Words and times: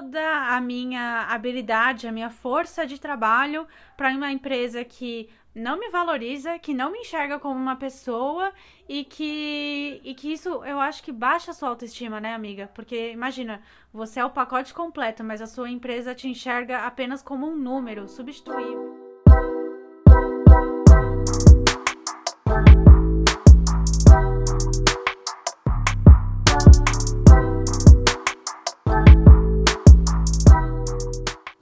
toda 0.00 0.46
a 0.48 0.60
minha 0.60 1.26
habilidade, 1.28 2.08
a 2.08 2.12
minha 2.12 2.30
força 2.30 2.86
de 2.86 2.98
trabalho 2.98 3.66
para 3.96 4.10
uma 4.10 4.32
empresa 4.32 4.82
que 4.82 5.28
não 5.54 5.78
me 5.78 5.90
valoriza, 5.90 6.58
que 6.58 6.72
não 6.72 6.90
me 6.90 7.00
enxerga 7.00 7.38
como 7.38 7.60
uma 7.60 7.76
pessoa 7.76 8.52
e 8.88 9.04
que, 9.04 10.00
e 10.02 10.14
que 10.14 10.32
isso 10.32 10.48
eu 10.64 10.80
acho 10.80 11.02
que 11.02 11.12
baixa 11.12 11.50
a 11.50 11.54
sua 11.54 11.68
autoestima, 11.68 12.18
né, 12.20 12.34
amiga? 12.34 12.70
Porque 12.74 13.10
imagina, 13.10 13.60
você 13.92 14.20
é 14.20 14.24
o 14.24 14.30
pacote 14.30 14.72
completo, 14.72 15.22
mas 15.22 15.42
a 15.42 15.46
sua 15.46 15.68
empresa 15.68 16.14
te 16.14 16.28
enxerga 16.28 16.86
apenas 16.86 17.20
como 17.20 17.46
um 17.46 17.56
número 17.56 18.08
substituível. 18.08 18.99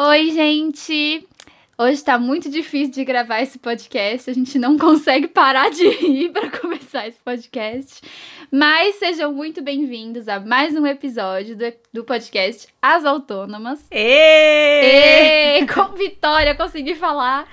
Oi, 0.00 0.30
gente! 0.30 1.26
Hoje 1.76 2.04
tá 2.04 2.16
muito 2.20 2.48
difícil 2.48 2.94
de 2.94 3.04
gravar 3.04 3.42
esse 3.42 3.58
podcast, 3.58 4.30
a 4.30 4.32
gente 4.32 4.56
não 4.56 4.78
consegue 4.78 5.26
parar 5.26 5.72
de 5.72 5.88
rir 5.88 6.30
para 6.30 6.48
começar 6.56 7.08
esse 7.08 7.18
podcast. 7.18 8.00
Mas 8.48 8.94
sejam 8.94 9.32
muito 9.32 9.60
bem-vindos 9.60 10.28
a 10.28 10.38
mais 10.38 10.76
um 10.76 10.86
episódio 10.86 11.56
do, 11.56 11.64
do 11.92 12.04
podcast 12.04 12.68
As 12.80 13.04
Autônomas. 13.04 13.84
Êêê! 13.90 15.66
Com 15.66 15.92
vitória, 15.96 16.54
consegui 16.54 16.94
falar. 16.94 17.48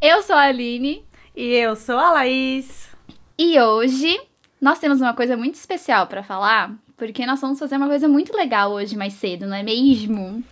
Eu 0.00 0.22
sou 0.22 0.34
a 0.34 0.44
Aline. 0.44 1.04
E 1.36 1.52
eu 1.56 1.76
sou 1.76 1.98
a 1.98 2.10
Laís. 2.12 2.88
E 3.38 3.60
hoje 3.60 4.18
nós 4.58 4.78
temos 4.78 4.98
uma 4.98 5.12
coisa 5.12 5.36
muito 5.36 5.56
especial 5.56 6.06
para 6.06 6.22
falar, 6.22 6.74
porque 6.96 7.26
nós 7.26 7.38
vamos 7.38 7.58
fazer 7.58 7.76
uma 7.76 7.88
coisa 7.88 8.08
muito 8.08 8.34
legal 8.34 8.72
hoje 8.72 8.96
mais 8.96 9.12
cedo, 9.12 9.46
não 9.46 9.56
é 9.56 9.62
mesmo? 9.62 10.42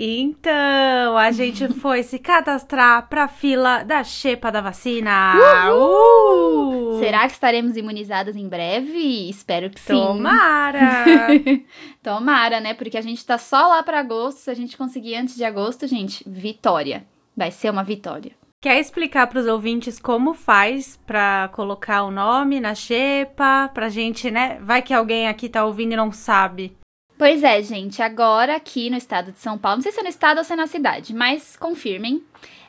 Então, 0.00 1.18
a 1.18 1.32
gente 1.32 1.66
foi 1.80 2.04
se 2.04 2.20
cadastrar 2.20 3.08
pra 3.08 3.26
fila 3.26 3.82
da 3.82 4.04
xepa 4.04 4.52
da 4.52 4.60
vacina. 4.60 5.34
Uhul! 5.66 6.94
Uh! 6.94 6.98
Será 7.00 7.26
que 7.26 7.32
estaremos 7.32 7.76
imunizadas 7.76 8.36
em 8.36 8.48
breve? 8.48 9.28
Espero 9.28 9.68
que 9.68 9.80
sim. 9.80 9.92
Tomara! 9.92 11.26
Tomara, 12.00 12.60
né? 12.60 12.74
Porque 12.74 12.96
a 12.96 13.02
gente 13.02 13.26
tá 13.26 13.38
só 13.38 13.66
lá 13.66 13.82
pra 13.82 13.98
agosto. 13.98 14.38
Se 14.38 14.50
a 14.52 14.54
gente 14.54 14.76
conseguir 14.76 15.16
antes 15.16 15.34
de 15.34 15.44
agosto, 15.44 15.84
gente, 15.88 16.22
vitória. 16.28 17.04
Vai 17.36 17.50
ser 17.50 17.68
uma 17.70 17.82
vitória. 17.82 18.30
Quer 18.60 18.78
explicar 18.78 19.26
pros 19.26 19.46
ouvintes 19.46 19.98
como 19.98 20.32
faz 20.32 20.96
pra 21.06 21.48
colocar 21.52 22.04
o 22.04 22.10
nome 22.10 22.60
na 22.60 22.74
xepa? 22.74 23.68
Pra 23.74 23.88
gente, 23.88 24.30
né? 24.30 24.58
Vai 24.60 24.80
que 24.80 24.94
alguém 24.94 25.26
aqui 25.26 25.48
tá 25.48 25.64
ouvindo 25.64 25.92
e 25.92 25.96
não 25.96 26.12
sabe. 26.12 26.77
Pois 27.18 27.42
é, 27.42 27.60
gente, 27.62 28.00
agora 28.00 28.54
aqui 28.54 28.88
no 28.88 28.96
estado 28.96 29.32
de 29.32 29.40
São 29.40 29.58
Paulo, 29.58 29.78
não 29.78 29.82
sei 29.82 29.90
se 29.90 29.98
é 29.98 30.02
no 30.04 30.08
estado 30.08 30.38
ou 30.38 30.44
se 30.44 30.52
é 30.52 30.56
na 30.56 30.68
cidade, 30.68 31.12
mas 31.12 31.56
confirmem, 31.56 32.22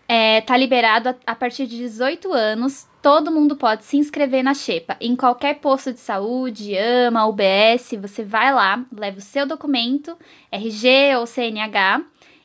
é, 0.07 0.41
tá 0.41 0.57
liberado 0.57 1.09
a, 1.09 1.15
a 1.27 1.35
partir 1.35 1.67
de 1.67 1.77
18 1.77 2.33
anos, 2.33 2.87
todo 2.99 3.29
mundo 3.29 3.55
pode 3.55 3.83
se 3.83 3.95
inscrever 3.95 4.43
na 4.43 4.55
Xepa. 4.55 4.97
Em 4.99 5.15
qualquer 5.15 5.59
posto 5.59 5.93
de 5.93 5.99
saúde, 5.99 6.75
AMA, 6.75 7.27
UBS, 7.27 7.91
você 8.01 8.23
vai 8.23 8.51
lá, 8.51 8.83
leva 8.91 9.19
o 9.19 9.21
seu 9.21 9.45
documento, 9.45 10.17
RG 10.51 11.15
ou 11.19 11.27
CNH, 11.27 12.01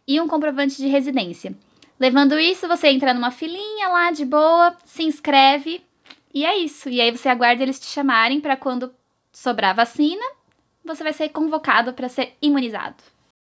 e 0.07 0.21
um 0.21 0.29
comprovante 0.29 0.77
de 0.77 0.89
residência. 0.89 1.57
Levando 1.99 2.39
isso, 2.39 2.69
você 2.69 2.89
entra 2.89 3.15
numa 3.15 3.31
filinha 3.31 3.89
lá 3.89 4.11
de 4.11 4.27
boa, 4.27 4.77
se 4.85 5.05
inscreve, 5.05 5.83
e 6.35 6.45
é 6.45 6.59
isso. 6.59 6.91
E 6.91 7.01
aí 7.01 7.11
você 7.11 7.31
aguarda 7.31 7.63
eles 7.63 7.81
te 7.81 7.87
chamarem 7.87 8.43
para 8.43 8.59
quando 8.59 8.93
sobrar 9.33 9.75
vacina, 9.75 10.34
você 10.85 11.03
vai 11.03 11.13
ser 11.13 11.29
convocado 11.31 11.93
para 11.93 12.09
ser 12.09 12.35
imunizado. 12.43 12.97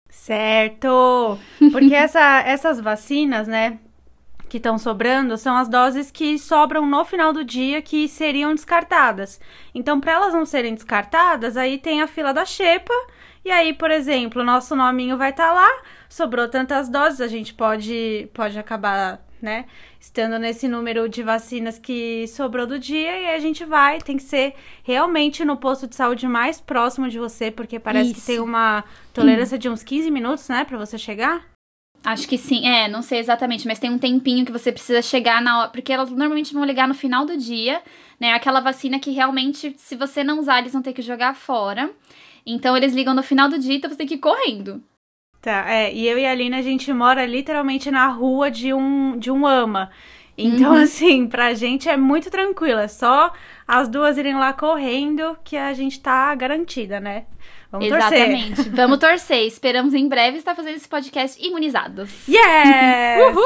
Certo! 0.10 1.38
Porque 1.72 1.94
essa, 1.96 2.42
essas 2.42 2.80
vacinas, 2.80 3.48
né, 3.48 3.80
que 4.48 4.58
estão 4.58 4.78
sobrando, 4.78 5.38
são 5.38 5.58
as 5.58 5.68
doses 5.68 6.12
que 6.12 6.38
sobram 6.38 6.86
no 6.86 7.04
final 7.04 7.34
do 7.34 7.44
dia 7.44 7.82
que 7.82 8.08
seriam 8.08 8.54
descartadas. 8.54 9.42
Então, 9.74 10.00
para 10.00 10.14
elas 10.14 10.34
não 10.34 10.46
serem 10.46 10.76
descartadas, 10.76 11.58
aí 11.58 11.78
tem 11.78 12.02
a 12.02 12.08
fila 12.08 12.34
da 12.34 12.46
xepa. 12.46 12.94
E 13.44 13.52
aí, 13.52 13.74
por 13.74 13.92
exemplo, 13.92 14.42
o 14.42 14.46
nosso 14.46 14.76
nominho 14.76 15.18
vai 15.18 15.32
estar 15.32 15.48
tá 15.48 15.54
lá, 15.54 15.70
sobrou 16.08 16.48
tantas 16.48 16.88
doses, 16.88 17.20
a 17.20 17.28
gente 17.28 17.54
pode, 17.54 18.30
pode 18.34 18.58
acabar 18.58 19.20
né? 19.44 19.66
Estando 20.04 20.38
nesse 20.38 20.68
número 20.68 21.08
de 21.08 21.24
vacinas 21.24 21.80
que 21.80 22.28
sobrou 22.28 22.68
do 22.68 22.78
dia 22.78 23.22
e 23.22 23.30
a 23.30 23.40
gente 23.40 23.64
vai, 23.64 24.02
tem 24.02 24.18
que 24.18 24.24
ser 24.24 24.54
realmente 24.84 25.46
no 25.46 25.56
posto 25.56 25.88
de 25.88 25.96
saúde 25.96 26.28
mais 26.28 26.60
próximo 26.60 27.08
de 27.08 27.18
você, 27.18 27.50
porque 27.50 27.80
parece 27.80 28.12
Isso. 28.12 28.20
que 28.20 28.28
tem 28.28 28.40
uma 28.42 28.84
tolerância 29.14 29.56
hum. 29.56 29.60
de 29.60 29.70
uns 29.70 29.82
15 29.82 30.12
minutos, 30.12 30.50
né, 30.50 30.66
para 30.66 30.78
você 30.78 30.98
chegar. 30.98 31.46
Acho 32.04 32.28
que 32.28 32.38
sim, 32.38 32.68
é, 32.68 32.90
não 32.90 33.02
sei 33.02 33.20
exatamente, 33.20 33.66
mas 33.66 33.80
tem 33.80 33.90
um 33.90 33.98
tempinho 33.98 34.46
que 34.46 34.52
você 34.52 34.74
precisa 34.74 35.02
chegar 35.02 35.42
na 35.42 35.62
hora, 35.62 35.70
porque 35.70 35.94
elas 35.94 36.10
normalmente 36.10 36.54
vão 36.54 36.66
ligar 36.66 36.86
no 36.86 36.94
final 36.94 37.26
do 37.26 37.38
dia, 37.38 37.82
né? 38.20 38.34
Aquela 38.34 38.60
vacina 38.60 39.00
que 39.00 39.10
realmente, 39.10 39.74
se 39.78 39.96
você 39.96 40.22
não 40.22 40.38
usar, 40.38 40.60
eles 40.60 40.74
vão 40.74 40.82
ter 40.82 40.92
que 40.92 41.02
jogar 41.02 41.34
fora. 41.34 41.90
Então 42.46 42.76
eles 42.76 42.94
ligam 42.94 43.14
no 43.14 43.24
final 43.24 43.48
do 43.48 43.58
dia, 43.58 43.76
então 43.76 43.90
você 43.90 43.96
tem 43.96 44.08
que 44.08 44.16
ir 44.16 44.20
correndo. 44.20 44.84
Tá, 45.44 45.70
é, 45.70 45.94
e 45.94 46.08
eu 46.08 46.18
e 46.18 46.26
a 46.26 46.32
Aline, 46.32 46.56
a 46.56 46.62
gente 46.62 46.94
mora 46.94 47.26
literalmente 47.26 47.92
na 47.92 48.08
rua 48.08 48.50
de 48.50 48.74
um, 48.74 49.20
de 49.20 49.30
um 49.30 49.46
ama. 49.46 49.92
Então, 50.38 50.72
uhum. 50.72 50.82
assim, 50.82 51.28
pra 51.28 51.54
gente 51.54 51.90
é 51.90 51.98
muito 51.98 52.32
tranquilo. 52.32 52.80
É 52.80 52.88
só 52.88 53.34
as 53.68 53.90
duas 53.90 54.18
irem 54.18 54.36
lá 54.36 54.54
correndo 54.54 55.38
que 55.44 55.58
a 55.58 55.74
gente 55.74 56.00
tá 56.00 56.34
garantida, 56.34 57.02
né? 57.02 57.26
Vamos 57.70 57.88
Exatamente. 57.88 58.56
torcer. 58.56 58.74
Vamos 58.74 59.00
torcer. 59.00 59.46
Esperamos 59.46 59.94
em 59.94 60.08
breve 60.08 60.38
estar 60.38 60.56
fazendo 60.56 60.78
esse 60.78 60.88
podcast 60.88 61.46
imunizados. 61.46 62.10
Yes! 62.26 63.36
Uhul! 63.36 63.44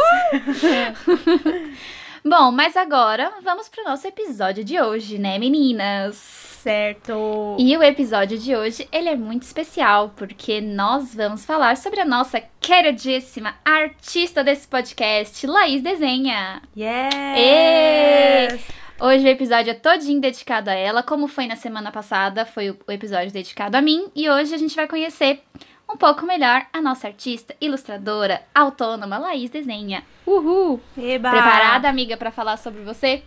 Bom, 2.29 2.51
mas 2.51 2.75
agora 2.75 3.31
vamos 3.41 3.69
pro 3.69 3.85
nosso 3.85 4.05
episódio 4.05 4.61
de 4.61 4.77
hoje, 4.81 5.17
né, 5.17 5.39
meninas? 5.39 6.17
Certo. 6.17 7.55
E 7.57 7.77
o 7.77 7.81
episódio 7.81 8.37
de 8.37 8.53
hoje, 8.53 8.85
ele 8.91 9.07
é 9.07 9.15
muito 9.15 9.43
especial, 9.43 10.11
porque 10.13 10.59
nós 10.59 11.15
vamos 11.15 11.45
falar 11.45 11.77
sobre 11.77 12.01
a 12.01 12.05
nossa 12.05 12.43
queridíssima 12.59 13.55
artista 13.63 14.43
desse 14.43 14.67
podcast, 14.67 15.47
Laís 15.47 15.81
Desenha. 15.81 16.61
Yes! 16.75 17.15
E... 17.37 18.59
Hoje 18.99 19.23
o 19.23 19.29
episódio 19.29 19.71
é 19.71 19.75
todinho 19.75 20.19
dedicado 20.19 20.69
a 20.69 20.73
ela, 20.73 21.01
como 21.01 21.29
foi 21.29 21.47
na 21.47 21.55
semana 21.55 21.93
passada, 21.93 22.45
foi 22.45 22.71
o 22.71 22.91
episódio 22.91 23.31
dedicado 23.31 23.77
a 23.77 23.81
mim, 23.81 24.11
e 24.13 24.29
hoje 24.29 24.53
a 24.53 24.57
gente 24.57 24.75
vai 24.75 24.87
conhecer 24.87 25.43
um 25.89 25.95
pouco 25.95 26.25
melhor 26.25 26.65
a 26.73 26.81
nossa 26.81 27.07
artista, 27.07 27.55
ilustradora, 27.61 28.41
autônoma, 28.53 29.17
Laís 29.17 29.49
Desenha. 29.49 30.03
Uhul! 30.25 30.81
Eba. 30.97 31.31
Preparada, 31.31 31.87
amiga, 31.87 32.17
para 32.17 32.31
falar 32.31 32.57
sobre 32.57 32.81
você? 32.81 33.23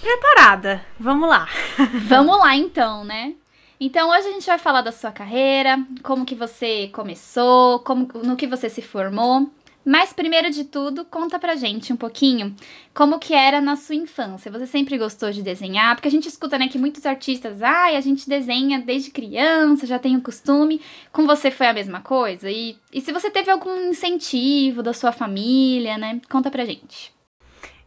Preparada. 0.00 0.84
Vamos 0.98 1.28
lá. 1.28 1.48
Vamos 2.06 2.38
lá 2.38 2.54
então, 2.56 3.04
né? 3.04 3.34
Então 3.80 4.10
hoje 4.10 4.28
a 4.28 4.32
gente 4.32 4.46
vai 4.46 4.58
falar 4.58 4.80
da 4.80 4.90
sua 4.90 5.12
carreira, 5.12 5.78
como 6.02 6.24
que 6.24 6.34
você 6.34 6.88
começou, 6.88 7.78
como 7.80 8.08
no 8.24 8.36
que 8.36 8.46
você 8.46 8.68
se 8.68 8.82
formou. 8.82 9.48
Mas 9.88 10.12
primeiro 10.12 10.50
de 10.50 10.64
tudo, 10.64 11.02
conta 11.06 11.38
pra 11.38 11.56
gente 11.56 11.94
um 11.94 11.96
pouquinho 11.96 12.54
como 12.92 13.18
que 13.18 13.32
era 13.32 13.58
na 13.58 13.74
sua 13.74 13.94
infância. 13.94 14.52
Você 14.52 14.66
sempre 14.66 14.98
gostou 14.98 15.30
de 15.30 15.42
desenhar? 15.42 15.96
Porque 15.96 16.08
a 16.08 16.10
gente 16.10 16.28
escuta, 16.28 16.58
né, 16.58 16.68
que 16.68 16.76
muitos 16.76 17.06
artistas, 17.06 17.62
ai, 17.62 17.94
ah, 17.94 17.98
a 17.98 18.00
gente 18.02 18.28
desenha 18.28 18.78
desde 18.80 19.10
criança, 19.10 19.86
já 19.86 19.98
tem 19.98 20.14
o 20.14 20.20
costume. 20.20 20.82
Com 21.10 21.24
você 21.24 21.50
foi 21.50 21.68
a 21.68 21.72
mesma 21.72 22.02
coisa? 22.02 22.50
E, 22.50 22.76
e 22.92 23.00
se 23.00 23.10
você 23.12 23.30
teve 23.30 23.50
algum 23.50 23.88
incentivo 23.88 24.82
da 24.82 24.92
sua 24.92 25.10
família, 25.10 25.96
né? 25.96 26.20
Conta 26.28 26.50
pra 26.50 26.66
gente. 26.66 27.10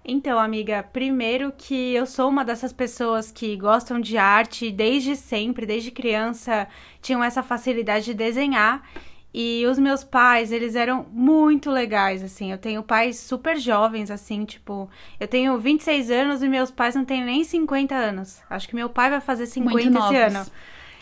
Então, 0.03 0.39
amiga, 0.39 0.81
primeiro 0.81 1.53
que 1.55 1.93
eu 1.93 2.07
sou 2.07 2.29
uma 2.29 2.43
dessas 2.43 2.73
pessoas 2.73 3.31
que 3.31 3.55
gostam 3.55 3.99
de 3.99 4.17
arte 4.17 4.71
desde 4.71 5.15
sempre, 5.15 5.67
desde 5.67 5.91
criança, 5.91 6.67
tinham 6.99 7.23
essa 7.23 7.43
facilidade 7.43 8.05
de 8.05 8.15
desenhar. 8.15 8.81
E 9.33 9.65
os 9.65 9.79
meus 9.79 10.03
pais, 10.03 10.51
eles 10.51 10.75
eram 10.75 11.05
muito 11.11 11.71
legais, 11.71 12.21
assim. 12.21 12.51
Eu 12.51 12.57
tenho 12.57 12.83
pais 12.83 13.17
super 13.17 13.57
jovens, 13.57 14.11
assim, 14.11 14.43
tipo, 14.43 14.89
eu 15.19 15.27
tenho 15.27 15.57
26 15.57 16.11
anos 16.11 16.43
e 16.43 16.49
meus 16.49 16.69
pais 16.69 16.95
não 16.95 17.05
têm 17.05 17.23
nem 17.23 17.43
50 17.43 17.95
anos. 17.95 18.41
Acho 18.49 18.67
que 18.67 18.75
meu 18.75 18.89
pai 18.89 19.09
vai 19.09 19.21
fazer 19.21 19.45
50 19.45 19.99
esse 19.99 20.15
ano. 20.17 20.45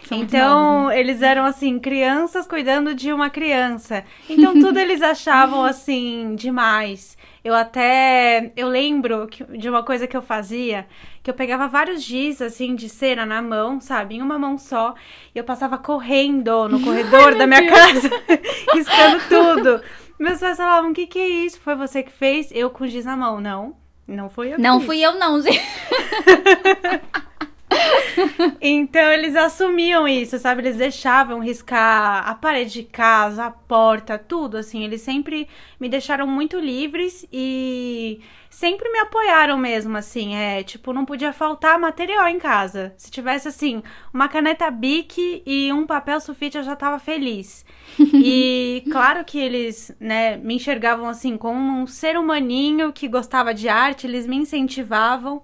São 0.05 0.17
então, 0.17 0.73
novos, 0.75 0.89
né? 0.89 0.99
eles 0.99 1.21
eram 1.21 1.43
assim, 1.43 1.77
crianças 1.77 2.47
cuidando 2.47 2.93
de 2.95 3.11
uma 3.11 3.29
criança. 3.29 4.03
Então, 4.29 4.53
tudo 4.59 4.79
eles 4.79 5.01
achavam 5.01 5.63
assim 5.65 6.35
demais. 6.35 7.17
Eu 7.49 7.55
até. 7.55 8.51
Eu 8.55 8.67
lembro 8.67 9.25
que, 9.25 9.43
de 9.57 9.67
uma 9.67 9.81
coisa 9.81 10.05
que 10.05 10.15
eu 10.15 10.21
fazia, 10.21 10.85
que 11.23 11.31
eu 11.31 11.33
pegava 11.33 11.67
vários 11.67 12.03
giz, 12.03 12.43
assim, 12.43 12.75
de 12.75 12.87
cera 12.87 13.25
na 13.25 13.41
mão, 13.41 13.81
sabe? 13.81 14.17
Em 14.17 14.21
uma 14.21 14.37
mão 14.37 14.55
só. 14.55 14.93
E 15.33 15.39
eu 15.39 15.43
passava 15.43 15.75
correndo 15.75 16.69
no 16.69 16.79
corredor 16.85 17.33
da 17.33 17.47
minha 17.47 17.61
Deus. 17.61 17.73
casa, 17.73 18.09
riscando 18.71 19.19
tudo. 19.27 19.81
Meus 20.19 20.39
pais 20.39 20.57
falavam: 20.57 20.91
o 20.91 20.93
que, 20.93 21.07
que 21.07 21.17
é 21.17 21.27
isso? 21.27 21.59
Foi 21.59 21.73
você 21.73 22.03
que 22.03 22.11
fez? 22.11 22.51
Eu 22.51 22.69
com 22.69 22.85
giz 22.85 23.05
na 23.05 23.17
mão. 23.17 23.41
Não, 23.41 23.75
não 24.07 24.29
foi 24.29 24.53
eu. 24.53 24.59
Não 24.59 24.79
fui 24.79 25.01
eu, 25.01 25.17
não, 25.17 25.41
gente. 25.41 25.59
então 28.61 29.11
eles 29.11 29.35
assumiam 29.35 30.07
isso, 30.07 30.37
sabe? 30.39 30.61
Eles 30.61 30.77
deixavam 30.77 31.39
riscar 31.39 32.27
a 32.27 32.33
parede 32.35 32.73
de 32.73 32.83
casa, 32.83 33.45
a 33.45 33.51
porta, 33.51 34.17
tudo, 34.17 34.57
assim. 34.57 34.83
Eles 34.83 35.01
sempre 35.01 35.47
me 35.79 35.87
deixaram 35.87 36.25
muito 36.27 36.59
livres 36.59 37.25
e 37.31 38.19
sempre 38.49 38.89
me 38.91 38.99
apoiaram 38.99 39.57
mesmo, 39.57 39.95
assim. 39.97 40.35
É, 40.35 40.63
tipo, 40.63 40.91
não 40.91 41.05
podia 41.05 41.31
faltar 41.31 41.79
material 41.79 42.27
em 42.27 42.39
casa. 42.39 42.93
Se 42.97 43.11
tivesse, 43.11 43.47
assim, 43.47 43.83
uma 44.13 44.27
caneta 44.27 44.69
Bic 44.71 45.43
e 45.45 45.71
um 45.71 45.85
papel 45.85 46.19
sulfite, 46.19 46.57
eu 46.57 46.63
já 46.63 46.75
tava 46.75 46.99
feliz. 46.99 47.65
e 47.97 48.83
claro 48.91 49.23
que 49.23 49.39
eles, 49.39 49.95
né, 49.99 50.37
me 50.37 50.55
enxergavam, 50.55 51.07
assim, 51.07 51.37
como 51.37 51.81
um 51.81 51.87
ser 51.87 52.17
humaninho 52.17 52.91
que 52.91 53.07
gostava 53.07 53.53
de 53.53 53.69
arte, 53.69 54.07
eles 54.07 54.25
me 54.25 54.35
incentivavam. 54.35 55.41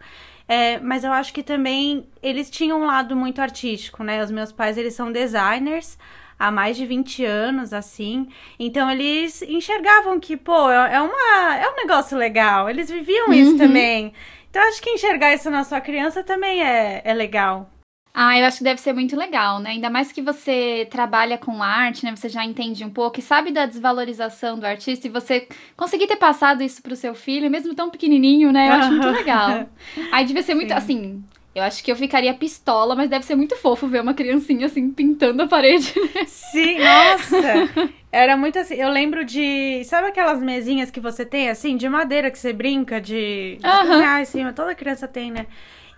É, 0.47 0.79
mas 0.79 1.03
eu 1.03 1.11
acho 1.11 1.33
que 1.33 1.41
também 1.41 2.07
eles 2.21 2.49
tinham 2.49 2.81
um 2.81 2.85
lado 2.85 3.15
muito 3.15 3.41
artístico, 3.41 4.03
né? 4.03 4.23
Os 4.23 4.29
meus 4.29 4.51
pais, 4.51 4.77
eles 4.77 4.93
são 4.93 5.11
designers 5.11 5.97
há 6.37 6.51
mais 6.51 6.77
de 6.77 6.85
20 6.85 7.25
anos, 7.25 7.73
assim. 7.73 8.27
Então 8.59 8.89
eles 8.89 9.41
enxergavam 9.41 10.19
que, 10.19 10.37
pô, 10.37 10.69
é, 10.69 10.95
é 10.95 11.01
uma, 11.01 11.55
é 11.55 11.69
um 11.69 11.75
negócio 11.75 12.17
legal. 12.17 12.69
Eles 12.69 12.89
viviam 12.89 13.33
isso 13.33 13.51
uhum. 13.51 13.57
também. 13.57 14.13
Então 14.49 14.61
acho 14.67 14.81
que 14.81 14.91
enxergar 14.91 15.33
isso 15.33 15.49
na 15.49 15.63
sua 15.63 15.81
criança 15.81 16.23
também 16.23 16.63
é, 16.63 17.01
é 17.03 17.13
legal. 17.13 17.69
Ah, 18.17 18.39
eu 18.39 18.45
acho 18.45 18.59
que 18.59 18.63
deve 18.63 18.79
ser 18.79 18.93
muito 18.93 19.13
legal, 19.17 19.59
né? 19.59 19.71
Ainda 19.71 19.89
mais 19.89 20.09
que 20.09 20.21
você 20.21 20.87
trabalha 20.89 21.37
com 21.37 21.61
arte, 21.61 22.05
né? 22.05 22.15
Você 22.15 22.29
já 22.29 22.45
entende 22.45 22.85
um 22.85 22.89
pouco 22.89 23.19
e 23.19 23.21
sabe 23.21 23.51
da 23.51 23.65
desvalorização 23.65 24.57
do 24.57 24.65
artista 24.65 25.05
e 25.05 25.09
você 25.09 25.49
conseguir 25.75 26.07
ter 26.07 26.15
passado 26.15 26.63
isso 26.63 26.81
pro 26.81 26.95
seu 26.95 27.13
filho, 27.13 27.51
mesmo 27.51 27.75
tão 27.75 27.89
pequenininho, 27.89 28.53
né? 28.53 28.69
Eu 28.69 28.73
acho 28.73 28.91
muito 28.93 29.09
legal. 29.09 29.69
Aí 30.13 30.25
devia 30.25 30.41
ser 30.41 30.55
muito, 30.55 30.69
Sim. 30.69 30.75
assim, 30.75 31.23
eu 31.53 31.61
acho 31.61 31.83
que 31.83 31.91
eu 31.91 31.95
ficaria 31.97 32.33
pistola, 32.33 32.95
mas 32.95 33.09
deve 33.09 33.25
ser 33.25 33.35
muito 33.35 33.57
fofo 33.57 33.85
ver 33.85 34.01
uma 34.01 34.13
criancinha 34.13 34.67
assim 34.67 34.91
pintando 34.91 35.43
a 35.43 35.47
parede. 35.47 35.93
Né? 35.99 36.23
Sim, 36.25 36.77
nossa! 36.79 37.91
Era 38.13 38.37
muito 38.37 38.57
assim. 38.57 38.75
Eu 38.75 38.89
lembro 38.89 39.25
de. 39.25 39.83
Sabe 39.83 40.07
aquelas 40.07 40.41
mesinhas 40.41 40.89
que 40.89 41.01
você 41.01 41.25
tem, 41.25 41.49
assim, 41.49 41.75
de 41.75 41.89
madeira 41.89 42.31
que 42.31 42.39
você 42.39 42.53
brinca 42.53 43.01
de. 43.01 43.57
de 43.57 43.67
uhum. 43.67 44.19
em 44.19 44.25
cima? 44.25 44.53
Toda 44.53 44.73
criança 44.73 45.05
tem, 45.05 45.31
né? 45.31 45.47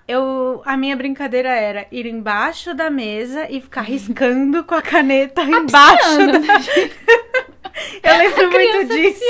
Eu 0.07 0.62
a 0.65 0.77
minha 0.77 0.95
brincadeira 0.95 1.50
era 1.50 1.88
ir 1.92 2.06
embaixo 2.06 2.74
da 2.74 2.89
mesa 2.89 3.48
e 3.50 3.59
ficar 3.62 3.81
riscando 3.81 4.63
com 4.63 4.75
a 4.75 4.81
caneta 4.81 5.44
embaixo 5.44 6.18
da... 6.27 6.39
Eu 8.01 8.18
lembro 8.18 8.51
muito 8.51 8.88
disso. 8.88 9.24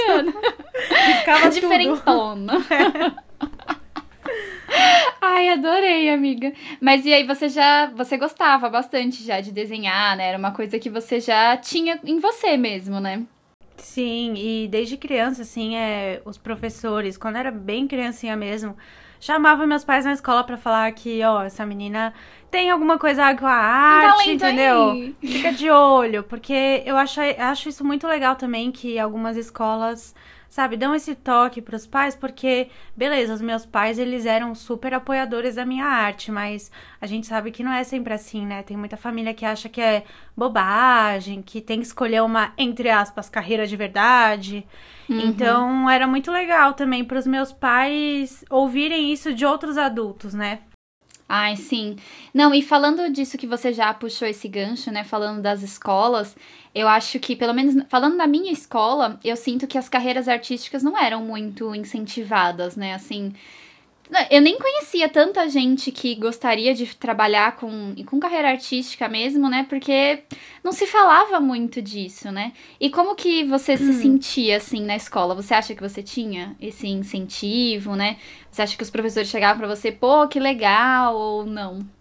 Ficava 1.19 1.49
diferentona. 1.51 2.53
Ai, 5.21 5.49
adorei, 5.49 6.09
amiga. 6.09 6.53
Mas 6.79 7.05
e 7.05 7.13
aí 7.13 7.25
você 7.25 7.49
já, 7.49 7.87
você 7.87 8.17
gostava 8.17 8.69
bastante 8.69 9.23
já 9.23 9.41
de 9.41 9.51
desenhar, 9.51 10.15
né? 10.15 10.29
Era 10.29 10.37
uma 10.37 10.51
coisa 10.51 10.79
que 10.79 10.89
você 10.89 11.19
já 11.19 11.57
tinha 11.57 11.99
em 12.03 12.19
você 12.19 12.55
mesmo, 12.57 12.99
né? 12.99 13.23
Sim, 13.77 14.33
e 14.35 14.67
desde 14.67 14.97
criança, 14.97 15.41
assim, 15.43 15.75
é, 15.75 16.21
os 16.25 16.37
professores, 16.37 17.17
quando 17.17 17.37
era 17.37 17.51
bem 17.51 17.87
criancinha 17.87 18.35
mesmo, 18.35 18.75
chamava 19.19 19.65
meus 19.65 19.83
pais 19.83 20.05
na 20.05 20.13
escola 20.13 20.43
para 20.43 20.57
falar 20.57 20.91
que, 20.91 21.23
ó, 21.23 21.43
essa 21.43 21.65
menina 21.65 22.13
tem 22.49 22.69
alguma 22.69 22.97
coisa 22.97 23.35
com 23.35 23.45
a 23.45 23.51
arte, 23.51 24.31
entendeu? 24.31 24.91
Aí. 24.91 25.15
Fica 25.21 25.51
de 25.51 25.69
olho, 25.69 26.23
porque 26.23 26.83
eu 26.85 26.97
acho, 26.97 27.19
acho 27.21 27.69
isso 27.69 27.83
muito 27.85 28.07
legal 28.07 28.35
também 28.35 28.71
que 28.71 28.97
algumas 28.97 29.35
escolas 29.35 30.15
sabe, 30.49 30.77
dão 30.77 30.95
esse 30.95 31.13
toque 31.13 31.61
para 31.61 31.75
os 31.75 31.85
pais, 31.85 32.15
porque, 32.15 32.69
beleza, 32.95 33.33
os 33.33 33.41
meus 33.41 33.65
pais, 33.65 33.99
eles 33.99 34.25
eram 34.25 34.55
super 34.55 34.93
apoiadores 34.93 35.55
da 35.55 35.65
minha 35.65 35.85
arte, 35.85 36.31
mas 36.31 36.71
a 37.01 37.05
gente 37.05 37.27
sabe 37.27 37.51
que 37.51 37.63
não 37.63 37.71
é 37.71 37.83
sempre 37.83 38.13
assim, 38.13 38.45
né? 38.45 38.63
Tem 38.63 38.77
muita 38.77 38.97
família 38.97 39.33
que 39.33 39.45
acha 39.45 39.69
que 39.69 39.81
é 39.81 40.03
bobagem, 40.35 41.41
que 41.41 41.61
tem 41.61 41.79
que 41.79 41.85
escolher 41.85 42.23
uma, 42.23 42.53
entre 42.57 42.89
aspas, 42.89 43.29
carreira 43.29 43.67
de 43.67 43.75
verdade. 43.75 44.65
Uhum. 45.09 45.19
Então, 45.19 45.89
era 45.89 46.05
muito 46.07 46.31
legal 46.31 46.73
também 46.73 47.03
para 47.03 47.17
os 47.17 47.27
meus 47.27 47.51
pais 47.51 48.43
ouvirem 48.49 49.11
isso 49.11 49.33
de 49.33 49.45
outros 49.45 49.77
adultos, 49.77 50.33
né? 50.33 50.59
Ai, 51.29 51.57
sim. 51.57 51.97
Não, 52.33 52.53
e 52.53 52.61
falando 52.61 53.11
disso 53.11 53.37
que 53.37 53.45
você 53.45 53.73
já 53.73 53.93
puxou 53.93 54.27
esse 54.27 54.47
gancho, 54.47 54.91
né? 54.91 55.03
Falando 55.03 55.41
das 55.41 55.61
escolas, 55.61 56.37
eu 56.73 56.87
acho 56.87 57.19
que, 57.19 57.35
pelo 57.35 57.53
menos 57.53 57.83
falando 57.89 58.17
da 58.17 58.25
minha 58.25 58.51
escola, 58.51 59.19
eu 59.23 59.35
sinto 59.35 59.67
que 59.67 59.77
as 59.77 59.89
carreiras 59.89 60.29
artísticas 60.29 60.83
não 60.83 60.97
eram 60.97 61.21
muito 61.21 61.75
incentivadas, 61.75 62.77
né? 62.77 62.93
Assim, 62.93 63.33
eu 64.29 64.41
nem 64.41 64.57
conhecia 64.57 65.09
tanta 65.09 65.49
gente 65.49 65.91
que 65.91 66.15
gostaria 66.15 66.73
de 66.73 66.95
trabalhar 66.95 67.57
com, 67.57 67.93
com 68.05 68.19
carreira 68.19 68.49
artística 68.49 69.07
mesmo, 69.09 69.49
né? 69.49 69.65
Porque 69.67 70.23
não 70.63 70.71
se 70.71 70.87
falava 70.87 71.39
muito 71.39 71.81
disso, 71.81 72.31
né? 72.31 72.53
E 72.79 72.89
como 72.89 73.15
que 73.15 73.43
você 73.43 73.75
se 73.75 73.83
hum. 73.83 74.01
sentia, 74.01 74.57
assim, 74.57 74.81
na 74.81 74.95
escola? 74.95 75.35
Você 75.35 75.53
acha 75.53 75.75
que 75.75 75.81
você 75.81 76.01
tinha 76.01 76.55
esse 76.61 76.87
incentivo, 76.87 77.95
né? 77.95 78.17
Você 78.49 78.61
acha 78.61 78.77
que 78.77 78.83
os 78.83 78.89
professores 78.89 79.29
chegavam 79.29 79.57
para 79.57 79.75
você, 79.75 79.91
pô, 79.91 80.27
que 80.27 80.39
legal, 80.39 81.15
ou 81.15 81.45
não? 81.45 81.96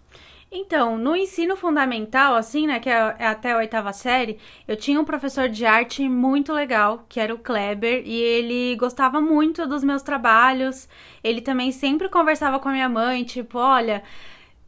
Então, 0.49 0.97
no 0.97 1.13
ensino 1.15 1.57
fundamental, 1.57 2.35
assim, 2.35 2.67
né, 2.67 2.79
que 2.79 2.89
é, 2.89 3.15
é 3.19 3.27
até 3.27 3.51
a 3.51 3.57
oitava 3.57 3.91
série, 3.91 4.39
eu 4.65 4.77
tinha 4.77 4.99
um 4.99 5.03
professor 5.03 5.49
de 5.49 5.65
arte 5.65 6.07
muito 6.07 6.53
legal, 6.53 7.05
que 7.09 7.19
era 7.19 7.33
o 7.33 7.37
Kleber, 7.37 8.01
e 8.05 8.15
ele 8.15 8.75
gostava 8.77 9.19
muito 9.19 9.67
dos 9.67 9.83
meus 9.83 10.01
trabalhos. 10.01 10.87
Ele 11.21 11.41
também 11.41 11.71
sempre 11.73 12.07
conversava 12.07 12.59
com 12.59 12.69
a 12.69 12.71
minha 12.71 12.87
mãe, 12.87 13.25
tipo, 13.25 13.59
olha, 13.59 14.01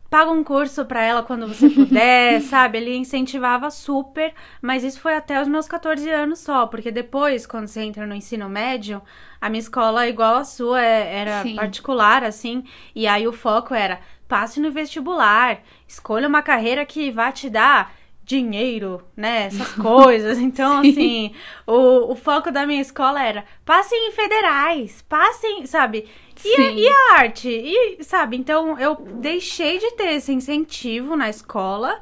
paga 0.09 0.31
um 0.31 0.43
curso 0.43 0.83
para 0.85 1.01
ela 1.01 1.23
quando 1.23 1.47
você 1.47 1.69
puder, 1.71 2.41
sabe? 2.41 2.77
Ele 2.79 2.95
incentivava 2.97 3.71
super, 3.71 4.33
mas 4.61 4.83
isso 4.83 4.99
foi 4.99 5.15
até 5.15 5.41
os 5.41 5.47
meus 5.47 5.67
14 5.67 6.09
anos 6.09 6.39
só, 6.39 6.67
porque 6.67 6.91
depois, 6.91 7.45
quando 7.47 7.67
você 7.67 7.81
entra 7.81 8.05
no 8.05 8.15
ensino 8.15 8.49
médio, 8.49 9.01
a 9.39 9.49
minha 9.49 9.61
escola, 9.61 10.07
igual 10.07 10.35
a 10.35 10.43
sua, 10.43 10.81
é, 10.81 11.21
era 11.21 11.43
Sim. 11.43 11.55
particular, 11.55 12.23
assim, 12.23 12.65
e 12.93 13.07
aí 13.07 13.25
o 13.25 13.31
foco 13.31 13.73
era 13.73 14.01
passe 14.29 14.59
no 14.59 14.71
vestibular, 14.71 15.61
escolha 15.87 16.27
uma 16.27 16.43
carreira 16.43 16.85
que 16.85 17.09
vá 17.11 17.31
te 17.31 17.49
dar 17.49 17.93
dinheiro, 18.23 19.01
né? 19.17 19.47
Essas 19.47 19.73
coisas. 19.73 20.37
Então, 20.37 20.77
assim, 20.77 21.33
o, 21.65 22.11
o 22.11 22.15
foco 22.15 22.51
da 22.51 22.65
minha 22.65 22.79
escola 22.79 23.21
era 23.21 23.43
passem 23.65 24.07
em 24.07 24.11
federais, 24.11 25.03
passem, 25.09 25.65
sabe? 25.65 26.07
E, 26.45 26.61
e, 26.61 26.87
a 26.87 27.15
arte? 27.17 27.49
E, 27.49 28.03
sabe? 28.03 28.37
Então, 28.37 28.77
eu 28.77 28.95
deixei 28.95 29.79
de 29.79 29.91
ter 29.95 30.13
esse 30.13 30.31
incentivo 30.31 31.17
na 31.17 31.27
escola. 31.27 31.99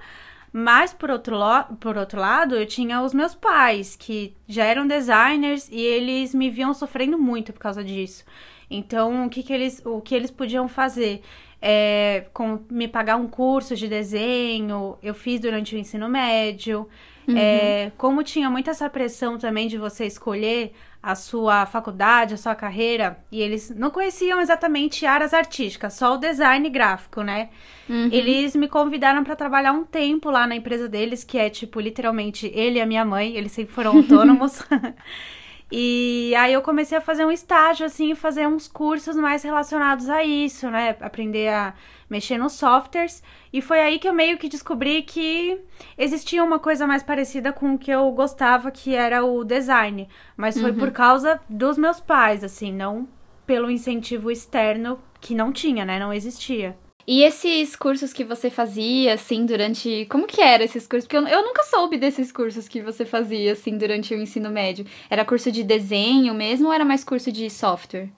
Mas, 0.51 0.94
por 0.94 1.12
outro, 1.12 1.38
por 1.79 1.97
outro 1.97 2.19
lado, 2.19 2.56
eu 2.56 2.65
tinha 2.65 3.01
os 3.01 3.13
meus 3.13 3.35
pais, 3.35 3.95
que 3.95 4.35
já 4.47 4.63
eram 4.63 4.88
designers 4.88 5.69
e 5.69 5.79
eles 5.79 6.33
me 6.33 6.50
viam 6.50 6.74
sofrendo 6.74 7.17
muito 7.17 7.53
por 7.53 7.60
causa 7.60 7.84
disso. 7.84 8.25
Então, 8.69 9.25
o 9.25 9.29
que, 9.29 9.43
que, 9.43 9.53
eles, 9.53 9.81
o 9.86 10.01
que 10.01 10.15
eles 10.15 10.31
podiam 10.31 10.67
fazer? 10.67 11.22
É, 11.62 12.26
com 12.34 12.60
me 12.70 12.88
pagar 12.88 13.16
um 13.16 13.28
curso 13.28 13.76
de 13.76 13.88
desenho, 13.88 14.98
eu 15.02 15.14
fiz 15.14 15.40
durante 15.40 15.76
o 15.76 15.78
ensino 15.78 16.08
médio. 16.08 16.88
Uhum. 17.28 17.36
É, 17.38 17.92
como 17.98 18.24
tinha 18.24 18.50
muita 18.50 18.72
essa 18.72 18.90
pressão 18.90 19.38
também 19.38 19.68
de 19.68 19.78
você 19.78 20.06
escolher 20.06 20.74
a 21.04 21.14
sua 21.14 21.66
faculdade, 21.66 22.34
a 22.34 22.38
sua 22.38 22.56
carreira, 22.56 23.18
e 23.32 23.42
eles 23.42 23.70
não 23.70 23.90
conheciam 23.90 24.40
exatamente 24.40 25.06
áreas 25.06 25.34
artísticas, 25.34 25.94
só 25.94 26.16
o 26.16 26.18
design 26.18 26.70
gráfico, 26.70 27.22
né? 27.22 27.50
Uhum. 27.90 28.10
Eles 28.12 28.56
me 28.56 28.68
convidaram 28.68 29.24
para 29.24 29.36
trabalhar 29.36 29.72
um 29.74 29.84
tempo 29.84 30.30
lá 30.30 30.48
na 30.48 30.56
empresa 30.56 30.90
deles, 30.90 31.24
que 31.24 31.38
é 31.38 31.50
tipo 31.50 31.80
literalmente 31.80 32.52
ele 32.54 32.80
e 32.80 32.82
a 32.82 32.86
minha 32.86 33.06
mãe, 33.06 33.36
eles 33.36 33.52
sempre 33.52 33.74
foram 33.74 33.98
autônomos. 33.98 34.62
E 35.71 36.33
aí 36.38 36.53
eu 36.53 36.62
comecei 36.62 36.97
a 36.97 37.01
fazer 37.01 37.25
um 37.25 37.31
estágio, 37.31 37.86
assim, 37.86 38.15
fazer 38.15 38.47
uns 38.47 38.67
cursos 38.67 39.15
mais 39.17 39.43
relacionados 39.43 40.09
a 40.09 40.24
isso, 40.24 40.69
né? 40.69 40.95
Aprender 41.01 41.50
a 41.50 41.74
mexer 42.09 42.38
nos 42.38 42.53
softwares. 42.53 43.21
E 43.51 43.62
foi 43.62 43.81
aí 43.81 44.00
que 44.00 44.07
eu 44.07 44.13
meio 44.13 44.38
que 44.38 44.47
descobri 44.47 45.01
que 45.01 45.59
existia 45.97 46.43
uma 46.43 46.57
coisa 46.57 46.88
mais 46.88 47.03
parecida 47.03 47.51
com 47.51 47.74
o 47.74 47.77
que 47.77 47.91
eu 47.91 48.09
gostava, 48.12 48.71
que 48.71 48.95
era 48.95 49.25
o 49.25 49.43
design. 49.43 50.07
Mas 50.38 50.59
foi 50.59 50.71
uhum. 50.71 50.77
por 50.77 50.91
causa 50.91 51.39
dos 51.50 51.77
meus 51.77 52.00
pais, 52.00 52.43
assim, 52.43 52.71
não 52.71 53.07
pelo 53.45 53.71
incentivo 53.71 54.29
externo 54.29 55.00
que 55.19 55.33
não 55.33 55.51
tinha, 55.51 55.86
né? 55.86 56.00
Não 56.00 56.13
existia. 56.13 56.77
E 57.08 57.24
esses 57.24 57.74
cursos 57.74 58.12
que 58.12 58.26
você 58.26 58.50
fazia, 58.50 59.14
assim, 59.14 59.46
durante. 59.46 60.06
Como 60.10 60.28
que 60.28 60.42
era 60.42 60.66
esses 60.66 60.86
cursos? 60.86 61.08
Porque 61.08 61.16
eu, 61.16 61.26
eu 61.26 61.42
nunca 61.42 61.64
soube 61.64 61.98
desses 61.98 62.34
cursos 62.34 62.68
que 62.68 62.82
você 62.82 63.06
fazia, 63.06 63.54
assim, 63.54 63.78
durante 63.78 64.14
o 64.14 64.22
ensino 64.22 64.50
médio. 64.50 64.86
Era 65.10 65.24
curso 65.24 65.50
de 65.50 65.64
desenho 65.64 66.34
mesmo 66.34 66.68
ou 66.68 66.74
era 66.74 66.84
mais 66.84 67.06
curso 67.06 67.32
de 67.32 67.50
software? 67.50 68.10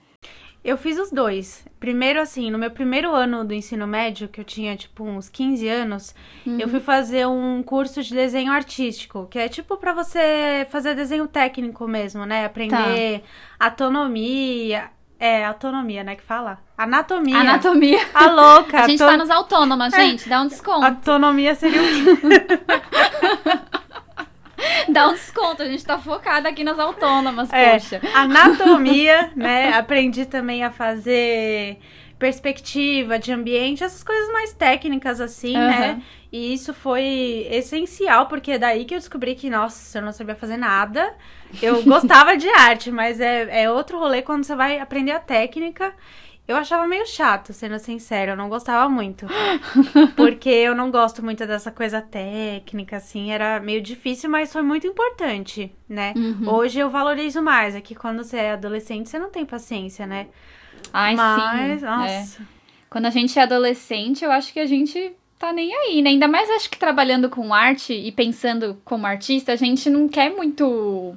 Eu 0.62 0.76
fiz 0.76 0.98
os 0.98 1.10
dois. 1.10 1.64
Primeiro, 1.78 2.20
assim, 2.20 2.50
no 2.50 2.58
meu 2.58 2.70
primeiro 2.70 3.14
ano 3.14 3.44
do 3.44 3.54
ensino 3.54 3.86
médio, 3.86 4.28
que 4.28 4.40
eu 4.40 4.44
tinha, 4.44 4.76
tipo, 4.76 5.04
uns 5.04 5.28
15 5.28 5.68
anos, 5.68 6.14
uhum. 6.44 6.58
eu 6.58 6.68
fui 6.68 6.80
fazer 6.80 7.26
um 7.26 7.62
curso 7.62 8.02
de 8.02 8.12
desenho 8.12 8.52
artístico, 8.52 9.26
que 9.30 9.38
é 9.38 9.48
tipo 9.48 9.76
para 9.78 9.94
você 9.94 10.66
fazer 10.68 10.94
desenho 10.94 11.26
técnico 11.26 11.88
mesmo, 11.88 12.26
né? 12.26 12.44
Aprender 12.44 13.20
tá. 13.20 13.66
atonomia, 13.66 14.90
É, 15.20 15.44
autonomia, 15.44 16.02
né, 16.02 16.16
que 16.16 16.22
fala. 16.22 16.58
Anatomia. 16.78 17.36
Anatomia. 17.36 18.00
A 18.14 18.26
louca. 18.30 18.84
A 18.84 18.88
gente 18.88 18.98
tá 18.98 19.18
nos 19.18 19.28
autônomas, 19.28 19.92
gente. 19.92 20.26
Dá 20.26 20.40
um 20.40 20.46
desconto. 20.48 20.82
Autonomia 20.82 21.54
seria 21.54 21.82
o 21.82 21.84
quê? 21.84 22.58
Dá 24.88 25.08
um 25.08 25.12
desconto, 25.12 25.62
a 25.62 25.66
gente 25.66 25.84
tá 25.84 25.98
focada 25.98 26.48
aqui 26.48 26.64
nas 26.64 26.78
autônomas, 26.78 27.52
É, 27.52 27.72
poxa. 27.78 28.00
anatomia, 28.14 29.30
né? 29.36 29.72
Aprendi 29.74 30.24
também 30.26 30.64
a 30.64 30.70
fazer 30.70 31.78
perspectiva 32.18 33.18
de 33.18 33.32
ambiente, 33.32 33.82
essas 33.82 34.04
coisas 34.04 34.30
mais 34.30 34.52
técnicas 34.52 35.20
assim, 35.20 35.54
né? 35.56 35.90
Aham. 35.92 36.02
E 36.32 36.52
isso 36.54 36.72
foi 36.74 37.46
essencial, 37.50 38.26
porque 38.26 38.52
é 38.52 38.58
daí 38.58 38.84
que 38.84 38.94
eu 38.94 38.98
descobri 38.98 39.34
que, 39.34 39.48
nossa, 39.50 39.98
eu 39.98 40.02
não 40.02 40.12
sabia 40.12 40.34
fazer 40.34 40.56
nada. 40.56 41.12
Eu 41.62 41.82
gostava 41.84 42.36
de 42.36 42.48
arte, 42.48 42.90
mas 42.90 43.20
é, 43.20 43.62
é 43.62 43.70
outro 43.70 43.98
rolê 43.98 44.22
quando 44.22 44.44
você 44.44 44.54
vai 44.54 44.78
aprender 44.78 45.12
a 45.12 45.20
técnica. 45.20 45.94
Eu 46.46 46.56
achava 46.56 46.84
meio 46.86 47.06
chato, 47.06 47.52
sendo 47.52 47.78
sincera, 47.78 48.32
eu 48.32 48.36
não 48.36 48.48
gostava 48.48 48.88
muito. 48.88 49.24
Porque 50.16 50.48
eu 50.48 50.74
não 50.74 50.90
gosto 50.90 51.22
muito 51.22 51.46
dessa 51.46 51.70
coisa 51.70 52.02
técnica, 52.02 52.96
assim, 52.96 53.30
era 53.30 53.60
meio 53.60 53.80
difícil, 53.80 54.28
mas 54.28 54.52
foi 54.52 54.62
muito 54.62 54.84
importante, 54.84 55.72
né? 55.88 56.12
Uhum. 56.16 56.52
Hoje 56.52 56.80
eu 56.80 56.90
valorizo 56.90 57.40
mais, 57.40 57.76
é 57.76 57.80
que 57.80 57.94
quando 57.94 58.24
você 58.24 58.36
é 58.36 58.52
adolescente, 58.52 59.08
você 59.08 59.18
não 59.18 59.30
tem 59.30 59.46
paciência, 59.46 60.06
né? 60.08 60.26
Ai, 60.92 61.14
mas, 61.14 61.80
sim. 61.80 61.86
é. 61.86 61.88
nossa. 61.88 62.42
Quando 62.88 63.06
a 63.06 63.10
gente 63.10 63.38
é 63.38 63.42
adolescente, 63.42 64.24
eu 64.24 64.32
acho 64.32 64.52
que 64.52 64.58
a 64.58 64.66
gente 64.66 65.12
tá 65.38 65.52
nem 65.52 65.72
aí, 65.72 66.02
né? 66.02 66.10
Ainda 66.10 66.26
mais 66.26 66.50
acho 66.50 66.68
que 66.68 66.78
trabalhando 66.78 67.30
com 67.30 67.54
arte 67.54 67.92
e 67.92 68.10
pensando 68.10 68.76
como 68.84 69.06
artista, 69.06 69.52
a 69.52 69.56
gente 69.56 69.88
não 69.88 70.08
quer 70.08 70.34
muito 70.34 71.16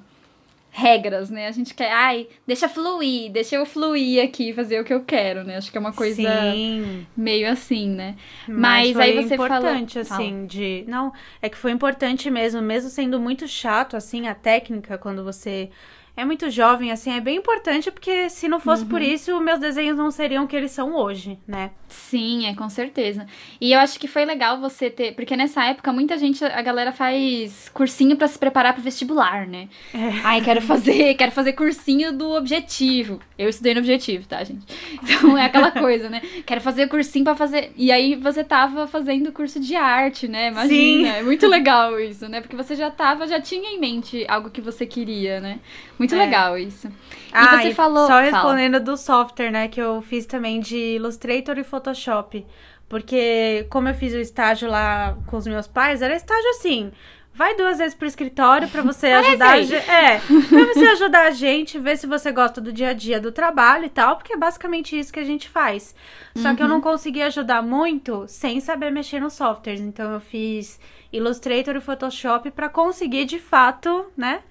regras, 0.75 1.29
né? 1.29 1.47
A 1.47 1.51
gente 1.51 1.71
quer, 1.75 1.91
ai, 1.91 2.27
deixa 2.47 2.67
fluir, 2.67 3.31
deixa 3.31 3.55
eu 3.55 3.63
fluir 3.65 4.23
aqui, 4.23 4.51
fazer 4.53 4.81
o 4.81 4.83
que 4.83 4.91
eu 4.91 5.03
quero, 5.03 5.43
né? 5.43 5.55
Acho 5.57 5.71
que 5.71 5.77
é 5.77 5.79
uma 5.79 5.93
coisa 5.93 6.15
Sim. 6.15 7.05
meio 7.15 7.47
assim, 7.49 7.87
né? 7.89 8.15
Mas, 8.47 8.93
Mas 8.93 8.97
aí 8.99 9.21
você 9.23 9.37
falou- 9.37 9.57
importante, 9.59 10.03
Fala. 10.03 10.19
assim, 10.21 10.47
de. 10.47 10.83
Não, 10.87 11.13
é 11.43 11.47
que 11.47 11.57
foi 11.57 11.71
importante 11.71 12.27
mesmo, 12.31 12.59
mesmo 12.59 12.89
sendo 12.89 13.19
muito 13.19 13.47
chato, 13.47 13.95
assim, 13.95 14.27
a 14.27 14.33
técnica, 14.33 14.97
quando 14.97 15.23
você 15.23 15.69
é 16.15 16.23
muito 16.23 16.49
jovem, 16.49 16.91
assim, 16.91 17.11
é 17.11 17.19
bem 17.19 17.37
importante, 17.37 17.89
porque 17.91 18.29
se 18.29 18.47
não 18.47 18.59
fosse 18.59 18.83
Uhum. 18.83 18.89
por 18.89 19.01
isso, 19.01 19.39
meus 19.41 19.59
desenhos 19.59 19.97
não 19.97 20.11
seriam 20.11 20.43
o 20.43 20.47
que 20.47 20.55
eles 20.55 20.71
são 20.71 20.95
hoje, 20.95 21.39
né? 21.47 21.71
Sim, 21.87 22.47
é 22.47 22.55
com 22.55 22.69
certeza. 22.69 23.25
E 23.61 23.71
eu 23.73 23.79
acho 23.79 23.99
que 23.99 24.07
foi 24.07 24.25
legal 24.25 24.59
você 24.59 24.89
ter, 24.89 25.13
porque 25.15 25.35
nessa 25.35 25.63
época 25.65 25.91
muita 25.93 26.17
gente, 26.17 26.43
a 26.43 26.61
galera 26.61 26.91
faz 26.91 27.69
cursinho 27.69 28.15
pra 28.15 28.27
se 28.27 28.37
preparar 28.37 28.73
pro 28.73 28.81
vestibular, 28.81 29.45
né? 29.47 29.67
É. 29.93 30.09
Ai, 30.23 30.41
quero 30.41 30.61
fazer, 30.61 31.13
quero 31.17 31.31
fazer 31.31 31.53
cursinho 31.53 32.11
do 32.11 32.31
objetivo. 32.31 33.19
Eu 33.37 33.49
estudei 33.49 33.73
no 33.73 33.79
objetivo, 33.79 34.27
tá, 34.27 34.43
gente? 34.43 34.65
Então 35.03 35.37
é 35.37 35.45
aquela 35.45 35.69
coisa, 35.73 36.09
né? 36.09 36.21
Quero 36.45 36.61
fazer 36.61 36.87
cursinho 36.87 37.25
pra 37.25 37.35
fazer. 37.35 37.71
E 37.75 37.91
aí 37.91 38.15
você 38.15 38.43
tava 38.43 38.87
fazendo 38.87 39.31
curso 39.31 39.59
de 39.59 39.75
arte, 39.75 40.27
né? 40.27 40.47
Imagina. 40.49 40.67
Sim. 40.67 41.05
É 41.07 41.21
muito 41.23 41.47
legal 41.47 41.99
isso, 41.99 42.27
né? 42.27 42.41
Porque 42.41 42.55
você 42.55 42.75
já 42.75 42.89
tava, 42.89 43.27
já 43.27 43.39
tinha 43.41 43.69
em 43.69 43.79
mente 43.79 44.25
algo 44.27 44.49
que 44.49 44.61
você 44.61 44.85
queria, 44.85 45.39
né? 45.39 45.59
Muito 46.03 46.15
É. 46.15 46.17
legal 46.25 46.57
isso. 46.57 46.89
Ah, 47.31 47.57
você 47.61 47.73
falou- 47.73 48.03
Só 48.05 48.13
fala. 48.13 48.21
respondendo 48.23 48.79
do 48.79 48.95
software, 48.97 49.51
né, 49.51 49.67
que 49.67 49.81
eu 49.81 50.01
fiz 50.01 50.25
também 50.25 50.59
de 50.59 50.77
Illustrator 50.95 51.57
e 51.57 51.63
Photoshop. 51.63 52.45
Porque, 52.89 53.65
como 53.69 53.87
eu 53.89 53.95
fiz 53.95 54.13
o 54.13 54.17
estágio 54.19 54.69
lá 54.69 55.17
com 55.27 55.37
os 55.37 55.47
meus 55.47 55.65
pais, 55.67 56.01
era 56.01 56.13
estágio 56.15 56.49
assim. 56.51 56.91
Vai 57.35 57.55
duas 57.55 57.79
vezes 57.79 57.95
pro 57.95 58.07
escritório 58.07 58.67
pra 58.69 58.83
você 58.83 59.07
ajudar 59.13 59.53
a 59.53 59.61
gente. 59.63 59.89
É, 59.89 60.19
pra 60.19 60.65
você 60.73 60.85
ajudar 60.89 61.25
a 61.25 61.31
gente, 61.31 61.79
ver 61.79 61.97
se 61.97 62.05
você 62.05 62.31
gosta 62.31 62.61
do 62.61 62.71
dia 62.71 62.89
a 62.89 62.93
dia 62.93 63.19
do 63.19 63.31
trabalho 63.31 63.85
e 63.85 63.89
tal, 63.89 64.17
porque 64.17 64.33
é 64.33 64.37
basicamente 64.37 64.97
isso 64.99 65.11
que 65.11 65.19
a 65.19 65.23
gente 65.23 65.49
faz. 65.49 65.95
Só 66.35 66.53
que 66.53 66.61
eu 66.61 66.67
não 66.67 66.79
consegui 66.81 67.23
ajudar 67.23 67.63
muito 67.63 68.25
sem 68.27 68.59
saber 68.59 68.91
mexer 68.91 69.19
nos 69.19 69.33
softwares. 69.33 69.81
Então 69.81 70.11
eu 70.11 70.19
fiz 70.19 70.79
Illustrator 71.11 71.75
e 71.75 71.81
Photoshop 71.81 72.51
pra 72.51 72.69
conseguir 72.69 73.25
de 73.25 73.39
fato, 73.39 74.05
né, 74.15 74.41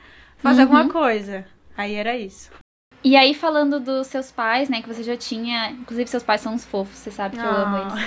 fazer 0.42 0.64
Uhum. 0.64 0.76
alguma 0.76 0.92
coisa. 0.92 1.44
Aí 1.76 1.94
era 1.94 2.16
isso. 2.16 2.50
E 3.04 3.16
aí, 3.16 3.34
falando 3.34 3.80
dos 3.80 4.06
seus 4.06 4.30
pais, 4.30 4.68
né? 4.68 4.80
Que 4.80 4.86
você 4.86 5.02
já 5.02 5.16
tinha. 5.16 5.70
Inclusive, 5.72 6.08
seus 6.08 6.22
pais 6.22 6.40
são 6.40 6.54
uns 6.54 6.64
fofos, 6.64 6.96
você 6.98 7.10
sabe 7.10 7.36
que 7.36 7.42
eu 7.42 7.50
amo 7.50 7.76
Ah. 7.76 7.98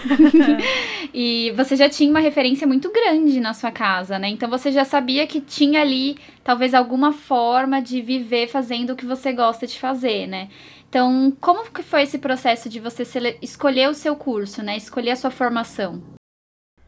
eles. 0.53 0.63
e 1.13 1.51
você 1.51 1.75
já 1.75 1.89
tinha 1.89 2.09
uma 2.09 2.21
referência 2.21 2.65
muito 2.65 2.89
grande 2.91 3.41
na 3.41 3.53
sua 3.53 3.71
casa, 3.71 4.17
né? 4.17 4.29
Então 4.29 4.49
você 4.49 4.71
já 4.71 4.85
sabia 4.85 5.27
que 5.27 5.41
tinha 5.41 5.81
ali, 5.81 6.17
talvez, 6.45 6.73
alguma 6.73 7.11
forma 7.11 7.81
de 7.81 8.01
viver 8.01 8.47
fazendo 8.47 8.91
o 8.91 8.95
que 8.95 9.05
você 9.05 9.33
gosta 9.33 9.67
de 9.67 9.77
fazer, 9.77 10.27
né? 10.27 10.47
Então, 10.87 11.35
como 11.41 11.69
que 11.69 11.83
foi 11.83 12.03
esse 12.03 12.17
processo 12.17 12.69
de 12.69 12.79
você 12.79 13.03
escolher 13.41 13.89
o 13.89 13.93
seu 13.93 14.15
curso, 14.15 14.63
né? 14.63 14.77
Escolher 14.77 15.11
a 15.11 15.15
sua 15.17 15.29
formação? 15.31 16.01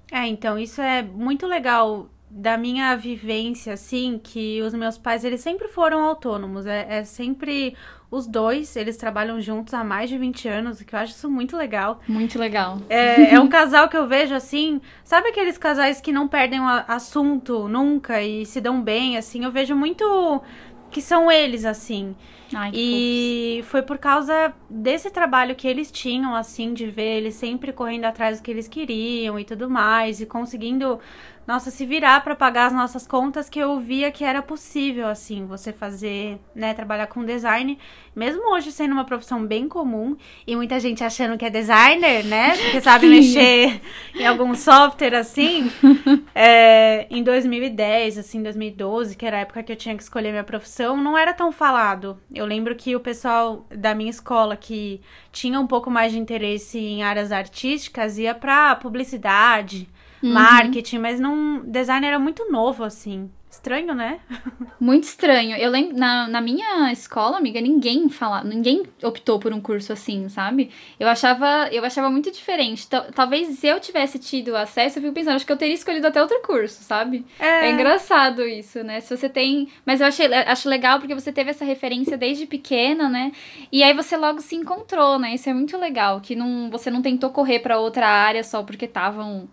É, 0.10 0.25
então, 0.25 0.58
isso 0.58 0.82
é 0.82 1.01
muito 1.04 1.46
legal 1.46 2.08
da 2.30 2.58
minha 2.58 2.96
vivência, 2.96 3.74
assim, 3.74 4.20
que 4.22 4.62
os 4.62 4.74
meus 4.74 4.98
pais, 4.98 5.24
eles 5.24 5.42
sempre 5.42 5.68
foram 5.68 6.04
autônomos. 6.04 6.66
É, 6.66 7.00
é 7.00 7.04
sempre 7.04 7.76
os 8.10 8.28
dois, 8.28 8.76
eles 8.76 8.96
trabalham 8.98 9.40
juntos 9.42 9.74
há 9.74 9.84
mais 9.84 10.10
de 10.10 10.18
20 10.18 10.48
anos, 10.48 10.80
o 10.80 10.86
que 10.86 10.96
eu 10.96 11.00
acho 11.00 11.14
isso 11.14 11.30
muito 11.30 11.58
legal. 11.58 12.02
Muito 12.08 12.40
legal. 12.40 12.80
É, 12.90 13.34
é 13.34 13.40
um 13.40 13.48
casal 13.50 13.90
que 13.90 13.98
eu 13.98 14.08
vejo 14.08 14.34
assim, 14.34 14.80
sabe 15.04 15.30
aqueles 15.30 15.58
casais 15.58 16.00
que 16.00 16.12
não 16.12 16.28
perdem 16.28 16.60
o 16.60 16.68
assunto 16.88 17.68
nunca 17.68 18.22
e 18.22 18.46
se 18.46 18.62
dão 18.62 18.82
bem, 18.82 19.18
assim? 19.18 19.44
Eu 19.44 19.52
vejo 19.52 19.76
muito 19.76 20.42
que 20.90 21.02
são 21.02 21.30
eles, 21.32 21.66
assim. 21.66 22.16
Ai, 22.54 22.72
E 22.74 23.62
foi 23.66 23.82
por 23.82 23.98
causa 23.98 24.54
desse 24.70 25.10
trabalho 25.10 25.54
que 25.54 25.68
eles 25.68 25.92
tinham, 25.92 26.34
assim, 26.34 26.74
de 26.74 26.88
ver 26.88 27.18
eles 27.18 27.36
sempre 27.36 27.74
correndo 27.74 28.06
atrás 28.06 28.40
do 28.40 28.44
que 28.44 28.50
eles 28.52 28.70
queriam 28.70 29.38
e 29.38 29.44
tudo 29.44 29.70
mais, 29.70 30.22
e 30.22 30.26
conseguindo, 30.26 30.98
nossa, 31.48 31.72
se 31.72 31.86
virar 31.86 32.22
para 32.25 32.36
pagar 32.36 32.66
as 32.66 32.74
nossas 32.74 33.08
contas, 33.08 33.50
que 33.50 33.58
eu 33.58 33.80
via 33.80 34.12
que 34.12 34.25
era 34.25 34.42
possível, 34.42 35.08
assim, 35.08 35.46
você 35.46 35.72
fazer, 35.72 36.38
né, 36.54 36.74
trabalhar 36.74 37.08
com 37.08 37.24
design, 37.24 37.80
mesmo 38.13 38.54
hoje 38.54 38.70
sendo 38.70 38.92
uma 38.92 39.06
profissão 39.06 39.46
bem 39.46 39.70
comum, 39.70 40.18
e 40.46 40.58
muita 40.58 40.77
gente 40.77 41.06
achando 41.06 41.38
que 41.38 41.46
é 41.46 41.50
designer, 41.50 42.25
né, 42.25 42.58
porque 42.58 42.82
sabe 42.82 43.08
Sim. 43.08 43.16
mexer 43.16 43.82
em 44.16 44.27
algum 44.27 44.54
software, 44.54 45.16
assim. 45.16 45.72
É, 46.39 47.08
em 47.10 47.24
2010, 47.24 48.20
assim, 48.20 48.44
2012, 48.44 49.16
que 49.16 49.25
era 49.25 49.38
a 49.38 49.39
época 49.39 49.63
que 49.63 49.72
eu 49.72 49.75
tinha 49.75 49.96
que 49.96 50.04
escolher 50.04 50.30
minha 50.30 50.44
profissão, 50.44 50.96
não 50.96 51.18
era 51.18 51.34
tão 51.34 51.51
falado. 51.51 52.20
Eu 52.34 52.46
lembro 52.46 52.75
que 52.75 52.96
o 52.96 53.00
pessoal 53.00 53.66
da 53.72 53.96
minha 53.96 54.10
escola 54.10 54.56
que 54.56 55.01
tinha 55.32 55.60
um 55.60 55.66
pouco 55.66 55.89
mais 55.89 56.12
de 56.12 56.20
interesse 56.20 56.77
em 56.77 57.01
áreas 57.01 57.32
artísticas 57.32 58.20
ia 58.20 58.36
pra 58.36 58.75
publicidade, 58.75 59.89
Uhum. 60.24 60.32
marketing, 60.34 60.98
mas 61.00 61.20
não, 61.20 61.62
design 61.66 62.06
era 62.06 62.18
muito 62.20 62.52
novo, 62.52 62.84
assim. 62.84 63.30
Estranho, 63.50 63.96
né? 63.96 64.20
Muito 64.80 65.06
estranho. 65.06 65.56
Eu 65.58 65.72
lembro, 65.72 65.98
na, 65.98 66.28
na 66.28 66.40
minha 66.42 66.92
escola, 66.92 67.38
amiga, 67.38 67.60
ninguém 67.60 68.08
fala, 68.10 68.44
ninguém 68.44 68.84
optou 69.02 69.40
por 69.40 69.52
um 69.52 69.60
curso 69.60 69.92
assim, 69.92 70.30
sabe? 70.30 70.70
Eu 71.00 71.08
achava, 71.08 71.68
eu 71.72 71.84
achava 71.84 72.10
muito 72.12 72.30
diferente. 72.30 72.88
Tal- 72.88 73.06
Talvez 73.14 73.58
se 73.58 73.66
eu 73.66 73.80
tivesse 73.80 74.20
tido 74.20 74.56
acesso, 74.56 75.00
eu 75.00 75.02
fico 75.04 75.14
pensando, 75.16 75.36
acho 75.38 75.46
que 75.46 75.52
eu 75.52 75.58
teria 75.58 75.74
escolhido 75.74 76.06
até 76.06 76.22
outro 76.22 76.40
curso, 76.44 76.84
sabe? 76.84 77.26
É, 77.40 77.72
engraçado 77.72 78.44
isso, 78.46 78.84
né? 78.84 79.00
Se 79.00 79.16
você 79.16 79.28
tem. 79.28 79.70
Mas 79.84 80.02
eu 80.02 80.08
achei, 80.08 80.32
acho 80.32 80.70
legal 80.70 81.00
porque 81.00 81.16
você 81.16 81.32
teve 81.32 81.50
essa 81.50 81.66
referência 81.66 82.16
desde 82.18 82.46
pequena, 82.46 83.10
né? 83.10 83.32
E 83.72 83.82
aí 83.82 83.94
você 83.94 84.16
logo 84.16 84.40
se 84.42 84.56
encontrou, 84.56 85.18
né? 85.18 85.34
Isso 85.34 85.50
é 85.50 85.54
muito 85.54 85.76
legal. 85.78 86.22
Que 86.22 86.36
não, 86.36 86.70
você 86.70 86.92
não 86.92 87.02
tentou 87.02 87.32
correr 87.32 87.60
pra 87.60 87.80
outra 87.80 88.08
área 88.08 88.44
só 88.44 88.62
porque 88.62 88.86
estavam 88.86 89.48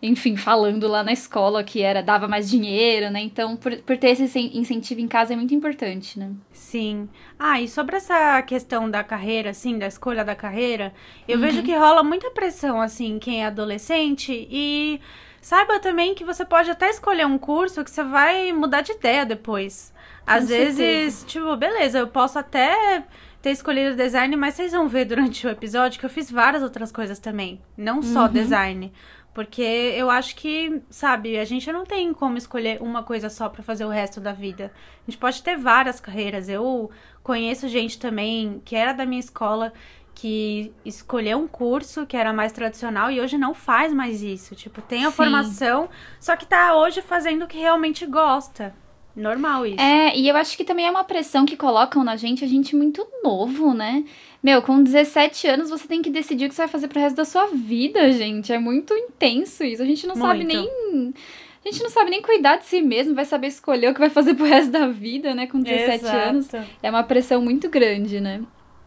enfim, 0.00 0.36
falando 0.36 0.86
lá 0.86 1.02
na 1.02 1.12
escola 1.12 1.64
que 1.64 1.82
era 1.82 2.02
dava 2.02 2.28
mais 2.28 2.48
dinheiro, 2.48 3.10
né? 3.10 3.20
Então, 3.20 3.56
por, 3.56 3.76
por 3.78 3.96
ter 3.96 4.10
esse 4.10 4.22
incen- 4.24 4.50
incentivo 4.54 5.00
em 5.00 5.08
casa 5.08 5.32
é 5.32 5.36
muito 5.36 5.54
importante, 5.54 6.18
né? 6.18 6.30
Sim. 6.52 7.08
Ah, 7.38 7.60
e 7.60 7.66
sobre 7.68 7.96
essa 7.96 8.40
questão 8.42 8.90
da 8.90 9.02
carreira, 9.02 9.50
assim, 9.50 9.78
da 9.78 9.86
escolha 9.86 10.24
da 10.24 10.34
carreira, 10.36 10.92
eu 11.26 11.38
vejo 11.38 11.62
que 11.62 11.74
rola 11.76 12.02
muita 12.02 12.30
pressão, 12.30 12.80
assim, 12.80 13.18
quem 13.18 13.42
é 13.42 13.46
adolescente 13.46 14.46
e 14.50 15.00
saiba 15.40 15.78
também 15.80 16.14
que 16.14 16.24
você 16.24 16.44
pode 16.44 16.70
até 16.70 16.90
escolher 16.90 17.26
um 17.26 17.38
curso 17.38 17.82
que 17.84 17.90
você 17.90 18.02
vai 18.02 18.52
mudar 18.52 18.80
de 18.82 18.92
ideia 18.92 19.24
depois. 19.26 19.92
Às 20.26 20.48
vezes, 20.48 21.24
tipo, 21.26 21.56
beleza, 21.56 21.98
eu 22.00 22.06
posso 22.08 22.38
até 22.38 23.02
ter 23.40 23.50
escolhido 23.52 23.96
design, 23.96 24.36
mas 24.36 24.54
vocês 24.54 24.72
vão 24.72 24.88
ver 24.88 25.04
durante 25.06 25.46
o 25.46 25.50
episódio 25.50 25.98
que 25.98 26.04
eu 26.04 26.10
fiz 26.10 26.30
várias 26.30 26.62
outras 26.62 26.92
coisas 26.92 27.18
também, 27.18 27.60
não 27.76 28.02
só 28.02 28.24
Uhum. 28.26 28.32
design. 28.32 28.92
Porque 29.38 29.62
eu 29.62 30.10
acho 30.10 30.34
que, 30.34 30.82
sabe, 30.90 31.38
a 31.38 31.44
gente 31.44 31.70
não 31.70 31.86
tem 31.86 32.12
como 32.12 32.36
escolher 32.36 32.82
uma 32.82 33.04
coisa 33.04 33.30
só 33.30 33.48
pra 33.48 33.62
fazer 33.62 33.84
o 33.84 33.88
resto 33.88 34.20
da 34.20 34.32
vida. 34.32 34.72
A 35.06 35.08
gente 35.08 35.16
pode 35.16 35.40
ter 35.44 35.56
várias 35.56 36.00
carreiras. 36.00 36.48
Eu 36.48 36.90
conheço 37.22 37.68
gente 37.68 38.00
também 38.00 38.60
que 38.64 38.74
era 38.74 38.92
da 38.92 39.06
minha 39.06 39.20
escola 39.20 39.72
que 40.12 40.74
escolheu 40.84 41.38
um 41.38 41.46
curso 41.46 42.04
que 42.04 42.16
era 42.16 42.32
mais 42.32 42.50
tradicional 42.50 43.12
e 43.12 43.20
hoje 43.20 43.38
não 43.38 43.54
faz 43.54 43.94
mais 43.94 44.22
isso. 44.22 44.56
Tipo, 44.56 44.82
tem 44.82 45.04
a 45.04 45.10
Sim. 45.10 45.16
formação, 45.16 45.88
só 46.18 46.34
que 46.34 46.44
tá 46.44 46.74
hoje 46.74 47.00
fazendo 47.00 47.44
o 47.44 47.46
que 47.46 47.58
realmente 47.58 48.04
gosta, 48.06 48.74
Normal 49.18 49.66
isso. 49.66 49.80
É, 49.80 50.16
e 50.16 50.28
eu 50.28 50.36
acho 50.36 50.56
que 50.56 50.62
também 50.62 50.86
é 50.86 50.90
uma 50.90 51.02
pressão 51.02 51.44
que 51.44 51.56
colocam 51.56 52.04
na 52.04 52.14
gente, 52.14 52.44
a 52.44 52.48
gente 52.48 52.76
muito 52.76 53.04
novo, 53.22 53.74
né? 53.74 54.04
Meu, 54.40 54.62
com 54.62 54.80
17 54.80 55.48
anos 55.48 55.70
você 55.70 55.88
tem 55.88 56.00
que 56.00 56.08
decidir 56.08 56.46
o 56.46 56.48
que 56.48 56.54
você 56.54 56.62
vai 56.62 56.68
fazer 56.68 56.86
pro 56.86 57.00
resto 57.00 57.16
da 57.16 57.24
sua 57.24 57.46
vida, 57.48 58.12
gente. 58.12 58.52
É 58.52 58.60
muito 58.60 58.94
intenso 58.94 59.64
isso. 59.64 59.82
A 59.82 59.84
gente 59.84 60.06
não 60.06 60.14
muito. 60.14 60.28
sabe 60.28 60.44
nem. 60.44 61.14
A 61.64 61.68
gente 61.68 61.82
não 61.82 61.90
sabe 61.90 62.10
nem 62.10 62.22
cuidar 62.22 62.58
de 62.58 62.66
si 62.66 62.80
mesmo, 62.80 63.14
vai 63.16 63.24
saber 63.24 63.48
escolher 63.48 63.90
o 63.90 63.92
que 63.92 63.98
vai 63.98 64.08
fazer 64.08 64.34
pro 64.34 64.46
resto 64.46 64.70
da 64.70 64.86
vida, 64.86 65.34
né? 65.34 65.48
Com 65.48 65.58
17 65.58 66.04
Exato. 66.04 66.16
anos. 66.16 66.48
É 66.80 66.88
uma 66.88 67.02
pressão 67.02 67.42
muito 67.42 67.68
grande, 67.68 68.20
né? 68.20 68.40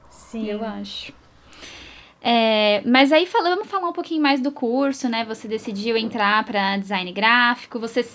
Sim. 0.10 0.48
Eu 0.48 0.64
acho. 0.64 1.14
É, 2.22 2.82
mas 2.86 3.12
aí 3.12 3.26
vamos 3.26 3.68
falar 3.68 3.90
um 3.90 3.94
pouquinho 3.94 4.22
mais 4.22 4.40
do 4.40 4.52
curso, 4.52 5.10
né? 5.10 5.26
Você 5.26 5.46
decidiu 5.50 5.98
entrar 5.98 6.46
para 6.46 6.78
design 6.78 7.12
gráfico, 7.12 7.78
você, 7.78 8.08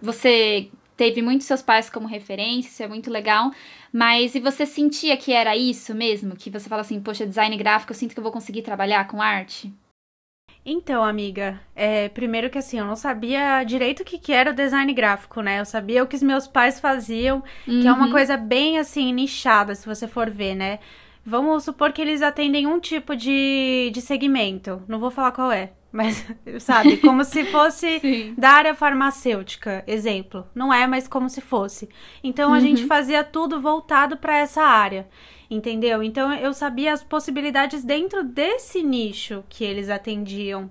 você 0.00 0.68
teve 0.96 1.22
muitos 1.22 1.46
seus 1.46 1.62
pais 1.62 1.90
como 1.90 2.06
referência, 2.06 2.68
isso 2.68 2.82
é 2.82 2.88
muito 2.88 3.10
legal. 3.10 3.50
Mas 3.92 4.34
e 4.34 4.40
você 4.40 4.64
sentia 4.64 5.16
que 5.16 5.32
era 5.32 5.56
isso 5.56 5.94
mesmo? 5.94 6.36
Que 6.36 6.50
você 6.50 6.68
fala 6.68 6.82
assim, 6.82 7.00
poxa, 7.00 7.26
design 7.26 7.56
gráfico, 7.56 7.92
eu 7.92 7.96
sinto 7.96 8.14
que 8.14 8.18
eu 8.18 8.22
vou 8.22 8.32
conseguir 8.32 8.62
trabalhar 8.62 9.06
com 9.06 9.20
arte? 9.20 9.72
Então, 10.64 11.02
amiga, 11.02 11.60
é, 11.74 12.08
primeiro 12.08 12.48
que 12.48 12.56
assim, 12.56 12.78
eu 12.78 12.84
não 12.84 12.94
sabia 12.94 13.64
direito 13.64 14.00
o 14.00 14.04
que, 14.04 14.16
que 14.16 14.32
era 14.32 14.52
o 14.52 14.54
design 14.54 14.92
gráfico, 14.94 15.40
né? 15.40 15.58
Eu 15.58 15.64
sabia 15.64 16.04
o 16.04 16.06
que 16.06 16.14
os 16.14 16.22
meus 16.22 16.46
pais 16.46 16.78
faziam, 16.78 17.42
uhum. 17.66 17.80
que 17.80 17.86
é 17.88 17.92
uma 17.92 18.06
uhum. 18.06 18.12
coisa 18.12 18.36
bem 18.36 18.78
assim, 18.78 19.12
nichada, 19.12 19.74
se 19.74 19.84
você 19.84 20.06
for 20.06 20.30
ver, 20.30 20.54
né? 20.54 20.78
Vamos 21.24 21.64
supor 21.64 21.92
que 21.92 22.00
eles 22.00 22.22
atendem 22.22 22.66
um 22.66 22.78
tipo 22.78 23.16
de, 23.16 23.90
de 23.92 24.00
segmento. 24.00 24.82
Não 24.86 25.00
vou 25.00 25.10
falar 25.10 25.32
qual 25.32 25.50
é, 25.50 25.72
mas 25.92 26.26
sabe, 26.58 26.96
como 26.96 27.22
se 27.22 27.44
fosse 27.44 28.32
da 28.38 28.50
área 28.50 28.74
farmacêutica, 28.74 29.84
exemplo. 29.86 30.46
Não 30.54 30.72
é, 30.72 30.86
mas 30.86 31.06
como 31.06 31.28
se 31.28 31.42
fosse. 31.42 31.88
Então 32.24 32.48
uhum. 32.48 32.56
a 32.56 32.60
gente 32.60 32.82
uhum. 32.82 32.88
fazia 32.88 33.22
tudo 33.22 33.60
voltado 33.60 34.16
para 34.16 34.38
essa 34.38 34.62
área, 34.62 35.06
entendeu? 35.50 36.02
Então 36.02 36.32
eu 36.32 36.54
sabia 36.54 36.94
as 36.94 37.04
possibilidades 37.04 37.84
dentro 37.84 38.24
desse 38.24 38.82
nicho 38.82 39.44
que 39.50 39.62
eles 39.62 39.90
atendiam. 39.90 40.70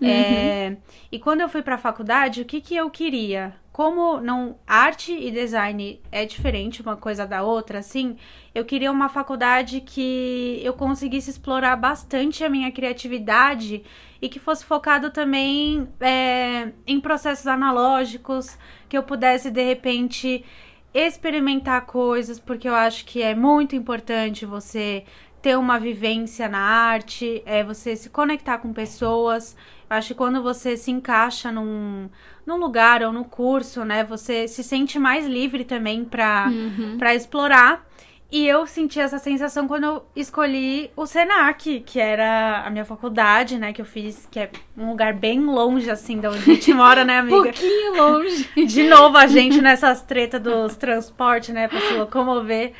Uhum. 0.00 0.08
É, 0.08 0.76
e 1.12 1.18
quando 1.18 1.42
eu 1.42 1.48
fui 1.48 1.62
para 1.62 1.74
a 1.74 1.78
faculdade, 1.78 2.40
o 2.40 2.44
que, 2.46 2.60
que 2.60 2.74
eu 2.74 2.88
queria? 2.88 3.54
Como 3.72 4.20
não 4.20 4.58
arte 4.66 5.12
e 5.12 5.30
design 5.30 5.98
é 6.12 6.26
diferente 6.26 6.82
uma 6.82 6.94
coisa 6.94 7.26
da 7.26 7.42
outra, 7.42 7.78
assim, 7.78 8.18
eu 8.54 8.66
queria 8.66 8.92
uma 8.92 9.08
faculdade 9.08 9.80
que 9.80 10.60
eu 10.62 10.74
conseguisse 10.74 11.30
explorar 11.30 11.74
bastante 11.76 12.44
a 12.44 12.50
minha 12.50 12.70
criatividade 12.70 13.82
e 14.20 14.28
que 14.28 14.38
fosse 14.38 14.62
focado 14.64 15.10
também 15.10 15.88
é, 16.00 16.70
em 16.86 17.00
processos 17.00 17.46
analógicos, 17.46 18.58
que 18.90 18.96
eu 18.96 19.02
pudesse 19.02 19.50
de 19.50 19.62
repente 19.62 20.44
experimentar 20.92 21.86
coisas, 21.86 22.38
porque 22.38 22.68
eu 22.68 22.74
acho 22.74 23.06
que 23.06 23.22
é 23.22 23.34
muito 23.34 23.74
importante 23.74 24.44
você 24.44 25.04
ter 25.42 25.58
uma 25.58 25.78
vivência 25.78 26.48
na 26.48 26.60
arte, 26.60 27.42
é 27.44 27.64
você 27.64 27.96
se 27.96 28.08
conectar 28.08 28.58
com 28.58 28.72
pessoas. 28.72 29.56
Eu 29.90 29.96
acho 29.96 30.08
que 30.08 30.14
quando 30.14 30.42
você 30.42 30.76
se 30.76 30.90
encaixa 30.90 31.50
num 31.50 32.08
num 32.46 32.56
lugar 32.56 33.02
ou 33.02 33.12
no 33.12 33.24
curso, 33.24 33.84
né? 33.84 34.04
Você 34.04 34.48
se 34.48 34.64
sente 34.64 34.98
mais 34.98 35.26
livre 35.26 35.64
também 35.64 36.04
para 36.04 36.48
uhum. 36.48 36.96
Pra 36.96 37.14
explorar. 37.14 37.86
E 38.30 38.48
eu 38.48 38.66
senti 38.66 38.98
essa 38.98 39.18
sensação 39.18 39.68
quando 39.68 39.84
eu 39.84 40.06
escolhi 40.16 40.90
o 40.96 41.04
Senac, 41.04 41.80
que 41.80 42.00
era 42.00 42.62
a 42.64 42.70
minha 42.70 42.84
faculdade, 42.84 43.58
né? 43.58 43.74
Que 43.74 43.82
eu 43.82 43.84
fiz, 43.84 44.26
que 44.30 44.40
é 44.40 44.50
um 44.74 44.88
lugar 44.88 45.12
bem 45.12 45.38
longe, 45.38 45.90
assim, 45.90 46.18
de 46.18 46.26
onde 46.26 46.38
a 46.38 46.40
gente 46.40 46.72
mora, 46.72 47.04
né, 47.04 47.18
amiga? 47.18 47.36
um 47.36 47.42
pouquinho 47.42 47.94
longe. 47.94 48.48
De 48.66 48.84
novo, 48.84 49.18
a 49.18 49.26
gente 49.26 49.60
nessas 49.60 50.00
tretas 50.00 50.40
dos 50.40 50.76
transportes, 50.76 51.52
né? 51.52 51.68
Pra 51.68 51.78
se 51.78 51.92
locomover. 51.92 52.72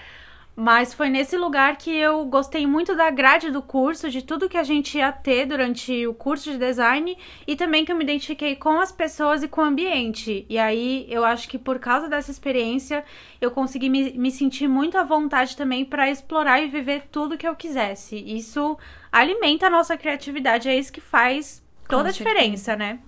Mas 0.55 0.93
foi 0.93 1.09
nesse 1.09 1.37
lugar 1.37 1.77
que 1.79 1.91
eu 1.91 2.27
gostei 2.27 2.67
muito 2.67 2.95
da 2.95 3.11
grade 3.11 3.51
do 3.51 3.63
curso, 3.63 4.11
de 4.11 4.21
tudo 4.21 4.51
que 4.51 4.59
a 4.59 4.63
gente 4.63 4.99
ia 4.99 5.11
ter 5.11 5.47
durante 5.47 6.07
o 6.07 6.13
curso 6.13 6.53
de 6.53 6.59
design 6.59 7.17
e 7.47 7.57
também 7.57 7.87
que 7.87 7.93
eu 7.93 7.97
me 7.97 8.05
identifiquei 8.05 8.55
com 8.55 8.79
as 8.79 8.93
pessoas 8.93 9.43
e 9.43 9.49
com 9.49 9.63
o 9.63 9.65
ambiente. 9.65 10.45
E 10.51 10.59
aí 10.59 11.07
eu 11.09 11.25
acho 11.25 11.49
que 11.49 11.59
por 11.59 11.79
causa 11.79 12.07
dessa 12.07 12.31
experiência 12.31 13.03
eu 13.41 13.51
consegui 13.51 13.89
me, 13.89 14.13
me 14.13 14.31
sentir 14.31 14.69
muito 14.69 14.99
à 14.99 15.05
vontade 15.05 15.57
também 15.57 15.87
para 15.87 16.11
explorar 16.11 16.61
e 16.61 16.69
viver 16.69 17.05
tudo 17.11 17.39
que 17.39 17.49
eu 17.49 17.57
quisesse. 17.57 18.17
Isso 18.17 18.77
alimenta 19.11 19.69
a 19.69 19.71
nossa 19.71 19.97
criatividade, 19.97 20.69
é 20.69 20.77
isso 20.77 20.93
que 20.93 21.01
faz 21.01 21.63
toda 21.89 22.05
com 22.05 22.09
a 22.11 22.13
diferença, 22.13 22.77
né? 22.77 22.99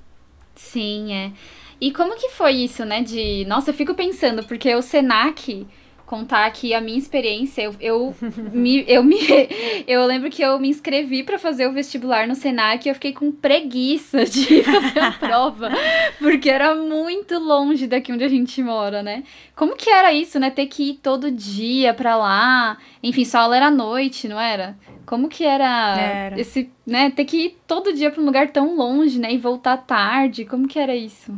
Sim, 0.54 1.12
é. 1.12 1.32
E 1.78 1.92
como 1.92 2.16
que 2.16 2.30
foi 2.30 2.52
isso, 2.52 2.84
né? 2.86 3.02
De. 3.02 3.44
Nossa, 3.46 3.70
eu 3.70 3.74
fico 3.74 3.94
pensando, 3.94 4.46
porque 4.46 4.74
o 4.74 4.80
Senac 4.80 5.66
contar 6.14 6.46
aqui 6.46 6.72
a 6.72 6.80
minha 6.80 6.96
experiência. 6.96 7.62
Eu, 7.62 7.74
eu, 7.80 8.14
me, 8.52 8.84
eu, 8.86 9.02
me, 9.02 9.18
eu 9.88 10.06
lembro 10.06 10.30
que 10.30 10.42
eu 10.42 10.60
me 10.60 10.68
inscrevi 10.68 11.24
para 11.24 11.40
fazer 11.40 11.66
o 11.66 11.72
vestibular 11.72 12.28
no 12.28 12.36
Senac 12.36 12.86
e 12.86 12.90
eu 12.90 12.94
fiquei 12.94 13.12
com 13.12 13.32
preguiça 13.32 14.24
de 14.24 14.62
fazer 14.62 15.00
a 15.00 15.10
prova, 15.10 15.70
porque 16.18 16.48
era 16.48 16.72
muito 16.76 17.36
longe 17.38 17.88
daqui 17.88 18.12
onde 18.12 18.22
a 18.22 18.28
gente 18.28 18.62
mora, 18.62 19.02
né? 19.02 19.24
Como 19.56 19.76
que 19.76 19.90
era 19.90 20.12
isso, 20.12 20.38
né? 20.38 20.50
Ter 20.50 20.66
que 20.66 20.90
ir 20.90 20.94
todo 21.02 21.32
dia 21.32 21.92
para 21.92 22.16
lá. 22.16 22.78
Enfim, 23.02 23.24
sua 23.24 23.40
aula 23.40 23.56
era 23.56 23.66
à 23.66 23.70
noite, 23.72 24.28
não 24.28 24.40
era? 24.40 24.76
Como 25.04 25.28
que 25.28 25.44
era, 25.44 25.98
era, 25.98 26.40
esse, 26.40 26.70
né, 26.86 27.10
ter 27.10 27.26
que 27.26 27.36
ir 27.36 27.58
todo 27.66 27.92
dia 27.92 28.10
para 28.10 28.22
um 28.22 28.24
lugar 28.24 28.50
tão 28.50 28.74
longe, 28.74 29.18
né, 29.18 29.32
e 29.34 29.36
voltar 29.36 29.76
tarde? 29.76 30.46
Como 30.46 30.66
que 30.66 30.78
era 30.78 30.96
isso? 30.96 31.30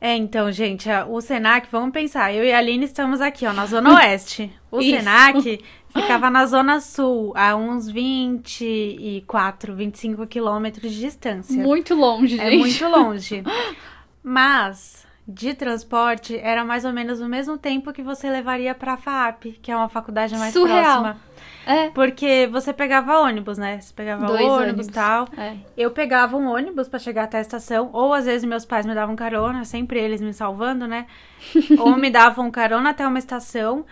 É, 0.00 0.14
então, 0.16 0.52
gente, 0.52 0.88
o 1.08 1.20
Senac, 1.20 1.68
vamos 1.70 1.92
pensar, 1.92 2.32
eu 2.34 2.44
e 2.44 2.52
a 2.52 2.58
Aline 2.58 2.84
estamos 2.84 3.20
aqui, 3.20 3.46
ó, 3.46 3.52
na 3.52 3.66
Zona 3.66 3.94
Oeste. 3.96 4.52
O 4.70 4.80
Isso. 4.80 4.96
Senac 4.96 5.64
ficava 5.88 6.30
na 6.30 6.46
Zona 6.46 6.80
Sul, 6.80 7.32
a 7.36 7.56
uns 7.56 7.88
24, 7.88 9.74
25 9.74 10.26
quilômetros 10.26 10.92
de 10.92 11.00
distância. 11.00 11.60
Muito 11.60 11.94
longe, 11.94 12.38
é 12.38 12.50
gente. 12.50 12.54
É 12.54 12.58
muito 12.58 12.88
longe. 12.88 13.42
Mas, 14.22 15.06
de 15.26 15.54
transporte, 15.54 16.36
era 16.38 16.64
mais 16.64 16.84
ou 16.84 16.92
menos 16.92 17.20
o 17.20 17.28
mesmo 17.28 17.56
tempo 17.56 17.92
que 17.92 18.02
você 18.02 18.30
levaria 18.30 18.74
pra 18.74 18.96
FAP, 18.96 19.58
que 19.62 19.70
é 19.70 19.76
uma 19.76 19.88
faculdade 19.88 20.36
mais 20.36 20.52
Surreal. 20.52 21.02
próxima. 21.02 21.29
É. 21.66 21.90
Porque 21.90 22.48
você 22.50 22.72
pegava 22.72 23.18
ônibus, 23.20 23.58
né? 23.58 23.80
Você 23.80 23.92
pegava 23.92 24.26
Dois 24.26 24.44
ônibus 24.44 24.86
e 24.86 24.92
tal. 24.92 25.28
É. 25.36 25.56
Eu 25.76 25.90
pegava 25.90 26.36
um 26.36 26.48
ônibus 26.48 26.88
para 26.88 26.98
chegar 26.98 27.24
até 27.24 27.38
a 27.38 27.42
estação, 27.42 27.90
ou 27.92 28.12
às 28.12 28.24
vezes 28.24 28.48
meus 28.48 28.64
pais 28.64 28.86
me 28.86 28.94
davam 28.94 29.14
carona, 29.16 29.64
sempre 29.64 29.98
eles 29.98 30.20
me 30.20 30.32
salvando, 30.32 30.86
né? 30.86 31.06
ou 31.78 31.96
me 31.96 32.10
davam 32.10 32.50
carona 32.50 32.90
até 32.90 33.06
uma 33.06 33.18
estação. 33.18 33.84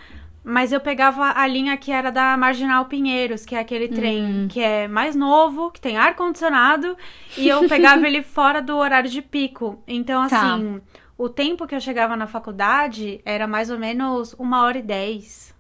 Mas 0.42 0.72
eu 0.72 0.80
pegava 0.80 1.32
a 1.36 1.46
linha 1.46 1.76
que 1.76 1.92
era 1.92 2.10
da 2.10 2.34
Marginal 2.36 2.86
Pinheiros, 2.86 3.44
que 3.44 3.54
é 3.54 3.58
aquele 3.58 3.88
trem 3.88 4.24
hum. 4.24 4.48
que 4.48 4.60
é 4.60 4.88
mais 4.88 5.14
novo, 5.14 5.70
que 5.70 5.80
tem 5.80 5.98
ar-condicionado, 5.98 6.96
e 7.36 7.46
eu 7.46 7.68
pegava 7.68 8.06
ele 8.06 8.22
fora 8.22 8.62
do 8.62 8.74
horário 8.76 9.10
de 9.10 9.20
pico. 9.20 9.82
Então, 9.86 10.26
tá. 10.26 10.54
assim, 10.54 10.80
o 11.18 11.28
tempo 11.28 11.66
que 11.66 11.74
eu 11.74 11.80
chegava 11.80 12.16
na 12.16 12.26
faculdade 12.26 13.20
era 13.26 13.46
mais 13.46 13.68
ou 13.68 13.78
menos 13.78 14.34
uma 14.38 14.62
hora 14.62 14.78
e 14.78 14.82
dez 14.82 15.57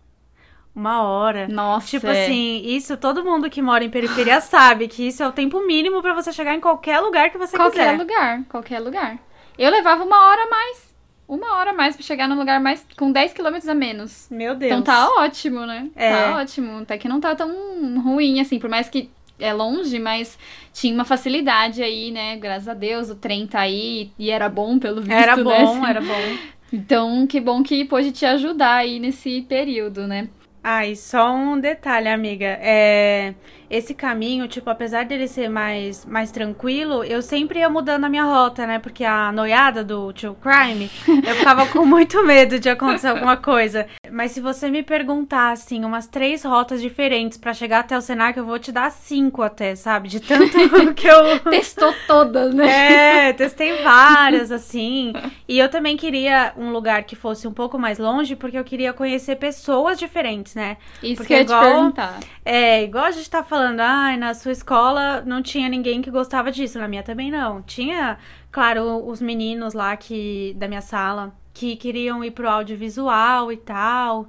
uma 0.74 1.02
hora. 1.02 1.48
Nossa. 1.48 1.88
Tipo 1.88 2.06
é. 2.06 2.24
assim, 2.24 2.62
isso 2.64 2.96
todo 2.96 3.24
mundo 3.24 3.50
que 3.50 3.60
mora 3.60 3.84
em 3.84 3.90
periferia 3.90 4.40
sabe 4.42 4.88
que 4.88 5.08
isso 5.08 5.22
é 5.22 5.28
o 5.28 5.32
tempo 5.32 5.66
mínimo 5.66 6.00
para 6.00 6.14
você 6.14 6.32
chegar 6.32 6.54
em 6.54 6.60
qualquer 6.60 7.00
lugar 7.00 7.30
que 7.30 7.38
você 7.38 7.56
qualquer 7.56 7.70
quiser. 7.70 7.96
Qualquer 7.96 8.02
lugar, 8.02 8.44
qualquer 8.48 8.80
lugar. 8.80 9.18
Eu 9.58 9.70
levava 9.70 10.04
uma 10.04 10.28
hora 10.28 10.44
a 10.44 10.50
mais. 10.50 10.88
Uma 11.26 11.56
hora 11.56 11.70
a 11.70 11.74
mais 11.74 11.94
pra 11.94 12.04
chegar 12.04 12.26
num 12.26 12.38
lugar 12.38 12.58
mais 12.58 12.86
com 12.96 13.12
10 13.12 13.34
quilômetros 13.34 13.68
a 13.68 13.74
menos. 13.74 14.28
Meu 14.30 14.54
Deus. 14.54 14.72
Então 14.72 14.82
tá 14.82 15.10
ótimo, 15.18 15.66
né? 15.66 15.90
É. 15.94 16.10
Tá 16.10 16.36
ótimo. 16.36 16.78
Até 16.78 16.96
que 16.96 17.08
não 17.08 17.20
tá 17.20 17.34
tão 17.34 18.00
ruim, 18.00 18.40
assim, 18.40 18.58
por 18.58 18.70
mais 18.70 18.88
que 18.88 19.10
é 19.38 19.52
longe, 19.52 19.98
mas 19.98 20.38
tinha 20.72 20.94
uma 20.94 21.04
facilidade 21.04 21.82
aí, 21.82 22.10
né? 22.10 22.36
Graças 22.36 22.68
a 22.68 22.74
Deus, 22.74 23.10
o 23.10 23.14
trem 23.14 23.46
tá 23.46 23.60
aí 23.60 24.10
e 24.18 24.30
era 24.30 24.48
bom 24.48 24.78
pelo 24.78 25.02
visto, 25.02 25.12
Era 25.12 25.36
né? 25.36 25.42
bom, 25.42 25.80
né? 25.80 25.90
era 25.90 26.00
bom. 26.00 26.38
Então, 26.72 27.26
que 27.26 27.40
bom 27.40 27.62
que 27.62 27.84
pôde 27.84 28.12
te 28.12 28.26
ajudar 28.26 28.76
aí 28.76 28.98
nesse 28.98 29.42
período, 29.42 30.06
né? 30.06 30.28
Ah, 30.62 30.82
só 30.94 31.32
um 31.32 31.58
detalhe, 31.60 32.08
amiga. 32.08 32.58
É, 32.60 33.34
esse 33.70 33.94
caminho, 33.94 34.48
tipo, 34.48 34.70
apesar 34.70 35.04
dele 35.04 35.28
ser 35.28 35.48
mais, 35.48 36.04
mais 36.06 36.30
tranquilo, 36.30 37.04
eu 37.04 37.20
sempre 37.20 37.58
ia 37.58 37.68
mudando 37.68 38.04
a 38.04 38.08
minha 38.08 38.24
rota, 38.24 38.66
né? 38.66 38.78
Porque 38.78 39.04
a 39.04 39.30
noiada 39.30 39.84
do 39.84 40.12
True 40.12 40.34
Crime, 40.40 40.90
eu 41.06 41.34
ficava 41.36 41.66
com 41.66 41.84
muito 41.86 42.24
medo 42.24 42.58
de 42.58 42.68
acontecer 42.68 43.08
alguma 43.08 43.36
coisa. 43.36 43.86
Mas 44.10 44.32
se 44.32 44.40
você 44.40 44.70
me 44.70 44.82
perguntar, 44.82 45.52
assim, 45.52 45.84
umas 45.84 46.06
três 46.06 46.44
rotas 46.44 46.80
diferentes 46.80 47.36
para 47.36 47.52
chegar 47.52 47.80
até 47.80 47.96
o 47.96 48.00
Senac, 48.00 48.38
eu 48.38 48.46
vou 48.46 48.58
te 48.58 48.72
dar 48.72 48.90
cinco 48.90 49.42
até, 49.42 49.74
sabe? 49.74 50.08
De 50.08 50.20
tanto 50.20 50.56
que 50.94 51.06
eu. 51.06 51.40
Testou 51.40 51.94
todas, 52.06 52.54
né? 52.54 53.28
É, 53.28 53.32
testei 53.34 53.82
várias, 53.82 54.50
assim. 54.50 55.12
E 55.46 55.58
eu 55.58 55.68
também 55.68 55.96
queria 55.96 56.54
um 56.56 56.70
lugar 56.70 57.02
que 57.04 57.14
fosse 57.14 57.46
um 57.46 57.52
pouco 57.52 57.78
mais 57.78 57.98
longe, 57.98 58.34
porque 58.34 58.58
eu 58.58 58.64
queria 58.64 58.92
conhecer 58.92 59.36
pessoas 59.36 59.98
diferentes, 59.98 60.54
né? 60.54 60.78
Isso 61.02 61.16
porque 61.16 61.34
que 61.34 61.40
eu 61.40 61.44
igual, 61.44 61.62
te 61.62 61.66
perguntar. 61.66 62.20
É, 62.44 62.82
igual 62.82 63.04
a 63.04 63.10
gente 63.10 63.28
tá 63.28 63.42
falando 63.42 63.57
falando, 63.58 63.80
ah, 63.80 64.16
na 64.16 64.34
sua 64.34 64.52
escola 64.52 65.20
não 65.22 65.42
tinha 65.42 65.68
ninguém 65.68 66.00
que 66.00 66.12
gostava 66.12 66.52
disso, 66.52 66.78
na 66.78 66.86
minha 66.86 67.02
também 67.02 67.28
não. 67.28 67.60
Tinha, 67.62 68.16
claro, 68.52 69.04
os 69.04 69.20
meninos 69.20 69.74
lá 69.74 69.96
que 69.96 70.54
da 70.56 70.68
minha 70.68 70.80
sala 70.80 71.34
que 71.52 71.74
queriam 71.74 72.22
ir 72.22 72.30
pro 72.30 72.48
audiovisual 72.48 73.50
e 73.50 73.56
tal. 73.56 74.28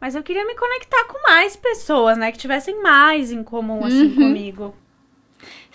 Mas 0.00 0.14
eu 0.14 0.22
queria 0.22 0.46
me 0.46 0.54
conectar 0.54 1.04
com 1.06 1.20
mais 1.28 1.56
pessoas, 1.56 2.16
né? 2.16 2.30
Que 2.30 2.38
tivessem 2.38 2.80
mais 2.80 3.32
em 3.32 3.42
comum, 3.42 3.84
assim, 3.84 4.06
uhum. 4.06 4.14
comigo. 4.14 4.74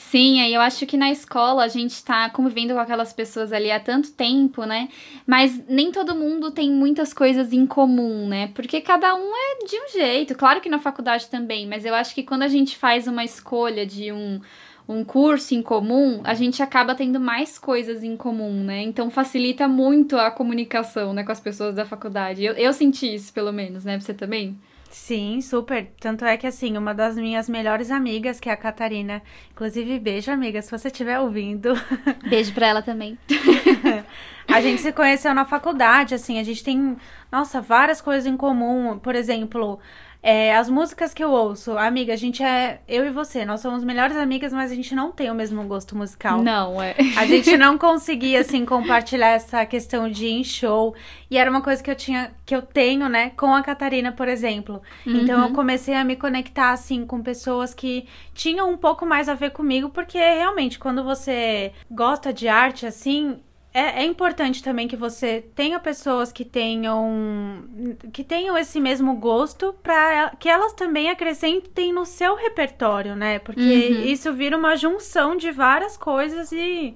Sim, 0.10 0.42
aí 0.42 0.54
eu 0.54 0.62
acho 0.62 0.86
que 0.86 0.96
na 0.98 1.10
escola 1.12 1.64
a 1.64 1.68
gente 1.68 2.04
tá 2.04 2.30
convivendo 2.30 2.74
com 2.74 2.80
aquelas 2.80 3.12
pessoas 3.14 3.52
ali 3.52 3.72
há 3.72 3.80
tanto 3.80 4.12
tempo, 4.12 4.64
né? 4.66 4.90
Mas 5.26 5.60
nem 5.68 5.92
todo 5.92 6.16
mundo 6.16 6.52
tem 6.52 6.70
muitas 6.72 7.14
coisas 7.14 7.52
em 7.52 7.66
comum, 7.66 8.28
né? 8.28 8.48
Porque 8.54 8.80
cada 8.82 9.16
um 9.16 9.32
é 9.36 9.66
de 9.66 9.76
um 9.76 9.88
jeito. 9.92 10.36
Claro 10.36 10.62
que 10.62 10.70
na 10.70 10.78
faculdade 10.78 11.28
também, 11.30 11.66
mas 11.68 11.84
eu 11.86 11.96
acho 11.96 12.14
que 12.14 12.22
quando 12.22 12.44
a 12.44 12.48
gente 12.48 12.78
faz 12.78 13.08
uma 13.08 13.24
escolha 13.24 13.86
de 13.86 14.12
um 14.12 14.40
um 14.86 15.06
curso 15.06 15.56
em 15.56 15.62
comum, 15.62 16.20
a 16.26 16.34
gente 16.34 16.62
acaba 16.62 16.94
tendo 16.94 17.18
mais 17.18 17.58
coisas 17.58 18.04
em 18.04 18.18
comum, 18.18 18.52
né? 18.66 18.82
Então 18.84 19.10
facilita 19.10 19.66
muito 19.68 20.18
a 20.18 20.30
comunicação, 20.30 21.14
né, 21.14 21.24
com 21.24 21.32
as 21.32 21.40
pessoas 21.40 21.74
da 21.76 21.86
faculdade. 21.86 22.44
Eu, 22.44 22.54
eu 22.56 22.74
senti 22.74 23.14
isso, 23.16 23.32
pelo 23.34 23.54
menos, 23.54 23.86
né? 23.86 23.98
Você 24.00 24.14
também? 24.14 24.58
Sim, 24.94 25.42
super. 25.42 25.92
Tanto 26.00 26.24
é 26.24 26.38
que, 26.38 26.46
assim, 26.46 26.78
uma 26.78 26.94
das 26.94 27.16
minhas 27.16 27.50
melhores 27.50 27.90
amigas, 27.90 28.40
que 28.40 28.48
é 28.48 28.54
a 28.54 28.58
Catarina, 28.58 29.24
inclusive, 29.52 30.00
beijo, 30.00 30.32
amiga, 30.32 30.62
se 30.62 30.70
você 30.70 30.88
estiver 30.88 31.20
ouvindo. 31.20 31.74
Beijo 32.30 32.54
pra 32.54 32.68
ela 32.68 32.82
também. 32.84 33.18
a 34.48 34.62
gente 34.62 34.82
se 34.82 34.92
conheceu 34.92 35.34
na 35.34 35.46
faculdade, 35.46 36.14
assim, 36.14 36.38
a 36.38 36.44
gente 36.44 36.64
tem, 36.64 36.96
nossa, 37.32 37.60
várias 37.60 38.02
coisas 38.02 38.28
em 38.28 38.38
comum. 38.38 39.00
Por 39.00 39.16
exemplo, 39.16 39.80
é, 40.26 40.56
as 40.56 40.70
músicas 40.70 41.14
que 41.14 41.22
eu 41.22 41.30
ouço, 41.30 41.78
amiga, 41.78 42.14
a 42.14 42.16
gente 42.16 42.42
é. 42.42 42.80
Eu 42.88 43.06
e 43.06 43.10
você, 43.10 43.44
nós 43.44 43.60
somos 43.60 43.84
melhores 43.84 44.16
amigas, 44.16 44.54
mas 44.54 44.72
a 44.72 44.76
gente 44.76 44.96
não 44.96 45.12
tem 45.12 45.30
o 45.30 45.36
mesmo 45.36 45.62
gosto 45.66 45.98
musical. 45.98 46.42
Não, 46.42 46.82
é. 46.82 46.96
A 47.18 47.26
gente 47.26 47.58
não 47.58 47.78
conseguia, 47.78 48.40
assim, 48.40 48.64
compartilhar 48.64 49.32
essa 49.32 49.66
questão 49.66 50.10
de 50.10 50.26
ir 50.28 50.32
em 50.32 50.44
show. 50.46 50.96
E 51.30 51.38
era 51.38 51.50
uma 51.50 51.62
coisa 51.62 51.84
que 51.84 51.92
eu 51.92 51.96
tinha, 51.96 52.32
que 52.46 52.56
eu 52.56 52.62
tenho, 52.62 53.10
né, 53.10 53.32
com 53.32 53.54
a 53.54 53.62
Catarina, 53.62 54.14
por 54.14 54.30
exemplo. 54.30 54.82
Uhum. 55.06 55.18
Então 55.18 55.42
eu 55.42 55.48
uhum. 55.48 55.54
comecei 55.54 55.94
a 55.94 56.06
me 56.06 56.16
conectar, 56.16 56.72
assim, 56.72 57.06
com 57.06 57.22
pessoas 57.22 57.74
que 57.74 58.08
tinham 58.34 58.72
um 58.72 58.78
pouco 58.78 59.06
mais 59.06 59.28
a 59.28 59.34
ver 59.34 59.52
comigo, 59.52 59.90
porque 59.90 60.18
realmente, 60.18 60.80
quando 60.80 61.04
você 61.04 61.74
gosta 61.92 62.32
de 62.32 62.48
arte, 62.48 62.86
assim, 62.86 63.42
é, 63.74 64.04
é, 64.04 64.06
importante 64.06 64.62
também 64.62 64.88
que 64.88 64.96
você 64.96 65.44
tenha 65.56 65.80
pessoas 65.80 66.32
que 66.32 66.46
tenham 66.46 67.64
que 68.12 68.24
tenham 68.24 68.56
esse 68.56 68.80
mesmo 68.80 69.16
gosto 69.16 69.74
para 69.82 70.30
que 70.40 70.48
elas 70.48 70.74
também 70.74 71.10
acrescentem 71.10 71.92
no 71.92 72.06
seu 72.06 72.36
repertório, 72.36 73.16
né? 73.16 73.40
Porque 73.40 73.62
uhum. 73.62 74.06
isso 74.06 74.32
vira 74.32 74.56
uma 74.56 74.76
junção 74.76 75.36
de 75.36 75.52
várias 75.52 75.98
coisas 75.98 76.52
e 76.52 76.96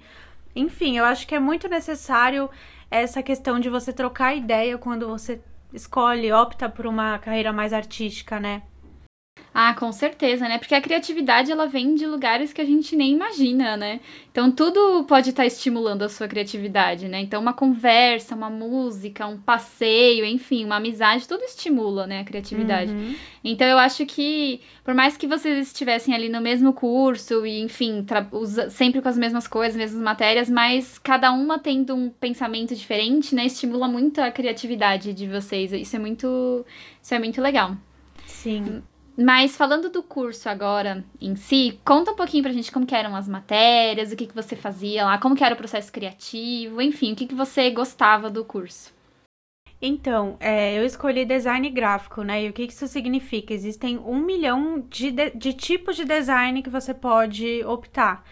enfim, 0.55 0.97
eu 0.97 1.05
acho 1.05 1.25
que 1.27 1.33
é 1.33 1.39
muito 1.39 1.67
necessário 1.67 2.49
essa 2.91 3.23
questão 3.23 3.59
de 3.59 3.69
você 3.69 3.91
trocar 3.91 4.35
ideia 4.35 4.77
quando 4.77 5.07
você 5.07 5.41
escolhe, 5.73 6.31
opta 6.31 6.69
por 6.69 6.85
uma 6.85 7.17
carreira 7.19 7.51
mais 7.51 7.73
artística, 7.73 8.39
né? 8.39 8.61
Ah, 9.59 9.73
com 9.73 9.91
certeza, 9.91 10.47
né? 10.47 10.59
Porque 10.59 10.75
a 10.75 10.81
criatividade 10.81 11.51
ela 11.51 11.65
vem 11.65 11.95
de 11.95 12.05
lugares 12.05 12.53
que 12.53 12.61
a 12.61 12.65
gente 12.65 12.95
nem 12.95 13.13
imagina, 13.13 13.75
né? 13.75 13.99
Então 14.31 14.51
tudo 14.51 15.03
pode 15.05 15.31
estar 15.31 15.47
estimulando 15.47 16.03
a 16.03 16.09
sua 16.09 16.27
criatividade, 16.27 17.07
né? 17.07 17.21
Então 17.21 17.41
uma 17.41 17.53
conversa, 17.53 18.35
uma 18.35 18.51
música, 18.51 19.25
um 19.25 19.39
passeio, 19.39 20.23
enfim, 20.23 20.63
uma 20.63 20.75
amizade, 20.75 21.27
tudo 21.27 21.43
estimula, 21.43 22.05
né, 22.05 22.19
a 22.19 22.23
criatividade. 22.23 22.91
Uhum. 22.91 23.15
Então 23.43 23.65
eu 23.65 23.79
acho 23.79 24.05
que 24.05 24.61
por 24.83 24.93
mais 24.93 25.17
que 25.17 25.25
vocês 25.25 25.65
estivessem 25.65 26.13
ali 26.13 26.29
no 26.29 26.39
mesmo 26.39 26.71
curso 26.71 27.43
e, 27.43 27.59
enfim, 27.59 28.05
sempre 28.69 29.01
com 29.01 29.09
as 29.09 29.17
mesmas 29.17 29.47
coisas, 29.47 29.75
mesmas 29.75 30.03
matérias, 30.03 30.49
mas 30.51 30.99
cada 30.99 31.31
uma 31.31 31.57
tendo 31.57 31.95
um 31.95 32.09
pensamento 32.09 32.75
diferente, 32.75 33.33
né, 33.33 33.47
estimula 33.47 33.87
muito 33.87 34.21
a 34.21 34.29
criatividade 34.29 35.13
de 35.13 35.25
vocês. 35.27 35.73
Isso 35.73 35.95
é 35.95 35.99
muito, 35.99 36.63
isso 37.01 37.15
é 37.15 37.17
muito 37.17 37.41
legal. 37.41 37.75
Sim. 38.27 38.83
Mas 39.17 39.57
falando 39.57 39.89
do 39.89 40.03
curso 40.03 40.47
agora 40.47 41.03
em 41.19 41.35
si, 41.35 41.79
conta 41.83 42.11
um 42.11 42.15
pouquinho 42.15 42.43
pra 42.43 42.53
gente 42.53 42.71
como 42.71 42.85
eram 42.91 43.15
as 43.15 43.27
matérias, 43.27 44.11
o 44.11 44.15
que, 44.15 44.27
que 44.27 44.35
você 44.35 44.55
fazia 44.55 45.05
lá, 45.05 45.17
como 45.17 45.35
era 45.43 45.55
o 45.55 45.57
processo 45.57 45.91
criativo, 45.91 46.79
enfim, 46.79 47.13
o 47.13 47.15
que, 47.15 47.25
que 47.25 47.33
você 47.33 47.71
gostava 47.71 48.29
do 48.29 48.45
curso. 48.45 48.95
Então, 49.81 50.37
é, 50.39 50.77
eu 50.77 50.85
escolhi 50.85 51.25
design 51.25 51.67
gráfico, 51.69 52.21
né? 52.23 52.43
E 52.43 52.49
o 52.49 52.53
que, 52.53 52.67
que 52.67 52.73
isso 52.73 52.87
significa? 52.87 53.53
Existem 53.53 53.97
um 53.97 54.19
milhão 54.19 54.83
de, 54.87 55.11
de, 55.11 55.31
de 55.31 55.53
tipos 55.53 55.95
de 55.95 56.05
design 56.05 56.61
que 56.61 56.69
você 56.69 56.93
pode 56.93 57.63
optar. 57.63 58.23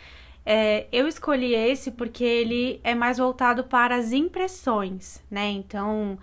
É, 0.46 0.88
eu 0.92 1.08
escolhi 1.08 1.56
esse 1.56 1.92
porque 1.92 2.24
ele 2.24 2.80
é 2.84 2.94
mais 2.94 3.18
voltado 3.18 3.64
para 3.64 3.96
as 3.96 4.12
impressões, 4.12 5.24
né? 5.30 5.50
Então, 5.50 6.18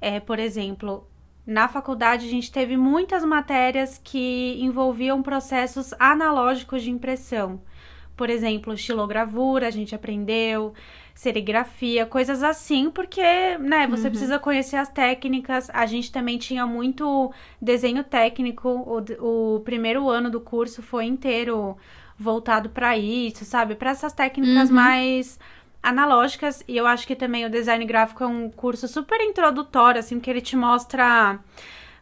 é, 0.00 0.20
por 0.20 0.38
exemplo, 0.38 1.06
na 1.46 1.68
faculdade, 1.68 2.26
a 2.26 2.30
gente 2.30 2.50
teve 2.50 2.76
muitas 2.76 3.24
matérias 3.24 4.00
que 4.02 4.58
envolviam 4.60 5.22
processos 5.22 5.94
analógicos 5.98 6.82
de 6.82 6.90
impressão. 6.90 7.60
Por 8.16 8.28
exemplo, 8.30 8.72
estilogravura, 8.74 9.68
a 9.68 9.70
gente 9.70 9.94
aprendeu, 9.94 10.74
serigrafia, 11.14 12.04
coisas 12.04 12.42
assim, 12.42 12.90
porque, 12.90 13.22
né, 13.58 13.86
você 13.86 14.04
uhum. 14.04 14.10
precisa 14.10 14.38
conhecer 14.38 14.76
as 14.76 14.88
técnicas. 14.88 15.70
A 15.72 15.86
gente 15.86 16.10
também 16.10 16.36
tinha 16.36 16.66
muito 16.66 17.32
desenho 17.62 18.02
técnico. 18.02 18.68
O, 18.68 19.56
o 19.56 19.60
primeiro 19.60 20.08
ano 20.08 20.30
do 20.30 20.40
curso 20.40 20.82
foi 20.82 21.04
inteiro 21.04 21.76
voltado 22.18 22.70
para 22.70 22.96
isso, 22.96 23.44
sabe? 23.44 23.74
Para 23.74 23.90
essas 23.90 24.12
técnicas 24.12 24.68
uhum. 24.68 24.74
mais 24.74 25.38
analógicas 25.86 26.64
e 26.66 26.76
eu 26.76 26.84
acho 26.84 27.06
que 27.06 27.14
também 27.14 27.46
o 27.46 27.50
design 27.50 27.84
gráfico 27.84 28.24
é 28.24 28.26
um 28.26 28.50
curso 28.50 28.88
super 28.88 29.20
introdutório, 29.20 30.00
assim, 30.00 30.18
que 30.18 30.28
ele 30.28 30.40
te 30.40 30.56
mostra 30.56 31.38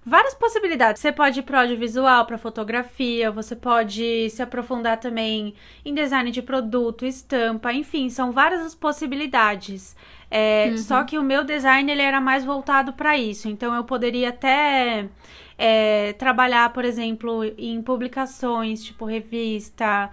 várias 0.04 0.34
possibilidades. 0.34 1.02
Você 1.02 1.12
pode 1.12 1.40
ir 1.40 1.42
para 1.42 1.60
audiovisual, 1.60 2.24
para 2.24 2.38
fotografia, 2.38 3.30
você 3.30 3.54
pode 3.54 4.30
se 4.30 4.42
aprofundar 4.42 4.98
também 4.98 5.54
em 5.84 5.94
design 5.94 6.30
de 6.30 6.40
produto, 6.40 7.04
estampa, 7.04 7.74
enfim, 7.74 8.08
são 8.08 8.32
várias 8.32 8.62
as 8.62 8.74
possibilidades. 8.74 9.94
É, 10.30 10.68
uhum. 10.70 10.78
Só 10.78 11.04
que 11.04 11.18
o 11.18 11.22
meu 11.22 11.44
design 11.44 11.90
ele 11.92 12.02
era 12.02 12.22
mais 12.22 12.42
voltado 12.42 12.94
para 12.94 13.18
isso, 13.18 13.48
então 13.48 13.74
eu 13.74 13.84
poderia 13.84 14.30
até 14.30 15.08
é, 15.58 16.14
trabalhar, 16.14 16.72
por 16.72 16.86
exemplo, 16.86 17.44
em 17.58 17.82
publicações, 17.82 18.82
tipo 18.82 19.04
revista 19.04 20.10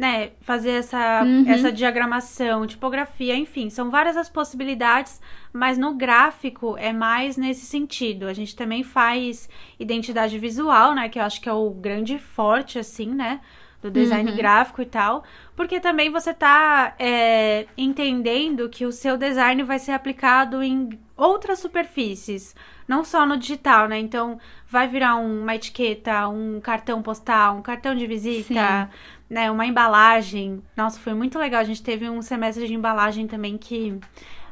né, 0.00 0.30
fazer 0.40 0.70
essa, 0.70 1.22
uhum. 1.22 1.44
essa 1.46 1.70
diagramação, 1.70 2.66
tipografia, 2.66 3.36
enfim, 3.36 3.68
são 3.68 3.90
várias 3.90 4.16
as 4.16 4.30
possibilidades, 4.30 5.20
mas 5.52 5.76
no 5.76 5.94
gráfico 5.94 6.74
é 6.78 6.90
mais 6.90 7.36
nesse 7.36 7.66
sentido. 7.66 8.26
A 8.26 8.32
gente 8.32 8.56
também 8.56 8.82
faz 8.82 9.46
identidade 9.78 10.38
visual, 10.38 10.94
né, 10.94 11.10
que 11.10 11.18
eu 11.18 11.22
acho 11.22 11.38
que 11.38 11.50
é 11.50 11.52
o 11.52 11.68
grande 11.68 12.18
forte, 12.18 12.78
assim, 12.78 13.08
né, 13.14 13.42
do 13.82 13.90
design 13.90 14.30
uhum. 14.30 14.36
gráfico 14.38 14.80
e 14.80 14.86
tal, 14.86 15.22
porque 15.54 15.78
também 15.78 16.10
você 16.10 16.32
tá 16.32 16.94
é, 16.98 17.66
entendendo 17.76 18.70
que 18.70 18.86
o 18.86 18.92
seu 18.92 19.18
design 19.18 19.62
vai 19.64 19.78
ser 19.78 19.92
aplicado 19.92 20.62
em 20.62 20.98
outras 21.14 21.58
superfícies, 21.58 22.54
não 22.88 23.04
só 23.04 23.26
no 23.26 23.36
digital, 23.36 23.86
né? 23.86 23.98
Então, 23.98 24.38
vai 24.66 24.88
virar 24.88 25.16
uma 25.16 25.54
etiqueta, 25.54 26.28
um 26.28 26.60
cartão 26.60 27.02
postal, 27.02 27.56
um 27.56 27.62
cartão 27.62 27.94
de 27.94 28.06
visita, 28.06 28.88
Sim 28.88 29.19
né, 29.30 29.48
uma 29.48 29.64
embalagem. 29.64 30.60
Nossa, 30.76 30.98
foi 30.98 31.14
muito 31.14 31.38
legal. 31.38 31.60
A 31.60 31.64
gente 31.64 31.82
teve 31.82 32.10
um 32.10 32.20
semestre 32.20 32.66
de 32.66 32.74
embalagem 32.74 33.28
também 33.28 33.56
que 33.56 33.96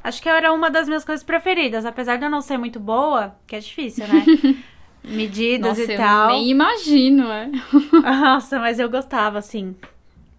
acho 0.02 0.22
que 0.22 0.28
era 0.28 0.52
uma 0.52 0.70
das 0.70 0.86
minhas 0.86 1.04
coisas 1.04 1.24
preferidas, 1.24 1.84
apesar 1.84 2.16
de 2.16 2.24
eu 2.24 2.30
não 2.30 2.40
ser 2.40 2.56
muito 2.56 2.78
boa, 2.78 3.36
que 3.44 3.56
é 3.56 3.58
difícil, 3.58 4.06
né? 4.06 4.24
Medidas 5.02 5.78
Nossa, 5.78 5.92
e 5.92 5.96
tal. 5.96 6.30
Eu 6.30 6.36
nem 6.36 6.50
imagino, 6.50 7.30
é. 7.30 7.50
Nossa, 8.02 8.58
mas 8.60 8.78
eu 8.78 8.88
gostava, 8.88 9.38
assim. 9.38 9.74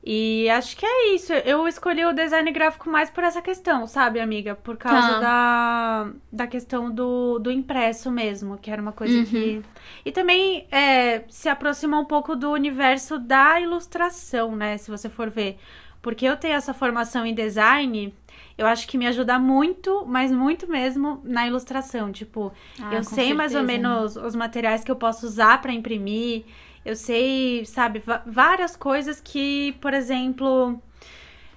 E 0.04 0.50
acho 0.50 0.78
que 0.78 0.86
é 0.86 1.14
isso. 1.14 1.34
Eu 1.34 1.68
escolhi 1.68 2.06
o 2.06 2.14
design 2.14 2.50
gráfico 2.52 2.90
mais 2.90 3.10
por 3.10 3.24
essa 3.24 3.42
questão, 3.42 3.86
sabe, 3.86 4.20
amiga? 4.20 4.56
Por 4.56 4.78
causa 4.78 5.20
tá. 5.20 5.20
da, 5.20 6.12
da 6.32 6.48
questão 6.48 6.90
do, 6.90 7.38
do 7.40 7.52
impresso 7.52 8.10
mesmo, 8.10 8.58
que 8.58 8.72
era 8.72 8.82
uma 8.82 8.94
coisa 8.94 9.18
uhum. 9.18 9.26
que. 9.26 9.62
E 10.06 10.12
também 10.12 10.66
é, 10.72 11.24
se 11.28 11.50
aproxima 11.50 12.00
um 12.00 12.06
pouco 12.06 12.36
do 12.36 12.50
universo 12.52 13.20
da 13.20 13.60
ilustração, 13.60 14.56
né? 14.56 14.78
Se 14.78 14.90
você 14.90 15.10
for 15.10 15.30
ver. 15.30 15.58
Porque 16.02 16.26
eu 16.26 16.38
tenho 16.38 16.54
essa 16.54 16.74
formação 16.74 17.26
em 17.26 17.34
design, 17.34 18.14
eu 18.58 18.66
acho 18.66 18.88
que 18.88 18.98
me 18.98 19.06
ajuda 19.06 19.38
muito, 19.38 20.06
mas 20.08 20.32
muito 20.32 20.66
mesmo 20.66 21.22
na 21.26 21.46
ilustração. 21.46 22.10
Tipo, 22.10 22.54
ah, 22.82 22.96
eu 22.96 23.04
sei 23.04 23.16
certeza. 23.16 23.36
mais 23.36 23.56
ou 23.56 23.64
menos 23.64 24.16
os 24.16 24.34
materiais 24.34 24.82
que 24.84 24.90
eu 24.90 24.96
posso 24.96 25.26
usar 25.26 25.62
para 25.62 25.74
imprimir. 25.74 26.46
Eu 26.90 26.96
sei, 26.96 27.64
sabe, 27.66 28.02
várias 28.26 28.76
coisas 28.76 29.22
que, 29.22 29.74
por 29.80 29.94
exemplo, 29.94 30.82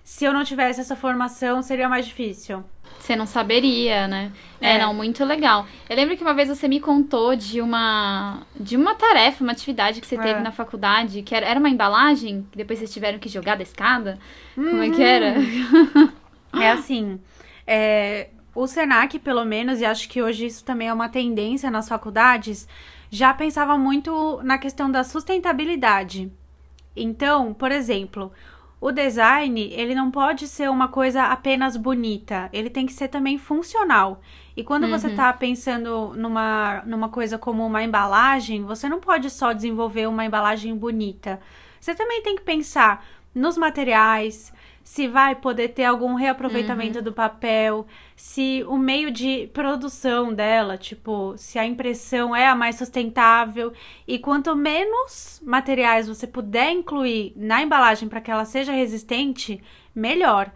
se 0.04 0.26
eu 0.26 0.32
não 0.32 0.44
tivesse 0.44 0.78
essa 0.78 0.94
formação, 0.94 1.62
seria 1.62 1.88
mais 1.88 2.06
difícil. 2.06 2.62
Você 2.98 3.16
não 3.16 3.24
saberia, 3.24 4.06
né? 4.06 4.30
É. 4.60 4.74
é, 4.74 4.78
não, 4.78 4.92
muito 4.92 5.24
legal. 5.24 5.66
Eu 5.88 5.96
lembro 5.96 6.16
que 6.18 6.22
uma 6.22 6.34
vez 6.34 6.50
você 6.50 6.68
me 6.68 6.80
contou 6.80 7.34
de 7.34 7.62
uma 7.62 8.42
de 8.54 8.76
uma 8.76 8.94
tarefa, 8.94 9.42
uma 9.42 9.52
atividade 9.52 10.02
que 10.02 10.06
você 10.06 10.16
é. 10.16 10.22
teve 10.22 10.40
na 10.40 10.52
faculdade, 10.52 11.22
que 11.22 11.34
era, 11.34 11.46
era 11.46 11.58
uma 11.58 11.70
embalagem, 11.70 12.46
que 12.50 12.58
depois 12.58 12.78
vocês 12.78 12.92
tiveram 12.92 13.18
que 13.18 13.28
jogar 13.28 13.56
da 13.56 13.62
escada. 13.62 14.18
Uhum. 14.54 14.70
Como 14.70 14.82
é 14.82 14.90
que 14.90 15.02
era? 15.02 15.34
é 16.60 16.70
assim, 16.72 17.18
é, 17.66 18.28
o 18.54 18.66
Senac, 18.66 19.18
pelo 19.18 19.44
menos, 19.46 19.80
e 19.80 19.84
acho 19.86 20.08
que 20.10 20.22
hoje 20.22 20.44
isso 20.44 20.62
também 20.62 20.88
é 20.88 20.92
uma 20.92 21.08
tendência 21.08 21.70
nas 21.70 21.88
faculdades, 21.88 22.68
já 23.12 23.34
pensava 23.34 23.76
muito 23.76 24.40
na 24.42 24.56
questão 24.56 24.90
da 24.90 25.04
sustentabilidade. 25.04 26.32
Então, 26.96 27.52
por 27.52 27.70
exemplo, 27.70 28.32
o 28.80 28.90
design, 28.90 29.70
ele 29.70 29.94
não 29.94 30.10
pode 30.10 30.48
ser 30.48 30.70
uma 30.70 30.88
coisa 30.88 31.24
apenas 31.24 31.76
bonita, 31.76 32.48
ele 32.54 32.70
tem 32.70 32.86
que 32.86 32.92
ser 32.94 33.08
também 33.08 33.36
funcional. 33.36 34.22
E 34.56 34.64
quando 34.64 34.84
uhum. 34.84 34.90
você 34.90 35.08
está 35.08 35.30
pensando 35.30 36.14
numa, 36.16 36.82
numa 36.86 37.10
coisa 37.10 37.36
como 37.36 37.66
uma 37.66 37.82
embalagem, 37.82 38.64
você 38.64 38.88
não 38.88 38.98
pode 38.98 39.28
só 39.28 39.52
desenvolver 39.52 40.08
uma 40.08 40.24
embalagem 40.24 40.74
bonita. 40.74 41.38
Você 41.78 41.94
também 41.94 42.22
tem 42.22 42.34
que 42.34 42.42
pensar 42.42 43.04
nos 43.34 43.58
materiais, 43.58 44.54
se 44.84 45.06
vai 45.06 45.34
poder 45.34 45.68
ter 45.68 45.84
algum 45.84 46.14
reaproveitamento 46.14 46.98
uhum. 46.98 47.04
do 47.04 47.12
papel, 47.12 47.86
se 48.16 48.64
o 48.66 48.76
meio 48.76 49.10
de 49.10 49.48
produção 49.52 50.32
dela, 50.34 50.76
tipo, 50.76 51.34
se 51.36 51.58
a 51.58 51.66
impressão 51.66 52.34
é 52.34 52.46
a 52.46 52.54
mais 52.54 52.76
sustentável. 52.76 53.72
E 54.06 54.18
quanto 54.18 54.56
menos 54.56 55.40
materiais 55.44 56.08
você 56.08 56.26
puder 56.26 56.70
incluir 56.72 57.32
na 57.36 57.62
embalagem 57.62 58.08
para 58.08 58.20
que 58.20 58.30
ela 58.30 58.44
seja 58.44 58.72
resistente, 58.72 59.62
melhor. 59.94 60.50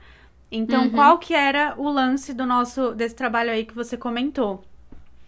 Então, 0.51 0.85
uhum. 0.85 0.91
qual 0.91 1.19
que 1.19 1.35
era 1.35 1.75
o 1.77 1.89
lance 1.89 2.33
do 2.33 2.47
nosso 2.47 2.93
desse 2.95 3.15
trabalho 3.15 3.51
aí 3.51 3.65
que 3.65 3.75
você 3.75 3.97
comentou? 3.97 4.65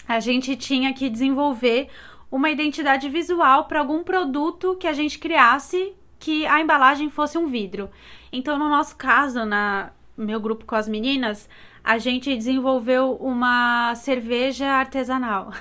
A 0.07 0.21
gente 0.21 0.57
tinha 0.57 0.93
que 0.93 1.11
desenvolver 1.11 1.89
uma 2.31 2.51
identidade 2.51 3.09
visual 3.09 3.65
para 3.65 3.81
algum 3.81 4.03
produto 4.03 4.77
que 4.77 4.87
a 4.87 4.93
gente 4.93 5.19
criasse 5.19 5.93
que 6.19 6.47
a 6.47 6.61
embalagem 6.61 7.09
fosse 7.09 7.39
um 7.39 7.47
vidro. 7.47 7.91
Então, 8.33 8.59
no 8.59 8.69
nosso 8.69 8.97
caso, 8.97 9.45
na 9.45 9.91
meu 10.17 10.41
grupo 10.41 10.65
com 10.65 10.75
as 10.75 10.89
meninas, 10.89 11.49
a 11.83 11.97
gente 11.97 12.35
desenvolveu 12.35 13.13
uma 13.21 13.95
cerveja 13.95 14.67
artesanal. 14.67 15.53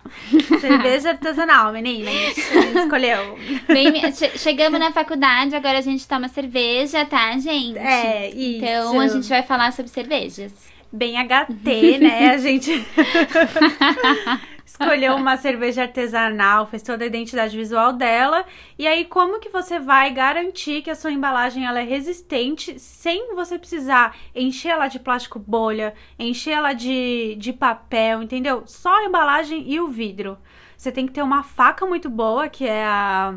cerveja 0.60 1.10
artesanal, 1.10 1.72
meninas. 1.72 2.12
A 2.12 2.60
gente 2.60 2.78
escolheu. 2.78 3.38
Bem, 3.66 3.94
chegamos 4.36 4.78
na 4.78 4.92
faculdade, 4.92 5.56
agora 5.56 5.78
a 5.78 5.82
gente 5.82 6.06
toma 6.06 6.28
cerveja, 6.28 7.06
tá, 7.06 7.32
gente? 7.38 7.78
É, 7.78 8.28
isso. 8.28 8.64
Então 8.64 9.00
a 9.00 9.08
gente 9.08 9.28
vai 9.28 9.42
falar 9.42 9.72
sobre 9.72 9.90
cervejas. 9.90 10.52
Bem 10.92 11.16
HT, 11.16 11.98
né? 11.98 12.30
A 12.30 12.38
gente 12.38 12.70
escolheu 14.74 15.14
uma 15.16 15.36
cerveja 15.36 15.82
artesanal, 15.82 16.66
fez 16.66 16.82
toda 16.82 17.04
a 17.04 17.06
identidade 17.06 17.56
visual 17.56 17.92
dela. 17.92 18.44
E 18.78 18.86
aí, 18.86 19.04
como 19.04 19.38
que 19.38 19.48
você 19.48 19.78
vai 19.78 20.12
garantir 20.12 20.82
que 20.82 20.90
a 20.90 20.94
sua 20.94 21.12
embalagem 21.12 21.64
ela 21.64 21.80
é 21.80 21.84
resistente 21.84 22.78
sem 22.78 23.34
você 23.34 23.58
precisar 23.58 24.16
encher 24.34 24.70
ela 24.70 24.88
de 24.88 24.98
plástico 24.98 25.38
bolha, 25.38 25.94
encher 26.18 26.52
ela 26.52 26.72
de, 26.72 27.36
de 27.38 27.52
papel, 27.52 28.22
entendeu? 28.22 28.64
Só 28.66 28.98
a 28.98 29.04
embalagem 29.04 29.64
e 29.70 29.80
o 29.80 29.88
vidro. 29.88 30.36
Você 30.76 30.90
tem 30.90 31.06
que 31.06 31.12
ter 31.12 31.22
uma 31.22 31.42
faca 31.42 31.86
muito 31.86 32.10
boa, 32.10 32.48
que 32.48 32.66
é 32.66 32.84
a. 32.84 33.34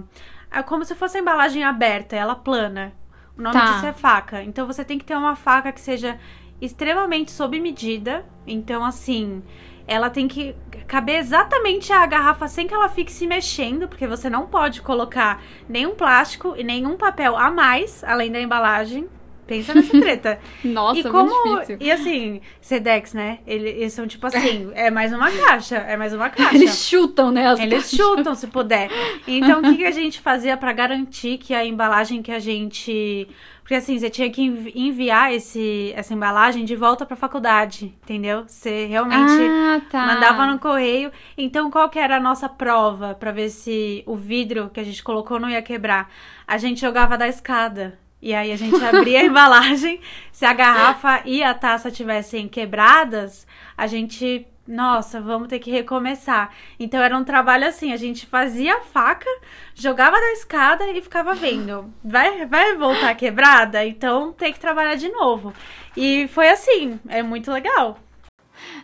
É 0.49 0.63
como 0.63 0.83
se 0.85 0.95
fosse 0.95 1.17
a 1.17 1.21
embalagem 1.21 1.63
aberta, 1.63 2.15
ela 2.15 2.35
plana. 2.35 2.93
O 3.37 3.41
nome 3.41 3.53
tá. 3.53 3.73
disso 3.73 3.85
é 3.85 3.93
faca. 3.93 4.41
Então 4.43 4.65
você 4.65 4.83
tem 4.83 4.97
que 4.97 5.05
ter 5.05 5.15
uma 5.15 5.35
faca 5.35 5.71
que 5.71 5.79
seja 5.79 6.17
extremamente 6.59 7.31
sob 7.31 7.59
medida. 7.59 8.25
Então, 8.45 8.83
assim, 8.83 9.43
ela 9.87 10.09
tem 10.09 10.27
que 10.27 10.53
caber 10.87 11.17
exatamente 11.17 11.91
a 11.91 12.05
garrafa 12.05 12.47
sem 12.47 12.67
que 12.67 12.73
ela 12.73 12.89
fique 12.89 13.11
se 13.11 13.25
mexendo, 13.25 13.87
porque 13.87 14.05
você 14.05 14.29
não 14.29 14.45
pode 14.45 14.81
colocar 14.81 15.41
nenhum 15.67 15.95
plástico 15.95 16.53
e 16.57 16.63
nenhum 16.63 16.97
papel 16.97 17.35
a 17.35 17.49
mais, 17.49 18.03
além 18.03 18.31
da 18.31 18.39
embalagem. 18.39 19.09
Pensa 19.47 19.73
nessa 19.73 19.99
treta. 19.99 20.39
Nossa, 20.63 20.99
e 20.99 21.03
como 21.03 21.29
muito 21.29 21.59
difícil. 21.59 21.77
E 21.79 21.91
assim, 21.91 22.41
Sedex, 22.61 23.13
né? 23.13 23.39
Eles 23.47 23.93
são 23.93 24.05
tipo 24.05 24.27
assim, 24.27 24.71
é 24.75 24.91
mais 24.91 25.13
uma 25.13 25.31
caixa, 25.31 25.77
é 25.77 25.95
mais 25.95 26.13
uma 26.13 26.29
caixa. 26.29 26.55
Eles 26.55 26.85
chutam, 26.85 27.31
né? 27.31 27.45
Eles 27.53 27.83
caixas. 27.83 27.91
chutam 27.91 28.35
se 28.35 28.47
puder. 28.47 28.89
Então, 29.25 29.59
o 29.59 29.63
que, 29.63 29.77
que 29.77 29.85
a 29.85 29.91
gente 29.91 30.19
fazia 30.19 30.57
para 30.57 30.73
garantir 30.73 31.37
que 31.37 31.53
a 31.53 31.65
embalagem 31.65 32.21
que 32.21 32.31
a 32.31 32.39
gente 32.39 33.27
porque 33.67 33.75
assim, 33.75 33.99
você 33.99 34.09
tinha 34.09 34.29
que 34.29 34.41
enviar 34.41 35.33
esse, 35.33 35.91
essa 35.93 36.13
embalagem 36.13 36.63
de 36.63 36.73
volta 36.73 37.05
para 37.05 37.15
a 37.15 37.17
faculdade, 37.17 37.93
entendeu? 38.01 38.45
Você 38.47 38.85
realmente 38.85 39.41
ah, 39.43 39.81
tá. 39.91 40.05
mandava 40.07 40.45
no 40.45 40.57
correio. 40.57 41.11
Então, 41.37 41.69
qual 41.69 41.89
que 41.89 41.99
era 41.99 42.15
a 42.15 42.19
nossa 42.19 42.47
prova 42.47 43.13
para 43.13 43.33
ver 43.33 43.49
se 43.49 44.03
o 44.05 44.15
vidro 44.15 44.69
que 44.73 44.79
a 44.79 44.83
gente 44.85 45.03
colocou 45.03 45.37
não 45.37 45.49
ia 45.49 45.61
quebrar? 45.61 46.09
A 46.47 46.57
gente 46.57 46.79
jogava 46.79 47.17
da 47.17 47.27
escada. 47.27 47.99
E 48.21 48.33
aí 48.33 48.51
a 48.51 48.57
gente 48.57 48.83
abria 48.83 49.21
a 49.21 49.23
embalagem. 49.25 49.99
Se 50.31 50.45
a 50.45 50.53
garrafa 50.53 51.21
e 51.25 51.43
a 51.43 51.53
taça 51.53 51.91
tivessem 51.91 52.47
quebradas, 52.47 53.45
a 53.77 53.87
gente 53.87 54.47
nossa, 54.67 55.21
vamos 55.21 55.47
ter 55.47 55.59
que 55.59 55.71
recomeçar. 55.71 56.53
Então 56.77 57.01
era 57.01 57.17
um 57.17 57.23
trabalho 57.23 57.65
assim, 57.65 57.93
a 57.93 57.97
gente 57.97 58.25
fazia 58.25 58.75
a 58.75 58.81
faca, 58.81 59.29
jogava 59.73 60.19
na 60.19 60.33
escada 60.33 60.85
e 60.89 61.01
ficava 61.01 61.33
vendo. 61.33 61.91
Vai, 62.03 62.45
vai 62.45 62.75
voltar 62.75 63.15
quebrada? 63.15 63.85
Então 63.85 64.33
tem 64.33 64.51
que 64.51 64.59
trabalhar 64.59 64.95
de 64.95 65.09
novo. 65.09 65.53
E 65.95 66.27
foi 66.27 66.49
assim, 66.49 66.99
é 67.07 67.23
muito 67.23 67.49
legal. 67.51 67.97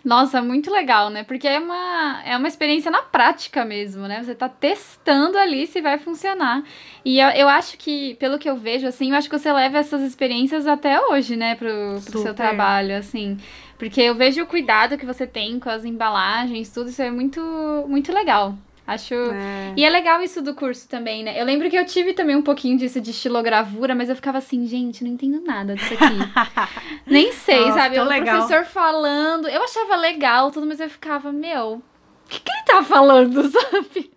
Nossa, 0.04 0.42
muito 0.42 0.72
legal, 0.72 1.10
né? 1.10 1.24
Porque 1.24 1.48
é 1.48 1.60
uma, 1.60 2.22
é 2.26 2.36
uma 2.36 2.48
experiência 2.48 2.92
na 2.92 3.02
prática 3.02 3.64
mesmo, 3.64 4.08
né? 4.08 4.24
Você 4.24 4.36
tá 4.36 4.50
testando 4.50 5.38
ali 5.38 5.66
se 5.66 5.82
vai 5.82 5.98
funcionar. 5.98 6.64
E 7.06 7.20
eu, 7.20 7.30
eu 7.30 7.48
acho 7.48 7.78
que, 7.78 8.16
pelo 8.16 8.38
que 8.38 8.50
eu 8.50 8.58
vejo, 8.58 8.86
assim, 8.88 9.12
eu 9.12 9.18
acho 9.18 9.30
que 9.30 9.38
você 9.38 9.52
leva 9.52 9.78
essas 9.78 10.02
experiências 10.02 10.68
até 10.68 11.00
hoje, 11.00 11.36
né? 11.36 11.56
Pro, 11.56 12.02
pro 12.06 12.22
seu 12.22 12.34
trabalho, 12.34 12.98
assim. 12.98 13.38
Porque 13.78 14.02
eu 14.02 14.16
vejo 14.16 14.42
o 14.44 14.48
cuidado 14.48 14.98
que 14.98 15.06
você 15.06 15.26
tem 15.26 15.60
com 15.60 15.70
as 15.70 15.84
embalagens, 15.84 16.70
tudo 16.70 16.90
isso 16.90 17.02
é 17.02 17.12
muito, 17.12 17.42
muito 17.88 18.14
legal. 18.14 18.58
Acho. 18.86 19.14
É. 19.14 19.74
E 19.78 19.86
é 19.86 19.90
legal 19.90 20.22
isso 20.22 20.42
do 20.42 20.54
curso 20.54 20.88
também, 20.90 21.24
né? 21.24 21.40
Eu 21.40 21.46
lembro 21.46 21.70
que 21.70 21.78
eu 21.78 21.86
tive 21.86 22.14
também 22.14 22.36
um 22.36 22.42
pouquinho 22.42 22.78
disso 22.78 23.00
de 23.00 23.12
estilogravura, 23.12 23.96
mas 23.96 24.10
eu 24.10 24.16
ficava 24.16 24.38
assim, 24.40 24.68
gente, 24.68 25.04
não 25.04 25.12
entendo 25.12 25.42
nada 25.42 25.76
disso 25.76 25.94
aqui. 25.94 26.18
Nem 27.08 27.32
sei, 27.32 27.62
Nossa, 27.62 27.80
sabe? 27.80 28.00
O 28.00 28.04
legal. 28.04 28.38
professor 28.38 28.66
falando. 28.66 29.48
Eu 29.48 29.64
achava 29.64 29.96
legal 29.96 30.52
tudo, 30.52 30.68
mas 30.68 30.80
eu 30.80 30.90
ficava, 30.90 31.32
meu, 31.32 31.82
o 32.26 32.30
que, 32.30 32.40
que, 32.40 32.52
ele 32.52 32.64
tá 32.66 32.84
falando, 32.84 33.44
sabe? 33.52 34.12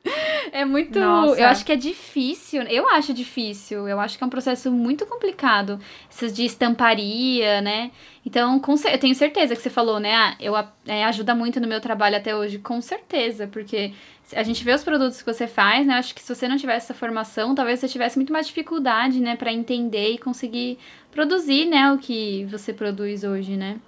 É 0.52 0.64
muito. 0.64 0.98
Nossa. 0.98 1.40
Eu 1.40 1.48
acho 1.48 1.64
que 1.64 1.72
é 1.72 1.76
difícil. 1.76 2.62
Eu 2.62 2.88
acho 2.88 3.12
difícil. 3.12 3.88
Eu 3.88 4.00
acho 4.00 4.16
que 4.16 4.24
é 4.24 4.26
um 4.26 4.30
processo 4.30 4.70
muito 4.70 5.04
complicado. 5.06 5.78
Essas 6.10 6.32
de 6.32 6.44
estamparia, 6.44 7.60
né? 7.60 7.90
Então, 8.24 8.58
com, 8.58 8.74
eu 8.74 8.98
tenho 8.98 9.14
certeza 9.14 9.54
que 9.54 9.62
você 9.62 9.70
falou, 9.70 10.00
né? 10.00 10.14
Ah, 10.14 10.36
eu, 10.40 10.54
é, 10.86 11.04
ajuda 11.04 11.34
muito 11.34 11.60
no 11.60 11.68
meu 11.68 11.80
trabalho 11.80 12.16
até 12.16 12.34
hoje. 12.34 12.58
Com 12.58 12.80
certeza, 12.80 13.46
porque 13.46 13.92
a 14.34 14.42
gente 14.42 14.64
vê 14.64 14.72
os 14.72 14.82
produtos 14.82 15.22
que 15.22 15.32
você 15.32 15.46
faz, 15.46 15.86
né? 15.86 15.94
Eu 15.94 15.98
acho 15.98 16.14
que 16.14 16.22
se 16.22 16.34
você 16.34 16.48
não 16.48 16.56
tivesse 16.56 16.86
essa 16.86 16.94
formação, 16.94 17.54
talvez 17.54 17.78
você 17.78 17.88
tivesse 17.88 18.16
muito 18.18 18.32
mais 18.32 18.46
dificuldade, 18.46 19.20
né? 19.20 19.36
para 19.36 19.52
entender 19.52 20.10
e 20.10 20.18
conseguir 20.18 20.78
produzir, 21.10 21.66
né? 21.66 21.92
O 21.92 21.98
que 21.98 22.44
você 22.46 22.72
produz 22.72 23.22
hoje, 23.22 23.56
né? 23.56 23.78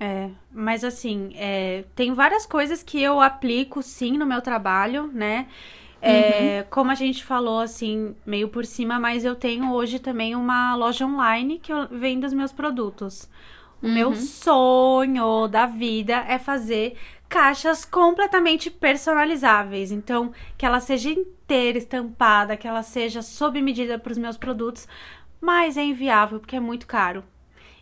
É, 0.00 0.30
mas 0.52 0.84
assim, 0.84 1.32
é, 1.34 1.84
tem 1.94 2.14
várias 2.14 2.46
coisas 2.46 2.82
que 2.82 3.02
eu 3.02 3.20
aplico 3.20 3.82
sim 3.82 4.16
no 4.16 4.24
meu 4.24 4.40
trabalho, 4.40 5.10
né? 5.12 5.48
É, 6.00 6.60
uhum. 6.60 6.66
Como 6.70 6.90
a 6.90 6.94
gente 6.94 7.24
falou, 7.24 7.58
assim, 7.60 8.14
meio 8.24 8.48
por 8.48 8.64
cima, 8.64 9.00
mas 9.00 9.24
eu 9.24 9.34
tenho 9.34 9.72
hoje 9.72 9.98
também 9.98 10.36
uma 10.36 10.76
loja 10.76 11.04
online 11.04 11.58
que 11.58 11.72
eu 11.72 11.88
vendo 11.88 12.24
os 12.24 12.32
meus 12.32 12.52
produtos. 12.52 13.28
O 13.82 13.86
uhum. 13.86 13.94
meu 13.94 14.14
sonho 14.14 15.48
da 15.48 15.66
vida 15.66 16.24
é 16.28 16.38
fazer 16.38 16.96
caixas 17.28 17.84
completamente 17.84 18.70
personalizáveis. 18.70 19.90
Então, 19.90 20.32
que 20.56 20.64
ela 20.64 20.80
seja 20.80 21.10
inteira 21.10 21.78
estampada, 21.78 22.56
que 22.56 22.66
ela 22.66 22.82
seja 22.82 23.22
sob 23.22 23.60
medida 23.60 23.98
para 23.98 24.12
os 24.12 24.18
meus 24.18 24.36
produtos, 24.36 24.86
mas 25.40 25.76
é 25.76 25.84
inviável 25.84 26.38
porque 26.38 26.56
é 26.56 26.60
muito 26.60 26.86
caro. 26.86 27.24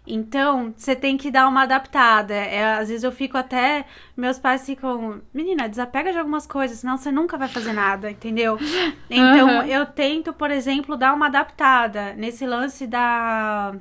Então, 0.07 0.73
você 0.77 0.95
tem 0.95 1.17
que 1.17 1.31
dar 1.31 1.49
uma 1.49 1.63
adaptada. 1.63 2.35
É, 2.35 2.77
às 2.77 2.89
vezes 2.89 3.03
eu 3.03 3.11
fico 3.11 3.37
até. 3.37 3.85
Meus 4.17 4.39
pais 4.39 4.65
ficam. 4.65 5.21
Menina, 5.35 5.69
desapega 5.69 6.13
de 6.13 6.19
algumas 6.19 6.47
coisas, 6.47 6.79
senão 6.79 6.97
você 6.97 7.11
nunca 7.11 7.37
vai 7.37 7.49
fazer 7.49 7.73
nada, 7.73 8.11
entendeu? 8.11 8.57
Então, 9.09 9.61
uhum. 9.61 9.63
eu 9.63 9.87
tento, 9.87 10.33
por 10.33 10.51
exemplo, 10.51 10.97
dar 10.97 11.15
uma 11.15 11.27
adaptada 11.27 12.13
nesse 12.15 12.47
lance 12.47 12.87
da. 12.87 13.75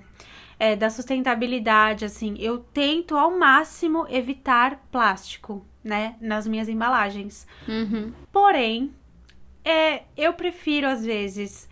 É, 0.57 0.73
da 0.73 0.89
sustentabilidade, 0.89 2.05
assim, 2.05 2.37
eu 2.39 2.59
tento 2.59 3.17
ao 3.17 3.37
máximo 3.37 4.07
evitar 4.09 4.79
plástico, 4.89 5.65
né, 5.83 6.15
nas 6.21 6.47
minhas 6.47 6.69
embalagens. 6.69 7.45
Uhum. 7.67 8.13
Porém, 8.31 8.93
é, 9.65 10.03
eu 10.15 10.31
prefiro 10.31 10.87
às 10.87 11.03
vezes 11.05 11.67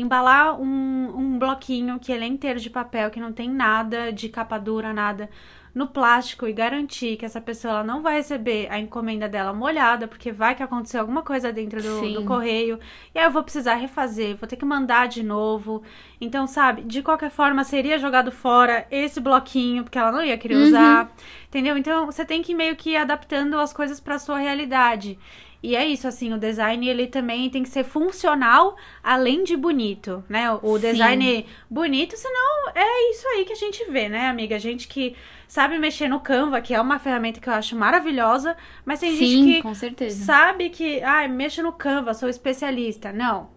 embalar 0.00 0.60
um, 0.60 1.16
um 1.16 1.38
bloquinho 1.38 1.98
que 1.98 2.12
ele 2.12 2.24
é 2.24 2.28
inteiro 2.28 2.60
de 2.60 2.70
papel, 2.70 3.10
que 3.10 3.20
não 3.20 3.32
tem 3.32 3.48
nada 3.48 4.12
de 4.12 4.28
capa 4.28 4.58
dura, 4.58 4.92
nada, 4.92 5.30
no 5.74 5.88
plástico 5.88 6.46
e 6.46 6.52
garantir 6.52 7.16
que 7.16 7.24
essa 7.24 7.40
pessoa 7.40 7.82
não 7.82 8.00
vai 8.00 8.14
receber 8.14 8.68
a 8.70 8.78
encomenda 8.78 9.28
dela 9.28 9.52
molhada, 9.52 10.06
porque 10.06 10.30
vai 10.30 10.54
que 10.54 10.62
aconteceu 10.62 11.00
alguma 11.00 11.22
coisa 11.22 11.52
dentro 11.52 11.82
do, 11.82 12.12
do 12.12 12.24
correio, 12.24 12.78
e 13.12 13.18
aí 13.18 13.24
eu 13.24 13.30
vou 13.30 13.42
precisar 13.42 13.74
refazer, 13.74 14.36
vou 14.36 14.48
ter 14.48 14.56
que 14.56 14.64
mandar 14.64 15.08
de 15.08 15.24
novo. 15.24 15.82
Então, 16.20 16.46
sabe, 16.46 16.82
de 16.82 17.02
qualquer 17.02 17.30
forma 17.30 17.64
seria 17.64 17.98
jogado 17.98 18.30
fora 18.30 18.86
esse 18.88 19.20
bloquinho, 19.20 19.82
porque 19.82 19.98
ela 19.98 20.12
não 20.12 20.24
ia 20.24 20.38
querer 20.38 20.56
uhum. 20.56 20.62
usar, 20.62 21.12
entendeu? 21.48 21.76
Então, 21.76 22.06
você 22.06 22.24
tem 22.24 22.40
que 22.40 22.54
meio 22.54 22.76
que 22.76 22.90
ir 22.90 22.96
adaptando 22.96 23.58
as 23.58 23.72
coisas 23.72 23.98
para 23.98 24.18
sua 24.20 24.38
realidade. 24.38 25.18
E 25.64 25.74
é 25.74 25.86
isso, 25.86 26.06
assim, 26.06 26.30
o 26.30 26.36
design 26.36 26.86
ele 26.86 27.06
também 27.06 27.48
tem 27.48 27.62
que 27.62 27.70
ser 27.70 27.84
funcional 27.84 28.76
além 29.02 29.42
de 29.42 29.56
bonito, 29.56 30.22
né? 30.28 30.52
O 30.62 30.74
Sim. 30.78 30.90
design 30.90 31.46
bonito, 31.70 32.18
senão 32.18 32.68
é 32.74 33.10
isso 33.10 33.26
aí 33.28 33.46
que 33.46 33.52
a 33.54 33.56
gente 33.56 33.82
vê, 33.90 34.06
né, 34.06 34.28
amiga? 34.28 34.56
A 34.56 34.58
gente 34.58 34.86
que 34.86 35.16
sabe 35.48 35.78
mexer 35.78 36.06
no 36.06 36.20
Canva, 36.20 36.60
que 36.60 36.74
é 36.74 36.80
uma 36.80 36.98
ferramenta 36.98 37.40
que 37.40 37.48
eu 37.48 37.54
acho 37.54 37.74
maravilhosa, 37.74 38.54
mas 38.84 39.00
tem 39.00 39.12
Sim, 39.12 39.16
gente 39.26 39.54
que 39.54 39.62
com 39.62 39.74
certeza. 39.74 40.22
sabe 40.26 40.68
que, 40.68 41.02
ah, 41.02 41.26
mexo 41.28 41.62
no 41.62 41.72
Canva, 41.72 42.12
sou 42.12 42.28
especialista. 42.28 43.10
Não. 43.10 43.53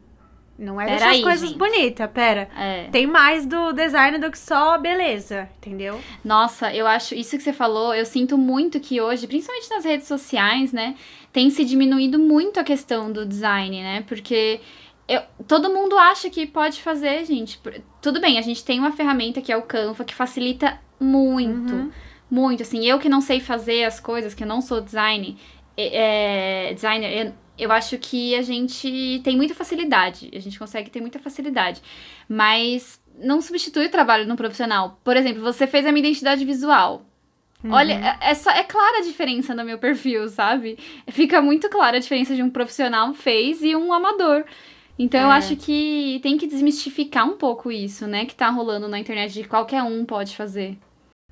Não 0.58 0.82
é 0.82 0.86
pera 0.86 0.98
deixar 0.98 1.12
aí, 1.12 1.18
as 1.20 1.24
coisas 1.24 1.52
bonitas, 1.54 2.10
pera. 2.12 2.50
É. 2.58 2.86
Tem 2.92 3.06
mais 3.06 3.46
do 3.46 3.74
design 3.74 4.18
do 4.18 4.32
que 4.32 4.40
só 4.40 4.78
beleza, 4.78 5.48
entendeu? 5.58 6.00
Nossa, 6.26 6.74
eu 6.74 6.88
acho 6.88 7.14
isso 7.14 7.38
que 7.38 7.44
você 7.44 7.54
falou, 7.54 7.94
eu 7.94 8.06
sinto 8.06 8.38
muito 8.38 8.80
que 8.80 9.00
hoje, 9.00 9.28
principalmente 9.28 9.70
nas 9.70 9.86
redes 9.86 10.08
sociais, 10.08 10.74
né, 10.74 10.96
tem 11.32 11.52
se 11.52 11.64
diminuído 11.64 12.18
muito 12.18 12.60
a 12.60 12.64
questão 12.64 13.12
do 13.12 13.24
design, 13.24 13.82
né? 13.84 14.04
Porque 14.08 14.60
eu, 15.08 15.22
todo 15.48 15.70
mundo 15.70 15.96
acha 15.98 16.28
que 16.30 16.48
pode 16.48 16.82
fazer, 16.82 17.24
gente. 17.26 17.62
Tudo 18.02 18.20
bem, 18.20 18.40
a 18.40 18.42
gente 18.42 18.66
tem 18.66 18.80
uma 18.80 18.92
ferramenta 18.92 19.42
que 19.42 19.52
é 19.52 19.58
o 19.58 19.62
Canva 19.62 20.04
que 20.04 20.16
facilita 20.16 20.80
muito. 21.00 21.74
Uhum. 21.74 21.92
Muito, 22.30 22.64
assim, 22.64 22.86
eu 22.86 23.00
que 23.00 23.08
não 23.08 23.22
sei 23.22 23.40
fazer 23.40 23.86
as 23.86 24.02
coisas, 24.02 24.34
que 24.34 24.44
eu 24.44 24.48
não 24.48 24.60
sou 24.60 24.82
design, 24.82 25.38
é, 25.78 26.74
designer, 26.74 27.28
eu 27.28 27.34
acho 27.72 27.98
que 27.98 28.36
a 28.36 28.42
gente 28.42 29.22
tem 29.24 29.36
muita 29.36 29.56
facilidade. 29.56 30.30
A 30.34 30.40
gente 30.40 30.60
consegue 30.60 30.90
ter 30.90 31.02
muita 31.02 31.20
facilidade. 31.20 31.82
Mas 32.30 33.02
não 33.20 33.42
substitui 33.42 33.88
o 33.88 33.92
trabalho 33.92 34.28
no 34.28 34.36
profissional. 34.36 35.00
Por 35.04 35.18
exemplo, 35.18 35.42
você 35.42 35.66
fez 35.66 35.86
a 35.86 35.92
minha 35.92 36.06
identidade 36.06 36.46
visual. 36.46 37.06
Uhum. 37.64 37.72
Olha, 37.72 38.18
é, 38.22 38.32
é, 38.32 38.34
só, 38.36 38.52
é 38.52 38.64
clara 38.64 39.00
a 39.00 39.02
diferença 39.02 39.56
no 39.56 39.66
meu 39.66 39.80
perfil, 39.80 40.30
sabe? 40.30 40.78
Fica 41.10 41.42
muito 41.42 41.70
clara 41.70 41.98
a 41.98 42.00
diferença 42.00 42.36
de 42.36 42.44
um 42.44 42.50
profissional 42.50 43.14
fez 43.14 43.64
e 43.64 43.76
um 43.76 43.92
amador. 43.92 44.46
Então 45.00 45.20
é. 45.20 45.24
eu 45.24 45.30
acho 45.30 45.56
que 45.56 46.20
tem 46.24 46.38
que 46.38 46.48
desmistificar 46.48 47.28
um 47.28 47.38
pouco 47.38 47.72
isso, 47.72 48.08
né? 48.08 48.26
Que 48.26 48.36
tá 48.36 48.50
rolando 48.50 48.88
na 48.88 49.00
internet 49.00 49.34
de 49.34 49.44
qualquer 49.44 49.84
um 49.84 50.06
pode 50.06 50.36
fazer. 50.36 50.78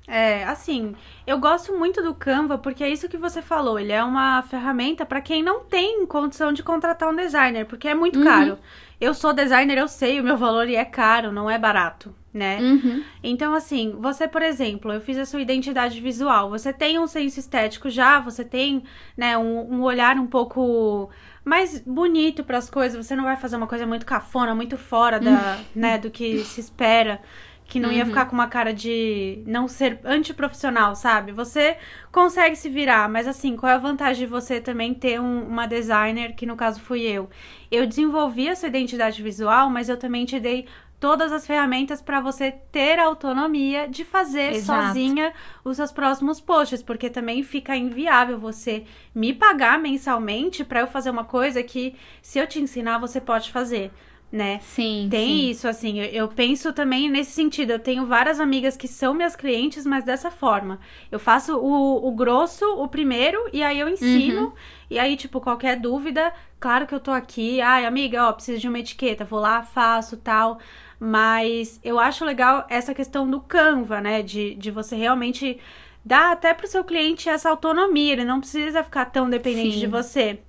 É, 0.08 0.44
assim, 0.44 0.94
eu 1.26 1.38
gosto 1.38 1.76
muito 1.76 2.02
do 2.02 2.14
Canva 2.14 2.56
porque 2.56 2.84
é 2.84 2.88
isso 2.88 3.08
que 3.08 3.16
você 3.16 3.42
falou. 3.42 3.78
Ele 3.78 3.92
é 3.92 4.02
uma 4.02 4.42
ferramenta 4.42 5.04
para 5.04 5.20
quem 5.20 5.42
não 5.42 5.64
tem 5.64 6.06
condição 6.06 6.52
de 6.52 6.62
contratar 6.62 7.08
um 7.08 7.16
designer, 7.16 7.66
porque 7.66 7.88
é 7.88 7.94
muito 7.94 8.18
uhum. 8.18 8.24
caro. 8.24 8.58
Eu 9.00 9.12
sou 9.12 9.32
designer, 9.32 9.76
eu 9.76 9.88
sei 9.88 10.20
o 10.20 10.24
meu 10.24 10.36
valor 10.36 10.68
e 10.68 10.76
é 10.76 10.84
caro, 10.84 11.30
não 11.30 11.50
é 11.50 11.58
barato, 11.58 12.14
né? 12.32 12.58
Uhum. 12.60 13.02
Então, 13.22 13.52
assim, 13.52 13.94
você, 13.98 14.26
por 14.26 14.40
exemplo, 14.42 14.90
eu 14.92 15.00
fiz 15.00 15.18
a 15.18 15.26
sua 15.26 15.40
identidade 15.40 16.00
visual. 16.00 16.48
Você 16.50 16.72
tem 16.72 16.98
um 16.98 17.06
senso 17.06 17.38
estético 17.38 17.90
já, 17.90 18.20
você 18.20 18.44
tem, 18.44 18.84
né, 19.16 19.36
um, 19.36 19.74
um 19.74 19.82
olhar 19.82 20.16
um 20.16 20.26
pouco 20.26 21.10
mais 21.44 21.78
bonito 21.80 22.42
para 22.42 22.56
as 22.56 22.70
coisas. 22.70 23.04
Você 23.04 23.14
não 23.14 23.24
vai 23.24 23.36
fazer 23.36 23.56
uma 23.56 23.66
coisa 23.66 23.86
muito 23.86 24.06
cafona, 24.06 24.54
muito 24.54 24.78
fora 24.78 25.20
da, 25.20 25.30
uhum. 25.30 25.64
né, 25.74 25.98
do 25.98 26.10
que 26.10 26.42
se 26.44 26.60
espera 26.60 27.20
que 27.68 27.80
não 27.80 27.88
uhum. 27.88 27.96
ia 27.96 28.06
ficar 28.06 28.26
com 28.26 28.34
uma 28.34 28.46
cara 28.46 28.72
de 28.72 29.42
não 29.46 29.66
ser 29.66 29.98
antiprofissional, 30.04 30.94
sabe? 30.94 31.32
Você 31.32 31.76
consegue 32.12 32.54
se 32.54 32.68
virar, 32.68 33.08
mas 33.08 33.26
assim, 33.26 33.56
qual 33.56 33.72
é 33.72 33.74
a 33.74 33.78
vantagem 33.78 34.24
de 34.24 34.30
você 34.30 34.60
também 34.60 34.94
ter 34.94 35.20
um, 35.20 35.42
uma 35.42 35.66
designer, 35.66 36.34
que 36.34 36.46
no 36.46 36.56
caso 36.56 36.80
fui 36.80 37.02
eu? 37.02 37.28
Eu 37.70 37.86
desenvolvi 37.86 38.48
a 38.48 38.54
sua 38.54 38.68
identidade 38.68 39.20
visual, 39.22 39.68
mas 39.68 39.88
eu 39.88 39.96
também 39.96 40.24
te 40.24 40.38
dei 40.38 40.66
todas 40.98 41.32
as 41.32 41.46
ferramentas 41.46 42.00
para 42.00 42.20
você 42.20 42.52
ter 42.72 42.98
autonomia 42.98 43.86
de 43.88 44.04
fazer 44.04 44.54
Exato. 44.54 44.86
sozinha 44.86 45.32
os 45.64 45.76
seus 45.76 45.92
próximos 45.92 46.40
posts, 46.40 46.82
porque 46.82 47.10
também 47.10 47.42
fica 47.42 47.76
inviável 47.76 48.38
você 48.38 48.84
me 49.14 49.32
pagar 49.32 49.78
mensalmente 49.78 50.64
para 50.64 50.80
eu 50.80 50.86
fazer 50.86 51.10
uma 51.10 51.24
coisa 51.24 51.62
que 51.62 51.94
se 52.22 52.38
eu 52.38 52.46
te 52.46 52.60
ensinar 52.60 52.98
você 52.98 53.20
pode 53.20 53.50
fazer 53.50 53.92
né? 54.36 54.60
Sim. 54.62 55.08
Tem 55.10 55.28
sim. 55.28 55.50
isso, 55.50 55.66
assim. 55.66 55.98
Eu, 55.98 56.06
eu, 56.06 56.28
penso 56.28 56.72
também 56.72 57.10
nesse 57.10 57.32
sentido. 57.32 57.70
Eu 57.70 57.78
tenho 57.78 58.06
várias 58.06 58.38
amigas 58.38 58.76
que 58.76 58.86
são 58.86 59.14
minhas 59.14 59.34
clientes, 59.34 59.86
mas 59.86 60.04
dessa 60.04 60.30
forma. 60.30 60.78
Eu 61.10 61.18
faço 61.18 61.56
o, 61.56 62.06
o 62.06 62.12
grosso, 62.12 62.64
o 62.76 62.86
primeiro, 62.86 63.48
e 63.52 63.62
aí 63.62 63.80
eu 63.80 63.88
ensino. 63.88 64.42
Uhum. 64.42 64.52
E 64.90 64.98
aí, 64.98 65.16
tipo, 65.16 65.40
qualquer 65.40 65.80
dúvida, 65.80 66.32
claro 66.60 66.86
que 66.86 66.94
eu 66.94 67.00
tô 67.00 67.10
aqui. 67.10 67.60
Ai, 67.60 67.86
amiga, 67.86 68.28
ó, 68.28 68.32
preciso 68.32 68.60
de 68.60 68.68
uma 68.68 68.78
etiqueta. 68.78 69.24
Vou 69.24 69.40
lá, 69.40 69.62
faço 69.62 70.16
tal. 70.18 70.58
Mas 71.00 71.80
eu 71.82 71.98
acho 71.98 72.24
legal 72.24 72.66
essa 72.68 72.94
questão 72.94 73.28
do 73.28 73.40
Canva, 73.40 74.00
né? 74.00 74.22
De, 74.22 74.54
de 74.54 74.70
você 74.70 74.94
realmente 74.94 75.58
dar 76.04 76.32
até 76.32 76.54
pro 76.54 76.68
seu 76.68 76.84
cliente 76.84 77.28
essa 77.28 77.50
autonomia. 77.50 78.12
Ele 78.12 78.24
não 78.24 78.40
precisa 78.40 78.84
ficar 78.84 79.06
tão 79.06 79.28
dependente 79.28 79.74
Sim. 79.74 79.80
de 79.80 79.86
você. 79.86 80.40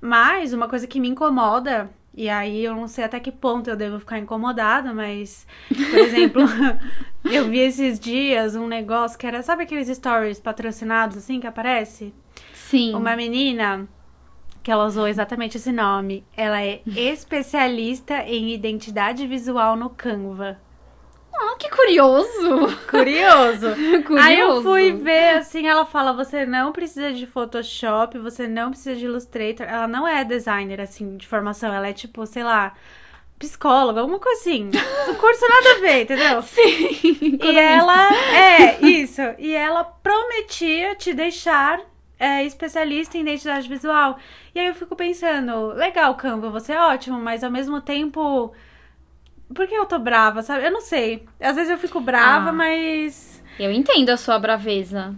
Mas 0.00 0.52
uma 0.52 0.68
coisa 0.68 0.86
que 0.86 1.00
me 1.00 1.08
incomoda 1.08 1.90
e 2.16 2.28
aí 2.28 2.64
eu 2.64 2.74
não 2.74 2.86
sei 2.86 3.04
até 3.04 3.18
que 3.18 3.32
ponto 3.32 3.68
eu 3.68 3.76
devo 3.76 3.98
ficar 3.98 4.18
incomodada, 4.18 4.92
mas, 4.94 5.46
por 5.68 5.98
exemplo, 5.98 6.42
eu 7.24 7.48
vi 7.48 7.58
esses 7.58 7.98
dias 7.98 8.54
um 8.54 8.68
negócio 8.68 9.18
que 9.18 9.26
era, 9.26 9.42
sabe 9.42 9.64
aqueles 9.64 9.88
stories 9.88 10.38
patrocinados 10.38 11.16
assim 11.16 11.40
que 11.40 11.46
aparece? 11.46 12.14
Sim. 12.52 12.94
Uma 12.94 13.16
menina 13.16 13.88
que 14.62 14.70
ela 14.70 14.86
usou 14.86 15.06
exatamente 15.06 15.58
esse 15.58 15.70
nome. 15.70 16.24
Ela 16.36 16.62
é 16.62 16.80
especialista 16.86 18.22
em 18.22 18.54
identidade 18.54 19.26
visual 19.26 19.76
no 19.76 19.90
Canva. 19.90 20.58
Ah, 21.52 21.56
que 21.58 21.70
curioso! 21.70 22.76
Curioso. 22.88 23.68
curioso. 24.06 24.18
Aí 24.18 24.38
eu 24.38 24.62
fui 24.62 24.92
ver, 24.92 25.36
assim, 25.36 25.66
ela 25.66 25.84
fala: 25.84 26.12
você 26.12 26.46
não 26.46 26.72
precisa 26.72 27.12
de 27.12 27.26
Photoshop, 27.26 28.18
você 28.18 28.48
não 28.48 28.70
precisa 28.70 28.96
de 28.96 29.04
Illustrator. 29.04 29.66
Ela 29.66 29.86
não 29.86 30.06
é 30.06 30.24
designer, 30.24 30.80
assim, 30.80 31.16
de 31.16 31.26
formação. 31.26 31.72
Ela 31.72 31.88
é 31.88 31.92
tipo, 31.92 32.26
sei 32.26 32.42
lá, 32.42 32.74
psicóloga, 33.38 34.00
alguma 34.00 34.18
coisa 34.18 34.40
assim. 34.40 34.70
O 35.08 35.14
curso 35.16 35.46
nada 35.48 35.76
a 35.76 35.80
ver, 35.80 36.02
entendeu? 36.02 36.40
Sim. 36.42 37.38
E 37.42 37.58
ela. 37.58 38.12
É, 38.34 38.80
isso. 38.86 39.20
E 39.38 39.54
ela 39.54 39.84
prometia 39.84 40.94
te 40.94 41.12
deixar 41.12 41.80
é, 42.18 42.44
especialista 42.44 43.18
em 43.18 43.20
identidade 43.20 43.68
visual. 43.68 44.18
E 44.54 44.60
aí 44.60 44.66
eu 44.66 44.74
fico 44.74 44.96
pensando, 44.96 45.68
legal, 45.74 46.14
Canva, 46.14 46.48
você 46.48 46.72
é 46.72 46.80
ótimo, 46.80 47.20
mas 47.20 47.44
ao 47.44 47.50
mesmo 47.50 47.80
tempo 47.80 48.52
por 49.52 49.66
que 49.66 49.74
eu 49.74 49.86
tô 49.86 49.98
brava, 49.98 50.42
sabe? 50.42 50.66
Eu 50.66 50.70
não 50.70 50.80
sei. 50.80 51.26
Às 51.40 51.56
vezes 51.56 51.70
eu 51.70 51.78
fico 51.78 52.00
brava, 52.00 52.50
ah, 52.50 52.52
mas. 52.52 53.42
Eu 53.58 53.70
entendo 53.70 54.10
a 54.10 54.16
sua 54.16 54.38
braveza. 54.38 55.14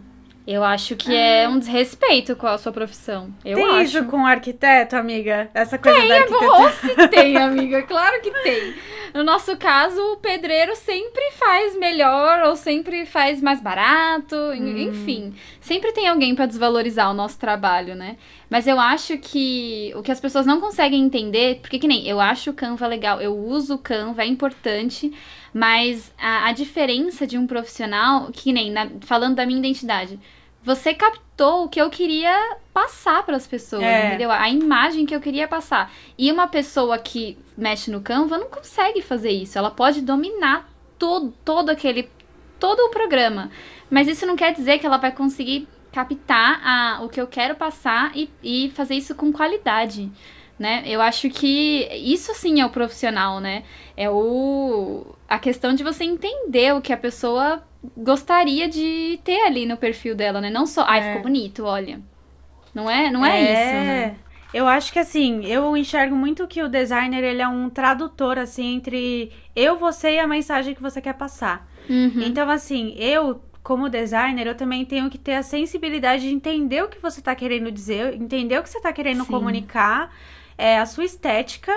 Eu 0.47 0.63
acho 0.63 0.95
que 0.95 1.13
é, 1.13 1.43
é 1.43 1.49
um 1.49 1.59
desrespeito 1.59 2.37
com 2.37 2.47
a 2.47 2.57
sua 2.57 2.71
profissão. 2.71 3.35
Eu 3.45 3.57
tem 3.57 3.69
acho. 3.69 3.83
isso 3.83 4.05
com 4.05 4.23
o 4.23 4.27
arquiteto, 4.27 4.95
amiga? 4.95 5.51
Essa 5.53 5.77
coisa 5.77 5.99
tem, 5.99 6.09
da 6.09 6.15
arquitetura. 6.15 6.73
se 6.73 7.09
tem, 7.09 7.37
amiga. 7.37 7.83
Claro 7.83 8.23
que 8.23 8.31
tem. 8.31 8.75
No 9.13 9.25
nosso 9.25 9.57
caso, 9.57 10.01
o 10.13 10.19
pedreiro 10.19 10.77
sempre 10.77 11.33
faz 11.33 11.77
melhor 11.77 12.45
ou 12.47 12.55
sempre 12.55 13.05
faz 13.07 13.41
mais 13.41 13.61
barato. 13.61 14.37
Hum. 14.37 14.79
Enfim, 14.79 15.35
sempre 15.61 15.91
tem 15.93 16.07
alguém 16.07 16.35
para 16.35 16.47
desvalorizar 16.47 17.11
o 17.11 17.15
nosso 17.15 17.39
trabalho, 17.39 17.97
né? 17.97 18.17
Mas 18.49 18.69
eu 18.69 18.79
acho 18.79 19.19
que 19.19 19.93
o 19.97 20.03
que 20.03 20.13
as 20.13 20.21
pessoas 20.21 20.47
não 20.47 20.61
conseguem 20.61 21.03
entender, 21.03 21.59
porque 21.61 21.79
que 21.79 21.89
nem 21.89 22.07
eu 22.07 22.21
acho 22.21 22.51
o 22.51 22.55
Canva 22.55 22.87
legal, 22.87 23.21
eu 23.21 23.37
uso 23.37 23.75
o 23.75 23.79
Canva, 23.79 24.23
é 24.23 24.27
importante, 24.27 25.13
mas 25.53 26.13
a, 26.17 26.47
a 26.49 26.53
diferença 26.53 27.27
de 27.27 27.37
um 27.37 27.47
profissional, 27.47 28.29
que 28.33 28.53
nem 28.53 28.71
na, 28.71 28.89
falando 29.01 29.35
da 29.35 29.45
minha 29.47 29.59
identidade, 29.59 30.21
você 30.67 30.93
captou 30.93 31.65
o 31.65 31.69
que 31.69 31.81
eu 31.81 31.89
queria 31.89 32.57
passar 32.75 33.25
para 33.25 33.37
as 33.37 33.47
pessoas, 33.47 33.85
é. 33.85 34.09
entendeu? 34.09 34.33
A 34.33 34.51
imagem 34.51 35.07
que 35.07 35.15
eu 35.15 35.21
queria 35.21 35.47
passar. 35.47 35.93
E 36.19 36.31
uma 36.33 36.49
pessoa 36.49 36.99
que 36.99 37.39
mexe 37.57 37.89
no 37.89 38.01
Canva 38.01 38.37
não 38.37 38.49
consegue 38.49 39.01
fazer 39.01 39.31
isso. 39.31 39.57
Ela 39.57 39.71
pode 39.71 40.01
dominar 40.01 40.69
todo, 40.99 41.33
todo 41.45 41.71
aquele 41.71 42.11
todo 42.59 42.81
o 42.81 42.91
programa, 42.91 43.49
mas 43.89 44.09
isso 44.09 44.27
não 44.27 44.35
quer 44.35 44.53
dizer 44.53 44.79
que 44.79 44.87
ela 44.87 44.97
vai 44.97 45.13
conseguir 45.13 45.69
captar 45.93 46.61
a, 46.65 47.05
o 47.05 47.09
que 47.09 47.21
eu 47.21 47.29
quero 47.29 47.55
passar 47.55 48.11
e, 48.17 48.29
e 48.43 48.71
fazer 48.71 48.95
isso 48.95 49.15
com 49.15 49.33
qualidade. 49.33 50.11
Né? 50.59 50.83
Eu 50.87 51.01
acho 51.01 51.31
que 51.31 51.87
isso 51.93 52.35
sim 52.35 52.61
é 52.61 52.67
o 52.67 52.71
profissional, 52.71 53.39
né? 53.39 53.63
É 53.97 54.11
o 54.11 55.15
a 55.29 55.39
questão 55.39 55.75
de 55.75 55.85
você 55.85 56.03
entender 56.03 56.75
o 56.75 56.81
que 56.81 56.93
a 56.93 56.97
pessoa 56.97 57.63
gostaria 57.97 58.69
de 58.69 59.19
ter 59.25 59.41
ali 59.47 59.67
no 59.67 59.77
perfil 59.77 60.15
dela, 60.15 60.41
né? 60.41 60.51
Não 60.51 60.67
só, 60.67 60.85
ai, 60.87 61.01
é. 61.01 61.09
ficou 61.09 61.23
bonito, 61.23 61.65
olha. 61.65 62.01
Não 62.75 62.91
é, 62.91 63.11
não 63.11 63.25
é, 63.25 63.41
é 63.41 63.43
isso, 63.43 63.73
né? 63.73 64.17
Eu 64.53 64.67
acho 64.67 64.93
que 64.93 64.99
assim, 64.99 65.45
eu 65.45 65.77
enxergo 65.77 66.15
muito 66.15 66.47
que 66.47 66.63
o 66.63 66.69
designer 66.69 67.23
ele 67.23 67.43
é 67.43 67.49
um 67.49 67.69
tradutor 67.69 68.39
assim 68.39 68.77
entre 68.77 69.33
eu, 69.55 69.77
você 69.77 70.13
e 70.13 70.19
a 70.19 70.27
mensagem 70.27 70.75
que 70.75 70.83
você 70.83 71.01
quer 71.01 71.15
passar. 71.15 71.69
Uhum. 71.89 72.23
Então 72.23 72.49
assim, 72.51 72.95
eu 72.99 73.43
como 73.63 73.89
designer, 73.89 74.47
eu 74.47 74.55
também 74.55 74.85
tenho 74.85 75.11
que 75.11 75.19
ter 75.19 75.35
a 75.35 75.43
sensibilidade 75.43 76.23
de 76.23 76.33
entender 76.33 76.85
o 76.85 76.89
que 76.89 77.01
você 77.01 77.19
está 77.19 77.35
querendo 77.35 77.69
dizer, 77.73 78.15
entender 78.15 78.61
o 78.61 78.63
que 78.63 78.71
você 78.71 78.79
está 78.79 78.93
querendo 78.93 79.25
Sim. 79.25 79.31
comunicar, 79.31 80.15
é, 80.57 80.79
a 80.79 80.87
sua 80.87 81.05
estética 81.05 81.73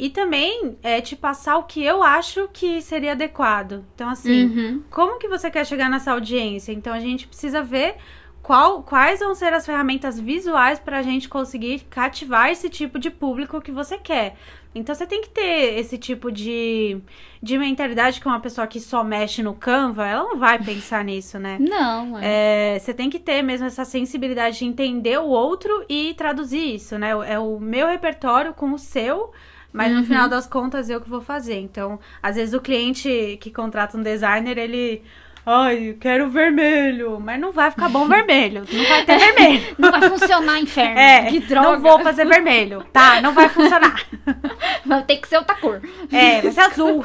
e 0.00 0.08
também 0.08 0.78
é, 0.82 1.00
te 1.00 1.14
passar 1.14 1.58
o 1.58 1.64
que 1.64 1.82
eu 1.82 2.02
acho 2.02 2.48
que 2.52 2.80
seria 2.80 3.12
adequado. 3.12 3.84
Então, 3.94 4.08
assim, 4.08 4.46
uhum. 4.46 4.82
como 4.90 5.18
que 5.18 5.28
você 5.28 5.50
quer 5.50 5.66
chegar 5.66 5.90
nessa 5.90 6.12
audiência? 6.12 6.72
Então, 6.72 6.92
a 6.92 7.00
gente 7.00 7.28
precisa 7.28 7.62
ver 7.62 7.96
qual, 8.42 8.82
quais 8.82 9.20
vão 9.20 9.34
ser 9.34 9.52
as 9.52 9.66
ferramentas 9.66 10.18
visuais 10.18 10.78
para 10.78 10.98
a 10.98 11.02
gente 11.02 11.28
conseguir 11.28 11.80
cativar 11.90 12.50
esse 12.50 12.70
tipo 12.70 12.98
de 12.98 13.10
público 13.10 13.60
que 13.60 13.70
você 13.70 13.98
quer. 13.98 14.36
Então 14.74 14.94
você 14.94 15.04
tem 15.04 15.20
que 15.20 15.28
ter 15.28 15.78
esse 15.78 15.98
tipo 15.98 16.30
de, 16.30 16.98
de 17.42 17.58
mentalidade 17.58 18.20
que 18.20 18.26
uma 18.26 18.38
pessoa 18.38 18.68
que 18.68 18.78
só 18.78 19.02
mexe 19.02 19.42
no 19.42 19.52
Canva, 19.52 20.06
ela 20.06 20.22
não 20.22 20.38
vai 20.38 20.62
pensar 20.62 21.04
nisso, 21.04 21.38
né? 21.40 21.58
Não. 21.60 22.16
É. 22.18 22.76
É, 22.76 22.78
você 22.78 22.94
tem 22.94 23.10
que 23.10 23.18
ter 23.18 23.42
mesmo 23.42 23.66
essa 23.66 23.84
sensibilidade 23.84 24.60
de 24.60 24.64
entender 24.64 25.18
o 25.18 25.26
outro 25.26 25.84
e 25.88 26.14
traduzir 26.14 26.76
isso, 26.76 26.96
né? 26.98 27.10
É 27.26 27.38
o 27.38 27.58
meu 27.58 27.88
repertório 27.88 28.54
com 28.54 28.72
o 28.72 28.78
seu, 28.78 29.32
mas 29.72 29.92
uhum. 29.92 30.00
no 30.00 30.06
final 30.06 30.28
das 30.28 30.46
contas 30.46 30.90
eu 30.90 31.00
que 31.00 31.08
vou 31.08 31.20
fazer. 31.20 31.58
Então, 31.58 31.98
às 32.22 32.36
vezes 32.36 32.54
o 32.54 32.60
cliente 32.60 33.38
que 33.40 33.50
contrata 33.50 33.96
um 33.96 34.02
designer, 34.02 34.58
ele 34.58 35.02
Ai, 35.44 35.96
quero 35.98 36.28
vermelho. 36.28 37.18
Mas 37.18 37.40
não 37.40 37.50
vai 37.50 37.70
ficar 37.70 37.88
bom 37.88 38.06
vermelho. 38.08 38.64
Não 38.70 38.84
vai 38.84 39.04
ter 39.04 39.18
vermelho. 39.18 39.74
Não 39.78 39.90
vai 39.90 40.08
funcionar, 40.08 40.60
inferno. 40.60 40.98
É, 40.98 41.24
que 41.24 41.40
droga. 41.40 41.70
Não 41.72 41.80
vou 41.80 41.98
fazer 42.00 42.24
vermelho. 42.24 42.84
Tá, 42.92 43.20
não 43.20 43.32
vai 43.32 43.48
funcionar. 43.48 44.04
Vai 44.84 45.02
ter 45.02 45.16
que 45.16 45.28
ser 45.28 45.38
outra 45.38 45.54
cor. 45.54 45.80
É, 46.10 46.40
vai 46.40 46.52
ser 46.52 46.60
azul. 46.60 47.04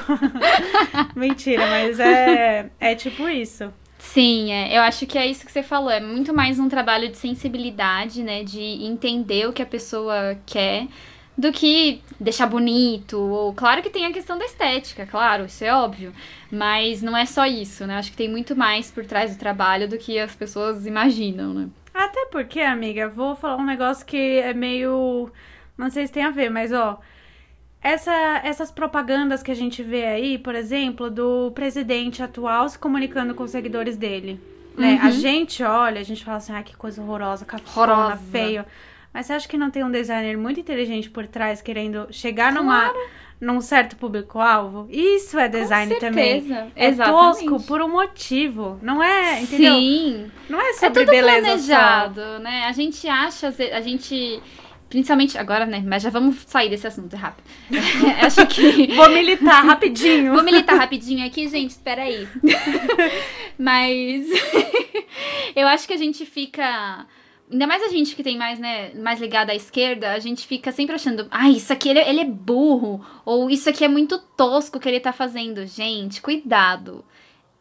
Mentira, 1.16 1.66
mas 1.68 2.00
é, 2.00 2.70
é 2.80 2.96
tipo 2.96 3.28
isso. 3.28 3.72
Sim, 3.98 4.52
é, 4.52 4.78
eu 4.78 4.82
acho 4.82 5.06
que 5.06 5.18
é 5.18 5.28
isso 5.28 5.46
que 5.46 5.52
você 5.52 5.62
falou. 5.62 5.92
É 5.92 6.00
muito 6.00 6.34
mais 6.34 6.60
um 6.60 6.70
trabalho 6.70 7.10
de 7.10 7.18
sensibilidade, 7.18 8.24
né? 8.24 8.44
De 8.44 8.62
entender 8.86 9.48
o 9.48 9.54
que 9.54 9.62
a 9.62 9.66
pessoa 9.66 10.38
quer 10.46 10.88
do 11.38 11.52
que 11.52 12.02
deixar 12.20 12.48
bonito. 12.48 13.18
Ou 13.20 13.54
claro 13.54 13.82
que 13.82 13.90
tem 13.90 14.06
a 14.06 14.14
questão 14.14 14.38
da 14.38 14.46
estética, 14.46 15.06
claro, 15.06 15.46
isso 15.46 15.64
é 15.64 15.74
óbvio. 15.74 16.14
Mas 16.52 17.02
não 17.02 17.16
é 17.16 17.26
só 17.26 17.46
isso, 17.46 17.86
né? 17.86 17.98
Acho 17.98 18.12
que 18.12 18.18
tem 18.18 18.30
muito 18.30 18.56
mais 18.56 18.90
por 18.90 19.06
trás 19.06 19.36
do 19.36 19.40
trabalho 19.40 19.88
do 19.88 19.98
que 19.98 20.18
as 20.20 20.36
pessoas 20.36 20.86
imaginam, 20.86 21.54
né? 21.54 21.70
Até 21.94 22.26
porque, 22.26 22.60
amiga, 22.60 23.08
vou 23.08 23.36
falar 23.36 23.58
um 23.58 23.66
negócio 23.66 24.06
que 24.06 24.40
é 24.40 24.54
meio. 24.54 25.30
Não 25.78 25.90
sei 25.90 26.08
se 26.08 26.14
tem 26.14 26.24
a 26.24 26.32
ver, 26.32 26.50
mas 26.50 26.72
ó. 26.72 27.00
Essa, 27.82 28.42
essas 28.44 28.72
propagandas 28.72 29.44
que 29.44 29.52
a 29.52 29.56
gente 29.56 29.84
vê 29.84 30.06
aí, 30.06 30.40
por 30.40 30.56
exemplo, 30.56 31.08
do 31.12 31.52
presidente 31.52 32.24
atual 32.24 32.68
se 32.68 32.80
comunicando 32.80 33.36
com 33.36 33.44
os 33.44 33.52
seguidores 33.52 33.96
dele. 33.96 34.42
Né? 34.76 34.96
Uhum. 34.96 35.08
A 35.08 35.12
gente 35.12 35.64
olha, 35.64 36.02
a 36.02 36.04
gente 36.04 36.26
fala 36.26 36.38
assim, 36.38 36.52
ah, 36.52 36.64
que 36.64 36.76
coisa 36.76 37.02
horrorosa, 37.02 37.46
cafona, 37.46 38.18
feio. 38.18 38.66
Mas 39.16 39.28
você 39.28 39.34
acha 39.34 39.48
que 39.48 39.58
não 39.58 39.72
tem 39.72 39.82
um 39.82 39.90
designer 39.90 40.38
muito 40.38 40.60
inteligente 40.60 41.10
por 41.10 41.26
trás 41.26 41.62
querendo 41.62 42.06
chegar 42.12 42.52
claro. 42.52 42.66
numa 42.66 42.94
num 43.40 43.62
certo 43.62 43.96
público-alvo? 43.96 44.90
Isso 44.92 45.40
é 45.40 45.48
design 45.48 45.96
também. 45.96 46.46
É 46.76 46.90
Exatamente. 46.90 47.46
tosco 47.46 47.64
por 47.66 47.82
um 47.82 47.88
motivo. 47.88 48.78
Não 48.82 49.02
é, 49.02 49.42
entendeu? 49.42 49.74
Sim. 49.74 50.32
Não 50.50 50.60
é 50.60 50.74
sobre 50.74 51.04
é 51.04 51.06
tudo 51.06 51.16
beleza 51.16 51.42
planejado, 51.42 52.22
só. 52.22 52.40
né? 52.40 52.66
A 52.66 52.74
gente 52.74 53.08
acha, 53.08 53.48
a 53.48 53.80
gente 53.80 54.42
Principalmente 54.90 55.38
agora, 55.38 55.66
né? 55.66 55.82
Mas 55.86 56.04
já 56.04 56.10
vamos 56.10 56.42
sair 56.46 56.70
desse 56.70 56.86
assunto 56.86 57.16
é 57.16 57.18
rápido. 57.18 57.46
Acho 58.22 58.46
que. 58.48 58.88
Vou 58.96 59.10
militar 59.10 59.64
rapidinho. 59.66 60.34
Vou 60.34 60.44
militar 60.44 60.76
rapidinho 60.76 61.26
aqui, 61.26 61.48
gente. 61.48 61.72
Espera 61.72 62.04
aí. 62.04 62.28
Mas. 63.58 64.28
eu 65.56 65.68
acho 65.68 65.88
que 65.88 65.94
a 65.94 65.98
gente 65.98 66.26
fica 66.26 67.06
Ainda 67.52 67.68
mais 67.68 67.84
a 67.84 67.90
gente 67.90 68.16
que 68.16 68.24
tem 68.24 68.38
mais, 68.38 68.58
né, 68.58 68.92
mais 68.96 69.20
ligada 69.20 69.52
à 69.52 69.56
esquerda, 69.56 70.14
a 70.14 70.20
gente 70.20 70.48
fica 70.48 70.72
sempre 70.72 70.96
achando, 70.96 71.28
ah, 71.30 71.50
isso 71.50 71.72
aqui 71.72 71.90
ele, 71.90 72.00
ele 72.00 72.22
é 72.22 72.26
burro, 72.26 73.06
ou 73.24 73.50
isso 73.52 73.70
aqui 73.70 73.86
é 73.86 73.88
muito 73.88 74.18
tosco 74.36 74.80
que 74.80 74.90
ele 74.90 75.00
tá 75.00 75.14
fazendo. 75.14 75.66
Gente, 75.66 76.22
cuidado. 76.22 77.06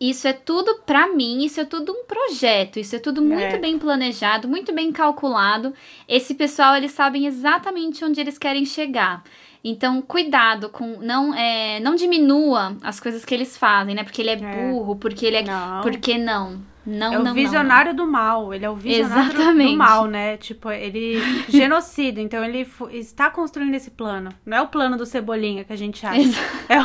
Isso 0.00 0.26
é 0.26 0.32
tudo 0.32 0.80
para 0.84 1.06
mim, 1.08 1.44
isso 1.44 1.60
é 1.60 1.64
tudo 1.64 1.92
um 1.92 2.04
projeto, 2.04 2.78
isso 2.78 2.96
é 2.96 2.98
tudo 2.98 3.22
muito 3.22 3.56
é. 3.56 3.58
bem 3.58 3.78
planejado, 3.78 4.48
muito 4.48 4.72
bem 4.72 4.90
calculado. 4.90 5.72
Esse 6.08 6.34
pessoal, 6.34 6.76
eles 6.76 6.92
sabem 6.92 7.26
exatamente 7.26 8.04
onde 8.04 8.20
eles 8.20 8.36
querem 8.36 8.64
chegar. 8.64 9.22
Então, 9.66 10.02
cuidado 10.02 10.68
com 10.68 10.98
não 11.00 11.34
é, 11.34 11.80
não 11.80 11.94
diminua 11.94 12.76
as 12.82 13.00
coisas 13.00 13.24
que 13.24 13.34
eles 13.34 13.56
fazem, 13.56 13.94
né? 13.94 14.04
Porque 14.04 14.20
ele 14.20 14.28
é, 14.28 14.34
é. 14.34 14.68
burro, 14.68 14.96
porque 14.96 15.24
ele 15.24 15.36
é, 15.36 15.42
não. 15.42 15.80
porque 15.80 16.18
não. 16.18 16.60
Não, 16.86 17.14
é 17.14 17.18
não, 17.18 17.30
o 17.30 17.34
visionário 17.34 17.94
não, 17.94 18.04
do 18.04 18.12
mal. 18.12 18.52
Ele 18.52 18.66
é 18.66 18.68
o 18.68 18.76
visionário 18.76 19.32
Exatamente. 19.32 19.72
do 19.72 19.78
mal, 19.78 20.06
né? 20.06 20.36
Tipo, 20.36 20.70
ele 20.70 21.18
genocida. 21.48 22.20
Então 22.20 22.44
ele 22.44 22.68
está 22.92 23.30
construindo 23.30 23.74
esse 23.74 23.90
plano. 23.90 24.28
Não 24.44 24.58
é 24.58 24.60
o 24.60 24.68
plano 24.68 24.98
do 24.98 25.06
Cebolinha 25.06 25.64
que 25.64 25.72
a 25.72 25.76
gente 25.76 26.04
acha. 26.04 26.20
É 26.68 26.80
o, 26.80 26.84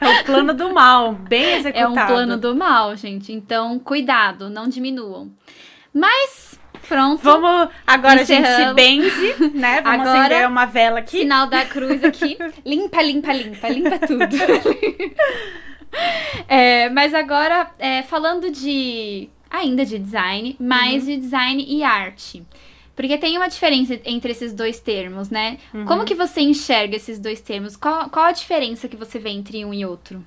é 0.00 0.20
o 0.20 0.24
plano 0.24 0.54
do 0.54 0.72
mal, 0.72 1.12
bem 1.12 1.54
executado. 1.54 1.98
É 1.98 2.02
um 2.02 2.06
plano 2.06 2.36
do 2.36 2.54
mal, 2.54 2.96
gente. 2.96 3.32
Então, 3.32 3.78
cuidado, 3.78 4.48
não 4.48 4.68
diminuam. 4.68 5.30
Mas 5.92 6.58
Pronto. 6.88 7.22
Vamos. 7.22 7.68
Agora 7.86 8.22
Encerramos. 8.22 8.48
a 8.48 8.56
gente 8.56 8.68
se 8.68 8.74
benze, 8.74 9.50
né? 9.54 9.80
Vamos 9.84 10.00
agora, 10.00 10.20
acender 10.20 10.48
uma 10.48 10.66
vela 10.66 10.98
aqui. 11.00 11.20
Sinal 11.20 11.46
da 11.46 11.64
cruz 11.64 12.02
aqui. 12.04 12.36
limpa, 12.64 13.02
limpa, 13.02 13.32
limpa, 13.32 13.68
limpa 13.68 13.98
tudo. 13.98 14.26
É, 16.48 16.88
mas 16.88 17.12
agora, 17.12 17.70
é, 17.78 18.00
falando 18.00 18.50
de. 18.50 19.28
ainda 19.50 19.84
de 19.84 19.98
design, 19.98 20.56
mas 20.58 21.02
uhum. 21.02 21.10
de 21.10 21.16
design 21.18 21.66
e 21.68 21.82
arte. 21.82 22.42
Porque 22.96 23.18
tem 23.18 23.36
uma 23.36 23.48
diferença 23.48 24.00
entre 24.06 24.32
esses 24.32 24.54
dois 24.54 24.80
termos, 24.80 25.28
né? 25.28 25.58
Uhum. 25.72 25.84
Como 25.84 26.04
que 26.06 26.14
você 26.14 26.40
enxerga 26.40 26.96
esses 26.96 27.18
dois 27.18 27.42
termos? 27.42 27.76
Qual, 27.76 28.08
qual 28.08 28.24
a 28.24 28.32
diferença 28.32 28.88
que 28.88 28.96
você 28.96 29.18
vê 29.18 29.28
entre 29.28 29.62
um 29.64 29.74
e 29.74 29.84
outro? 29.84 30.24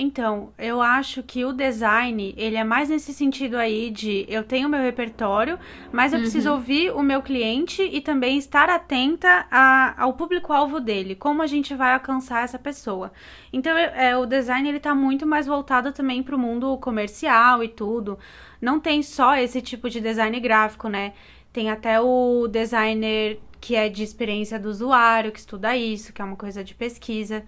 Então, 0.00 0.52
eu 0.56 0.80
acho 0.80 1.24
que 1.24 1.44
o 1.44 1.52
design, 1.52 2.32
ele 2.36 2.54
é 2.54 2.62
mais 2.62 2.88
nesse 2.88 3.12
sentido 3.12 3.56
aí 3.56 3.90
de 3.90 4.24
eu 4.28 4.44
tenho 4.44 4.68
meu 4.68 4.80
repertório, 4.80 5.58
mas 5.90 6.12
eu 6.12 6.18
uhum. 6.18 6.22
preciso 6.22 6.52
ouvir 6.52 6.92
o 6.92 7.02
meu 7.02 7.20
cliente 7.20 7.82
e 7.82 8.00
também 8.00 8.38
estar 8.38 8.70
atenta 8.70 9.46
a, 9.50 10.00
ao 10.00 10.12
público-alvo 10.12 10.78
dele, 10.78 11.16
como 11.16 11.42
a 11.42 11.48
gente 11.48 11.74
vai 11.74 11.94
alcançar 11.94 12.44
essa 12.44 12.60
pessoa. 12.60 13.12
Então, 13.52 13.76
é, 13.76 14.16
o 14.16 14.24
design, 14.24 14.68
ele 14.68 14.78
tá 14.78 14.94
muito 14.94 15.26
mais 15.26 15.48
voltado 15.48 15.90
também 15.90 16.22
para 16.22 16.36
o 16.36 16.38
mundo 16.38 16.78
comercial 16.78 17.64
e 17.64 17.68
tudo. 17.68 18.20
Não 18.62 18.78
tem 18.78 19.02
só 19.02 19.34
esse 19.34 19.60
tipo 19.60 19.90
de 19.90 20.00
design 20.00 20.38
gráfico, 20.38 20.88
né? 20.88 21.12
Tem 21.52 21.70
até 21.70 22.00
o 22.00 22.46
designer 22.46 23.40
que 23.60 23.74
é 23.74 23.88
de 23.88 24.04
experiência 24.04 24.60
do 24.60 24.68
usuário, 24.68 25.32
que 25.32 25.40
estuda 25.40 25.76
isso, 25.76 26.12
que 26.12 26.22
é 26.22 26.24
uma 26.24 26.36
coisa 26.36 26.62
de 26.62 26.72
pesquisa. 26.72 27.44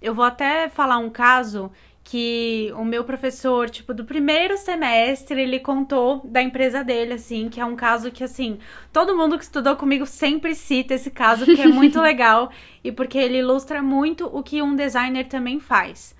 Eu 0.00 0.12
vou 0.12 0.24
até 0.24 0.68
falar 0.68 0.98
um 0.98 1.08
caso 1.08 1.70
que 2.04 2.72
o 2.76 2.84
meu 2.84 3.04
professor, 3.04 3.70
tipo, 3.70 3.94
do 3.94 4.04
primeiro 4.04 4.56
semestre, 4.56 5.40
ele 5.40 5.60
contou 5.60 6.20
da 6.24 6.42
empresa 6.42 6.82
dele, 6.82 7.14
assim, 7.14 7.48
que 7.48 7.60
é 7.60 7.64
um 7.64 7.76
caso 7.76 8.10
que, 8.10 8.24
assim, 8.24 8.58
todo 8.92 9.16
mundo 9.16 9.38
que 9.38 9.44
estudou 9.44 9.76
comigo 9.76 10.04
sempre 10.04 10.54
cita 10.54 10.94
esse 10.94 11.10
caso, 11.10 11.44
que 11.46 11.60
é 11.60 11.68
muito 11.68 12.00
legal 12.02 12.50
e 12.82 12.90
porque 12.90 13.16
ele 13.16 13.38
ilustra 13.38 13.80
muito 13.80 14.26
o 14.26 14.42
que 14.42 14.60
um 14.60 14.74
designer 14.74 15.28
também 15.28 15.60
faz. 15.60 16.14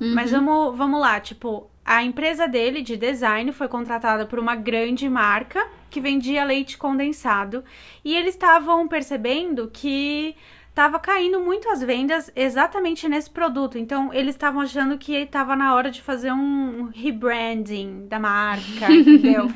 Uhum. 0.00 0.14
Mas 0.14 0.30
vamos, 0.32 0.76
vamos 0.76 1.00
lá, 1.00 1.20
tipo, 1.20 1.70
a 1.84 2.02
empresa 2.02 2.46
dele 2.46 2.82
de 2.82 2.96
design 2.96 3.52
foi 3.52 3.68
contratada 3.68 4.26
por 4.26 4.38
uma 4.38 4.56
grande 4.56 5.08
marca 5.08 5.66
que 5.90 6.00
vendia 6.00 6.44
leite 6.44 6.78
condensado 6.78 7.64
e 8.04 8.16
eles 8.16 8.34
estavam 8.34 8.86
percebendo 8.86 9.68
que 9.72 10.36
estava 10.70 10.98
caindo 10.98 11.40
muito 11.40 11.68
as 11.68 11.82
vendas 11.82 12.30
exatamente 12.34 13.08
nesse 13.08 13.28
produto. 13.28 13.76
Então, 13.76 14.12
eles 14.14 14.34
estavam 14.34 14.60
achando 14.62 14.96
que 14.96 15.14
estava 15.14 15.54
na 15.54 15.74
hora 15.74 15.90
de 15.90 16.00
fazer 16.00 16.32
um 16.32 16.90
rebranding 16.94 18.06
da 18.08 18.18
marca, 18.18 18.90
entendeu? 18.90 19.48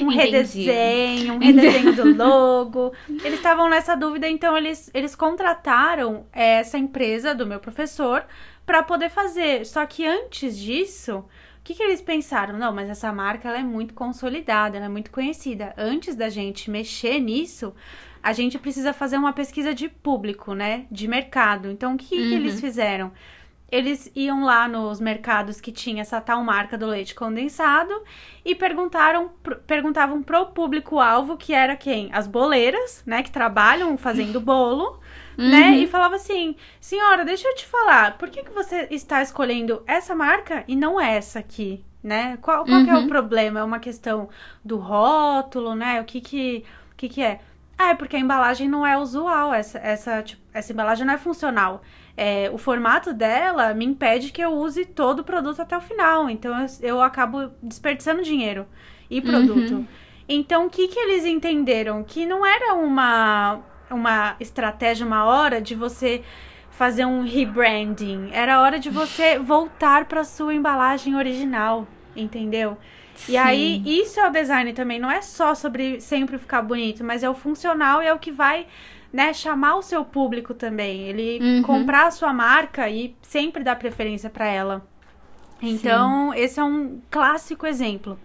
Um 0.00 0.08
redesenho, 0.08 1.34
um 1.34 1.38
redesenho 1.38 1.92
do 1.94 2.14
logo. 2.16 2.92
Eles 3.08 3.34
estavam 3.34 3.68
nessa 3.68 3.96
dúvida, 3.96 4.28
então 4.28 4.56
eles, 4.56 4.90
eles 4.94 5.14
contrataram 5.14 6.26
essa 6.32 6.78
empresa 6.78 7.34
do 7.34 7.46
meu 7.46 7.58
professor 7.58 8.24
para 8.64 8.82
poder 8.82 9.10
fazer. 9.10 9.66
Só 9.66 9.84
que 9.84 10.06
antes 10.06 10.56
disso, 10.56 11.18
o 11.18 11.62
que, 11.64 11.74
que 11.74 11.82
eles 11.82 12.00
pensaram? 12.00 12.56
Não, 12.56 12.72
mas 12.72 12.88
essa 12.88 13.12
marca 13.12 13.48
ela 13.48 13.58
é 13.58 13.62
muito 13.62 13.92
consolidada, 13.92 14.76
ela 14.76 14.86
é 14.86 14.88
muito 14.88 15.10
conhecida. 15.10 15.74
Antes 15.76 16.14
da 16.14 16.28
gente 16.28 16.70
mexer 16.70 17.18
nisso, 17.18 17.74
a 18.22 18.32
gente 18.32 18.58
precisa 18.58 18.92
fazer 18.92 19.16
uma 19.16 19.32
pesquisa 19.32 19.74
de 19.74 19.88
público, 19.88 20.54
né? 20.54 20.86
De 20.90 21.08
mercado. 21.08 21.70
Então, 21.70 21.94
o 21.94 21.96
que, 21.96 22.14
uhum. 22.14 22.28
que 22.28 22.34
eles 22.34 22.54
uhum. 22.54 22.60
fizeram? 22.60 23.12
Eles 23.70 24.10
iam 24.16 24.44
lá 24.44 24.66
nos 24.66 25.00
mercados 25.00 25.60
que 25.60 25.70
tinha 25.70 26.02
essa 26.02 26.20
tal 26.20 26.42
marca 26.42 26.76
do 26.76 26.86
leite 26.86 27.14
condensado 27.14 28.02
e 28.44 28.54
perguntaram, 28.54 29.30
perguntavam 29.66 30.22
pro 30.22 30.46
público-alvo, 30.46 31.36
que 31.36 31.52
era 31.52 31.76
quem? 31.76 32.10
As 32.12 32.26
boleiras, 32.26 33.02
né? 33.06 33.22
Que 33.22 33.30
trabalham 33.30 33.96
fazendo 33.96 34.40
bolo. 34.42 34.98
Né? 35.38 35.44
Uhum. 35.44 35.50
Né? 35.50 35.70
E 35.78 35.86
falava 35.86 36.16
assim: 36.16 36.56
senhora, 36.80 37.24
deixa 37.24 37.48
eu 37.48 37.54
te 37.54 37.66
falar, 37.66 38.18
por 38.18 38.28
que, 38.28 38.42
que 38.42 38.50
você 38.50 38.88
está 38.90 39.22
escolhendo 39.22 39.82
essa 39.86 40.14
marca 40.14 40.64
e 40.66 40.74
não 40.74 41.00
essa 41.00 41.38
aqui? 41.38 41.84
né? 42.02 42.38
Qual, 42.40 42.64
qual 42.64 42.80
uhum. 42.80 42.90
é 42.90 42.94
o 42.94 43.00
uhum. 43.00 43.08
problema? 43.08 43.60
É 43.60 43.62
uma 43.64 43.78
questão 43.78 44.28
do 44.64 44.78
rótulo, 44.78 45.74
né? 45.74 46.00
O 46.00 46.04
que 46.04 46.20
que, 46.20 46.64
que, 46.96 47.08
que 47.08 47.22
é? 47.22 47.40
Ah, 47.82 47.92
é 47.92 47.94
porque 47.94 48.14
a 48.14 48.18
embalagem 48.18 48.68
não 48.68 48.86
é 48.86 48.98
usual, 48.98 49.54
essa, 49.54 49.78
essa, 49.78 50.22
tipo, 50.22 50.42
essa 50.52 50.70
embalagem 50.70 51.06
não 51.06 51.14
é 51.14 51.16
funcional. 51.16 51.80
É, 52.14 52.50
o 52.52 52.58
formato 52.58 53.14
dela 53.14 53.72
me 53.72 53.86
impede 53.86 54.32
que 54.32 54.42
eu 54.42 54.50
use 54.50 54.84
todo 54.84 55.20
o 55.20 55.24
produto 55.24 55.62
até 55.62 55.74
o 55.74 55.80
final, 55.80 56.28
então 56.28 56.60
eu, 56.60 56.66
eu 56.82 57.00
acabo 57.00 57.50
desperdiçando 57.62 58.22
dinheiro 58.22 58.66
e 59.08 59.22
produto. 59.22 59.76
Uhum. 59.76 59.86
Então, 60.28 60.66
o 60.66 60.68
que, 60.68 60.88
que 60.88 60.98
eles 60.98 61.24
entenderam? 61.24 62.04
Que 62.04 62.26
não 62.26 62.44
era 62.44 62.74
uma, 62.74 63.60
uma 63.90 64.36
estratégia, 64.38 65.06
uma 65.06 65.24
hora 65.24 65.58
de 65.58 65.74
você 65.74 66.22
fazer 66.72 67.06
um 67.06 67.24
rebranding. 67.24 68.28
Era 68.34 68.60
hora 68.60 68.78
de 68.78 68.90
você 68.90 69.38
voltar 69.38 70.04
para 70.04 70.22
sua 70.22 70.52
embalagem 70.52 71.16
original, 71.16 71.88
entendeu? 72.14 72.76
Sim. 73.26 73.32
E 73.32 73.36
aí, 73.36 73.82
isso 73.86 74.18
é 74.20 74.28
o 74.28 74.32
design 74.32 74.72
também. 74.72 74.98
Não 74.98 75.10
é 75.10 75.20
só 75.20 75.54
sobre 75.54 76.00
sempre 76.00 76.38
ficar 76.38 76.62
bonito, 76.62 77.04
mas 77.04 77.22
é 77.22 77.30
o 77.30 77.34
funcional 77.34 78.02
e 78.02 78.06
é 78.06 78.12
o 78.12 78.18
que 78.18 78.32
vai 78.32 78.66
né, 79.12 79.32
chamar 79.32 79.76
o 79.76 79.82
seu 79.82 80.04
público 80.04 80.54
também. 80.54 81.02
Ele 81.02 81.38
uhum. 81.40 81.62
comprar 81.62 82.06
a 82.06 82.10
sua 82.10 82.32
marca 82.32 82.88
e 82.88 83.14
sempre 83.22 83.62
dar 83.62 83.76
preferência 83.76 84.30
para 84.30 84.46
ela. 84.46 84.86
Então, 85.62 86.32
Sim. 86.32 86.38
esse 86.38 86.60
é 86.60 86.64
um 86.64 87.00
clássico 87.10 87.66
exemplo. 87.66 88.18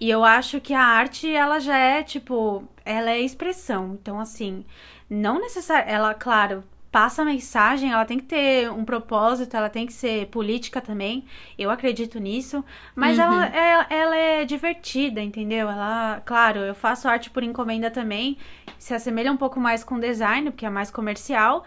E 0.00 0.10
eu 0.10 0.24
acho 0.24 0.60
que 0.60 0.74
a 0.74 0.82
arte, 0.82 1.32
ela 1.32 1.58
já 1.60 1.76
é, 1.76 2.02
tipo, 2.02 2.64
ela 2.84 3.10
é 3.10 3.20
expressão. 3.20 3.98
Então, 4.00 4.18
assim, 4.18 4.64
não 5.08 5.40
necessariamente. 5.40 5.94
Ela, 5.94 6.14
claro, 6.14 6.64
passa 6.94 7.22
a 7.22 7.24
mensagem, 7.24 7.90
ela 7.90 8.04
tem 8.04 8.20
que 8.20 8.26
ter 8.26 8.70
um 8.70 8.84
propósito, 8.84 9.56
ela 9.56 9.68
tem 9.68 9.84
que 9.84 9.92
ser 9.92 10.28
política 10.28 10.80
também. 10.80 11.24
Eu 11.58 11.68
acredito 11.68 12.20
nisso. 12.20 12.64
Mas 12.94 13.18
uhum. 13.18 13.24
ela, 13.24 13.46
é, 13.46 13.86
ela 13.90 14.16
é 14.16 14.44
divertida, 14.44 15.20
entendeu? 15.20 15.68
Ela, 15.68 16.22
claro, 16.24 16.60
eu 16.60 16.72
faço 16.72 17.08
arte 17.08 17.30
por 17.30 17.42
encomenda 17.42 17.90
também. 17.90 18.38
Se 18.78 18.94
assemelha 18.94 19.32
um 19.32 19.36
pouco 19.36 19.58
mais 19.58 19.82
com 19.82 19.98
design, 19.98 20.52
porque 20.52 20.66
é 20.66 20.70
mais 20.70 20.88
comercial. 20.88 21.64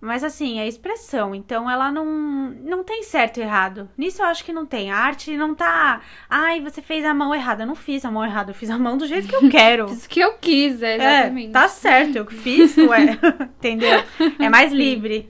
Mas 0.00 0.22
assim, 0.22 0.60
é 0.60 0.68
expressão, 0.68 1.34
então 1.34 1.68
ela 1.68 1.90
não, 1.90 2.04
não 2.62 2.84
tem 2.84 3.02
certo 3.02 3.38
e 3.38 3.42
errado. 3.42 3.90
Nisso 3.98 4.22
eu 4.22 4.26
acho 4.26 4.44
que 4.44 4.52
não 4.52 4.64
tem. 4.64 4.92
A 4.92 4.96
arte 4.96 5.36
não 5.36 5.54
tá. 5.56 6.00
Ai, 6.30 6.60
você 6.60 6.80
fez 6.80 7.04
a 7.04 7.12
mão 7.12 7.34
errada. 7.34 7.64
Eu 7.64 7.66
não 7.66 7.74
fiz 7.74 8.04
a 8.04 8.10
mão 8.10 8.24
errada, 8.24 8.52
eu 8.52 8.54
fiz 8.54 8.70
a 8.70 8.78
mão 8.78 8.96
do 8.96 9.06
jeito 9.08 9.26
que 9.26 9.34
eu 9.34 9.48
quero. 9.50 9.88
fiz 9.88 10.06
o 10.06 10.08
que 10.08 10.20
eu 10.20 10.34
quis, 10.38 10.82
é, 10.82 10.96
exatamente. 10.96 11.48
É, 11.48 11.52
tá 11.52 11.66
certo, 11.68 12.16
eu 12.16 12.26
fiz, 12.26 12.76
ué. 12.78 13.18
Entendeu? 13.58 14.04
É 14.38 14.48
mais 14.48 14.70
livre. 14.72 15.28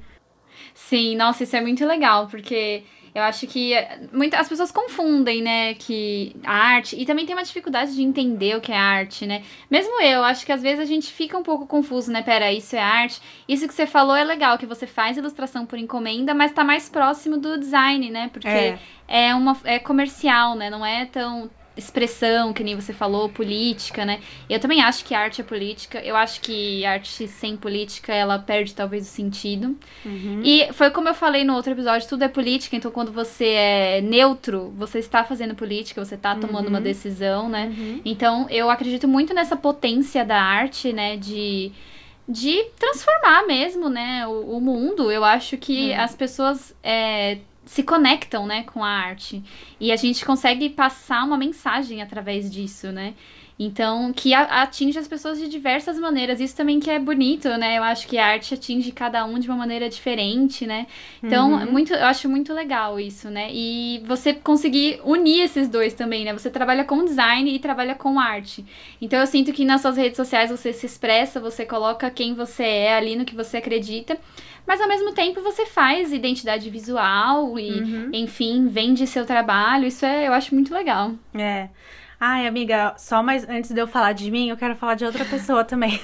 Sim, 0.74 1.16
nossa, 1.16 1.44
isso 1.44 1.56
é 1.56 1.60
muito 1.60 1.84
legal, 1.86 2.28
porque 2.28 2.82
eu 3.14 3.22
acho 3.22 3.46
que 3.46 3.74
eh, 3.74 4.00
muitas 4.12 4.40
as 4.40 4.48
pessoas 4.48 4.70
confundem, 4.70 5.42
né, 5.42 5.74
que 5.74 6.36
a 6.44 6.52
arte 6.52 7.00
e 7.00 7.04
também 7.04 7.26
tem 7.26 7.34
uma 7.34 7.42
dificuldade 7.42 7.94
de 7.94 8.02
entender 8.02 8.56
o 8.56 8.60
que 8.60 8.72
é 8.72 8.76
arte, 8.76 9.26
né? 9.26 9.42
Mesmo 9.70 10.00
eu, 10.00 10.24
acho 10.24 10.44
que 10.44 10.52
às 10.52 10.62
vezes 10.62 10.80
a 10.80 10.84
gente 10.84 11.12
fica 11.12 11.36
um 11.36 11.42
pouco 11.42 11.66
confuso, 11.66 12.10
né? 12.10 12.22
Pera, 12.22 12.52
isso 12.52 12.76
é 12.76 12.80
arte. 12.80 13.20
Isso 13.48 13.66
que 13.66 13.74
você 13.74 13.86
falou 13.86 14.16
é 14.16 14.24
legal, 14.24 14.58
que 14.58 14.66
você 14.66 14.86
faz 14.86 15.16
ilustração 15.16 15.66
por 15.66 15.78
encomenda, 15.78 16.34
mas 16.34 16.52
tá 16.52 16.64
mais 16.64 16.88
próximo 16.88 17.38
do 17.38 17.58
design, 17.58 18.10
né? 18.10 18.30
Porque 18.32 18.48
é, 18.48 18.78
é 19.08 19.34
uma 19.34 19.56
é 19.64 19.78
comercial, 19.78 20.54
né? 20.54 20.70
Não 20.70 20.84
é 20.84 21.06
tão 21.06 21.50
expressão, 21.78 22.52
que 22.52 22.64
nem 22.64 22.74
você 22.74 22.92
falou, 22.92 23.28
política, 23.28 24.04
né? 24.04 24.20
Eu 24.50 24.58
também 24.58 24.82
acho 24.82 25.04
que 25.04 25.14
arte 25.14 25.40
é 25.40 25.44
política. 25.44 26.00
Eu 26.00 26.16
acho 26.16 26.40
que 26.40 26.84
arte 26.84 27.28
sem 27.28 27.56
política, 27.56 28.12
ela 28.12 28.38
perde 28.38 28.74
talvez 28.74 29.06
o 29.06 29.10
sentido. 29.10 29.78
Uhum. 30.04 30.42
E 30.44 30.72
foi 30.72 30.90
como 30.90 31.08
eu 31.08 31.14
falei 31.14 31.44
no 31.44 31.54
outro 31.54 31.72
episódio, 31.72 32.08
tudo 32.08 32.24
é 32.24 32.28
política, 32.28 32.76
então 32.76 32.90
quando 32.90 33.12
você 33.12 33.46
é 33.46 34.00
neutro, 34.00 34.74
você 34.76 34.98
está 34.98 35.22
fazendo 35.22 35.54
política, 35.54 36.04
você 36.04 36.16
está 36.16 36.34
tomando 36.34 36.64
uhum. 36.64 36.70
uma 36.70 36.80
decisão, 36.80 37.48
né? 37.48 37.66
Uhum. 37.66 38.00
Então, 38.04 38.46
eu 38.50 38.68
acredito 38.68 39.06
muito 39.06 39.32
nessa 39.32 39.56
potência 39.56 40.24
da 40.24 40.40
arte, 40.40 40.92
né, 40.92 41.16
de 41.16 41.72
de 42.30 42.62
transformar 42.78 43.46
mesmo, 43.46 43.88
né, 43.88 44.26
o, 44.26 44.56
o 44.56 44.60
mundo. 44.60 45.10
Eu 45.10 45.24
acho 45.24 45.56
que 45.56 45.92
uhum. 45.92 46.00
as 46.00 46.14
pessoas 46.14 46.76
é, 46.82 47.38
se 47.68 47.82
conectam, 47.82 48.46
né, 48.46 48.62
com 48.62 48.82
a 48.82 48.88
arte. 48.88 49.44
E 49.78 49.92
a 49.92 49.96
gente 49.96 50.24
consegue 50.24 50.70
passar 50.70 51.22
uma 51.22 51.36
mensagem 51.36 52.00
através 52.00 52.50
disso, 52.50 52.90
né? 52.90 53.12
Então, 53.58 54.12
que 54.12 54.32
atinge 54.32 54.98
as 54.98 55.08
pessoas 55.08 55.38
de 55.38 55.48
diversas 55.48 55.98
maneiras. 55.98 56.40
Isso 56.40 56.54
também 56.54 56.78
que 56.78 56.88
é 56.88 56.98
bonito, 56.98 57.48
né? 57.56 57.76
Eu 57.76 57.82
acho 57.82 58.06
que 58.06 58.16
a 58.16 58.24
arte 58.24 58.54
atinge 58.54 58.92
cada 58.92 59.24
um 59.24 59.36
de 59.38 59.48
uma 59.48 59.56
maneira 59.56 59.88
diferente, 59.88 60.64
né? 60.64 60.86
Então, 61.20 61.52
uhum. 61.52 61.72
muito, 61.72 61.92
eu 61.92 62.06
acho 62.06 62.28
muito 62.28 62.54
legal 62.54 63.00
isso, 63.00 63.28
né? 63.28 63.48
E 63.52 64.00
você 64.06 64.32
conseguir 64.32 65.00
unir 65.04 65.42
esses 65.42 65.68
dois 65.68 65.92
também, 65.92 66.24
né? 66.24 66.32
Você 66.32 66.50
trabalha 66.50 66.84
com 66.84 67.04
design 67.04 67.52
e 67.52 67.58
trabalha 67.58 67.96
com 67.96 68.20
arte. 68.20 68.64
Então, 69.02 69.18
eu 69.18 69.26
sinto 69.26 69.52
que 69.52 69.64
nas 69.64 69.80
suas 69.80 69.96
redes 69.96 70.16
sociais 70.16 70.50
você 70.50 70.72
se 70.72 70.86
expressa, 70.86 71.40
você 71.40 71.66
coloca 71.66 72.08
quem 72.10 72.34
você 72.34 72.62
é 72.62 72.94
ali 72.94 73.16
no 73.16 73.24
que 73.24 73.34
você 73.34 73.56
acredita 73.56 74.18
mas 74.66 74.82
ao 74.82 74.86
mesmo 74.86 75.12
tempo 75.12 75.40
você 75.40 75.64
faz 75.64 76.12
identidade 76.12 76.68
visual 76.68 77.58
e, 77.58 77.70
uhum. 77.70 78.10
enfim, 78.12 78.68
vende 78.68 79.06
seu 79.06 79.24
trabalho. 79.24 79.86
Isso 79.86 80.04
é, 80.04 80.28
eu 80.28 80.34
acho 80.34 80.54
muito 80.54 80.74
legal. 80.74 81.12
É. 81.34 81.70
Ai, 82.20 82.46
amiga, 82.46 82.94
só 82.96 83.22
mais 83.22 83.48
antes 83.48 83.70
de 83.70 83.80
eu 83.80 83.86
falar 83.86 84.12
de 84.12 84.30
mim, 84.30 84.48
eu 84.48 84.56
quero 84.56 84.74
falar 84.74 84.94
de 84.94 85.04
outra 85.04 85.24
pessoa 85.24 85.64
também. 85.64 86.00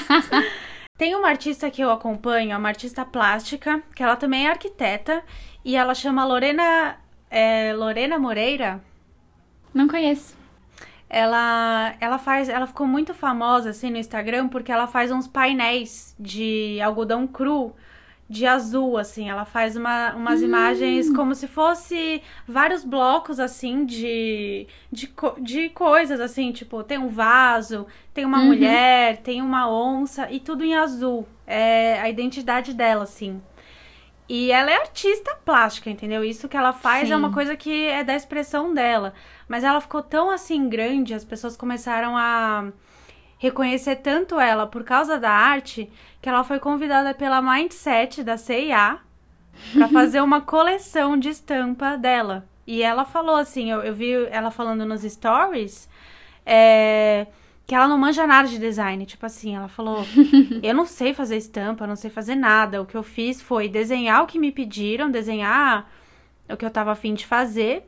Tem 0.96 1.14
uma 1.16 1.28
artista 1.28 1.68
que 1.70 1.82
eu 1.82 1.90
acompanho, 1.90 2.56
uma 2.56 2.68
artista 2.68 3.04
plástica, 3.04 3.82
que 3.96 4.02
ela 4.02 4.14
também 4.14 4.46
é 4.46 4.50
arquiteta, 4.50 5.24
e 5.64 5.74
ela 5.74 5.94
chama 5.94 6.24
Lorena. 6.24 6.96
É, 7.28 7.72
Lorena 7.74 8.16
Moreira? 8.16 8.80
Não 9.72 9.88
conheço 9.88 10.36
ela 11.14 11.94
ela 12.00 12.18
faz 12.18 12.48
ela 12.48 12.66
ficou 12.66 12.88
muito 12.88 13.14
famosa 13.14 13.70
assim 13.70 13.88
no 13.88 13.96
Instagram 13.96 14.48
porque 14.48 14.72
ela 14.72 14.88
faz 14.88 15.12
uns 15.12 15.28
painéis 15.28 16.12
de 16.18 16.80
algodão 16.80 17.24
cru 17.24 17.72
de 18.28 18.46
azul 18.46 18.96
assim 18.96 19.28
ela 19.28 19.44
faz 19.44 19.76
uma, 19.76 20.14
umas 20.14 20.40
hum. 20.40 20.46
imagens 20.46 21.10
como 21.14 21.34
se 21.34 21.46
fosse 21.46 22.22
vários 22.48 22.82
blocos 22.82 23.38
assim 23.38 23.84
de, 23.84 24.66
de 24.90 25.12
de 25.40 25.68
coisas 25.70 26.20
assim 26.20 26.50
tipo 26.50 26.82
tem 26.82 26.98
um 26.98 27.08
vaso 27.08 27.86
tem 28.14 28.24
uma 28.24 28.38
uhum. 28.38 28.46
mulher 28.46 29.18
tem 29.18 29.42
uma 29.42 29.70
onça 29.70 30.30
e 30.30 30.40
tudo 30.40 30.64
em 30.64 30.74
azul 30.74 31.28
é 31.46 32.00
a 32.00 32.08
identidade 32.08 32.72
dela 32.72 33.04
assim 33.04 33.42
e 34.26 34.50
ela 34.50 34.70
é 34.70 34.76
artista 34.76 35.36
plástica, 35.44 35.90
entendeu? 35.90 36.24
Isso 36.24 36.48
que 36.48 36.56
ela 36.56 36.72
faz 36.72 37.08
Sim. 37.08 37.14
é 37.14 37.16
uma 37.16 37.30
coisa 37.30 37.54
que 37.56 37.86
é 37.88 38.02
da 38.02 38.14
expressão 38.14 38.72
dela. 38.72 39.12
Mas 39.46 39.64
ela 39.64 39.80
ficou 39.80 40.02
tão 40.02 40.30
assim 40.30 40.68
grande, 40.68 41.12
as 41.12 41.24
pessoas 41.24 41.56
começaram 41.56 42.16
a 42.16 42.72
reconhecer 43.44 43.96
tanto 43.96 44.40
ela 44.40 44.66
por 44.66 44.84
causa 44.84 45.18
da 45.18 45.30
arte, 45.30 45.90
que 46.22 46.28
ela 46.28 46.42
foi 46.42 46.58
convidada 46.58 47.12
pela 47.12 47.42
Mindset 47.42 48.22
da 48.22 48.38
CIA 48.38 48.98
para 49.74 49.88
fazer 49.92 50.22
uma 50.22 50.40
coleção 50.40 51.16
de 51.18 51.28
estampa 51.28 51.96
dela. 51.96 52.48
E 52.66 52.82
ela 52.82 53.04
falou 53.04 53.36
assim, 53.36 53.70
eu, 53.70 53.82
eu 53.82 53.94
vi 53.94 54.12
ela 54.30 54.50
falando 54.50 54.86
nos 54.86 55.02
stories, 55.02 55.86
é, 56.46 57.26
que 57.66 57.74
ela 57.74 57.86
não 57.86 57.98
manja 57.98 58.26
nada 58.26 58.48
de 58.48 58.58
design. 58.58 59.04
Tipo 59.04 59.26
assim, 59.26 59.54
ela 59.54 59.68
falou: 59.68 60.06
Eu 60.62 60.74
não 60.74 60.86
sei 60.86 61.12
fazer 61.12 61.36
estampa, 61.36 61.86
não 61.86 61.96
sei 61.96 62.10
fazer 62.10 62.34
nada. 62.34 62.80
O 62.80 62.86
que 62.86 62.96
eu 62.96 63.02
fiz 63.02 63.42
foi 63.42 63.68
desenhar 63.68 64.22
o 64.22 64.26
que 64.26 64.38
me 64.38 64.50
pediram, 64.50 65.10
desenhar 65.10 65.90
o 66.48 66.56
que 66.56 66.64
eu 66.64 66.70
tava 66.70 66.92
afim 66.92 67.12
de 67.12 67.26
fazer. 67.26 67.84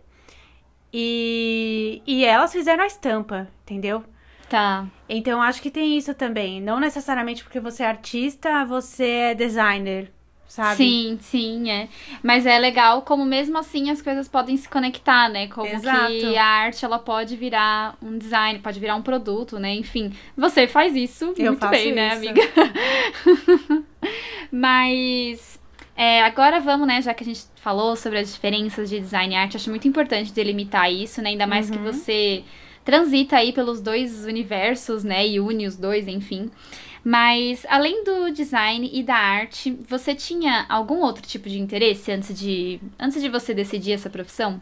E, 0.93 2.03
e 2.07 2.25
elas 2.25 2.53
fizeram 2.53 2.85
a 2.85 2.87
estampa, 2.87 3.49
entendeu? 3.63 4.05
Tá. 4.49 4.87
Então 5.09 5.43
acho 5.43 5.61
que 5.61 5.71
tem 5.71 5.97
isso 5.97 6.15
também. 6.15 6.61
Não 6.61 6.79
necessariamente 6.79 7.43
porque 7.43 7.61
você 7.61 7.83
é 7.83 7.87
artista, 7.87 8.65
você 8.65 9.05
é 9.05 9.35
designer 9.35 10.13
sabe? 10.49 10.77
Sim, 10.77 11.19
sim, 11.21 11.71
é. 11.71 11.89
Mas 12.23 12.47
é 12.47 12.59
legal 12.59 13.03
como 13.03 13.25
mesmo 13.25 13.59
assim 13.59 13.91
as 13.91 14.01
coisas 14.01 14.29
podem 14.29 14.57
se 14.57 14.69
conectar, 14.69 15.29
né? 15.29 15.49
Como 15.49 15.67
Exato. 15.67 16.13
que 16.13 16.37
a 16.37 16.45
arte 16.45 16.85
ela 16.85 16.99
pode 16.99 17.37
virar 17.37 17.97
um 18.03 18.17
design, 18.17 18.59
pode 18.61 18.81
virar 18.81 18.97
um 18.97 19.03
produto, 19.03 19.59
né? 19.59 19.75
Enfim, 19.75 20.13
você 20.37 20.67
faz 20.67 20.95
isso 20.95 21.35
Eu 21.37 21.53
muito 21.53 21.69
bem, 21.69 21.93
né, 21.93 22.15
isso. 22.15 22.25
né, 22.25 22.31
amiga? 22.31 23.85
Mas 24.51 25.61
é, 25.97 26.23
agora 26.23 26.61
vamos, 26.61 26.87
né, 26.87 27.03
já 27.03 27.13
que 27.13 27.23
a 27.23 27.27
gente 27.27 27.45
falou 27.57 27.97
sobre 27.97 28.19
as 28.19 28.33
diferenças 28.33 28.89
de 28.89 29.01
design 29.01 29.35
e 29.35 29.37
arte, 29.37 29.57
acho 29.57 29.71
muito 29.71 29.89
importante 29.89 30.33
delimitar 30.33 30.91
isso, 30.91 31.21
né? 31.21 31.31
Ainda 31.31 31.47
mais 31.47 31.69
uhum. 31.69 31.77
que 31.77 31.83
você 31.83 32.45
transita 32.87 33.37
aí 33.37 33.53
pelos 33.53 33.80
dois 33.80 34.24
universos, 34.24 35.03
né, 35.03 35.26
e 35.26 35.41
une 35.41 35.66
os 35.66 35.76
dois, 35.76 36.07
enfim. 36.07 36.51
Mas 37.05 37.66
além 37.68 38.05
do 38.05 38.30
design 38.30 38.89
e 38.93 39.03
da 39.03 39.16
arte, 39.16 39.76
você 39.89 40.14
tinha 40.14 40.64
algum 40.68 41.01
outro 41.01 41.26
tipo 41.26 41.49
de 41.49 41.59
interesse 41.59 42.11
antes 42.12 42.39
de, 42.39 42.80
antes 42.99 43.20
de 43.20 43.28
você 43.28 43.53
decidir 43.53 43.93
essa 43.93 44.09
profissão? 44.09 44.61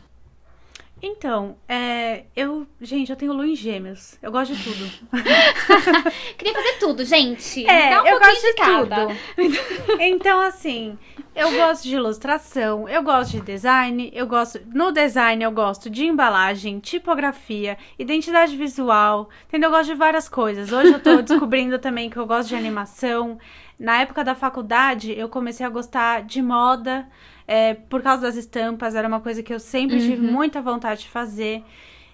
Então, 1.07 1.59
é, 1.69 2.25
eu, 2.35 2.67
gente, 2.81 3.11
eu 3.11 3.17
tenho 3.17 3.35
lua 3.35 3.47
em 3.47 3.55
gêmeos. 3.55 4.17
Eu 4.23 4.33
gosto 4.33 4.55
de 4.55 4.65
tudo. 4.65 4.91
Queria 6.39 6.55
fazer 6.55 6.79
tudo, 6.79 7.05
gente. 7.05 7.69
É, 7.69 7.91
Dá 7.91 8.03
um 8.03 8.07
eu 8.07 8.19
gosto 8.19 8.41
de 8.41 8.55
cada. 8.55 9.07
tudo. 9.07 9.15
então, 10.01 10.41
assim, 10.41 10.99
eu 11.37 11.53
gosto 11.53 11.83
de 11.83 11.95
ilustração, 11.95 12.89
eu 12.89 13.03
gosto 13.03 13.33
de 13.33 13.43
design, 13.43 14.11
eu 14.15 14.27
gosto. 14.27 14.63
No 14.73 14.93
design, 14.93 15.45
eu 15.45 15.53
gosto 15.53 15.91
de 15.91 16.07
embalagem, 16.07 16.79
tipografia, 16.79 17.77
identidade 17.99 18.57
visual, 18.57 19.29
entendeu? 19.47 19.69
Eu 19.69 19.77
gosto 19.77 19.91
de 19.91 19.99
várias 19.99 20.27
coisas. 20.27 20.73
Hoje 20.73 20.91
eu 20.91 21.01
tô 21.01 21.21
descobrindo 21.23 21.79
também 21.79 22.09
que 22.09 22.17
eu 22.17 22.25
gosto 22.25 22.49
de 22.49 22.57
animação. 22.57 23.39
Na 23.79 24.01
época 24.01 24.25
da 24.25 24.35
faculdade, 24.35 25.13
eu 25.13 25.29
comecei 25.29 25.67
a 25.67 25.69
gostar 25.69 26.23
de 26.23 26.41
moda 26.41 27.07
é, 27.47 27.75
por 27.75 28.03
causa 28.03 28.23
das 28.23 28.37
estampas, 28.37 28.95
era 28.95 29.07
uma 29.09 29.21
coisa 29.21 29.43
que 29.43 29.53
eu 29.53 29.61
sempre 29.61 29.99
tive 30.01 30.25
Uhum. 30.27 30.33
muita 30.33 30.61
vontade 30.63 31.03
de 31.03 31.09
fazer. 31.09 31.63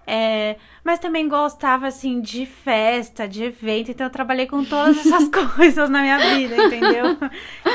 É, 0.06 0.56
mas 0.82 0.98
também 0.98 1.28
gostava, 1.28 1.86
assim, 1.86 2.20
de 2.20 2.44
festa, 2.46 3.28
de 3.28 3.44
evento, 3.44 3.90
então 3.92 4.06
eu 4.06 4.10
trabalhei 4.10 4.46
com 4.46 4.64
todas 4.64 4.98
essas 4.98 5.28
coisas 5.56 5.88
na 5.88 6.00
minha 6.02 6.18
vida, 6.18 6.56
entendeu? 6.66 7.16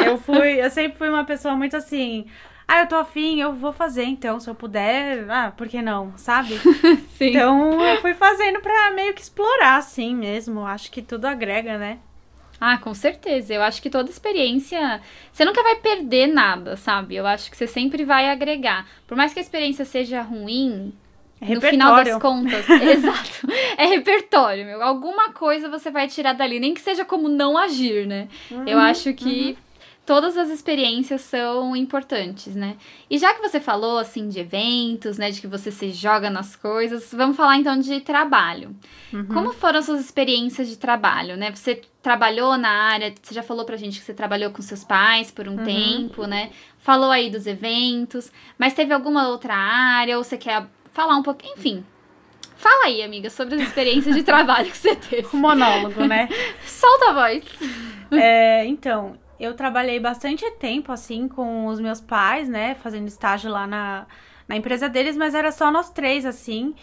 Eu 0.03 0.17
fui, 0.17 0.61
eu 0.61 0.69
sempre 0.69 0.97
fui 0.97 1.07
uma 1.09 1.23
pessoa 1.23 1.55
muito 1.55 1.77
assim, 1.77 2.25
ah, 2.67 2.79
eu 2.81 2.87
tô 2.87 2.95
afim, 2.95 3.39
eu 3.39 3.53
vou 3.53 3.71
fazer, 3.71 4.03
então, 4.03 4.39
se 4.39 4.49
eu 4.49 4.55
puder, 4.55 5.29
ah, 5.29 5.53
por 5.55 5.67
que 5.69 5.81
não, 5.81 6.13
sabe? 6.17 6.59
Então 7.29 7.81
eu 7.81 8.01
fui 8.01 8.13
fazendo 8.13 8.59
pra 8.59 8.91
meio 8.91 9.13
que 9.13 9.21
explorar, 9.21 9.77
assim 9.77 10.13
mesmo, 10.13 10.65
acho 10.65 10.91
que 10.91 11.01
tudo 11.01 11.25
agrega, 11.25 11.77
né? 11.77 11.99
Ah, 12.67 12.79
com 12.79 12.95
certeza. 12.95 13.53
Eu 13.53 13.61
acho 13.61 13.79
que 13.79 13.91
toda 13.91 14.09
experiência. 14.09 14.99
Você 15.31 15.45
nunca 15.45 15.61
vai 15.61 15.75
perder 15.75 16.25
nada, 16.25 16.75
sabe? 16.75 17.15
Eu 17.15 17.27
acho 17.27 17.51
que 17.51 17.55
você 17.55 17.67
sempre 17.67 18.03
vai 18.03 18.27
agregar. 18.27 18.87
Por 19.05 19.15
mais 19.15 19.31
que 19.31 19.39
a 19.39 19.41
experiência 19.43 19.85
seja 19.85 20.23
ruim, 20.23 20.91
É 21.39 21.53
no 21.53 21.61
final 21.61 22.03
das 22.03 22.19
contas. 22.19 22.65
exato. 22.81 23.47
É 23.77 23.85
repertório, 23.85 24.65
meu. 24.65 24.81
Alguma 24.81 25.31
coisa 25.31 25.69
você 25.69 25.91
vai 25.91 26.07
tirar 26.07 26.33
dali, 26.33 26.59
nem 26.59 26.73
que 26.73 26.81
seja 26.81 27.05
como 27.05 27.29
não 27.29 27.55
agir, 27.55 28.07
né? 28.07 28.27
Eu 28.65 28.79
acho 28.79 29.13
que 29.13 29.55
todas 30.05 30.37
as 30.37 30.49
experiências 30.49 31.21
são 31.21 31.75
importantes, 31.75 32.55
né? 32.55 32.77
E 33.09 33.17
já 33.17 33.33
que 33.33 33.41
você 33.41 33.59
falou 33.59 33.97
assim 33.97 34.27
de 34.29 34.39
eventos, 34.39 35.17
né, 35.17 35.31
de 35.31 35.41
que 35.41 35.47
você 35.47 35.71
se 35.71 35.91
joga 35.91 36.29
nas 36.29 36.55
coisas, 36.55 37.11
vamos 37.11 37.35
falar 37.35 37.57
então 37.57 37.77
de 37.79 37.99
trabalho. 38.01 38.75
Uhum. 39.11 39.25
Como 39.27 39.53
foram 39.53 39.79
as 39.79 39.85
suas 39.85 39.99
experiências 39.99 40.69
de 40.69 40.77
trabalho, 40.77 41.35
né? 41.35 41.51
Você 41.51 41.81
trabalhou 42.03 42.57
na 42.57 42.69
área, 42.69 43.13
você 43.21 43.33
já 43.33 43.41
falou 43.41 43.65
pra 43.65 43.77
gente 43.77 43.99
que 43.99 44.05
você 44.05 44.13
trabalhou 44.13 44.51
com 44.51 44.61
seus 44.61 44.83
pais 44.83 45.31
por 45.31 45.47
um 45.47 45.57
Uhum. 45.57 45.63
tempo, 45.63 46.25
né? 46.27 46.51
Falou 46.79 47.09
aí 47.09 47.29
dos 47.31 47.47
eventos, 47.47 48.31
mas 48.59 48.73
teve 48.73 48.93
alguma 48.93 49.27
outra 49.29 49.55
área 49.55 50.17
ou 50.17 50.23
você 50.23 50.37
quer 50.37 50.65
falar 50.93 51.15
um 51.15 51.23
pouquinho, 51.23 51.53
enfim. 51.57 51.83
Fala 52.57 52.85
aí, 52.85 53.03
amiga, 53.03 53.29
sobre 53.29 53.55
as 53.55 53.61
experiências 53.61 54.15
de 54.15 54.21
trabalho 54.23 54.69
que 54.71 54.77
você 54.77 54.95
teve. 54.95 55.27
Um 55.33 55.39
monólogo, 55.39 56.05
né? 56.05 56.29
Solta 56.65 57.09
a 57.09 57.13
voz. 57.13 57.43
É, 58.11 58.65
então, 58.65 59.17
eu 59.39 59.53
trabalhei 59.53 59.99
bastante 59.99 60.49
tempo, 60.51 60.91
assim, 60.91 61.27
com 61.27 61.67
os 61.67 61.79
meus 61.79 62.01
pais, 62.01 62.47
né? 62.49 62.75
Fazendo 62.75 63.07
estágio 63.07 63.51
lá 63.51 63.67
na, 63.67 64.07
na 64.47 64.55
empresa 64.55 64.89
deles, 64.89 65.17
mas 65.17 65.35
era 65.35 65.51
só 65.51 65.71
nós 65.71 65.89
três, 65.89 66.25
assim. 66.25 66.73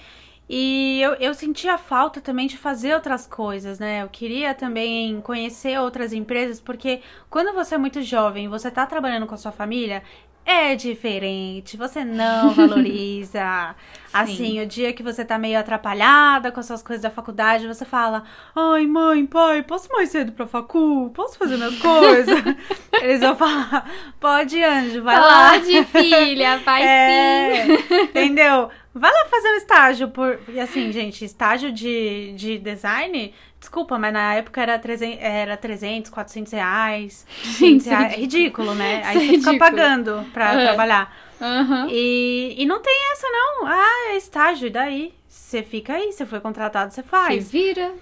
E 0.48 1.00
eu, 1.00 1.14
eu 1.14 1.34
sentia 1.34 1.78
falta 1.78 2.20
também 2.20 2.46
de 2.46 2.58
fazer 2.58 2.94
outras 2.94 3.26
coisas, 3.26 3.78
né? 3.78 4.02
Eu 4.02 4.08
queria 4.08 4.54
também 4.54 5.20
conhecer 5.22 5.78
outras 5.80 6.12
empresas, 6.12 6.60
porque 6.60 7.00
quando 7.30 7.54
você 7.54 7.76
é 7.76 7.78
muito 7.78 8.02
jovem 8.02 8.48
você 8.48 8.70
tá 8.70 8.84
trabalhando 8.84 9.26
com 9.26 9.34
a 9.34 9.38
sua 9.38 9.52
família, 9.52 10.02
é 10.44 10.74
diferente, 10.74 11.76
você 11.76 12.04
não 12.04 12.50
valoriza. 12.54 13.74
Assim, 14.12 14.60
o 14.60 14.66
dia 14.66 14.92
que 14.92 15.02
você 15.02 15.24
tá 15.24 15.38
meio 15.38 15.58
atrapalhada 15.58 16.52
com 16.52 16.60
as 16.60 16.66
suas 16.66 16.82
coisas 16.82 17.02
da 17.02 17.10
faculdade, 17.10 17.66
você 17.66 17.84
fala: 17.84 18.24
Ai, 18.54 18.86
mãe, 18.86 19.24
pai, 19.24 19.62
posso 19.62 19.88
mais 19.90 20.10
cedo 20.10 20.32
pra 20.32 20.46
facu? 20.46 21.10
Posso 21.14 21.38
fazer 21.38 21.56
minhas 21.56 21.78
coisas? 21.78 22.38
Eles 23.00 23.20
vão 23.20 23.34
falar: 23.34 23.90
Pode, 24.20 24.62
anjo, 24.62 25.02
vai 25.02 25.18
lá. 25.18 25.52
Pode, 25.52 25.84
filha, 25.84 26.58
vai 26.58 26.82
É, 26.86 27.64
sim. 27.66 28.02
entendeu? 28.02 28.68
Vai 28.94 29.10
lá 29.10 29.26
fazer 29.30 29.48
um 29.48 29.56
estágio 29.56 30.08
por. 30.08 30.38
E 30.48 30.60
assim, 30.60 30.92
gente, 30.92 31.24
estágio 31.24 31.72
de, 31.72 32.34
de 32.36 32.58
design, 32.58 33.32
desculpa, 33.62 33.98
mas 33.98 34.12
na 34.12 34.34
época 34.34 34.60
era 34.60 34.78
300, 34.78 35.18
era 35.22 35.56
300 35.56 36.10
400 36.10 36.52
reais. 36.52 37.24
500 37.58 37.86
reais. 37.86 38.12
É 38.12 38.16
ridículo, 38.16 38.74
né? 38.74 39.02
Aí 39.02 39.02
Isso 39.02 39.08
é 39.08 39.14
você 39.14 39.20
fica 39.20 39.50
ridículo. 39.50 39.58
pagando 39.58 40.26
pra 40.32 40.60
É. 40.60 40.64
trabalhar. 40.66 41.16
Aham. 41.40 41.86
E, 41.90 42.54
e 42.58 42.66
não 42.66 42.80
tem 42.82 42.94
essa, 43.12 43.26
não. 43.28 43.66
Ah, 43.66 44.10
é 44.12 44.16
estágio, 44.16 44.66
e 44.66 44.70
daí? 44.70 45.14
Você 45.28 45.62
fica 45.62 45.94
aí, 45.94 46.12
você 46.12 46.24
foi 46.26 46.40
contratado, 46.40 46.92
você 46.92 47.02
faz. 47.02 47.44
Se 47.44 47.50
vira. 47.52 47.92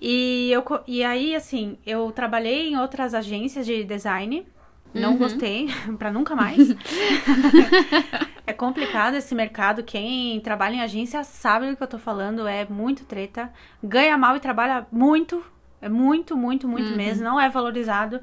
E, 0.00 0.50
eu, 0.52 0.64
e 0.86 1.02
aí, 1.04 1.34
assim, 1.34 1.76
eu 1.86 2.10
trabalhei 2.12 2.68
em 2.70 2.78
outras 2.78 3.14
agências 3.14 3.66
de 3.66 3.84
design. 3.84 4.46
Não 4.94 5.12
Uhum. 5.12 5.18
gostei, 5.18 5.68
pra 5.98 6.10
nunca 6.10 6.34
mais. 6.34 6.70
é 8.46 8.52
complicado 8.52 9.14
esse 9.14 9.34
mercado. 9.34 9.82
Quem 9.82 10.40
trabalha 10.40 10.74
em 10.76 10.80
agência 10.80 11.22
sabe 11.24 11.70
do 11.70 11.76
que 11.76 11.82
eu 11.82 11.86
tô 11.86 11.98
falando. 11.98 12.46
É 12.46 12.64
muito 12.64 13.04
treta. 13.04 13.52
Ganha 13.82 14.16
mal 14.16 14.36
e 14.36 14.40
trabalha 14.40 14.86
muito. 14.90 15.42
É 15.80 15.88
muito, 15.88 16.36
muito, 16.36 16.66
muito 16.66 16.90
Uhum. 16.90 16.96
mesmo. 16.96 17.22
Não 17.24 17.38
é 17.40 17.48
valorizado. 17.48 18.20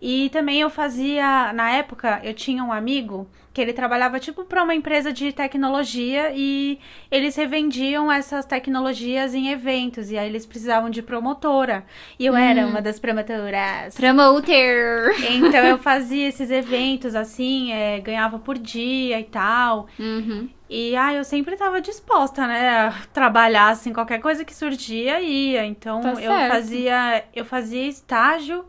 E 0.00 0.28
também 0.30 0.60
eu 0.60 0.68
fazia, 0.70 1.52
na 1.52 1.70
época, 1.70 2.20
eu 2.22 2.34
tinha 2.34 2.62
um 2.62 2.72
amigo 2.72 3.26
que 3.54 3.60
ele 3.62 3.72
trabalhava 3.72 4.20
tipo 4.20 4.44
para 4.44 4.62
uma 4.62 4.74
empresa 4.74 5.10
de 5.10 5.32
tecnologia 5.32 6.30
e 6.34 6.78
eles 7.10 7.34
revendiam 7.34 8.12
essas 8.12 8.44
tecnologias 8.44 9.34
em 9.34 9.48
eventos 9.48 10.10
e 10.10 10.18
aí 10.18 10.28
eles 10.28 10.44
precisavam 10.44 10.90
de 10.90 11.00
promotora. 11.00 11.82
E 12.18 12.26
eu 12.26 12.36
era 12.36 12.66
Hum. 12.66 12.70
uma 12.70 12.82
das 12.82 12.98
promotoras. 13.00 13.96
Promoter. 13.96 15.14
Então 15.32 15.64
eu 15.64 15.78
fazia 15.80 16.28
esses 16.28 16.50
eventos 16.50 17.14
assim, 17.14 17.72
é, 17.72 17.98
ganhava 18.00 18.38
por 18.38 18.58
dia 18.58 19.18
e 19.18 19.24
tal. 19.24 19.86
Uhum. 19.98 20.50
E 20.68 20.94
ah, 20.96 21.14
eu 21.14 21.24
sempre 21.24 21.56
tava 21.56 21.80
disposta, 21.80 22.46
né, 22.46 22.68
a 22.88 22.94
trabalhar 23.12 23.68
assim, 23.68 23.92
qualquer 23.92 24.20
coisa 24.20 24.44
que 24.44 24.54
surgia 24.54 25.18
ia. 25.20 25.64
Então 25.64 26.02
Tá 26.02 26.10
eu 26.20 26.30
fazia, 26.50 27.24
eu 27.34 27.44
fazia 27.46 27.86
estágio, 27.86 28.66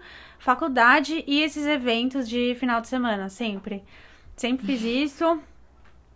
faculdade 0.48 1.26
e 1.28 1.42
esses 1.42 1.66
eventos 1.68 2.30
de 2.30 2.56
final 2.58 2.80
de 2.80 2.88
semana, 2.88 3.28
sempre. 3.28 3.84
Sempre 4.34 4.66
fiz 4.66 4.82
isso. 4.82 5.42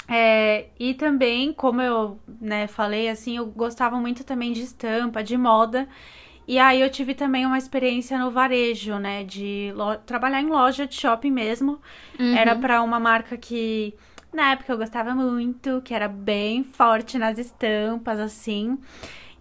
É, 0.08 0.68
e 0.80 0.94
também, 0.94 1.52
como 1.52 1.82
eu 1.82 2.18
né, 2.40 2.66
falei, 2.66 3.10
assim, 3.10 3.36
eu 3.36 3.46
gostava 3.48 3.98
muito 3.98 4.24
também 4.24 4.54
de 4.54 4.62
estampa, 4.62 5.22
de 5.22 5.38
moda. 5.38 5.86
E 6.48 6.58
aí 6.58 6.80
eu 6.80 6.90
tive 6.90 7.14
também 7.14 7.46
uma 7.46 7.58
experiência 7.58 8.18
no 8.18 8.32
varejo, 8.32 8.98
né? 9.00 9.26
De 9.26 9.74
trabalhar 10.06 10.42
em 10.42 10.48
loja 10.48 10.88
de 10.88 10.96
shopping 10.96 11.32
mesmo. 11.32 11.82
Uhum. 12.18 12.34
Era 12.34 12.56
pra 12.56 12.82
uma 12.82 13.02
marca 13.02 13.36
que 13.36 13.94
na 14.34 14.54
época 14.54 14.72
eu 14.72 14.78
gostava 14.78 15.14
muito, 15.14 15.82
que 15.82 15.94
era 15.94 16.08
bem 16.08 16.64
forte 16.64 17.18
nas 17.18 17.38
estampas, 17.38 18.18
assim. 18.18 18.78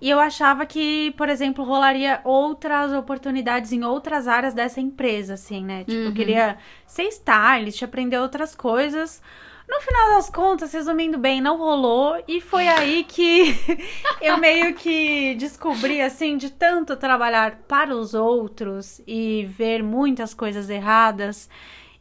E 0.00 0.08
eu 0.08 0.18
achava 0.18 0.64
que, 0.64 1.12
por 1.16 1.28
exemplo, 1.28 1.64
rolaria 1.64 2.20
outras 2.24 2.92
oportunidades 2.92 3.72
em 3.72 3.84
outras 3.84 4.26
áreas 4.26 4.54
dessa 4.54 4.80
empresa, 4.80 5.34
assim, 5.34 5.62
né? 5.64 5.84
Tipo, 5.84 6.08
eu 6.08 6.08
Uhum. 6.08 6.14
queria 6.14 6.56
ser 6.86 7.04
stylist, 7.08 7.82
aprender 7.82 8.18
outras 8.18 8.54
coisas. 8.54 9.20
No 9.68 9.80
final 9.82 10.16
das 10.16 10.28
contas, 10.30 10.72
resumindo 10.72 11.18
bem, 11.18 11.40
não 11.40 11.56
rolou. 11.58 12.22
E 12.26 12.40
foi 12.40 12.66
aí 12.66 13.04
que 13.04 13.54
eu 14.20 14.38
meio 14.38 14.74
que 14.74 15.34
descobri, 15.36 16.00
assim, 16.00 16.36
de 16.36 16.50
tanto 16.50 16.96
trabalhar 16.96 17.58
para 17.68 17.94
os 17.94 18.14
outros 18.14 19.00
e 19.06 19.44
ver 19.56 19.82
muitas 19.82 20.34
coisas 20.34 20.68
erradas, 20.70 21.48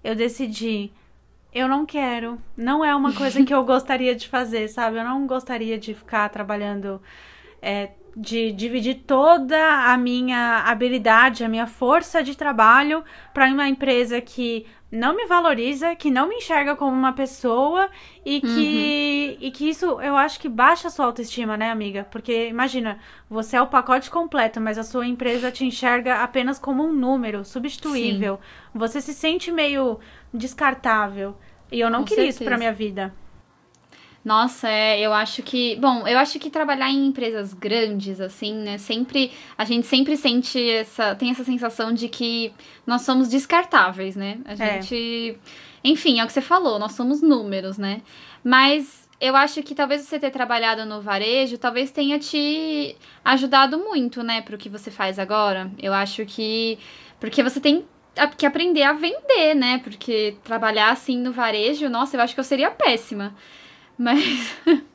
eu 0.04 0.16
decidi. 0.16 0.92
Eu 1.54 1.68
não 1.68 1.86
quero. 1.86 2.40
Não 2.56 2.84
é 2.86 2.96
uma 2.96 3.14
coisa 3.14 3.44
que 3.44 3.54
eu 3.54 3.64
gostaria 3.66 4.16
de 4.16 4.28
fazer, 4.28 4.68
sabe? 4.68 4.98
Eu 4.98 5.04
não 5.04 5.28
gostaria 5.28 5.78
de 5.78 5.94
ficar 5.94 6.30
trabalhando, 6.30 7.02
é, 7.62 7.90
de 8.16 8.52
dividir 8.52 9.04
toda 9.08 9.58
a 9.86 9.98
minha 9.98 10.64
habilidade, 10.66 11.44
a 11.44 11.50
minha 11.50 11.68
força 11.68 12.22
de 12.24 12.36
trabalho 12.36 13.04
para 13.34 13.48
uma 13.48 13.68
empresa 13.68 14.20
que 14.20 14.66
não 14.92 15.16
me 15.16 15.28
valoriza, 15.28 15.96
que 15.96 16.10
não 16.10 16.28
me 16.28 16.36
enxerga 16.36 16.76
como 16.76 16.92
uma 16.92 17.14
pessoa 17.14 17.90
e 18.26 18.42
que, 18.42 19.38
e 19.40 19.52
que 19.52 19.70
isso 19.70 19.86
eu 20.02 20.18
acho 20.18 20.40
que 20.40 20.50
baixa 20.50 20.88
a 20.88 20.92
sua 20.92 21.06
autoestima, 21.06 21.56
né, 21.56 21.70
amiga? 21.70 22.08
Porque 22.10 22.48
imagina, 22.48 22.98
você 23.30 23.56
é 23.56 23.62
o 23.62 23.68
pacote 23.68 24.10
completo, 24.10 24.60
mas 24.60 24.80
a 24.80 24.84
sua 24.84 25.06
empresa 25.06 25.52
te 25.52 25.64
enxerga 25.64 26.24
apenas 26.24 26.58
como 26.58 26.84
um 26.84 26.92
número 26.92 27.46
substituível. 27.46 28.40
Você 28.74 29.00
se 29.00 29.14
sente 29.14 29.52
meio 29.52 30.00
descartável. 30.34 31.38
E 31.72 31.80
eu 31.80 31.90
não 31.90 32.00
Com 32.00 32.06
queria 32.06 32.26
isso 32.26 32.40
certeza. 32.40 32.50
pra 32.50 32.58
minha 32.58 32.74
vida. 32.74 33.14
Nossa, 34.24 34.68
é, 34.70 35.00
eu 35.00 35.14
acho 35.14 35.42
que. 35.42 35.76
Bom, 35.78 36.08
eu 36.08 36.18
acho 36.18 36.38
que 36.40 36.50
trabalhar 36.50 36.90
em 36.90 37.08
empresas 37.08 37.54
grandes, 37.54 38.20
assim, 38.20 38.54
né? 38.54 38.78
Sempre. 38.78 39.32
A 39.58 39.64
gente 39.64 39.88
sempre 39.88 40.18
sente 40.18 40.60
essa. 40.70 41.16
Tem 41.16 41.32
essa 41.32 41.44
sensação 41.44 41.94
de 41.94 42.10
que 42.10 42.54
nós 42.86 43.02
somos 43.04 43.30
descartáveis, 43.30 44.16
né? 44.16 44.40
A 44.46 44.54
É. 44.54 44.82
gente. 44.82 45.38
Enfim, 45.84 46.20
é 46.20 46.24
o 46.24 46.28
que 46.28 46.34
você 46.34 46.42
falou, 46.42 46.78
nós 46.78 46.92
somos 46.92 47.22
números, 47.22 47.78
né? 47.78 48.02
Mas 48.44 49.08
eu 49.22 49.36
acho 49.36 49.64
que 49.64 49.74
talvez 49.74 50.02
você 50.02 50.20
ter 50.20 50.30
trabalhado 50.32 50.86
no 50.86 51.02
varejo, 51.02 51.58
talvez 51.58 51.90
tenha 51.92 52.20
te 52.20 52.96
ajudado 53.24 53.78
muito, 53.78 54.22
né, 54.24 54.42
pro 54.42 54.58
que 54.58 54.70
você 54.70 54.92
faz 54.92 55.18
agora. 55.18 55.72
Eu 55.82 55.94
acho 55.94 56.26
que. 56.26 56.78
Porque 57.20 57.42
você 57.42 57.60
tem 57.62 57.86
que 58.38 58.46
aprender 58.46 58.84
a 58.84 58.92
vender, 58.92 59.54
né? 59.56 59.80
Porque 59.82 60.36
trabalhar 60.44 60.92
assim 60.92 61.18
no 61.18 61.32
varejo, 61.32 61.88
nossa, 61.90 62.18
eu 62.18 62.22
acho 62.22 62.34
que 62.34 62.40
eu 62.40 62.44
seria 62.44 62.70
péssima. 62.70 63.34
Mas. 64.00 64.56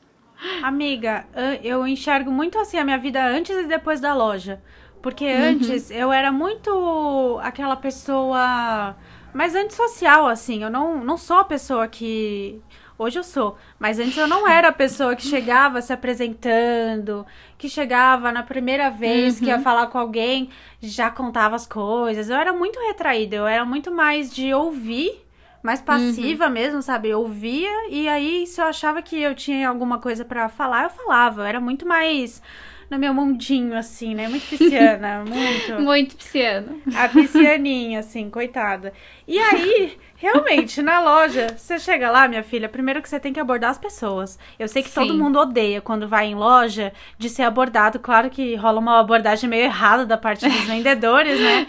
Amiga, 0.61 1.25
eu 1.63 1.87
enxergo 1.87 2.31
muito 2.31 2.57
assim 2.57 2.77
a 2.77 2.83
minha 2.83 2.97
vida 2.97 3.23
antes 3.25 3.55
e 3.55 3.65
depois 3.65 4.01
da 4.01 4.13
loja. 4.13 4.61
Porque 5.01 5.23
uhum. 5.23 5.49
antes 5.49 5.91
eu 5.91 6.11
era 6.11 6.31
muito 6.31 7.39
aquela 7.43 7.75
pessoa 7.75 8.95
mais 9.31 9.53
antissocial, 9.53 10.27
assim. 10.27 10.63
Eu 10.63 10.69
não, 10.71 11.03
não 11.03 11.17
sou 11.17 11.37
a 11.37 11.45
pessoa 11.45 11.87
que. 11.87 12.59
Hoje 12.97 13.19
eu 13.19 13.23
sou, 13.23 13.57
mas 13.77 13.99
antes 13.99 14.17
eu 14.17 14.27
não 14.27 14.47
era 14.49 14.69
a 14.69 14.73
pessoa 14.73 15.15
que 15.15 15.27
chegava 15.27 15.81
se 15.81 15.91
apresentando, 15.91 17.25
que 17.57 17.67
chegava 17.67 18.31
na 18.31 18.41
primeira 18.41 18.89
vez 18.89 19.35
uhum. 19.35 19.39
que 19.41 19.45
ia 19.47 19.57
uhum. 19.57 19.63
falar 19.63 19.87
com 19.87 19.99
alguém, 19.99 20.49
já 20.81 21.11
contava 21.11 21.55
as 21.55 21.67
coisas. 21.67 22.29
Eu 22.29 22.37
era 22.37 22.53
muito 22.53 22.79
retraída, 22.79 23.35
eu 23.35 23.45
era 23.45 23.65
muito 23.65 23.91
mais 23.91 24.33
de 24.33 24.53
ouvir 24.53 25.24
mais 25.65 25.81
passiva 25.81 26.45
uhum. 26.45 26.51
mesmo, 26.51 26.81
sabe? 26.81 27.09
Eu 27.09 27.19
ouvia 27.19 27.89
e 27.89 28.07
aí 28.07 28.45
se 28.45 28.61
eu 28.61 28.65
achava 28.65 29.01
que 29.01 29.19
eu 29.19 29.33
tinha 29.33 29.67
alguma 29.67 29.99
coisa 29.99 30.23
para 30.23 30.47
falar, 30.47 30.83
eu 30.83 30.89
falava. 30.89 31.41
Eu 31.41 31.45
era 31.45 31.59
muito 31.59 31.87
mais 31.87 32.41
no 32.89 32.99
meu 32.99 33.13
mundinho, 33.13 33.75
assim, 33.75 34.13
né? 34.13 34.27
Muito 34.27 34.45
pisciana, 34.47 35.23
muito. 35.27 35.81
Muito 35.81 36.15
pisciana. 36.15 36.75
A 36.95 37.09
piscianinha, 37.09 37.99
assim, 37.99 38.29
coitada. 38.29 38.93
E 39.27 39.39
aí, 39.39 39.97
realmente, 40.15 40.81
na 40.81 40.99
loja, 40.99 41.47
você 41.57 41.79
chega 41.79 42.11
lá, 42.11 42.27
minha 42.27 42.43
filha, 42.43 42.69
primeiro 42.69 43.01
que 43.01 43.09
você 43.09 43.19
tem 43.19 43.33
que 43.33 43.39
abordar 43.39 43.71
as 43.71 43.77
pessoas. 43.77 44.37
Eu 44.59 44.67
sei 44.67 44.83
que 44.83 44.89
Sim. 44.89 45.01
todo 45.01 45.17
mundo 45.17 45.39
odeia 45.39 45.81
quando 45.81 46.07
vai 46.07 46.27
em 46.27 46.35
loja 46.35 46.93
de 47.17 47.29
ser 47.29 47.43
abordado. 47.43 47.99
Claro 47.99 48.29
que 48.29 48.55
rola 48.55 48.79
uma 48.79 48.99
abordagem 48.99 49.49
meio 49.49 49.63
errada 49.63 50.05
da 50.05 50.17
parte 50.17 50.47
dos 50.47 50.61
vendedores, 50.65 51.39
né? 51.39 51.67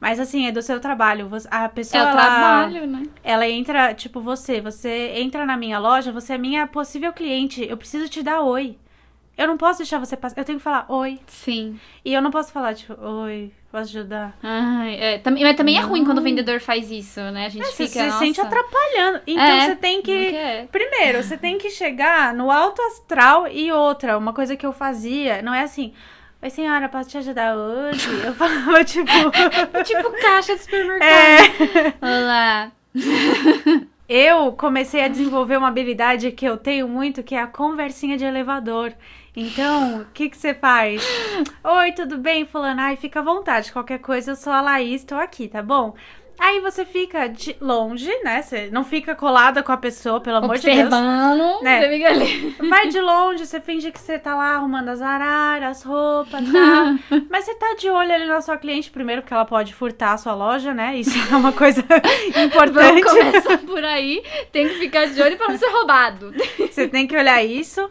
Mas 0.00 0.20
assim, 0.20 0.46
é 0.46 0.52
do 0.52 0.62
seu 0.62 0.80
trabalho. 0.80 1.28
A 1.50 1.68
pessoa. 1.68 2.02
É 2.02 2.06
o 2.06 2.08
ela, 2.08 2.22
trabalho, 2.22 2.86
né? 2.86 3.02
Ela 3.22 3.48
entra, 3.48 3.94
tipo, 3.94 4.20
você. 4.20 4.60
Você 4.60 5.12
entra 5.16 5.44
na 5.44 5.56
minha 5.56 5.78
loja, 5.78 6.12
você 6.12 6.34
é 6.34 6.38
minha 6.38 6.66
possível 6.66 7.12
cliente. 7.12 7.66
Eu 7.68 7.76
preciso 7.76 8.08
te 8.08 8.22
dar 8.22 8.40
oi. 8.40 8.76
Eu 9.36 9.46
não 9.46 9.56
posso 9.56 9.78
deixar 9.78 9.98
você 9.98 10.16
passar. 10.16 10.40
Eu 10.40 10.44
tenho 10.44 10.58
que 10.58 10.64
falar 10.64 10.84
oi. 10.88 11.20
Sim. 11.28 11.78
E 12.04 12.12
eu 12.12 12.20
não 12.20 12.30
posso 12.30 12.50
falar, 12.52 12.74
tipo, 12.74 12.94
oi, 13.00 13.52
posso 13.70 13.96
ajudar. 13.96 14.36
Ai, 14.42 14.96
é, 14.96 15.22
mas 15.24 15.56
também 15.56 15.78
é 15.78 15.80
ruim 15.80 16.04
quando 16.04 16.18
o 16.18 16.22
vendedor 16.22 16.60
faz 16.60 16.90
isso, 16.90 17.20
né? 17.20 17.46
A 17.46 17.48
gente 17.48 17.62
é, 17.62 17.70
fica. 17.70 17.86
Você 17.88 18.10
se 18.10 18.18
sente 18.18 18.40
atrapalhando. 18.40 19.20
Então 19.26 19.44
é, 19.44 19.66
você 19.66 19.76
tem 19.76 20.02
que. 20.02 20.36
Primeiro, 20.72 21.22
você 21.22 21.36
tem 21.36 21.56
que 21.56 21.70
chegar 21.70 22.34
no 22.34 22.50
alto 22.50 22.82
astral 22.82 23.46
e 23.46 23.70
outra. 23.70 24.18
Uma 24.18 24.32
coisa 24.32 24.56
que 24.56 24.66
eu 24.66 24.72
fazia, 24.72 25.40
não 25.40 25.54
é 25.54 25.62
assim. 25.62 25.92
Oi, 26.40 26.50
senhora, 26.50 26.88
posso 26.88 27.10
te 27.10 27.18
ajudar 27.18 27.56
hoje? 27.56 28.08
Eu 28.24 28.32
falava, 28.32 28.82
tipo. 28.86 29.10
tipo 29.84 30.10
caixa 30.22 30.54
de 30.54 30.62
supermercado. 30.62 31.10
É. 31.10 31.94
Olá. 32.00 32.72
Eu 34.08 34.52
comecei 34.52 35.02
a 35.04 35.08
desenvolver 35.08 35.58
uma 35.58 35.68
habilidade 35.68 36.32
que 36.32 36.46
eu 36.46 36.56
tenho 36.56 36.88
muito, 36.88 37.22
que 37.22 37.34
é 37.34 37.42
a 37.42 37.46
conversinha 37.46 38.16
de 38.16 38.24
elevador. 38.24 38.94
Então, 39.36 40.00
o 40.00 40.06
que, 40.14 40.30
que 40.30 40.36
você 40.38 40.54
faz? 40.54 41.02
Oi, 41.62 41.92
tudo 41.92 42.16
bem? 42.16 42.46
Fulano, 42.46 42.80
ai, 42.80 42.96
fica 42.96 43.20
à 43.20 43.22
vontade. 43.22 43.70
Qualquer 43.70 43.98
coisa, 43.98 44.30
eu 44.30 44.36
sou 44.36 44.50
a 44.50 44.62
Laís, 44.62 45.04
tô 45.04 45.14
aqui, 45.14 45.46
tá 45.46 45.62
bom? 45.62 45.94
Aí 46.38 46.60
você 46.60 46.84
fica 46.84 47.26
de 47.28 47.56
longe, 47.60 48.10
né? 48.22 48.42
Você 48.42 48.68
não 48.70 48.84
fica 48.84 49.14
colada 49.14 49.62
com 49.62 49.72
a 49.72 49.76
pessoa, 49.76 50.20
pelo 50.20 50.36
amor 50.38 50.56
de 50.56 50.62
Deus. 50.62 50.90
Né? 51.62 51.80
Você 51.82 51.88
fica 51.90 52.08
ali. 52.08 52.56
Vai 52.68 52.88
de 52.88 53.00
longe, 53.00 53.44
você 53.46 53.60
finge 53.60 53.90
que 53.90 53.98
você 54.00 54.18
tá 54.18 54.34
lá 54.34 54.54
arrumando 54.54 54.88
as 54.88 55.02
araras, 55.02 55.78
as 55.78 55.82
roupas, 55.82 56.40
tá? 56.52 56.98
Mas 57.28 57.44
você 57.44 57.54
tá 57.54 57.74
de 57.78 57.90
olho 57.90 58.14
ali 58.14 58.26
na 58.26 58.40
sua 58.40 58.56
cliente, 58.56 58.90
primeiro, 58.90 59.22
porque 59.22 59.34
ela 59.34 59.44
pode 59.44 59.74
furtar 59.74 60.12
a 60.12 60.18
sua 60.18 60.34
loja, 60.34 60.72
né? 60.72 60.96
Isso 60.96 61.18
é 61.32 61.36
uma 61.36 61.52
coisa 61.52 61.80
importante. 62.36 63.02
Vamos 63.02 63.12
começar 63.12 63.58
por 63.58 63.84
aí. 63.84 64.22
Tem 64.52 64.68
que 64.68 64.74
ficar 64.74 65.06
de 65.06 65.20
olho 65.20 65.36
pra 65.36 65.48
não 65.48 65.58
ser 65.58 65.70
roubado. 65.70 66.32
Você 66.58 66.86
tem 66.86 67.06
que 67.06 67.16
olhar 67.16 67.42
isso. 67.44 67.88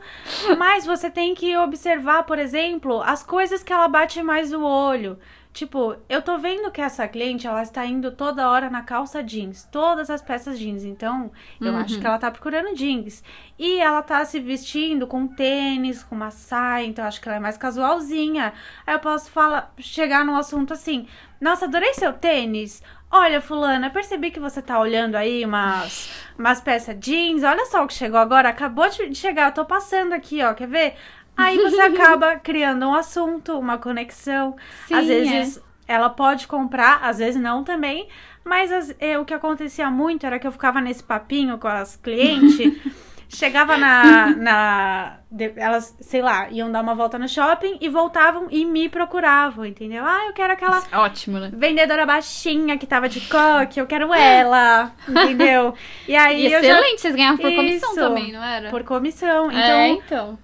Mas 0.57 0.85
você 0.85 1.09
tem 1.09 1.35
que 1.35 1.55
observar, 1.57 2.23
por 2.23 2.39
exemplo, 2.39 3.01
as 3.01 3.23
coisas 3.23 3.61
que 3.61 3.73
ela 3.73 3.87
bate 3.87 4.23
mais 4.23 4.53
o 4.53 4.61
olho. 4.61 5.17
Tipo, 5.57 5.95
eu 6.07 6.21
tô 6.21 6.37
vendo 6.37 6.69
que 6.69 6.79
essa 6.79 7.07
cliente, 7.07 7.47
ela 7.47 7.63
está 7.63 7.83
indo 7.83 8.11
toda 8.11 8.47
hora 8.47 8.69
na 8.69 8.83
calça 8.83 9.23
jeans, 9.23 9.67
todas 9.71 10.07
as 10.07 10.21
peças 10.21 10.59
jeans. 10.59 10.83
Então, 10.83 11.31
eu 11.59 11.73
uhum. 11.73 11.79
acho 11.79 11.99
que 11.99 12.05
ela 12.05 12.19
tá 12.19 12.29
procurando 12.29 12.75
jeans. 12.75 13.23
E 13.57 13.79
ela 13.79 14.03
tá 14.03 14.23
se 14.23 14.39
vestindo 14.39 15.07
com 15.07 15.27
tênis, 15.27 16.03
com 16.03 16.13
uma 16.13 16.29
saia, 16.29 16.85
então 16.85 17.03
acho 17.03 17.19
que 17.19 17.27
ela 17.27 17.37
é 17.37 17.39
mais 17.39 17.57
casualzinha. 17.57 18.53
Aí 18.85 18.93
eu 18.93 18.99
posso 18.99 19.31
falar, 19.31 19.73
chegar 19.79 20.23
num 20.23 20.35
assunto 20.35 20.73
assim: 20.73 21.07
"Nossa, 21.41 21.65
adorei 21.65 21.91
seu 21.95 22.13
tênis. 22.13 22.83
Olha, 23.09 23.41
fulana, 23.41 23.89
percebi 23.89 24.29
que 24.29 24.39
você 24.39 24.61
tá 24.61 24.77
olhando 24.77 25.15
aí 25.15 25.43
umas, 25.43 26.09
umas 26.37 26.59
peças 26.61 26.95
jeans. 26.99 27.41
Olha 27.41 27.65
só 27.65 27.83
o 27.83 27.87
que 27.87 27.93
chegou 27.93 28.19
agora. 28.19 28.49
Acabou 28.49 28.87
de 28.89 29.15
chegar. 29.15 29.47
Eu 29.47 29.53
tô 29.53 29.65
passando 29.65 30.13
aqui, 30.13 30.43
ó. 30.43 30.53
Quer 30.53 30.67
ver? 30.67 30.95
Aí 31.37 31.57
você 31.57 31.79
acaba 31.81 32.35
criando 32.35 32.87
um 32.87 32.93
assunto, 32.93 33.57
uma 33.57 33.77
conexão. 33.77 34.55
Sim, 34.87 34.95
às 34.95 35.07
vezes 35.07 35.57
é. 35.87 35.93
ela 35.93 36.09
pode 36.09 36.47
comprar, 36.47 36.99
às 37.03 37.19
vezes 37.19 37.39
não 37.39 37.63
também. 37.63 38.09
Mas 38.43 38.71
as, 38.71 38.95
é, 38.99 39.19
o 39.19 39.25
que 39.25 39.33
acontecia 39.33 39.89
muito 39.91 40.25
era 40.25 40.39
que 40.39 40.47
eu 40.47 40.51
ficava 40.51 40.81
nesse 40.81 41.03
papinho 41.03 41.57
com 41.57 41.67
as 41.67 41.95
clientes. 41.95 42.75
chegava 43.29 43.77
na, 43.77 44.35
na. 44.35 45.17
Elas, 45.55 45.95
sei 45.99 46.21
lá, 46.21 46.49
iam 46.49 46.71
dar 46.71 46.81
uma 46.81 46.95
volta 46.95 47.19
no 47.19 47.27
shopping 47.27 47.77
e 47.81 47.89
voltavam 47.89 48.47
e 48.49 48.65
me 48.65 48.87
procuravam, 48.87 49.65
entendeu? 49.65 50.03
Ah, 50.05 50.25
eu 50.27 50.33
quero 50.33 50.53
aquela. 50.53 50.83
É 50.91 50.97
ótimo, 50.97 51.39
né? 51.39 51.51
Vendedora 51.53 52.05
baixinha 52.05 52.77
que 52.77 52.87
tava 52.87 53.09
de 53.09 53.21
coque, 53.21 53.79
eu 53.79 53.85
quero 53.85 54.13
ela, 54.13 54.93
entendeu? 55.07 55.73
E 56.07 56.15
aí. 56.15 56.43
E 56.43 56.53
excelente, 56.53 56.91
já... 56.91 56.97
vocês 56.97 57.15
ganhavam 57.15 57.37
por 57.37 57.53
comissão 57.53 57.89
Isso, 57.89 57.99
também, 57.99 58.31
não 58.31 58.43
era? 58.43 58.69
Por 58.69 58.83
comissão. 58.83 59.51
Então, 59.51 59.59
é, 59.59 59.87
então. 59.89 60.39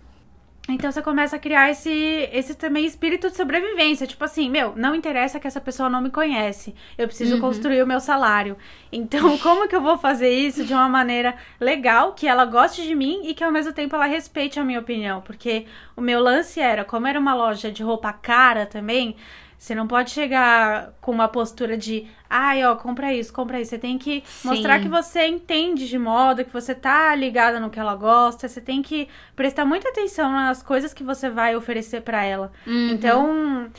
Então 0.70 0.90
você 0.90 1.02
começa 1.02 1.36
a 1.36 1.40
criar 1.40 1.70
esse, 1.70 1.90
esse 2.32 2.56
também 2.56 2.86
espírito 2.86 3.30
de 3.30 3.36
sobrevivência. 3.36 4.08
Tipo 4.08 4.24
assim, 4.24 4.50
meu, 4.50 4.74
não 4.78 4.96
interessa 4.96 5.38
que 5.38 5.46
essa 5.46 5.60
pessoa 5.60 5.90
não 5.90 6.02
me 6.02 6.10
conhece. 6.10 6.74
Eu 6.98 7.06
preciso 7.06 7.36
uhum. 7.36 7.42
construir 7.42 7.84
o 7.84 7.88
meu 7.88 8.00
salário. 8.00 8.56
Então, 8.90 9.38
como 9.40 9.68
que 9.68 9.76
eu 9.76 9.82
vou 9.82 9.98
fazer 9.98 10.30
isso 10.30 10.64
de 10.64 10.74
uma 10.74 10.88
maneira 10.88 11.36
legal, 11.60 12.14
que 12.14 12.28
ela 12.28 12.46
goste 12.46 12.82
de 12.84 12.96
mim 12.96 13.24
e 13.26 13.34
que 13.34 13.44
ao 13.44 13.52
mesmo 13.52 13.74
tempo 13.74 13.94
ela 13.96 14.06
respeite 14.06 14.58
a 14.58 14.64
minha 14.64 14.80
opinião? 14.80 15.20
Porque 15.20 15.66
o 15.98 16.02
meu 16.02 16.22
lance 16.22 16.62
era, 16.62 16.86
como 16.86 17.08
era 17.08 17.20
uma 17.20 17.34
loja 17.34 17.70
de 17.70 17.84
roupa 17.84 18.14
cara 18.14 18.66
também, 18.66 19.18
você 19.64 19.74
não 19.74 19.88
pode 19.88 20.12
chegar 20.12 20.92
com 21.00 21.10
uma 21.10 21.30
postura 21.30 21.78
de, 21.78 22.06
ai, 22.30 22.66
ó, 22.66 22.76
compra 22.76 23.14
isso, 23.14 23.32
compra 23.32 23.62
isso. 23.62 23.70
Você 23.70 23.78
tem 23.78 23.98
que 23.98 24.22
Sim. 24.26 24.50
mostrar 24.50 24.82
que 24.82 24.90
você 24.90 25.26
entende 25.26 25.88
de 25.88 25.98
moda, 25.98 26.44
que 26.44 26.52
você 26.52 26.76
tá 26.76 27.16
ligada 27.16 27.62
no 27.62 27.70
que 27.70 27.80
ela 27.80 27.96
gosta. 27.96 28.50
Você 28.50 28.60
tem 28.60 28.82
que 28.82 29.08
prestar 29.38 29.64
muita 29.64 29.88
atenção 29.88 30.30
nas 30.30 30.62
coisas 30.62 30.94
que 30.94 31.02
você 31.02 31.30
vai 31.30 31.56
oferecer 31.56 32.02
para 32.02 32.26
ela. 32.26 32.52
Uhum. 32.68 32.90
Então, 32.90 33.72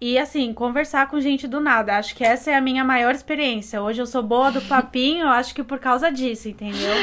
e 0.00 0.18
assim, 0.18 0.54
conversar 0.54 1.08
com 1.08 1.20
gente 1.20 1.46
do 1.46 1.60
nada. 1.60 1.98
Acho 1.98 2.14
que 2.14 2.24
essa 2.24 2.50
é 2.50 2.54
a 2.54 2.60
minha 2.60 2.82
maior 2.82 3.14
experiência. 3.14 3.82
Hoje 3.82 4.00
eu 4.00 4.06
sou 4.06 4.22
boa 4.22 4.50
do 4.50 4.62
papinho, 4.62 5.28
acho 5.28 5.54
que 5.54 5.62
por 5.62 5.78
causa 5.78 6.10
disso, 6.10 6.48
entendeu? 6.48 6.94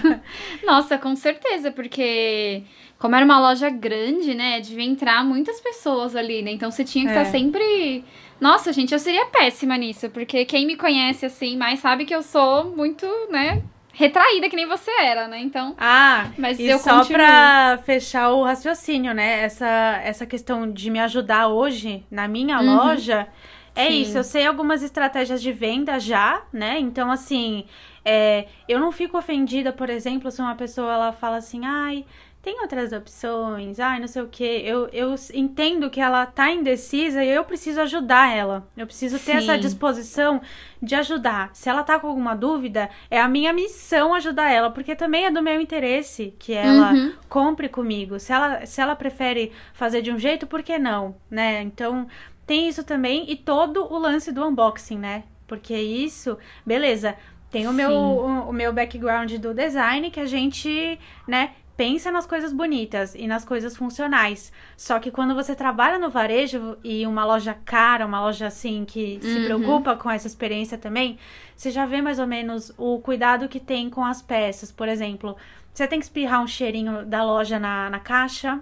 Nossa, 0.62 0.98
com 0.98 1.16
certeza, 1.16 1.70
porque 1.72 2.62
como 2.98 3.16
era 3.16 3.24
uma 3.24 3.40
loja 3.40 3.70
grande, 3.70 4.34
né, 4.34 4.60
devia 4.60 4.84
entrar 4.84 5.24
muitas 5.24 5.60
pessoas 5.60 6.14
ali, 6.14 6.42
né? 6.42 6.52
Então 6.52 6.70
você 6.70 6.84
tinha 6.84 7.04
que 7.04 7.10
estar 7.10 7.22
tá 7.22 7.28
é. 7.28 7.32
sempre. 7.32 8.04
Nossa, 8.38 8.72
gente, 8.72 8.92
eu 8.92 8.98
seria 8.98 9.26
péssima 9.26 9.76
nisso, 9.76 10.10
porque 10.10 10.44
quem 10.44 10.66
me 10.66 10.76
conhece 10.76 11.24
assim 11.24 11.56
mais 11.56 11.80
sabe 11.80 12.04
que 12.04 12.14
eu 12.14 12.22
sou 12.22 12.76
muito, 12.76 13.06
né, 13.30 13.62
retraída 13.92 14.48
que 14.48 14.56
nem 14.56 14.66
você 14.66 14.90
era, 14.90 15.28
né? 15.28 15.40
Então. 15.40 15.74
Ah, 15.78 16.30
mas 16.38 16.58
e 16.58 16.66
eu 16.66 16.78
só 16.78 16.98
continuo. 16.98 17.18
pra 17.18 17.78
fechar 17.84 18.30
o 18.30 18.42
raciocínio, 18.42 19.14
né? 19.14 19.42
Essa, 19.42 20.00
essa 20.02 20.26
questão 20.26 20.70
de 20.70 20.90
me 20.90 20.98
ajudar 20.98 21.48
hoje 21.48 22.04
na 22.10 22.26
minha 22.26 22.58
uhum. 22.58 22.76
loja. 22.76 23.28
É 23.74 23.86
Sim. 23.86 24.02
isso, 24.02 24.18
eu 24.18 24.24
sei 24.24 24.46
algumas 24.46 24.82
estratégias 24.82 25.40
de 25.40 25.50
venda 25.50 25.98
já, 25.98 26.42
né? 26.52 26.78
Então, 26.78 27.10
assim, 27.10 27.64
é, 28.04 28.46
eu 28.68 28.78
não 28.78 28.92
fico 28.92 29.16
ofendida, 29.16 29.72
por 29.72 29.88
exemplo, 29.88 30.30
se 30.30 30.42
uma 30.42 30.54
pessoa 30.54 30.92
ela 30.92 31.12
fala 31.12 31.36
assim, 31.36 31.64
ai, 31.64 32.04
tem 32.42 32.60
outras 32.60 32.92
opções, 32.92 33.78
ai, 33.78 34.00
não 34.00 34.08
sei 34.08 34.20
o 34.20 34.26
que. 34.26 34.42
Eu, 34.42 34.88
eu 34.88 35.14
entendo 35.32 35.88
que 35.88 36.00
ela 36.00 36.26
tá 36.26 36.50
indecisa 36.50 37.22
e 37.22 37.30
eu 37.30 37.44
preciso 37.44 37.80
ajudar 37.80 38.34
ela. 38.36 38.66
Eu 38.76 38.84
preciso 38.84 39.16
ter 39.16 39.32
Sim. 39.32 39.38
essa 39.38 39.56
disposição 39.56 40.42
de 40.82 40.96
ajudar. 40.96 41.50
Se 41.54 41.68
ela 41.68 41.84
tá 41.84 42.00
com 42.00 42.08
alguma 42.08 42.34
dúvida, 42.34 42.90
é 43.08 43.20
a 43.20 43.28
minha 43.28 43.52
missão 43.52 44.12
ajudar 44.12 44.50
ela, 44.50 44.70
porque 44.70 44.96
também 44.96 45.26
é 45.26 45.30
do 45.30 45.40
meu 45.40 45.60
interesse 45.60 46.34
que 46.36 46.52
ela 46.52 46.92
uhum. 46.92 47.12
compre 47.28 47.68
comigo. 47.68 48.18
Se 48.18 48.32
ela, 48.32 48.66
se 48.66 48.80
ela 48.80 48.96
prefere 48.96 49.52
fazer 49.72 50.02
de 50.02 50.10
um 50.10 50.18
jeito, 50.18 50.44
por 50.44 50.64
que 50.64 50.80
não, 50.80 51.14
né? 51.30 51.62
Então, 51.62 52.08
tem 52.44 52.68
isso 52.68 52.82
também 52.82 53.30
e 53.30 53.36
todo 53.36 53.84
o 53.84 53.96
lance 53.96 54.32
do 54.32 54.44
unboxing, 54.44 54.98
né? 54.98 55.22
Porque 55.46 55.76
isso, 55.76 56.36
beleza, 56.66 57.14
Tem 57.52 57.68
o 57.68 57.72
meu, 57.72 57.92
o, 57.92 58.48
o 58.48 58.52
meu 58.52 58.72
background 58.72 59.30
do 59.34 59.52
design 59.52 60.10
que 60.10 60.18
a 60.18 60.24
gente, 60.24 60.98
né, 61.28 61.50
pensa 61.76 62.10
nas 62.12 62.26
coisas 62.26 62.52
bonitas 62.52 63.14
e 63.14 63.26
nas 63.26 63.44
coisas 63.44 63.76
funcionais. 63.76 64.52
Só 64.76 64.98
que 64.98 65.10
quando 65.10 65.34
você 65.34 65.54
trabalha 65.54 65.98
no 65.98 66.10
varejo 66.10 66.76
e 66.84 67.06
uma 67.06 67.24
loja 67.24 67.56
cara, 67.64 68.06
uma 68.06 68.20
loja 68.20 68.46
assim 68.46 68.84
que 68.84 69.18
se 69.22 69.28
Uhum. 69.38 69.44
preocupa 69.44 69.96
com 69.96 70.10
essa 70.10 70.26
experiência 70.26 70.76
também, 70.78 71.18
você 71.56 71.70
já 71.70 71.86
vê 71.86 72.02
mais 72.02 72.18
ou 72.18 72.26
menos 72.26 72.72
o 72.76 72.98
cuidado 73.00 73.48
que 73.48 73.58
tem 73.60 73.88
com 73.90 74.04
as 74.04 74.20
peças. 74.22 74.70
Por 74.70 74.88
exemplo, 74.88 75.36
você 75.72 75.86
tem 75.86 75.98
que 75.98 76.04
espirrar 76.04 76.42
um 76.42 76.46
cheirinho 76.46 77.04
da 77.06 77.24
loja 77.24 77.58
na, 77.58 77.88
na 77.90 77.98
caixa. 77.98 78.60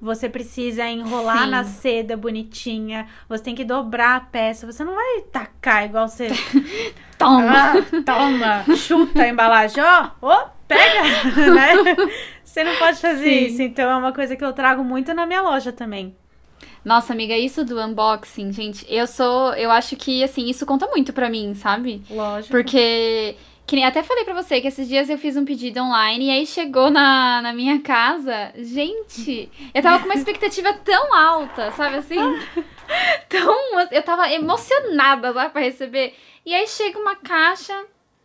Você 0.00 0.30
precisa 0.30 0.86
enrolar 0.88 1.44
Sim. 1.44 1.50
na 1.50 1.62
seda 1.64 2.16
bonitinha. 2.16 3.06
Você 3.28 3.44
tem 3.44 3.54
que 3.54 3.64
dobrar 3.64 4.16
a 4.16 4.20
peça. 4.20 4.66
Você 4.66 4.82
não 4.82 4.94
vai 4.94 5.20
tacar 5.30 5.84
igual 5.84 6.08
você 6.08 6.28
Toma! 7.18 7.52
ah, 7.52 7.74
toma, 8.06 8.76
chuta 8.76 9.22
a 9.24 9.28
embalagem, 9.28 9.84
ó, 9.84 10.08
ó, 10.22 10.46
pega, 10.66 11.02
né? 11.52 11.74
Você 12.50 12.64
não 12.64 12.74
pode 12.74 12.98
fazer 12.98 13.22
Sim. 13.22 13.46
isso, 13.46 13.62
então 13.62 13.88
é 13.88 13.96
uma 13.96 14.12
coisa 14.12 14.34
que 14.34 14.44
eu 14.44 14.52
trago 14.52 14.82
muito 14.82 15.14
na 15.14 15.24
minha 15.24 15.40
loja 15.40 15.70
também. 15.70 16.16
Nossa, 16.84 17.12
amiga, 17.12 17.36
isso 17.36 17.64
do 17.64 17.80
unboxing, 17.80 18.52
gente, 18.52 18.84
eu 18.88 19.06
sou. 19.06 19.54
Eu 19.54 19.70
acho 19.70 19.94
que, 19.94 20.24
assim, 20.24 20.48
isso 20.50 20.66
conta 20.66 20.88
muito 20.88 21.12
pra 21.12 21.30
mim, 21.30 21.54
sabe? 21.54 22.02
Lógico. 22.10 22.50
Porque. 22.50 23.36
Que 23.64 23.76
nem 23.76 23.84
até 23.84 24.02
falei 24.02 24.24
pra 24.24 24.34
você 24.34 24.60
que 24.60 24.66
esses 24.66 24.88
dias 24.88 25.08
eu 25.08 25.16
fiz 25.16 25.36
um 25.36 25.44
pedido 25.44 25.80
online 25.80 26.26
e 26.26 26.30
aí 26.30 26.44
chegou 26.44 26.90
na, 26.90 27.40
na 27.40 27.52
minha 27.52 27.80
casa. 27.80 28.50
Gente, 28.56 29.48
eu 29.72 29.80
tava 29.80 30.00
com 30.00 30.06
uma 30.06 30.16
expectativa 30.16 30.72
tão 30.72 31.14
alta, 31.14 31.70
sabe 31.70 31.98
assim? 31.98 32.16
Tão. 33.28 33.54
Eu 33.92 34.02
tava 34.02 34.28
emocionada, 34.32 35.32
sabe, 35.32 35.50
pra 35.50 35.62
receber. 35.62 36.14
E 36.44 36.52
aí 36.52 36.66
chega 36.66 36.98
uma 36.98 37.14
caixa 37.14 37.72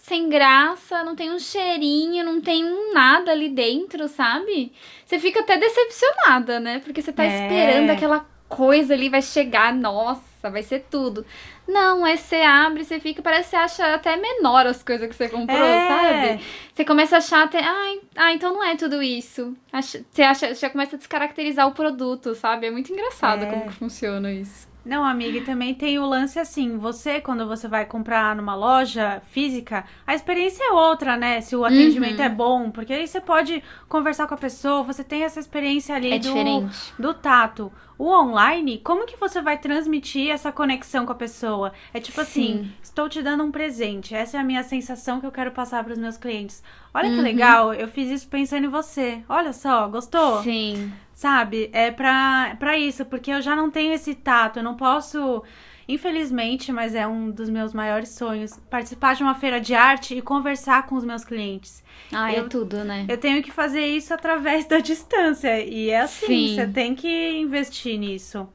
sem 0.07 0.29
graça, 0.29 1.03
não 1.03 1.15
tem 1.15 1.31
um 1.31 1.39
cheirinho, 1.39 2.23
não 2.23 2.39
tem 2.39 2.63
um 2.63 2.93
nada 2.93 3.31
ali 3.31 3.49
dentro, 3.49 4.07
sabe? 4.07 4.71
Você 5.03 5.17
fica 5.17 5.39
até 5.39 5.57
decepcionada, 5.57 6.59
né? 6.59 6.79
Porque 6.85 7.01
você 7.01 7.11
tá 7.11 7.23
É. 7.23 7.27
esperando 7.41 7.89
aquela 7.89 8.23
coisa 8.47 8.93
ali 8.93 9.09
vai 9.09 9.23
chegar, 9.23 9.73
nossa, 9.73 10.47
vai 10.51 10.61
ser 10.61 10.85
tudo. 10.91 11.25
Não, 11.67 12.05
aí 12.05 12.17
você 12.19 12.35
abre, 12.43 12.85
você 12.85 12.99
fica, 12.99 13.23
parece 13.23 13.45
que 13.45 13.49
você 13.49 13.55
acha 13.55 13.95
até 13.95 14.15
menor 14.15 14.67
as 14.67 14.83
coisas 14.83 15.09
que 15.09 15.15
você 15.15 15.27
comprou, 15.27 15.57
É. 15.57 15.87
sabe? 15.87 16.43
Você 16.71 16.85
começa 16.85 17.15
a 17.15 17.17
achar 17.17 17.43
até, 17.45 17.63
ai, 17.63 17.99
ah, 18.15 18.31
então 18.31 18.53
não 18.53 18.63
é 18.63 18.75
tudo 18.75 19.01
isso. 19.01 19.57
Acha- 19.73 20.05
Você 20.11 20.21
acha, 20.21 20.53
já 20.53 20.69
começa 20.69 20.95
a 20.95 20.99
descaracterizar 20.99 21.67
o 21.67 21.71
produto, 21.71 22.35
sabe? 22.35 22.67
É 22.67 22.71
muito 22.71 22.93
engraçado 22.93 23.45
É. 23.45 23.47
como 23.49 23.65
que 23.65 23.73
funciona 23.73 24.31
isso. 24.31 24.67
Não, 24.85 25.03
amiga, 25.03 25.39
e 25.39 25.41
também 25.41 25.73
tem 25.73 25.97
o 25.97 26.05
lance 26.05 26.37
assim, 26.37 26.77
você, 26.77 27.19
quando 27.19 27.47
você 27.47 27.67
vai 27.67 27.85
comprar 27.85 28.35
numa 28.35 28.53
loja 28.55 29.19
física, 29.31 29.83
a 30.05 30.13
experiência 30.13 30.63
é 30.63 30.71
outra, 30.71 31.17
né? 31.17 31.41
Se 31.41 31.55
o 31.55 31.65
atendimento 31.65 32.19
Uhum. 32.19 32.25
é 32.25 32.29
bom, 32.29 32.69
porque 32.69 32.93
aí 32.93 33.07
você 33.07 33.19
pode 33.19 33.63
conversar 33.89 34.27
com 34.27 34.35
a 34.35 34.37
pessoa, 34.37 34.83
você 34.83 35.03
tem 35.03 35.23
essa 35.23 35.39
experiência 35.39 35.95
ali 35.95 36.11
É 36.13 36.19
do, 36.19 36.21
diferente. 36.27 36.93
do 36.99 37.15
tato. 37.15 37.71
O 37.97 38.09
online, 38.11 38.77
como 38.79 39.05
que 39.07 39.15
você 39.17 39.41
vai 39.41 39.57
transmitir 39.57 40.29
essa 40.29 40.51
conexão 40.51 41.05
com 41.05 41.13
a 41.13 41.15
pessoa? 41.15 41.73
É 41.93 41.99
tipo 41.99 42.21
assim, 42.21 42.59
Sim. 42.65 42.71
estou 42.83 43.09
te 43.09 43.23
dando 43.23 43.43
um 43.43 43.51
presente. 43.51 44.13
Essa 44.13 44.37
é 44.37 44.39
a 44.39 44.43
minha 44.43 44.61
sensação 44.63 45.19
que 45.19 45.25
eu 45.25 45.31
quero 45.31 45.51
passar 45.51 45.83
para 45.83 45.93
os 45.93 45.97
meus 45.99 46.17
clientes. 46.17 46.61
Olha 46.93 47.09
que 47.09 47.15
Uhum. 47.15 47.23
legal, 47.23 47.73
eu 47.73 47.87
fiz 47.87 48.09
isso 48.11 48.27
pensando 48.27 48.65
em 48.65 48.69
você. 48.69 49.23
Olha 49.27 49.51
só, 49.53 49.87
gostou? 49.87 50.43
Sim. 50.43 50.93
Sabe? 51.15 51.69
É 51.73 51.91
pra, 51.91 52.55
pra 52.59 52.77
isso, 52.77 53.05
porque 53.05 53.31
eu 53.31 53.41
já 53.41 53.55
não 53.55 53.71
tenho 53.71 53.93
esse 53.93 54.13
tato, 54.13 54.59
eu 54.59 54.63
não 54.63 54.75
posso, 54.75 55.41
infelizmente, 55.87 56.71
mas 56.73 56.93
é 56.93 57.07
um 57.07 57.31
dos 57.31 57.49
meus 57.49 57.73
maiores 57.73 58.09
sonhos, 58.09 58.59
participar 58.69 59.15
de 59.15 59.23
uma 59.23 59.33
feira 59.33 59.61
de 59.61 59.73
arte 59.73 60.13
e 60.13 60.21
conversar 60.21 60.85
com 60.85 60.95
os 60.95 61.05
meus 61.05 61.23
clientes. 61.23 61.81
Ah, 62.11 62.33
é 62.33 62.39
Eu- 62.39 62.49
tudo, 62.49 62.83
né? 62.83 63.05
Eu 63.07 63.17
tenho 63.17 63.41
que 63.41 63.49
fazer 63.51 63.85
isso 63.87 64.13
através 64.13 64.65
da 64.67 64.79
distância, 64.79 65.59
e 65.65 65.89
é 65.89 66.01
assim, 66.01 66.49
Sim. 66.49 66.55
você 66.55 66.67
tem 66.67 66.93
que 66.93 67.31
investir 67.39 67.97
nisso. 67.97 68.47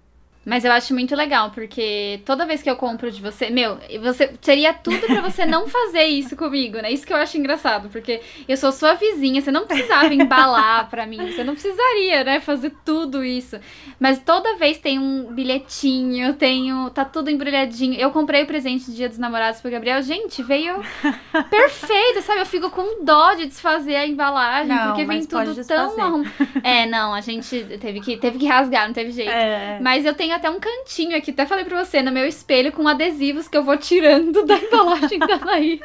Mas 0.45 0.65
eu 0.65 0.73
acho 0.73 0.95
muito 0.95 1.15
legal, 1.15 1.51
porque 1.51 2.23
toda 2.25 2.47
vez 2.47 2.63
que 2.63 2.71
eu 2.71 2.77
compro 2.77 3.11
de 3.11 3.21
você, 3.21 3.51
meu, 3.51 3.79
você 4.01 4.33
seria 4.41 4.73
tudo 4.73 4.99
pra 5.01 5.21
você 5.21 5.45
não 5.45 5.69
fazer 5.69 6.05
isso 6.05 6.35
comigo, 6.35 6.79
né? 6.79 6.91
Isso 6.91 7.07
que 7.07 7.13
eu 7.13 7.17
acho 7.19 7.37
engraçado, 7.37 7.91
porque 7.91 8.23
eu 8.49 8.57
sou 8.57 8.73
sua 8.73 8.95
vizinha, 8.95 9.43
você 9.43 9.51
não 9.51 9.67
precisava 9.67 10.13
embalar 10.15 10.89
pra 10.89 11.05
mim, 11.05 11.31
você 11.31 11.45
não 11.45 11.53
precisaria, 11.53 12.25
né, 12.25 12.41
fazer 12.41 12.73
tudo 12.87 13.23
isso. 13.23 13.59
Mas 13.99 14.19
toda 14.19 14.57
vez 14.57 14.79
tem 14.79 14.99
um 14.99 15.31
bilhetinho, 15.31 16.33
tenho, 16.33 16.89
tá 16.89 17.05
tudo 17.05 17.31
embrulhadinho. 17.31 18.01
Eu 18.01 18.11
comprei 18.11 18.43
o 18.43 18.47
presente 18.47 18.87
de 18.87 18.97
Dia 18.97 19.11
dos 19.11 19.19
Namorados 19.19 19.61
pro 19.61 19.71
Gabriel, 19.71 20.01
gente, 20.01 20.43
veio 20.43 20.83
perfeito, 21.51 22.23
sabe? 22.23 22.41
Eu 22.41 22.47
fico 22.47 22.71
com 22.71 23.05
dó 23.05 23.35
de 23.35 23.45
desfazer 23.45 23.97
a 23.97 24.07
embalagem, 24.07 24.75
Não, 24.75 24.87
porque 24.89 25.05
vem 25.05 25.23
tudo 25.27 25.55
tão 25.67 26.01
arrum... 26.01 26.25
É, 26.63 26.87
não, 26.87 27.13
a 27.13 27.21
gente 27.21 27.63
teve 27.79 28.01
que 28.01 28.17
teve 28.17 28.39
que 28.39 28.47
rasgar, 28.47 28.87
não 28.87 28.95
teve 28.95 29.13
jeito. 29.13 29.31
É. 29.31 29.79
Mas 29.83 30.07
eu 30.07 30.15
tenho 30.15 30.30
até 30.33 30.51
um 30.51 30.61
cantinho 30.61 31.17
aqui, 31.17 31.31
até 31.31 31.47
falei 31.47 31.65
pra 31.65 31.85
você, 31.85 32.03
no 32.03 32.13
meu 32.13 32.27
espelho 32.27 32.73
com 32.73 32.87
adesivos 32.87 33.49
que 33.49 33.57
eu 33.57 33.63
vou 33.63 33.77
tirando 33.77 34.45
da 34.45 34.57
embalagem 34.59 35.19
da 35.19 35.37
Laís. 35.45 35.81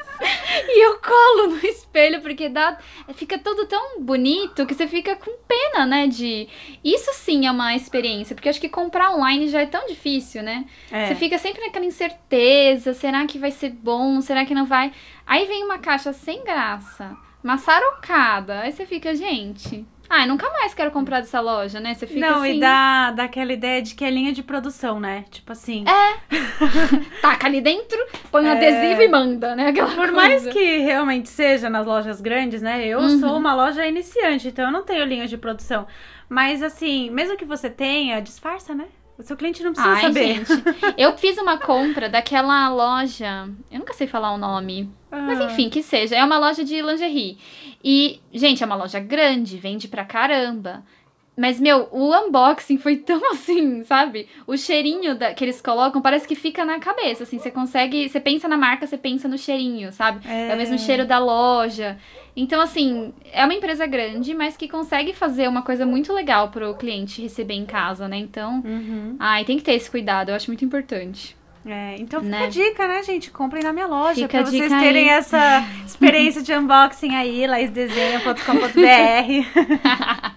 E 0.67 0.85
eu 0.85 0.99
colo 0.99 1.47
no 1.51 1.65
espelho, 1.65 2.21
porque 2.21 2.49
dá, 2.49 2.77
fica 3.13 3.37
tudo 3.37 3.65
tão 3.65 4.01
bonito 4.01 4.65
que 4.65 4.73
você 4.73 4.87
fica 4.87 5.15
com 5.15 5.31
pena, 5.47 5.85
né? 5.85 6.07
De. 6.07 6.47
Isso 6.83 7.11
sim 7.13 7.45
é 7.45 7.51
uma 7.51 7.75
experiência, 7.75 8.35
porque 8.35 8.49
acho 8.49 8.61
que 8.61 8.69
comprar 8.69 9.15
online 9.15 9.47
já 9.47 9.61
é 9.61 9.65
tão 9.65 9.85
difícil, 9.87 10.43
né? 10.43 10.65
É. 10.91 11.07
Você 11.07 11.15
fica 11.15 11.37
sempre 11.37 11.61
naquela 11.61 11.85
incerteza: 11.85 12.93
será 12.93 13.25
que 13.25 13.39
vai 13.39 13.51
ser 13.51 13.69
bom? 13.69 14.21
Será 14.21 14.45
que 14.45 14.55
não 14.55 14.65
vai? 14.65 14.91
Aí 15.25 15.45
vem 15.45 15.63
uma 15.63 15.79
caixa 15.79 16.13
sem 16.13 16.43
graça, 16.43 17.15
maçarocada. 17.43 18.61
Aí 18.61 18.71
você 18.71 18.85
fica, 18.85 19.15
gente. 19.15 19.85
Ai, 20.09 20.27
nunca 20.27 20.49
mais 20.51 20.73
quero 20.73 20.91
comprar 20.91 21.19
dessa 21.19 21.39
loja, 21.39 21.79
né? 21.79 21.93
Você 21.93 22.05
fica 22.05 22.19
Não, 22.19 22.41
assim. 22.43 22.57
e 22.57 22.59
dá, 22.59 23.11
dá 23.11 23.23
aquela 23.23 23.51
ideia 23.51 23.81
de 23.81 23.95
que 23.95 24.05
é 24.05 24.09
linha 24.09 24.31
de 24.31 24.43
produção, 24.43 24.99
né? 24.99 25.25
Tipo 25.31 25.51
assim. 25.51 25.83
taca 27.21 27.47
ali 27.47 27.61
dentro, 27.61 27.97
põe 28.31 28.43
um 28.45 28.47
É. 28.47 28.51
adesivo 28.51 29.01
e 29.01 29.07
manda, 29.07 29.55
né? 29.55 29.69
Aquela 29.69 29.89
Por 29.95 30.11
mais 30.11 30.43
coisa. 30.43 30.51
que 30.51 30.77
realmente 30.79 31.29
seja 31.29 31.69
nas 31.69 31.85
lojas 31.85 32.21
grandes, 32.21 32.61
né? 32.61 32.85
Eu 32.85 32.99
Uhum. 32.99 33.19
sou 33.19 33.35
uma 33.37 33.53
loja 33.55 33.85
iniciante, 33.87 34.47
então 34.49 34.65
eu 34.65 34.71
não 34.71 34.83
tenho 34.83 35.05
linha 35.05 35.27
de 35.27 35.37
produção. 35.37 35.87
Mas 36.29 36.61
assim, 36.63 37.09
mesmo 37.09 37.35
que 37.37 37.45
você 37.45 37.69
tenha, 37.69 38.19
disfarça, 38.21 38.73
né? 38.75 38.85
O 39.17 39.23
seu 39.23 39.37
cliente 39.37 39.63
não 39.63 39.71
precisa 39.71 39.95
Ai, 39.95 40.01
saber. 40.01 40.35
gente. 40.45 40.51
Eu 40.97 41.17
fiz 41.17 41.37
uma 41.37 41.57
compra 41.57 42.09
daquela 42.09 42.67
loja. 42.69 43.47
Eu 43.71 43.79
nunca 43.79 43.93
sei 43.93 44.07
falar 44.07 44.33
o 44.33 44.37
nome. 44.37 44.89
Mas 45.09 45.39
Ah. 45.39 45.45
enfim, 45.45 45.69
que 45.69 45.81
seja. 45.81 46.15
É 46.17 46.23
uma 46.23 46.37
loja 46.37 46.63
de 46.65 46.81
lingerie. 46.81 47.37
E, 47.83 48.19
gente, 48.33 48.61
é 48.61 48.65
uma 48.65 48.75
loja 48.75 48.99
grande, 48.99 49.57
vende 49.57 49.87
pra 49.87 50.03
caramba. 50.03 50.83
Mas, 51.37 51.59
meu, 51.59 51.87
o 51.91 52.13
unboxing 52.13 52.77
foi 52.77 52.97
tão 52.97 53.19
assim, 53.31 53.83
sabe? 53.85 54.27
O 54.47 54.57
cheirinho 54.57 55.15
da- 55.15 55.33
que 55.33 55.43
eles 55.45 55.61
colocam 55.61 56.01
parece 56.01 56.27
que 56.27 56.35
fica 56.35 56.63
na 56.65 56.79
cabeça, 56.79 57.23
assim. 57.23 57.39
Você 57.39 57.51
consegue. 57.51 58.09
Você 58.09 58.19
pensa 58.19 58.47
na 58.49 58.57
marca, 58.57 58.85
você 58.87 58.97
pensa 58.97 59.27
no 59.27 59.37
cheirinho, 59.37 59.91
sabe? 59.93 60.25
É, 60.27 60.53
o 60.53 60.57
mesmo 60.57 60.77
cheiro 60.77 61.05
da 61.05 61.19
loja. 61.19 61.97
Então, 62.35 62.59
assim, 62.59 63.13
é 63.31 63.45
uma 63.45 63.53
empresa 63.53 63.85
grande, 63.85 64.33
mas 64.33 64.57
que 64.57 64.67
consegue 64.67 65.13
fazer 65.13 65.47
uma 65.47 65.61
coisa 65.61 65.85
muito 65.85 66.11
legal 66.11 66.49
pro 66.49 66.73
cliente 66.75 67.21
receber 67.21 67.53
em 67.53 67.65
casa, 67.65 68.07
né? 68.07 68.17
Então, 68.17 68.61
Uhum. 68.65 69.15
ai, 69.19 69.45
tem 69.45 69.57
que 69.57 69.63
ter 69.63 69.73
esse 69.73 69.89
cuidado, 69.89 70.29
eu 70.29 70.35
acho 70.35 70.47
muito 70.49 70.65
importante. 70.65 71.37
É, 71.67 71.95
então 71.97 72.21
fica 72.21 72.37
Né? 72.37 72.45
a 72.45 72.49
dica, 72.49 72.87
né, 72.87 73.01
gente? 73.01 73.31
Comprem 73.31 73.63
na 73.63 73.73
minha 73.73 73.87
loja 73.87 74.21
Fica 74.27 74.43
pra 74.43 74.51
vocês 74.51 74.69
terem 74.69 75.09
aí. 75.09 75.17
essa 75.17 75.65
experiência 75.87 76.43
de 76.43 76.53
unboxing 76.53 77.15
aí, 77.15 77.47
laisdesenha.com.br. 77.47 78.75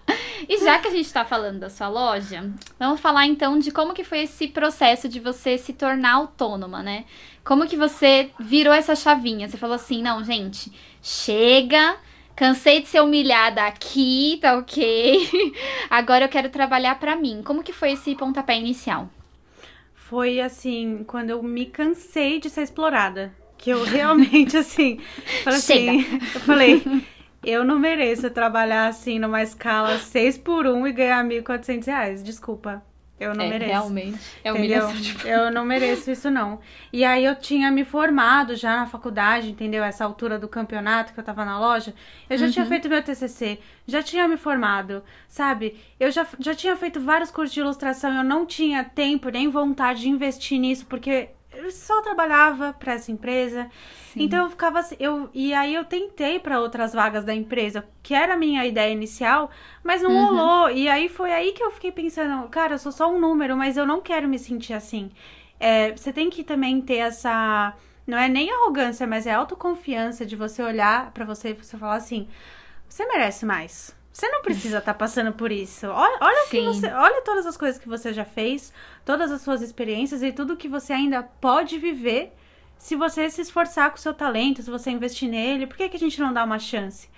E 0.48 0.64
já 0.64 0.78
que 0.78 0.88
a 0.88 0.90
gente 0.90 1.12
tá 1.12 1.26
falando 1.26 1.58
da 1.58 1.68
sua 1.68 1.88
loja, 1.88 2.50
vamos 2.78 3.00
falar 3.00 3.26
então 3.26 3.58
de 3.58 3.70
como 3.70 3.92
que 3.92 4.02
foi 4.02 4.20
esse 4.22 4.48
processo 4.48 5.06
de 5.06 5.20
você 5.20 5.58
se 5.58 5.74
tornar 5.74 6.14
autônoma, 6.14 6.82
né? 6.82 7.04
Como 7.44 7.66
que 7.66 7.76
você 7.76 8.30
virou 8.40 8.72
essa 8.72 8.96
chavinha? 8.96 9.46
Você 9.46 9.58
falou 9.58 9.76
assim, 9.76 10.00
não, 10.02 10.24
gente, 10.24 10.72
chega, 11.08 11.96
cansei 12.36 12.82
de 12.82 12.88
ser 12.88 13.00
humilhada 13.00 13.62
aqui, 13.62 14.38
tá 14.42 14.58
ok? 14.58 15.54
Agora 15.88 16.26
eu 16.26 16.28
quero 16.28 16.50
trabalhar 16.50 17.00
pra 17.00 17.16
mim. 17.16 17.40
Como 17.42 17.62
que 17.62 17.72
foi 17.72 17.92
esse 17.92 18.14
pontapé 18.14 18.58
inicial? 18.58 19.08
Foi 19.94 20.38
assim, 20.38 21.04
quando 21.06 21.30
eu 21.30 21.42
me 21.42 21.64
cansei 21.64 22.38
de 22.38 22.50
ser 22.50 22.62
explorada. 22.62 23.32
Que 23.56 23.70
eu 23.70 23.82
realmente, 23.82 24.54
assim, 24.58 25.00
falei 25.42 25.58
assim, 25.58 26.20
eu 26.34 26.40
falei, 26.40 26.82
eu 27.42 27.64
não 27.64 27.78
mereço 27.78 28.28
trabalhar 28.30 28.86
assim 28.86 29.18
numa 29.18 29.42
escala 29.42 29.98
6 29.98 30.38
por 30.38 30.66
1 30.66 30.86
e 30.88 30.92
ganhar 30.92 31.24
1.400 31.24 31.86
reais. 31.86 32.22
Desculpa. 32.22 32.82
Eu 33.20 33.34
não 33.34 33.44
é, 33.44 33.48
mereço. 33.48 33.70
realmente. 33.72 34.18
É 34.44 34.50
Entendeu? 34.50 34.88
humilhação 34.88 34.94
de 34.94 35.28
Eu 35.28 35.50
não 35.50 35.64
mereço 35.64 36.10
isso, 36.10 36.30
não. 36.30 36.60
E 36.92 37.04
aí 37.04 37.24
eu 37.24 37.34
tinha 37.34 37.70
me 37.70 37.84
formado 37.84 38.54
já 38.54 38.76
na 38.76 38.86
faculdade, 38.86 39.50
entendeu? 39.50 39.82
Essa 39.82 40.04
altura 40.04 40.38
do 40.38 40.46
campeonato 40.48 41.12
que 41.12 41.18
eu 41.20 41.24
tava 41.24 41.44
na 41.44 41.58
loja. 41.58 41.94
Eu 42.30 42.38
já 42.38 42.48
tinha 42.48 42.64
Uhum. 42.64 42.68
feito 42.68 42.88
meu 42.88 43.02
TCC, 43.02 43.58
já 43.86 44.02
tinha 44.02 44.28
me 44.28 44.36
formado, 44.36 45.02
sabe? 45.26 45.78
Eu 45.98 46.10
já, 46.10 46.26
já 46.38 46.54
tinha 46.54 46.76
feito 46.76 47.00
vários 47.00 47.30
cursos 47.30 47.52
de 47.54 47.60
ilustração, 47.60 48.16
eu 48.16 48.24
não 48.24 48.46
tinha 48.46 48.84
tempo 48.84 49.28
nem 49.30 49.48
vontade 49.48 50.02
de 50.02 50.08
investir 50.08 50.58
nisso, 50.60 50.86
porque 50.86 51.30
eu 51.58 51.70
só 51.70 52.00
trabalhava 52.02 52.72
para 52.72 52.94
essa 52.94 53.10
empresa. 53.10 53.70
Sim. 54.12 54.22
Então 54.22 54.44
eu 54.44 54.50
ficava 54.50 54.78
assim, 54.78 54.96
eu 54.98 55.28
e 55.34 55.52
aí 55.52 55.74
eu 55.74 55.84
tentei 55.84 56.38
para 56.38 56.60
outras 56.60 56.92
vagas 56.92 57.24
da 57.24 57.34
empresa, 57.34 57.84
que 58.02 58.14
era 58.14 58.34
a 58.34 58.36
minha 58.36 58.64
ideia 58.64 58.92
inicial, 58.92 59.50
mas 59.82 60.00
não 60.02 60.10
uhum. 60.10 60.26
rolou. 60.26 60.70
E 60.70 60.88
aí 60.88 61.08
foi 61.08 61.32
aí 61.32 61.52
que 61.52 61.62
eu 61.62 61.70
fiquei 61.70 61.92
pensando, 61.92 62.48
cara, 62.48 62.74
eu 62.74 62.78
sou 62.78 62.92
só 62.92 63.12
um 63.12 63.18
número, 63.18 63.56
mas 63.56 63.76
eu 63.76 63.86
não 63.86 64.00
quero 64.00 64.28
me 64.28 64.38
sentir 64.38 64.72
assim. 64.72 65.10
É, 65.60 65.90
você 65.90 66.12
tem 66.12 66.30
que 66.30 66.44
também 66.44 66.80
ter 66.80 66.98
essa 66.98 67.74
não 68.06 68.16
é 68.16 68.26
nem 68.26 68.50
arrogância, 68.50 69.06
mas 69.06 69.26
é 69.26 69.34
autoconfiança 69.34 70.24
de 70.24 70.34
você 70.34 70.62
olhar 70.62 71.10
para 71.10 71.26
você 71.26 71.50
e 71.50 71.52
você 71.52 71.76
falar 71.76 71.96
assim: 71.96 72.26
você 72.88 73.04
merece 73.06 73.44
mais. 73.44 73.94
Você 74.18 74.28
não 74.30 74.42
precisa 74.42 74.78
estar 74.78 74.94
tá 74.94 74.98
passando 74.98 75.32
por 75.32 75.52
isso. 75.52 75.86
Olha, 75.86 76.18
olha 76.20 76.48
que 76.50 76.60
você, 76.60 76.88
olha 76.88 77.22
todas 77.22 77.46
as 77.46 77.56
coisas 77.56 77.80
que 77.80 77.88
você 77.88 78.12
já 78.12 78.24
fez, 78.24 78.72
todas 79.04 79.30
as 79.30 79.42
suas 79.42 79.62
experiências 79.62 80.24
e 80.24 80.32
tudo 80.32 80.56
que 80.56 80.66
você 80.66 80.92
ainda 80.92 81.22
pode 81.22 81.78
viver 81.78 82.32
se 82.76 82.96
você 82.96 83.30
se 83.30 83.42
esforçar 83.42 83.90
com 83.90 83.96
o 83.96 84.00
seu 84.00 84.12
talento, 84.12 84.60
se 84.60 84.68
você 84.68 84.90
investir 84.90 85.28
nele. 85.28 85.68
Por 85.68 85.76
que, 85.76 85.88
que 85.88 85.96
a 85.96 86.00
gente 86.00 86.20
não 86.20 86.32
dá 86.32 86.42
uma 86.42 86.58
chance? 86.58 87.08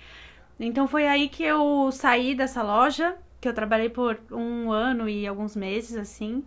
Então 0.59 0.87
foi 0.87 1.07
aí 1.07 1.27
que 1.27 1.43
eu 1.43 1.89
saí 1.91 2.35
dessa 2.35 2.61
loja, 2.61 3.15
que 3.39 3.47
eu 3.49 3.53
trabalhei 3.53 3.89
por 3.89 4.21
um 4.29 4.71
ano 4.71 5.09
e 5.09 5.25
alguns 5.25 5.55
meses, 5.55 5.95
assim. 5.95 6.43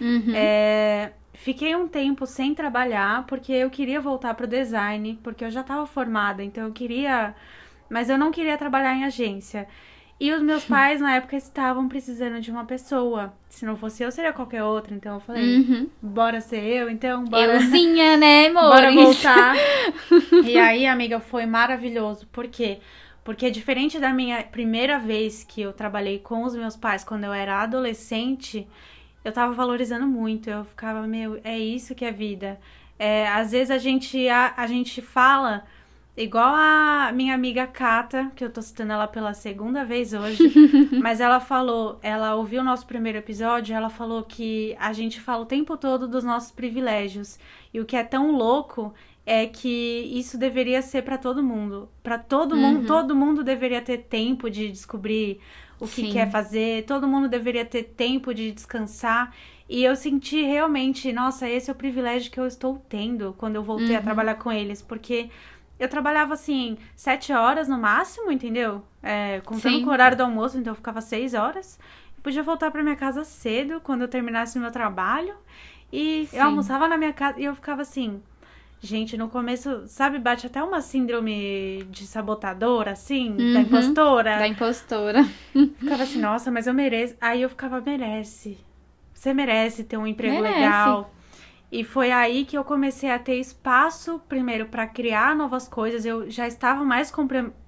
Uhum. 0.00 0.32
É, 0.34 1.12
fiquei 1.34 1.76
um 1.76 1.86
tempo 1.86 2.24
sem 2.24 2.54
trabalhar, 2.54 3.26
porque 3.26 3.52
eu 3.52 3.68
queria 3.68 4.00
voltar 4.00 4.32
pro 4.32 4.46
design, 4.46 5.20
porque 5.22 5.44
eu 5.44 5.50
já 5.50 5.60
estava 5.60 5.84
formada, 5.84 6.42
então 6.42 6.64
eu 6.64 6.72
queria. 6.72 7.34
Mas 7.90 8.08
eu 8.08 8.16
não 8.16 8.30
queria 8.30 8.56
trabalhar 8.56 8.94
em 8.94 9.04
agência. 9.04 9.68
E 10.20 10.32
os 10.32 10.42
meus 10.42 10.64
pais, 10.64 11.00
na 11.00 11.14
época, 11.14 11.36
estavam 11.36 11.88
precisando 11.88 12.40
de 12.40 12.50
uma 12.50 12.64
pessoa. 12.64 13.32
Se 13.48 13.64
não 13.64 13.76
fosse 13.76 14.02
eu, 14.02 14.10
seria 14.10 14.32
qualquer 14.32 14.64
outra. 14.64 14.92
Então 14.92 15.14
eu 15.14 15.20
falei, 15.20 15.58
uhum. 15.58 15.88
bora 16.02 16.40
ser 16.40 16.62
eu, 16.64 16.90
então 16.90 17.24
bora. 17.24 17.54
Euzinha, 17.54 18.16
né, 18.18 18.48
amor? 18.48 18.68
Bora 18.68 18.92
voltar. 18.92 19.54
e 20.44 20.58
aí, 20.58 20.86
amiga, 20.86 21.20
foi 21.20 21.46
maravilhoso. 21.46 22.26
Por 22.32 22.48
quê? 22.48 22.80
Porque 23.22 23.48
diferente 23.48 24.00
da 24.00 24.12
minha 24.12 24.42
primeira 24.42 24.98
vez 24.98 25.44
que 25.44 25.60
eu 25.60 25.72
trabalhei 25.72 26.18
com 26.18 26.42
os 26.42 26.56
meus 26.56 26.76
pais 26.76 27.04
quando 27.04 27.24
eu 27.24 27.32
era 27.32 27.62
adolescente, 27.62 28.66
eu 29.24 29.30
tava 29.30 29.52
valorizando 29.52 30.06
muito. 30.06 30.50
Eu 30.50 30.64
ficava, 30.64 31.06
meu, 31.06 31.38
é 31.44 31.56
isso 31.56 31.94
que 31.94 32.04
é 32.04 32.10
vida. 32.10 32.58
É, 32.98 33.28
às 33.28 33.52
vezes 33.52 33.70
a 33.70 33.78
gente, 33.78 34.28
a, 34.28 34.52
a 34.56 34.66
gente 34.66 35.00
fala 35.00 35.64
Igual 36.18 36.52
a 36.52 37.12
minha 37.12 37.32
amiga 37.32 37.64
Kata, 37.64 38.32
que 38.34 38.42
eu 38.42 38.50
tô 38.50 38.60
citando 38.60 38.92
ela 38.92 39.06
pela 39.06 39.32
segunda 39.34 39.84
vez 39.84 40.12
hoje, 40.12 40.52
mas 41.00 41.20
ela 41.20 41.38
falou, 41.38 41.96
ela 42.02 42.34
ouviu 42.34 42.60
o 42.60 42.64
nosso 42.64 42.84
primeiro 42.86 43.18
episódio, 43.18 43.72
ela 43.72 43.88
falou 43.88 44.24
que 44.24 44.74
a 44.80 44.92
gente 44.92 45.20
fala 45.20 45.42
o 45.42 45.46
tempo 45.46 45.76
todo 45.76 46.08
dos 46.08 46.24
nossos 46.24 46.50
privilégios. 46.50 47.38
E 47.72 47.78
o 47.78 47.84
que 47.84 47.94
é 47.94 48.02
tão 48.02 48.32
louco 48.32 48.92
é 49.24 49.46
que 49.46 50.10
isso 50.12 50.36
deveria 50.36 50.82
ser 50.82 51.02
para 51.02 51.16
todo 51.16 51.40
mundo. 51.40 51.88
Para 52.02 52.18
todo 52.18 52.56
uhum. 52.56 52.62
mundo, 52.62 52.86
todo 52.86 53.14
mundo 53.14 53.44
deveria 53.44 53.80
ter 53.80 53.98
tempo 53.98 54.50
de 54.50 54.72
descobrir 54.72 55.38
o 55.78 55.86
que 55.86 56.02
Sim. 56.02 56.12
quer 56.12 56.28
fazer, 56.28 56.84
todo 56.84 57.06
mundo 57.06 57.28
deveria 57.28 57.64
ter 57.64 57.84
tempo 57.84 58.34
de 58.34 58.50
descansar. 58.50 59.32
E 59.68 59.84
eu 59.84 59.94
senti 59.94 60.42
realmente, 60.42 61.12
nossa, 61.12 61.48
esse 61.48 61.70
é 61.70 61.72
o 61.72 61.76
privilégio 61.76 62.32
que 62.32 62.40
eu 62.40 62.46
estou 62.46 62.82
tendo 62.88 63.34
quando 63.38 63.56
eu 63.56 63.62
voltei 63.62 63.90
uhum. 63.90 63.98
a 63.98 64.02
trabalhar 64.02 64.34
com 64.36 64.50
eles, 64.50 64.82
porque 64.82 65.28
eu 65.78 65.88
trabalhava 65.88 66.34
assim, 66.34 66.76
sete 66.96 67.32
horas 67.32 67.68
no 67.68 67.78
máximo, 67.78 68.30
entendeu? 68.32 68.82
É, 69.02 69.40
contando 69.44 69.76
Sim. 69.76 69.84
com 69.84 69.90
o 69.90 69.92
horário 69.92 70.16
do 70.16 70.22
almoço, 70.22 70.58
então 70.58 70.72
eu 70.72 70.76
ficava 70.76 71.00
seis 71.00 71.34
horas. 71.34 71.78
Eu 72.16 72.22
podia 72.22 72.42
voltar 72.42 72.70
para 72.70 72.82
minha 72.82 72.96
casa 72.96 73.24
cedo, 73.24 73.80
quando 73.80 74.02
eu 74.02 74.08
terminasse 74.08 74.58
o 74.58 74.60
meu 74.60 74.70
trabalho. 74.70 75.34
E 75.92 76.26
Sim. 76.26 76.36
eu 76.36 76.44
almoçava 76.44 76.88
na 76.88 76.96
minha 76.96 77.12
casa 77.12 77.40
e 77.40 77.44
eu 77.44 77.54
ficava 77.54 77.82
assim. 77.82 78.20
Gente, 78.80 79.16
no 79.16 79.28
começo, 79.28 79.84
sabe, 79.88 80.20
bate 80.20 80.46
até 80.46 80.62
uma 80.62 80.80
síndrome 80.80 81.84
de 81.90 82.06
sabotadora, 82.06 82.92
assim, 82.92 83.30
uhum, 83.30 83.52
da 83.52 83.60
impostora. 83.60 84.38
Da 84.38 84.46
impostora. 84.46 85.24
Ficava 85.80 86.04
assim, 86.04 86.20
nossa, 86.20 86.48
mas 86.48 86.68
eu 86.68 86.74
mereço. 86.74 87.16
Aí 87.20 87.42
eu 87.42 87.48
ficava, 87.48 87.80
merece. 87.80 88.56
Você 89.12 89.34
merece 89.34 89.82
ter 89.82 89.96
um 89.96 90.06
emprego 90.06 90.40
merece. 90.40 90.60
legal. 90.60 91.12
E 91.70 91.84
foi 91.84 92.10
aí 92.10 92.46
que 92.46 92.56
eu 92.56 92.64
comecei 92.64 93.10
a 93.10 93.18
ter 93.18 93.38
espaço, 93.38 94.18
primeiro, 94.26 94.66
para 94.66 94.86
criar 94.86 95.36
novas 95.36 95.68
coisas. 95.68 96.06
Eu 96.06 96.30
já 96.30 96.48
estava 96.48 96.82
mais 96.82 97.12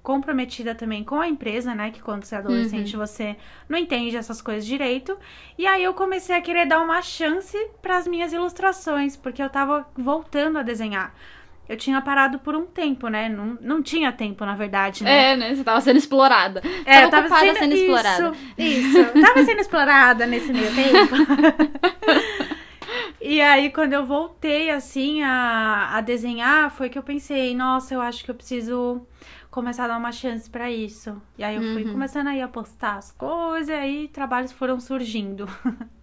comprometida 0.03 0.75
também 0.75 1.05
com 1.05 1.17
a 1.17 1.29
empresa, 1.29 1.75
né? 1.75 1.91
Que 1.91 2.01
quando 2.01 2.25
você 2.25 2.35
é 2.35 2.39
adolescente 2.39 2.97
uhum. 2.97 3.07
você 3.07 3.37
não 3.69 3.79
entende 3.79 4.17
essas 4.17 4.41
coisas 4.41 4.65
direito. 4.65 5.19
E 5.59 5.67
aí 5.67 5.85
eu 5.85 5.93
comecei 5.93 6.35
a 6.35 6.41
querer 6.41 6.67
dar 6.67 6.81
uma 6.81 7.03
chance 7.03 7.59
para 7.83 7.99
as 7.99 8.09
minhas 8.09 8.33
ilustrações, 8.33 9.17
porque 9.19 9.43
eu 9.43 9.49
estava 9.49 9.87
voltando 9.95 10.59
a 10.59 10.63
desenhar. 10.63 11.15
Eu 11.69 11.77
tinha 11.77 12.01
parado 12.01 12.39
por 12.39 12.57
um 12.57 12.65
tempo, 12.65 13.07
né? 13.07 13.29
Não, 13.29 13.59
não 13.61 13.83
tinha 13.83 14.11
tempo, 14.11 14.47
na 14.47 14.57
verdade, 14.57 15.05
né? 15.05 15.33
É, 15.33 15.37
né? 15.37 15.55
Você 15.55 15.63
tava 15.63 15.81
sendo 15.83 15.99
explorada. 15.99 16.63
É, 16.87 17.07
tava, 17.07 17.29
tava 17.29 17.41
sendo, 17.41 17.59
sendo 17.59 17.75
explorada. 17.75 18.33
Isso, 18.57 18.99
isso. 18.99 19.21
tava 19.21 19.45
sendo 19.45 19.61
explorada 19.61 20.27
nesse 20.27 20.53
meio 20.55 20.71
tempo. 20.75 21.15
E 23.21 23.41
aí, 23.41 23.71
quando 23.71 23.93
eu 23.93 24.05
voltei, 24.05 24.71
assim, 24.71 25.23
a, 25.23 25.91
a 25.97 26.01
desenhar, 26.01 26.71
foi 26.71 26.89
que 26.89 26.99
eu 26.99 27.03
pensei, 27.03 27.55
nossa, 27.55 27.95
eu 27.95 28.01
acho 28.01 28.25
que 28.25 28.31
eu 28.31 28.35
preciso 28.35 29.07
começar 29.51 29.85
a 29.85 29.89
dar 29.89 29.99
uma 29.99 30.13
chance 30.13 30.49
para 30.49 30.71
isso. 30.71 31.21
E 31.37 31.45
aí 31.45 31.57
eu 31.57 31.63
fui 31.75 31.85
uhum. 31.85 31.93
começando 31.93 32.29
aí 32.29 32.41
a 32.41 32.49
postar 32.49 32.97
as 32.97 33.13
coisas, 33.13 33.69
e 33.69 33.73
aí 33.73 34.09
trabalhos 34.09 34.53
foram 34.53 34.81
surgindo. 34.81 35.47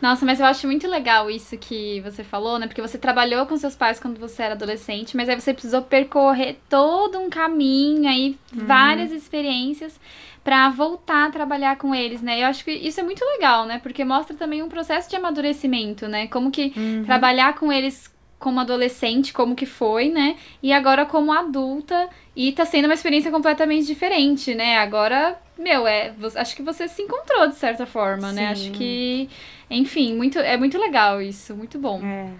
Nossa, 0.00 0.24
mas 0.24 0.40
eu 0.40 0.46
acho 0.46 0.66
muito 0.66 0.86
legal 0.88 1.30
isso 1.30 1.56
que 1.58 2.00
você 2.00 2.22
falou, 2.22 2.58
né? 2.58 2.66
Porque 2.66 2.80
você 2.80 2.96
trabalhou 2.96 3.44
com 3.46 3.56
seus 3.56 3.74
pais 3.74 3.98
quando 3.98 4.18
você 4.18 4.42
era 4.42 4.54
adolescente, 4.54 5.16
mas 5.16 5.28
aí 5.28 5.38
você 5.38 5.52
precisou 5.52 5.82
percorrer 5.82 6.58
todo 6.68 7.18
um 7.18 7.28
caminho 7.28 8.08
aí, 8.08 8.38
uhum. 8.54 8.66
várias 8.66 9.12
experiências 9.12 9.98
para 10.44 10.68
voltar 10.70 11.28
a 11.28 11.30
trabalhar 11.30 11.76
com 11.76 11.94
eles, 11.94 12.20
né? 12.20 12.42
Eu 12.42 12.46
acho 12.46 12.64
que 12.64 12.72
isso 12.72 12.98
é 12.98 13.02
muito 13.02 13.24
legal, 13.24 13.64
né? 13.64 13.78
Porque 13.82 14.04
mostra 14.04 14.36
também 14.36 14.62
um 14.62 14.68
processo 14.68 15.08
de 15.08 15.16
amadurecimento, 15.16 16.08
né? 16.08 16.26
Como 16.26 16.50
que 16.50 16.72
uhum. 16.76 17.04
trabalhar 17.04 17.54
com 17.54 17.72
eles 17.72 18.12
como 18.38 18.58
adolescente, 18.58 19.32
como 19.32 19.54
que 19.54 19.64
foi, 19.64 20.08
né? 20.08 20.36
E 20.60 20.72
agora 20.72 21.06
como 21.06 21.32
adulta, 21.32 22.08
e 22.34 22.50
tá 22.50 22.64
sendo 22.64 22.86
uma 22.86 22.94
experiência 22.94 23.30
completamente 23.30 23.86
diferente, 23.86 24.52
né? 24.52 24.78
Agora, 24.78 25.40
meu, 25.56 25.86
é, 25.86 26.12
acho 26.34 26.56
que 26.56 26.62
você 26.62 26.88
se 26.88 27.02
encontrou 27.02 27.46
de 27.46 27.54
certa 27.54 27.86
forma, 27.86 28.30
Sim. 28.30 28.34
né? 28.34 28.48
Acho 28.48 28.72
que, 28.72 29.30
enfim, 29.70 30.16
muito, 30.16 30.40
é 30.40 30.56
muito 30.56 30.76
legal 30.76 31.22
isso, 31.22 31.54
muito 31.54 31.78
bom. 31.78 32.00
É. 32.04 32.30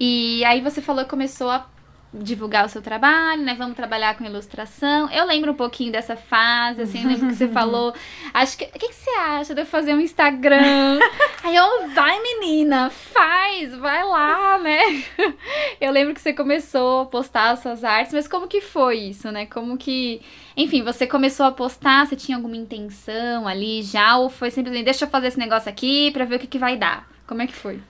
E 0.00 0.44
aí 0.44 0.60
você 0.60 0.82
falou 0.82 1.04
que 1.04 1.10
começou 1.10 1.48
a 1.48 1.70
divulgar 2.12 2.66
o 2.66 2.68
seu 2.68 2.82
trabalho, 2.82 3.42
né? 3.42 3.54
Vamos 3.54 3.74
trabalhar 3.74 4.16
com 4.16 4.24
ilustração. 4.24 5.10
Eu 5.10 5.24
lembro 5.24 5.52
um 5.52 5.54
pouquinho 5.54 5.90
dessa 5.90 6.14
fase, 6.14 6.82
assim, 6.82 7.02
eu 7.02 7.08
lembro 7.08 7.28
que 7.28 7.34
você 7.34 7.48
falou. 7.52 7.94
Acho 8.34 8.58
que. 8.58 8.64
O 8.64 8.78
que, 8.78 8.88
que, 8.88 8.94
você 8.94 9.10
acha 9.10 9.54
de 9.54 9.62
eu 9.62 9.66
fazer 9.66 9.94
um 9.94 10.00
Instagram? 10.00 10.98
Aí 11.42 11.56
eu, 11.56 11.88
vai, 11.90 12.20
menina, 12.22 12.90
faz, 12.90 13.74
vai 13.76 14.04
lá, 14.04 14.58
né? 14.58 14.80
Eu 15.80 15.90
lembro 15.90 16.14
que 16.14 16.20
você 16.20 16.32
começou 16.32 17.02
a 17.02 17.06
postar 17.06 17.50
as 17.50 17.58
suas 17.58 17.82
artes, 17.82 18.12
mas 18.12 18.28
como 18.28 18.46
que 18.46 18.60
foi 18.60 18.98
isso, 18.98 19.30
né? 19.32 19.46
Como 19.46 19.76
que. 19.76 20.20
Enfim, 20.56 20.82
você 20.82 21.06
começou 21.06 21.46
a 21.46 21.52
postar, 21.52 22.06
você 22.06 22.14
tinha 22.14 22.36
alguma 22.36 22.56
intenção 22.56 23.48
ali 23.48 23.82
já? 23.82 24.16
Ou 24.18 24.30
foi 24.30 24.50
simplesmente, 24.50 24.84
deixa 24.84 25.04
eu 25.04 25.08
fazer 25.08 25.28
esse 25.28 25.38
negócio 25.38 25.68
aqui 25.68 26.10
pra 26.12 26.24
ver 26.24 26.36
o 26.36 26.38
que, 26.38 26.46
que 26.46 26.58
vai 26.58 26.76
dar? 26.76 27.08
Como 27.26 27.42
é 27.42 27.46
que 27.46 27.54
foi? 27.54 27.80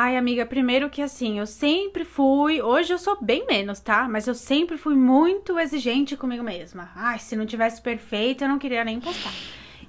Ai, 0.00 0.16
amiga, 0.16 0.46
primeiro 0.46 0.88
que 0.88 1.02
assim, 1.02 1.40
eu 1.40 1.46
sempre 1.46 2.04
fui. 2.04 2.62
Hoje 2.62 2.92
eu 2.92 2.98
sou 2.98 3.18
bem 3.20 3.44
menos, 3.46 3.80
tá? 3.80 4.08
Mas 4.08 4.28
eu 4.28 4.34
sempre 4.34 4.78
fui 4.78 4.94
muito 4.94 5.58
exigente 5.58 6.16
comigo 6.16 6.44
mesma. 6.44 6.88
Ai, 6.94 7.18
se 7.18 7.34
não 7.34 7.44
tivesse 7.44 7.82
perfeito, 7.82 8.44
eu 8.44 8.48
não 8.48 8.60
queria 8.60 8.84
nem 8.84 9.00
postar. 9.00 9.32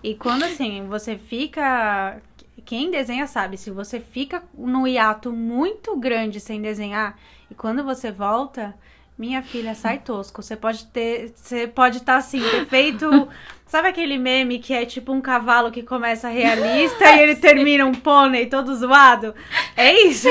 E 0.02 0.16
quando 0.16 0.46
assim, 0.46 0.88
você 0.88 1.16
fica. 1.16 2.20
Quem 2.66 2.90
desenha 2.90 3.28
sabe, 3.28 3.56
se 3.56 3.70
você 3.70 4.00
fica 4.00 4.42
no 4.58 4.88
hiato 4.88 5.32
muito 5.32 5.96
grande 5.96 6.40
sem 6.40 6.60
desenhar 6.60 7.16
e 7.50 7.54
quando 7.54 7.84
você 7.84 8.12
volta, 8.12 8.76
minha 9.20 9.44
filha, 9.44 9.76
sai 9.76 9.98
tosco. 10.00 10.42
Você 10.42 10.56
pode 10.56 10.86
ter. 10.86 11.34
Você 11.36 11.68
pode 11.68 11.98
estar 11.98 12.14
tá, 12.14 12.20
assim, 12.20 12.40
ter 12.42 12.66
feito. 12.66 13.28
Sabe 13.68 13.90
aquele 13.90 14.18
meme 14.18 14.58
que 14.58 14.74
é 14.74 14.84
tipo 14.84 15.12
um 15.12 15.22
cavalo 15.22 15.70
que 15.70 15.84
começa 15.84 16.28
realista 16.28 17.06
e 17.12 17.20
ele 17.20 17.36
termina 17.38 17.86
um 17.86 17.94
pônei 17.94 18.48
todo 18.48 18.74
zoado? 18.76 19.36
É 19.78 19.94
isso? 20.08 20.28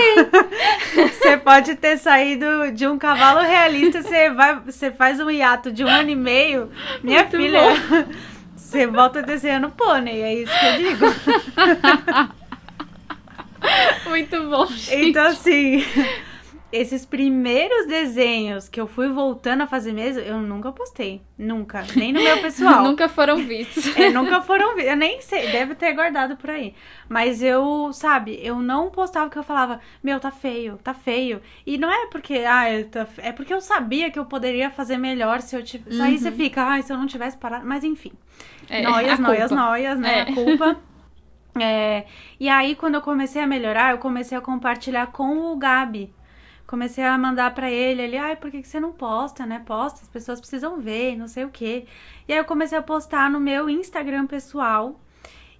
você 0.96 1.36
pode 1.36 1.76
ter 1.76 1.98
saído 1.98 2.72
de 2.72 2.88
um 2.88 2.98
cavalo 2.98 3.38
realista, 3.38 4.02
você, 4.02 4.30
vai, 4.30 4.58
você 4.58 4.90
faz 4.90 5.20
um 5.20 5.30
hiato 5.30 5.70
de 5.70 5.84
um 5.84 5.88
ano 5.88 6.10
e 6.10 6.16
meio. 6.16 6.68
Minha 7.00 7.20
Muito 7.20 7.36
filha, 7.36 7.60
você 8.56 8.88
volta 8.88 9.22
desenhando 9.22 9.70
pônei, 9.70 10.20
é 10.20 10.34
isso 10.34 10.52
que 10.58 10.66
eu 10.66 10.76
digo. 10.78 11.06
Muito 14.08 14.48
bom. 14.48 14.66
Gente. 14.66 15.10
Então, 15.10 15.26
assim. 15.26 15.84
Esses 16.70 17.06
primeiros 17.06 17.86
desenhos 17.86 18.68
que 18.68 18.78
eu 18.78 18.86
fui 18.86 19.08
voltando 19.08 19.62
a 19.62 19.66
fazer 19.66 19.92
mesmo, 19.92 20.20
eu 20.20 20.38
nunca 20.38 20.70
postei. 20.70 21.22
Nunca. 21.36 21.84
Nem 21.96 22.12
no 22.12 22.22
meu 22.22 22.40
pessoal. 22.42 22.84
nunca 22.84 23.08
foram 23.08 23.38
vistos. 23.38 23.96
é, 23.96 24.10
nunca 24.10 24.42
foram 24.42 24.74
vistos. 24.74 24.90
Eu 24.90 24.96
nem 24.96 25.20
sei, 25.22 25.50
deve 25.50 25.74
ter 25.74 25.94
guardado 25.94 26.36
por 26.36 26.50
aí. 26.50 26.74
Mas 27.08 27.42
eu, 27.42 27.90
sabe, 27.92 28.38
eu 28.42 28.56
não 28.56 28.90
postava 28.90 29.26
porque 29.26 29.38
eu 29.38 29.42
falava, 29.42 29.80
meu, 30.02 30.20
tá 30.20 30.30
feio, 30.30 30.78
tá 30.84 30.92
feio. 30.92 31.40
E 31.66 31.78
não 31.78 31.90
é 31.90 32.06
porque, 32.08 32.44
ah, 32.46 32.64
tá... 32.90 33.06
é 33.18 33.32
porque 33.32 33.54
eu 33.54 33.62
sabia 33.62 34.10
que 34.10 34.18
eu 34.18 34.26
poderia 34.26 34.70
fazer 34.70 34.98
melhor 34.98 35.40
se 35.40 35.56
eu 35.56 35.62
tivesse. 35.62 35.96
Uhum. 35.98 36.04
Aí 36.04 36.18
você 36.18 36.30
fica, 36.30 36.74
ah, 36.74 36.82
se 36.82 36.92
eu 36.92 36.98
não 36.98 37.06
tivesse 37.06 37.38
parado. 37.38 37.66
Mas 37.66 37.82
enfim. 37.82 38.12
É, 38.68 38.82
noias, 38.82 39.18
noias, 39.18 39.50
noias, 39.50 39.98
né? 39.98 40.18
É. 40.18 40.20
A 40.22 40.34
culpa. 40.34 40.76
É, 41.60 42.04
e 42.38 42.48
aí, 42.48 42.76
quando 42.76 42.96
eu 42.96 43.00
comecei 43.00 43.42
a 43.42 43.46
melhorar, 43.46 43.90
eu 43.90 43.98
comecei 43.98 44.38
a 44.38 44.40
compartilhar 44.40 45.08
com 45.08 45.50
o 45.50 45.56
Gabi 45.56 46.14
comecei 46.68 47.02
a 47.02 47.16
mandar 47.16 47.54
para 47.54 47.70
ele, 47.70 48.02
ele, 48.02 48.18
ai, 48.18 48.36
por 48.36 48.50
que, 48.50 48.60
que 48.60 48.68
você 48.68 48.78
não 48.78 48.92
posta, 48.92 49.46
né? 49.46 49.62
Posta, 49.64 50.02
as 50.02 50.08
pessoas 50.08 50.38
precisam 50.38 50.78
ver, 50.78 51.16
não 51.16 51.26
sei 51.26 51.44
o 51.44 51.48
quê. 51.48 51.86
E 52.28 52.32
aí 52.32 52.38
eu 52.38 52.44
comecei 52.44 52.76
a 52.76 52.82
postar 52.82 53.30
no 53.30 53.40
meu 53.40 53.70
Instagram 53.70 54.26
pessoal. 54.26 55.00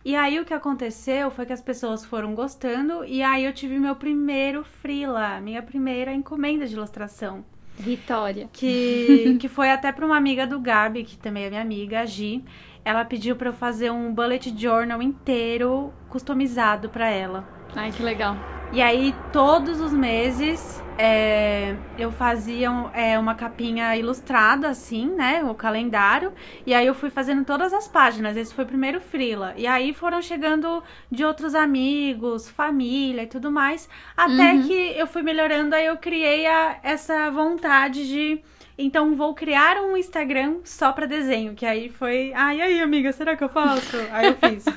E 0.05 0.15
aí 0.15 0.39
o 0.39 0.45
que 0.45 0.53
aconteceu 0.53 1.31
foi 1.31 1.47
que 1.47 1.53
as 1.53 1.63
pessoas 1.63 2.05
foram 2.05 2.35
gostando 2.35 3.05
e 3.05 3.23
aí 3.23 3.45
eu 3.45 3.53
tive 3.53 3.79
meu 3.79 3.97
primeiro 3.97 4.63
freela, 4.63 5.41
minha 5.41 5.63
primeira 5.63 6.13
encomenda 6.13 6.67
de 6.67 6.75
ilustração. 6.75 7.43
Vitória. 7.75 8.49
Que, 8.53 9.37
que 9.41 9.49
foi 9.49 9.71
até 9.71 9.91
para 9.91 10.05
uma 10.05 10.17
amiga 10.17 10.47
do 10.47 10.61
Gabi, 10.61 11.05
que 11.05 11.17
também 11.17 11.45
é 11.45 11.49
minha 11.49 11.63
amiga, 11.63 12.01
a 12.01 12.07
Gi. 12.07 12.45
Ela 12.85 13.05
pediu 13.05 13.35
para 13.35 13.49
eu 13.49 13.55
fazer 13.55 13.91
um 13.91 14.13
bullet 14.13 14.55
journal 14.57 15.01
inteiro 15.01 15.93
customizado 16.11 16.91
para 16.91 17.09
ela. 17.09 17.49
Ai, 17.75 17.93
que 17.93 18.03
legal. 18.03 18.58
E 18.71 18.83
aí, 18.83 19.15
todos 19.33 19.81
os 19.81 19.95
meses, 19.95 20.83
é, 20.99 21.75
eu 21.99 22.13
fazia 22.13 22.69
é, 22.93 23.19
uma 23.19 23.35
capinha 23.35 23.97
ilustrada, 23.97 24.69
assim, 24.69 25.07
né? 25.07 25.43
O 25.43 25.55
calendário. 25.55 26.33
E 26.67 26.75
aí, 26.75 26.87
eu 26.87 26.95
fui 26.95 27.09
fazendo 27.09 27.47
todas 27.47 27.73
as 27.73 27.89
páginas. 27.89 28.37
Esse 28.37 28.53
foi 28.53 28.65
o 28.65 28.67
primeiro 28.67 29.01
freela. 29.01 29.55
E 29.57 29.67
aí, 29.67 29.95
foram 29.95 30.21
chegando 30.21 30.83
de 31.11 31.25
outros 31.25 31.55
amigos, 31.55 32.51
família 32.51 33.23
e 33.23 33.27
tudo 33.27 33.51
mais. 33.51 33.89
Até 34.15 34.53
uhum. 34.53 34.63
que 34.63 34.93
eu 34.97 35.07
fui 35.07 35.23
melhorando. 35.23 35.75
Aí, 35.75 35.87
eu 35.87 35.97
criei 35.97 36.47
a, 36.47 36.79
essa 36.83 37.31
vontade 37.31 38.07
de 38.07 38.43
então 38.81 39.17
vou 39.17 39.35
criar 39.35 39.83
um 39.83 39.97
Instagram 39.97 40.59
só 40.63 40.93
para 40.93 41.05
desenho, 41.05 41.53
que 41.53 41.67
aí 41.67 41.89
foi, 41.89 42.33
ai, 42.33 42.61
ah, 42.61 42.65
aí, 42.65 42.81
amiga, 42.81 43.11
será 43.11 43.37
que 43.37 43.43
eu 43.43 43.49
faço? 43.49 43.97
Aí 44.13 44.27
eu 44.27 44.37
fiz. 44.37 44.65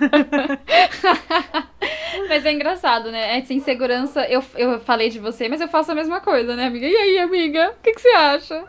mas 2.28 2.44
é 2.44 2.52
engraçado, 2.52 3.12
né? 3.12 3.38
Essa 3.38 3.54
insegurança, 3.54 3.81
eu, 4.30 4.44
eu 4.56 4.80
falei 4.82 5.10
de 5.10 5.20
você, 5.20 5.48
mas 5.50 5.62
eu 5.62 5.68
faço 5.68 5.92
a 5.92 5.96
mesma 5.96 6.20
coisa, 6.22 6.56
né, 6.56 6.68
amiga? 6.68 6.88
E 6.88 6.96
aí, 6.96 7.20
amiga? 7.20 7.76
O 7.78 7.84
que, 7.84 7.94
que 7.94 8.02
você 8.02 8.10
acha? 8.10 8.64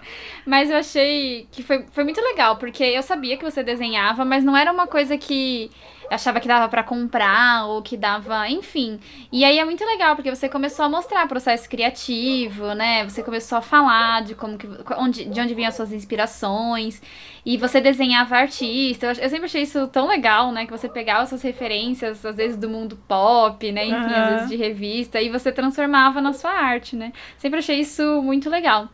Mas 0.47 0.71
eu 0.71 0.77
achei 0.77 1.47
que 1.51 1.63
foi, 1.63 1.85
foi 1.93 2.05
muito 2.05 2.21
legal, 2.21 2.57
porque 2.57 2.83
eu 2.83 3.03
sabia 3.03 3.37
que 3.37 3.45
você 3.45 3.63
desenhava, 3.63 4.25
mas 4.25 4.45
não 4.45 4.57
era 4.57 4.73
uma 4.73 4.87
coisa 4.87 5.17
que 5.19 5.71
achava 6.13 6.41
que 6.41 6.47
dava 6.47 6.69
para 6.69 6.83
comprar 6.83 7.67
ou 7.67 7.83
que 7.83 7.97
dava, 7.97 8.49
enfim. 8.49 9.01
E 9.31 9.45
aí 9.45 9.59
é 9.59 9.65
muito 9.65 9.85
legal 9.85 10.15
porque 10.15 10.35
você 10.35 10.49
começou 10.49 10.85
a 10.85 10.89
mostrar 10.89 11.27
processo 11.27 11.69
criativo, 11.69 12.75
né? 12.75 13.05
Você 13.05 13.23
começou 13.23 13.59
a 13.59 13.63
falar 13.63 14.23
de 14.23 14.35
como 14.35 14.59
que 14.59 14.69
onde, 14.97 15.25
de 15.25 15.41
onde 15.41 15.55
vinham 15.55 15.69
as 15.69 15.75
suas 15.75 15.93
inspirações 15.93 17.01
e 17.45 17.57
você 17.57 17.81
desenhava 17.81 18.37
artista. 18.37 19.07
Eu, 19.07 19.11
eu 19.11 19.29
sempre 19.31 19.47
achei 19.47 19.63
isso 19.63 19.87
tão 19.89 20.07
legal, 20.07 20.53
né? 20.53 20.67
Que 20.67 20.73
você 20.73 20.89
pegava 20.89 21.27
suas 21.27 21.43
referências, 21.43 22.25
às 22.25 22.37
vezes 22.37 22.57
do 22.57 22.69
mundo 22.69 22.97
pop, 23.09 23.73
né? 23.73 23.87
Enfim, 23.87 23.97
uhum. 23.97 24.15
às 24.15 24.31
vezes 24.31 24.49
de 24.51 24.57
revista 24.57 25.21
e 25.21 25.31
você 25.31 25.51
transformava 25.51 26.21
na 26.21 26.33
sua 26.33 26.51
arte, 26.51 26.95
né? 26.95 27.13
Sempre 27.39 27.59
achei 27.59 27.81
isso 27.81 28.23
muito 28.23 28.51
legal. 28.51 28.89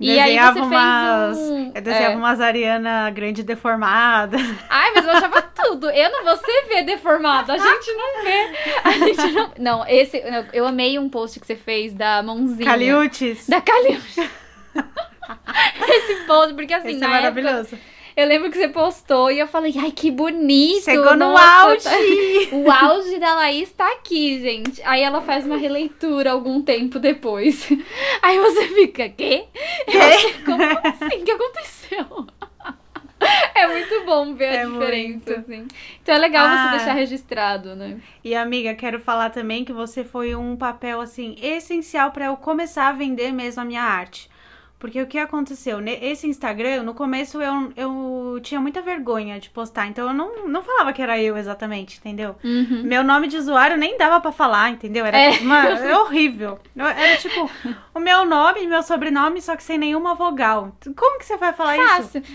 E 0.00 0.18
aí 0.18 0.38
você 0.38 0.60
umas, 0.60 1.38
um... 1.38 1.72
Eu 1.74 1.82
desenhava 1.82 2.14
é. 2.14 2.16
umas 2.16 2.40
Ariana 2.40 3.10
grande 3.10 3.42
deformada. 3.42 4.36
Ai, 4.68 4.92
mas 4.94 5.04
eu 5.04 5.10
achava 5.12 5.42
tudo. 5.54 5.90
Eu 5.90 6.10
não 6.10 6.24
vou 6.24 6.36
ser 6.36 6.66
ver 6.68 6.82
deformado. 6.84 7.52
A 7.52 7.58
gente 7.58 7.92
não 7.92 8.24
vê. 8.24 8.80
A 8.84 8.90
gente 8.92 9.32
não... 9.32 9.50
Não, 9.58 9.86
esse... 9.86 10.22
Eu 10.52 10.66
amei 10.66 10.98
um 10.98 11.08
post 11.08 11.38
que 11.38 11.46
você 11.46 11.56
fez 11.56 11.92
da 11.92 12.22
mãozinha. 12.22 12.64
Caliutes. 12.64 13.48
Da 13.48 13.60
Caliutes. 13.60 14.16
esse 15.88 16.26
post, 16.26 16.54
porque 16.54 16.74
assim, 16.74 16.90
esse 16.90 17.04
é 17.04 17.08
maravilhoso. 17.08 17.74
Época, 17.74 17.93
eu 18.16 18.28
lembro 18.28 18.50
que 18.50 18.56
você 18.56 18.68
postou 18.68 19.30
e 19.30 19.38
eu 19.38 19.46
falei, 19.46 19.74
ai, 19.78 19.90
que 19.90 20.10
bonito. 20.10 20.84
Chegou 20.84 21.16
no 21.16 21.36
auge. 21.36 21.84
Tá... 21.84 21.90
O 22.52 22.70
auge 22.70 23.18
da 23.18 23.34
Laís 23.34 23.72
tá 23.72 23.90
aqui, 23.92 24.40
gente. 24.40 24.80
Aí 24.84 25.02
ela 25.02 25.20
faz 25.20 25.44
uma 25.44 25.56
releitura 25.56 26.30
algum 26.30 26.62
tempo 26.62 26.98
depois. 26.98 27.68
Aí 28.22 28.38
você 28.38 28.68
fica, 28.68 29.08
quê? 29.08 29.46
quê? 29.86 30.34
Como 30.44 30.62
assim? 30.62 31.22
O 31.22 31.24
que 31.24 31.30
aconteceu? 31.30 32.26
É 33.54 33.66
muito 33.66 34.04
bom 34.04 34.34
ver 34.34 34.48
a 34.48 34.54
é 34.54 34.66
diferença, 34.66 35.30
muito. 35.30 35.40
assim. 35.40 35.66
Então 36.02 36.14
é 36.14 36.18
legal 36.18 36.46
ah, 36.46 36.56
você 36.56 36.76
deixar 36.76 36.92
registrado, 36.92 37.74
né? 37.74 37.98
E 38.22 38.34
amiga, 38.34 38.74
quero 38.74 39.00
falar 39.00 39.30
também 39.30 39.64
que 39.64 39.72
você 39.72 40.04
foi 40.04 40.34
um 40.34 40.56
papel 40.56 41.00
assim 41.00 41.34
essencial 41.40 42.10
para 42.10 42.26
eu 42.26 42.36
começar 42.36 42.88
a 42.88 42.92
vender 42.92 43.32
mesmo 43.32 43.62
a 43.62 43.64
minha 43.64 43.82
arte. 43.82 44.28
Porque 44.84 45.00
o 45.00 45.06
que 45.06 45.16
aconteceu? 45.16 45.78
Esse 46.02 46.26
Instagram, 46.26 46.82
no 46.82 46.92
começo 46.92 47.40
eu, 47.40 47.72
eu 47.74 48.38
tinha 48.42 48.60
muita 48.60 48.82
vergonha 48.82 49.40
de 49.40 49.48
postar, 49.48 49.86
então 49.86 50.08
eu 50.08 50.12
não, 50.12 50.46
não 50.46 50.62
falava 50.62 50.92
que 50.92 51.00
era 51.00 51.18
eu 51.18 51.38
exatamente, 51.38 51.96
entendeu? 51.96 52.36
Uhum. 52.44 52.82
Meu 52.84 53.02
nome 53.02 53.26
de 53.26 53.38
usuário 53.38 53.78
nem 53.78 53.96
dava 53.96 54.20
para 54.20 54.30
falar, 54.30 54.68
entendeu? 54.68 55.06
Era 55.06 55.16
é. 55.16 55.30
Uma, 55.40 55.68
é 55.68 55.98
horrível. 55.98 56.58
Era 56.76 57.16
tipo 57.16 57.50
o 57.94 57.98
meu 57.98 58.26
nome 58.26 58.62
e 58.62 58.66
meu 58.66 58.82
sobrenome, 58.82 59.40
só 59.40 59.56
que 59.56 59.62
sem 59.62 59.78
nenhuma 59.78 60.14
vogal. 60.14 60.76
Como 60.94 61.18
que 61.18 61.24
você 61.24 61.38
vai 61.38 61.54
falar 61.54 61.76
Fácil. 61.76 62.20
isso? 62.20 62.32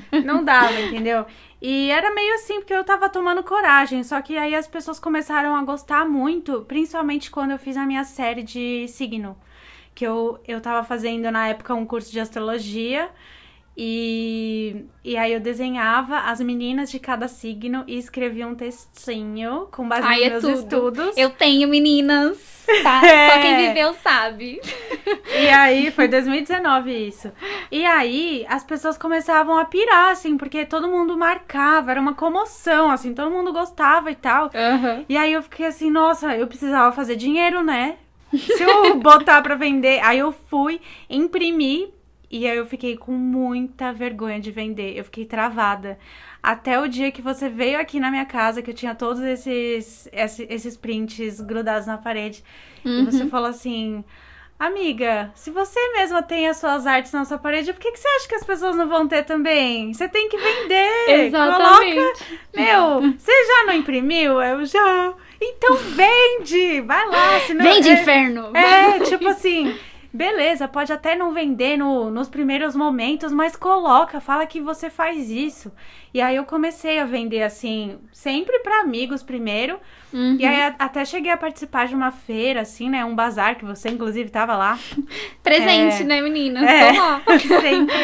não 0.24 0.42
dava, 0.42 0.80
entendeu? 0.80 1.26
E 1.60 1.90
era 1.90 2.14
meio 2.14 2.34
assim, 2.34 2.60
porque 2.60 2.74
eu 2.74 2.84
tava 2.84 3.08
tomando 3.08 3.42
coragem. 3.42 4.02
Só 4.04 4.20
que 4.20 4.36
aí 4.36 4.54
as 4.54 4.68
pessoas 4.68 4.98
começaram 5.00 5.56
a 5.56 5.62
gostar 5.64 6.06
muito, 6.06 6.62
principalmente 6.62 7.30
quando 7.30 7.52
eu 7.52 7.58
fiz 7.58 7.76
a 7.76 7.86
minha 7.86 8.04
série 8.04 8.42
de 8.42 8.86
signo. 8.88 9.36
Que 9.94 10.06
eu, 10.06 10.38
eu 10.46 10.60
tava 10.60 10.84
fazendo 10.86 11.30
na 11.30 11.48
época 11.48 11.74
um 11.74 11.86
curso 11.86 12.12
de 12.12 12.20
astrologia. 12.20 13.10
E, 13.78 14.86
e 15.04 15.18
aí 15.18 15.34
eu 15.34 15.40
desenhava 15.40 16.20
as 16.20 16.40
meninas 16.40 16.90
de 16.90 16.98
cada 16.98 17.28
signo 17.28 17.84
e 17.86 17.98
escrevia 17.98 18.46
um 18.46 18.54
textinho 18.54 19.68
com 19.70 19.86
base 19.86 20.06
Ai, 20.06 20.16
nos 20.16 20.24
é 20.24 20.30
meus 20.30 20.42
tudo. 20.42 20.54
estudos. 20.54 21.16
Eu 21.18 21.28
tenho 21.28 21.68
meninas, 21.68 22.64
tá? 22.82 23.02
É. 23.06 23.30
Só 23.30 23.40
quem 23.42 23.68
viveu 23.68 23.94
sabe. 24.02 24.60
E 25.38 25.48
aí, 25.48 25.90
foi 25.90 26.08
2019 26.08 26.90
isso. 26.90 27.30
E 27.70 27.84
aí, 27.84 28.46
as 28.48 28.64
pessoas 28.64 28.96
começavam 28.96 29.58
a 29.58 29.64
pirar, 29.66 30.10
assim, 30.10 30.38
porque 30.38 30.64
todo 30.64 30.88
mundo 30.88 31.16
marcava, 31.16 31.90
era 31.90 32.00
uma 32.00 32.14
comoção, 32.14 32.90
assim, 32.90 33.12
todo 33.12 33.30
mundo 33.30 33.52
gostava 33.52 34.10
e 34.10 34.14
tal. 34.14 34.46
Uhum. 34.46 35.04
E 35.06 35.16
aí 35.18 35.34
eu 35.34 35.42
fiquei 35.42 35.66
assim, 35.66 35.90
nossa, 35.90 36.34
eu 36.34 36.46
precisava 36.46 36.92
fazer 36.92 37.16
dinheiro, 37.16 37.62
né? 37.62 37.96
Se 38.34 38.62
eu 38.62 38.98
botar 38.98 39.42
pra 39.42 39.54
vender. 39.54 40.00
Aí 40.02 40.18
eu 40.18 40.32
fui, 40.32 40.80
imprimi 41.08 41.94
e 42.30 42.46
aí 42.46 42.56
eu 42.56 42.66
fiquei 42.66 42.96
com 42.96 43.12
muita 43.12 43.92
vergonha 43.92 44.40
de 44.40 44.50
vender. 44.50 44.96
Eu 44.96 45.04
fiquei 45.04 45.24
travada. 45.24 45.98
Até 46.42 46.78
o 46.80 46.88
dia 46.88 47.10
que 47.10 47.22
você 47.22 47.48
veio 47.48 47.78
aqui 47.78 48.00
na 48.00 48.10
minha 48.10 48.24
casa, 48.24 48.62
que 48.62 48.70
eu 48.70 48.74
tinha 48.74 48.94
todos 48.94 49.22
esses, 49.22 50.08
esses 50.48 50.76
prints 50.76 51.40
grudados 51.40 51.86
na 51.86 51.98
parede. 51.98 52.42
Uhum. 52.84 53.00
E 53.00 53.04
você 53.04 53.26
falou 53.26 53.48
assim. 53.48 54.04
Amiga, 54.58 55.30
se 55.34 55.50
você 55.50 55.78
mesma 55.92 56.22
tem 56.22 56.48
as 56.48 56.56
suas 56.56 56.86
artes 56.86 57.12
na 57.12 57.26
sua 57.26 57.36
parede, 57.36 57.74
por 57.74 57.78
que, 57.78 57.92
que 57.92 57.98
você 57.98 58.08
acha 58.08 58.28
que 58.28 58.34
as 58.36 58.44
pessoas 58.44 58.74
não 58.74 58.88
vão 58.88 59.06
ter 59.06 59.22
também? 59.22 59.92
Você 59.92 60.08
tem 60.08 60.30
que 60.30 60.38
vender. 60.38 61.26
Exatamente. 61.26 61.94
Coloca. 61.94 62.24
Meu, 62.54 63.12
você 63.18 63.44
já 63.44 63.64
não 63.66 63.74
imprimiu? 63.74 64.40
Eu 64.40 64.64
já. 64.64 65.12
Então 65.38 65.76
vende! 65.76 66.80
Vai 66.80 67.06
lá. 67.06 67.40
Senão... 67.40 67.64
Vende, 67.64 67.88
é... 67.90 67.92
inferno! 67.92 68.56
É, 68.56 69.00
tipo 69.00 69.28
assim. 69.28 69.76
Beleza, 70.12 70.68
pode 70.68 70.92
até 70.92 71.14
não 71.14 71.32
vender 71.32 71.76
no, 71.76 72.10
nos 72.10 72.28
primeiros 72.28 72.74
momentos, 72.74 73.32
mas 73.32 73.56
coloca, 73.56 74.20
fala 74.20 74.46
que 74.46 74.60
você 74.60 74.88
faz 74.88 75.30
isso. 75.30 75.72
E 76.16 76.20
aí 76.22 76.36
eu 76.36 76.44
comecei 76.44 76.98
a 76.98 77.04
vender 77.04 77.42
assim, 77.42 77.98
sempre 78.10 78.60
para 78.60 78.80
amigos 78.80 79.22
primeiro. 79.22 79.78
Uhum. 80.10 80.38
E 80.40 80.46
aí 80.46 80.74
até 80.78 81.04
cheguei 81.04 81.30
a 81.30 81.36
participar 81.36 81.86
de 81.86 81.94
uma 81.94 82.10
feira, 82.10 82.62
assim, 82.62 82.88
né? 82.88 83.04
Um 83.04 83.14
bazar, 83.14 83.56
que 83.56 83.66
você 83.66 83.90
inclusive 83.90 84.30
tava 84.30 84.56
lá. 84.56 84.78
Presente, 85.44 86.00
é... 86.00 86.04
né, 86.06 86.22
meninas? 86.22 86.62
É, 86.62 86.92
lá. 86.92 87.22
sempre. 87.60 87.94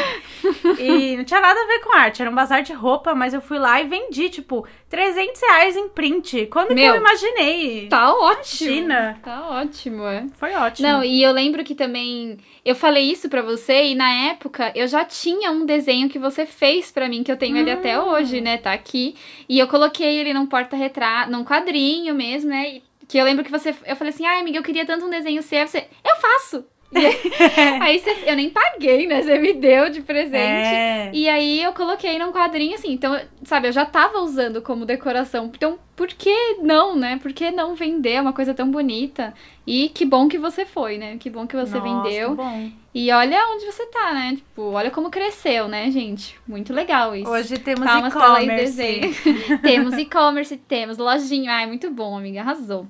E 0.79 1.17
não 1.17 1.25
tinha 1.25 1.41
nada 1.41 1.59
a 1.59 1.67
ver 1.67 1.79
com 1.81 1.97
arte, 1.97 2.21
era 2.21 2.31
um 2.31 2.35
bazar 2.35 2.63
de 2.63 2.75
roupa, 2.75 3.15
mas 3.15 3.33
eu 3.33 3.41
fui 3.41 3.59
lá 3.59 3.81
e 3.81 3.87
vendi, 3.87 4.29
tipo, 4.29 4.67
300 4.91 5.41
reais 5.41 5.77
em 5.77 5.89
print. 5.89 6.49
Quando 6.53 6.75
Meu, 6.75 6.77
que 6.77 6.83
eu 6.83 6.97
imaginei? 6.97 7.89
Tá 7.89 8.13
ótimo. 8.13 8.71
China. 8.71 9.19
Tá 9.23 9.49
ótimo, 9.49 10.07
é. 10.07 10.27
Foi 10.35 10.53
ótimo. 10.53 10.87
Não, 10.87 11.03
e 11.03 11.23
eu 11.23 11.33
lembro 11.33 11.65
que 11.65 11.75
também 11.75 12.37
eu 12.65 12.75
falei 12.75 13.11
isso 13.11 13.29
para 13.29 13.41
você 13.41 13.87
e 13.87 13.95
na 13.95 14.29
época 14.29 14.71
eu 14.75 14.87
já 14.87 15.05
tinha 15.05 15.51
um 15.51 15.65
desenho 15.65 16.09
que 16.09 16.19
você 16.19 16.45
fez 16.45 16.91
para 16.91 17.09
mim 17.09 17.23
que 17.23 17.33
eu 17.33 17.37
tenho 17.37 17.57
hum. 17.57 17.61
ele 17.61 17.71
até. 17.71 17.99
Hoje, 18.03 18.41
né? 18.41 18.59
Tá 18.59 18.73
aqui. 18.73 19.15
E 19.49 19.59
eu 19.59 19.69
coloquei 19.69 20.19
ele 20.19 20.33
num 20.33 20.47
porta-retrato, 20.47 21.31
num 21.31 21.45
quadrinho 21.45 22.15
mesmo, 22.15 22.51
né? 22.51 22.81
Que 23.09 23.19
eu 23.19 23.25
lembro 23.25 23.45
que 23.45 23.51
você. 23.51 23.75
Eu 23.85 23.97
falei 23.97 24.13
assim, 24.13 24.27
ai, 24.27 24.41
amiga, 24.41 24.59
eu 24.59 24.63
queria 24.63 24.87
tanto 24.87 25.05
um 25.07 25.11
desenho 25.11 25.43
seu. 25.43 25.67
Você, 25.67 25.89
eu 26.05 26.17
faço! 26.17 26.65
Aí, 27.81 27.99
você, 27.99 28.17
eu 28.27 28.37
nem 28.37 28.51
paguei, 28.51 29.07
né? 29.07 29.23
Você 29.23 29.39
me 29.39 29.53
deu 29.55 29.91
de 29.91 30.03
presente. 30.03 30.37
É. 30.37 31.11
E 31.13 31.29
aí 31.29 31.63
eu 31.63 31.73
coloquei 31.73 32.19
num 32.19 32.33
quadrinho 32.33 32.75
assim. 32.75 32.93
Então, 32.93 33.19
sabe, 33.45 33.69
eu 33.69 33.73
já 33.73 33.85
tava 33.85 34.19
usando 34.21 34.63
como 34.63 34.85
decoração. 34.85 35.51
Então, 35.55 35.79
por 35.97 36.09
que 36.09 36.57
não, 36.61 36.97
né? 36.97 37.19
Por 37.21 37.33
que 37.33 37.51
não 37.51 37.75
vender 37.75 38.21
uma 38.21 38.33
coisa 38.33 38.55
tão 38.55 38.71
bonita? 38.71 39.35
E 39.67 39.89
que 39.91 40.05
bom 40.05 40.29
que 40.29 40.39
você 40.39 40.65
foi, 40.65 40.99
né? 40.99 41.17
Que 41.19 41.31
bom 41.31 41.47
que 41.47 41.57
você 41.57 41.79
Nossa, 41.79 42.05
vendeu. 42.05 42.35
bom. 42.35 42.71
E 42.95 43.11
olha 43.11 43.39
onde 43.55 43.65
você 43.65 43.87
tá, 43.87 44.13
né? 44.13 44.35
Tipo, 44.37 44.63
olha 44.73 44.91
como 44.91 45.11
cresceu, 45.11 45.67
né, 45.69 45.91
gente? 45.91 46.39
Muito 46.47 46.73
legal 46.75 47.17
isso. 47.17 47.31
Hoje 47.31 47.59
temos 47.59 47.87
e-commerce. 47.87 49.01
Temos 49.63 49.97
e-commerce, 49.97 50.57
temos 50.57 50.99
lojinha. 50.99 51.53
Ai, 51.53 51.67
muito 51.67 51.91
bom, 51.91 52.17
amiga, 52.17 52.41
arrasou. 52.41 52.87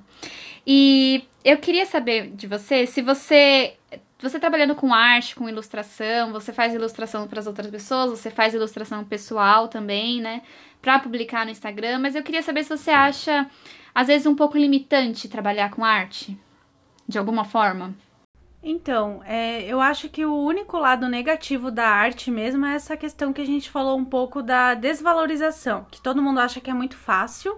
E 0.67 1.25
eu 1.45 1.57
queria 1.59 1.87
saber 1.87 2.31
de 2.31 2.47
você, 2.47 2.87
se 2.87 3.03
você 3.03 3.75
você 4.23 4.39
trabalhando 4.39 4.75
com 4.75 4.95
arte, 4.95 5.35
com 5.35 5.49
ilustração, 5.49 6.33
você 6.33 6.53
faz 6.53 6.73
ilustração 6.73 7.27
para 7.27 7.41
as 7.41 7.47
outras 7.47 7.69
pessoas, 7.69 8.11
você 8.11 8.31
faz 8.31 8.55
ilustração 8.55 9.05
pessoal 9.05 9.69
também, 9.69 10.21
né? 10.21 10.43
Para 10.81 10.99
publicar 10.99 11.45
no 11.45 11.51
Instagram, 11.51 11.99
mas 11.99 12.15
eu 12.15 12.23
queria 12.23 12.43
saber 12.43 12.63
se 12.63 12.71
você 12.77 12.91
acha 12.91 13.51
às 13.95 14.07
vezes 14.07 14.27
um 14.27 14.35
pouco 14.35 14.57
limitante 14.57 15.29
trabalhar 15.29 15.71
com 15.71 15.85
arte, 15.85 16.39
de 17.07 17.19
alguma 17.19 17.45
forma. 17.45 17.95
Então, 18.65 19.21
é, 19.27 19.63
eu 19.65 19.81
acho 19.81 20.09
que 20.09 20.25
o 20.25 20.37
único 20.37 20.79
lado 20.79 21.09
negativo 21.09 21.69
da 21.69 21.89
arte 21.89 22.31
mesmo 22.31 22.65
é 22.65 22.75
essa 22.77 22.97
questão 22.97 23.33
que 23.33 23.41
a 23.43 23.47
gente 23.47 23.69
falou 23.69 23.99
um 23.99 24.05
pouco 24.05 24.41
da 24.41 24.75
desvalorização, 24.75 25.85
que 25.91 26.01
todo 26.01 26.23
mundo 26.23 26.39
acha 26.39 26.61
que 26.61 26.71
é 26.71 26.75
muito 26.75 26.97
fácil 26.97 27.57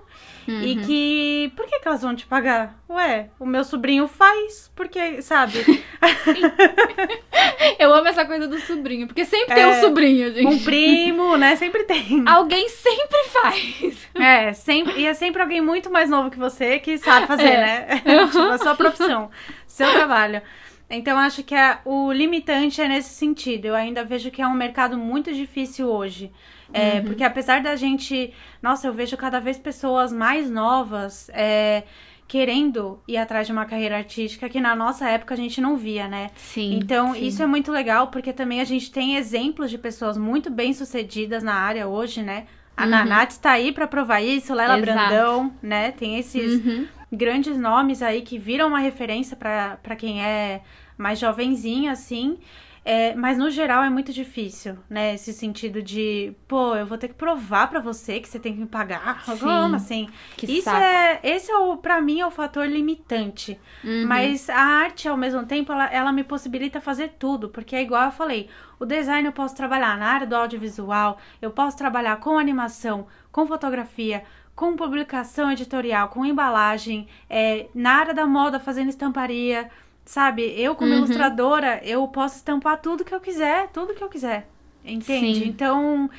e 0.48 0.76
que 0.76 1.52
por 1.56 1.66
que, 1.66 1.78
que 1.80 1.88
elas 1.88 2.00
vão 2.02 2.14
te 2.14 2.26
pagar? 2.26 2.78
Ué, 2.88 3.28
o 3.38 3.44
meu 3.46 3.64
sobrinho 3.64 4.06
faz, 4.08 4.70
porque, 4.74 5.20
sabe? 5.20 5.84
Eu 7.78 7.92
amo 7.94 8.08
essa 8.08 8.24
coisa 8.24 8.46
do 8.46 8.58
sobrinho, 8.60 9.06
porque 9.06 9.24
sempre 9.24 9.54
tem 9.54 9.62
É, 9.64 9.66
um 9.66 9.80
sobrinho, 9.80 10.32
gente. 10.32 10.46
um 10.46 10.58
primo, 10.62 11.36
né? 11.36 11.56
Sempre 11.56 11.84
tem. 11.84 12.22
Alguém 12.26 12.68
sempre 12.68 13.24
faz. 13.28 14.08
É, 14.14 14.52
sempre, 14.52 15.00
e 15.00 15.06
é 15.06 15.14
sempre 15.14 15.42
alguém 15.42 15.60
muito 15.60 15.90
mais 15.90 16.08
novo 16.08 16.30
que 16.30 16.38
você 16.38 16.78
que 16.78 16.96
sabe 16.98 17.26
fazer, 17.26 17.44
É. 17.48 17.56
né? 17.58 17.86
tipo, 18.26 18.38
a 18.38 18.58
sua 18.58 18.74
profissão, 18.74 19.30
seu 19.66 19.90
trabalho. 19.92 20.40
Então, 20.88 21.18
acho 21.18 21.42
que 21.42 21.54
é, 21.54 21.78
o 21.84 22.12
limitante 22.12 22.80
é 22.80 22.88
nesse 22.88 23.10
sentido. 23.10 23.66
Eu 23.66 23.74
ainda 23.74 24.04
vejo 24.04 24.30
que 24.30 24.42
é 24.42 24.46
um 24.46 24.54
mercado 24.54 24.96
muito 24.98 25.32
difícil 25.32 25.88
hoje. 25.88 26.30
É, 26.72 26.98
Uhum. 26.98 27.04
Porque 27.04 27.24
apesar 27.24 27.62
da 27.62 27.76
gente. 27.76 28.32
Nossa, 28.62 28.86
eu 28.86 28.92
vejo 28.92 29.16
cada 29.16 29.40
vez 29.40 29.58
pessoas 29.58 30.12
mais 30.12 30.50
novas 30.50 31.30
é, 31.32 31.84
querendo 32.26 32.98
ir 33.06 33.16
atrás 33.16 33.46
de 33.46 33.52
uma 33.52 33.64
carreira 33.64 33.96
artística 33.96 34.48
que 34.48 34.60
na 34.60 34.74
nossa 34.74 35.08
época 35.08 35.34
a 35.34 35.36
gente 35.36 35.60
não 35.60 35.76
via, 35.76 36.08
né? 36.08 36.30
Sim. 36.36 36.78
Então, 36.82 37.14
sim. 37.14 37.26
isso 37.26 37.42
é 37.42 37.46
muito 37.46 37.70
legal, 37.70 38.08
porque 38.08 38.32
também 38.32 38.60
a 38.60 38.64
gente 38.64 38.90
tem 38.90 39.16
exemplos 39.16 39.70
de 39.70 39.78
pessoas 39.78 40.16
muito 40.16 40.50
bem-sucedidas 40.50 41.42
na 41.42 41.54
área 41.54 41.86
hoje, 41.86 42.22
né? 42.22 42.46
A 42.76 42.84
Uhum. 42.84 42.90
Nanat 42.90 43.30
está 43.30 43.52
aí 43.52 43.70
para 43.70 43.86
provar 43.86 44.20
isso, 44.20 44.52
Lela 44.52 44.78
Exato. 44.78 44.82
Brandão, 44.92 45.52
né? 45.62 45.92
Tem 45.92 46.18
esses 46.18 46.64
Uhum. 46.64 46.86
Grandes 47.14 47.56
nomes 47.56 48.02
aí 48.02 48.22
que 48.22 48.38
viram 48.38 48.68
uma 48.68 48.78
referência 48.78 49.36
para 49.36 49.96
quem 49.96 50.22
é 50.24 50.62
mais 50.96 51.18
jovenzinho, 51.18 51.90
assim. 51.90 52.38
É, 52.86 53.14
mas 53.14 53.38
no 53.38 53.48
geral 53.50 53.82
é 53.82 53.88
muito 53.88 54.12
difícil, 54.12 54.76
né? 54.90 55.14
Esse 55.14 55.32
sentido 55.32 55.82
de, 55.82 56.34
pô, 56.46 56.76
eu 56.76 56.84
vou 56.84 56.98
ter 56.98 57.08
que 57.08 57.14
provar 57.14 57.68
pra 57.70 57.80
você 57.80 58.20
que 58.20 58.28
você 58.28 58.38
tem 58.38 58.52
que 58.52 58.60
me 58.60 58.66
pagar. 58.66 59.24
Sim. 59.24 59.38
Como 59.38 59.76
assim? 59.76 60.08
Que 60.36 60.44
Isso 60.58 60.64
saco. 60.64 60.76
é, 60.76 61.18
esse 61.22 61.50
é 61.50 61.56
o, 61.56 61.78
para 61.78 61.98
mim 62.02 62.20
é 62.20 62.26
o 62.26 62.30
fator 62.30 62.66
limitante. 62.66 63.58
Uhum. 63.82 64.06
Mas 64.06 64.50
a 64.50 64.60
arte, 64.60 65.08
ao 65.08 65.16
mesmo 65.16 65.46
tempo, 65.46 65.72
ela, 65.72 65.86
ela 65.86 66.12
me 66.12 66.22
possibilita 66.22 66.78
fazer 66.78 67.14
tudo. 67.18 67.48
Porque 67.48 67.74
é 67.74 67.80
igual 67.80 68.04
eu 68.04 68.12
falei, 68.12 68.50
o 68.78 68.84
design 68.84 69.26
eu 69.26 69.32
posso 69.32 69.56
trabalhar 69.56 69.96
na 69.96 70.06
área 70.06 70.26
do 70.26 70.36
audiovisual, 70.36 71.16
eu 71.40 71.50
posso 71.50 71.78
trabalhar 71.78 72.16
com 72.16 72.36
animação, 72.36 73.06
com 73.32 73.46
fotografia, 73.46 74.24
com 74.54 74.76
publicação 74.76 75.50
editorial, 75.50 76.08
com 76.08 76.24
embalagem, 76.24 77.08
é, 77.28 77.66
na 77.74 77.92
área 77.92 78.14
da 78.14 78.26
moda, 78.26 78.60
fazendo 78.60 78.88
estamparia. 78.88 79.70
Sabe, 80.04 80.42
eu 80.60 80.74
como 80.74 80.90
Uhum. 80.90 80.98
ilustradora, 80.98 81.80
eu 81.82 82.06
posso 82.08 82.36
estampar 82.36 82.78
tudo 82.80 83.04
que 83.04 83.14
eu 83.14 83.20
quiser, 83.20 83.68
tudo 83.72 83.94
que 83.94 84.04
eu 84.04 84.08
quiser. 84.08 84.46
Entende? 84.84 85.38
Sim. 85.40 85.48
Então, 85.48 86.10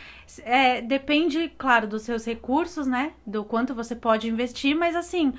é, 0.43 0.81
depende, 0.81 1.51
claro, 1.55 1.85
dos 1.85 2.01
seus 2.01 2.25
recursos, 2.25 2.87
né? 2.87 3.11
Do 3.23 3.43
quanto 3.43 3.75
você 3.75 3.95
pode 3.95 4.27
investir, 4.27 4.75
mas 4.75 4.95
assim, 4.95 5.33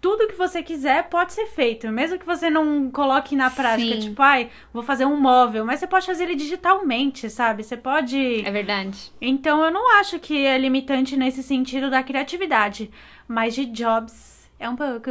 tudo 0.00 0.28
que 0.28 0.34
você 0.34 0.62
quiser 0.62 1.08
pode 1.08 1.32
ser 1.32 1.46
feito. 1.46 1.88
Mesmo 1.88 2.18
que 2.18 2.26
você 2.26 2.48
não 2.48 2.90
coloque 2.90 3.34
na 3.34 3.50
prática, 3.50 3.94
Sim. 3.94 4.00
tipo, 4.00 4.22
ai, 4.22 4.50
vou 4.72 4.82
fazer 4.82 5.04
um 5.04 5.16
móvel, 5.16 5.64
mas 5.64 5.80
você 5.80 5.86
pode 5.86 6.06
fazer 6.06 6.24
ele 6.24 6.34
digitalmente, 6.34 7.28
sabe? 7.28 7.62
Você 7.62 7.76
pode. 7.76 8.42
É 8.46 8.50
verdade. 8.50 9.12
Então, 9.20 9.64
eu 9.64 9.70
não 9.70 9.98
acho 9.98 10.18
que 10.18 10.46
é 10.46 10.56
limitante 10.56 11.16
nesse 11.16 11.42
sentido 11.42 11.90
da 11.90 12.02
criatividade, 12.02 12.90
mas 13.26 13.54
de 13.54 13.66
jobs 13.66 14.38
é 14.60 14.68
um 14.68 14.74
pouco. 14.74 15.10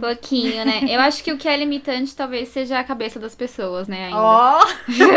Pouquinho, 0.00 0.64
né? 0.66 0.80
Eu 0.86 1.00
acho 1.00 1.24
que 1.24 1.32
o 1.32 1.38
que 1.38 1.48
é 1.48 1.56
limitante 1.56 2.14
talvez 2.14 2.48
seja 2.48 2.78
a 2.78 2.84
cabeça 2.84 3.18
das 3.18 3.34
pessoas, 3.34 3.88
né? 3.88 4.10
Ó, 4.12 4.60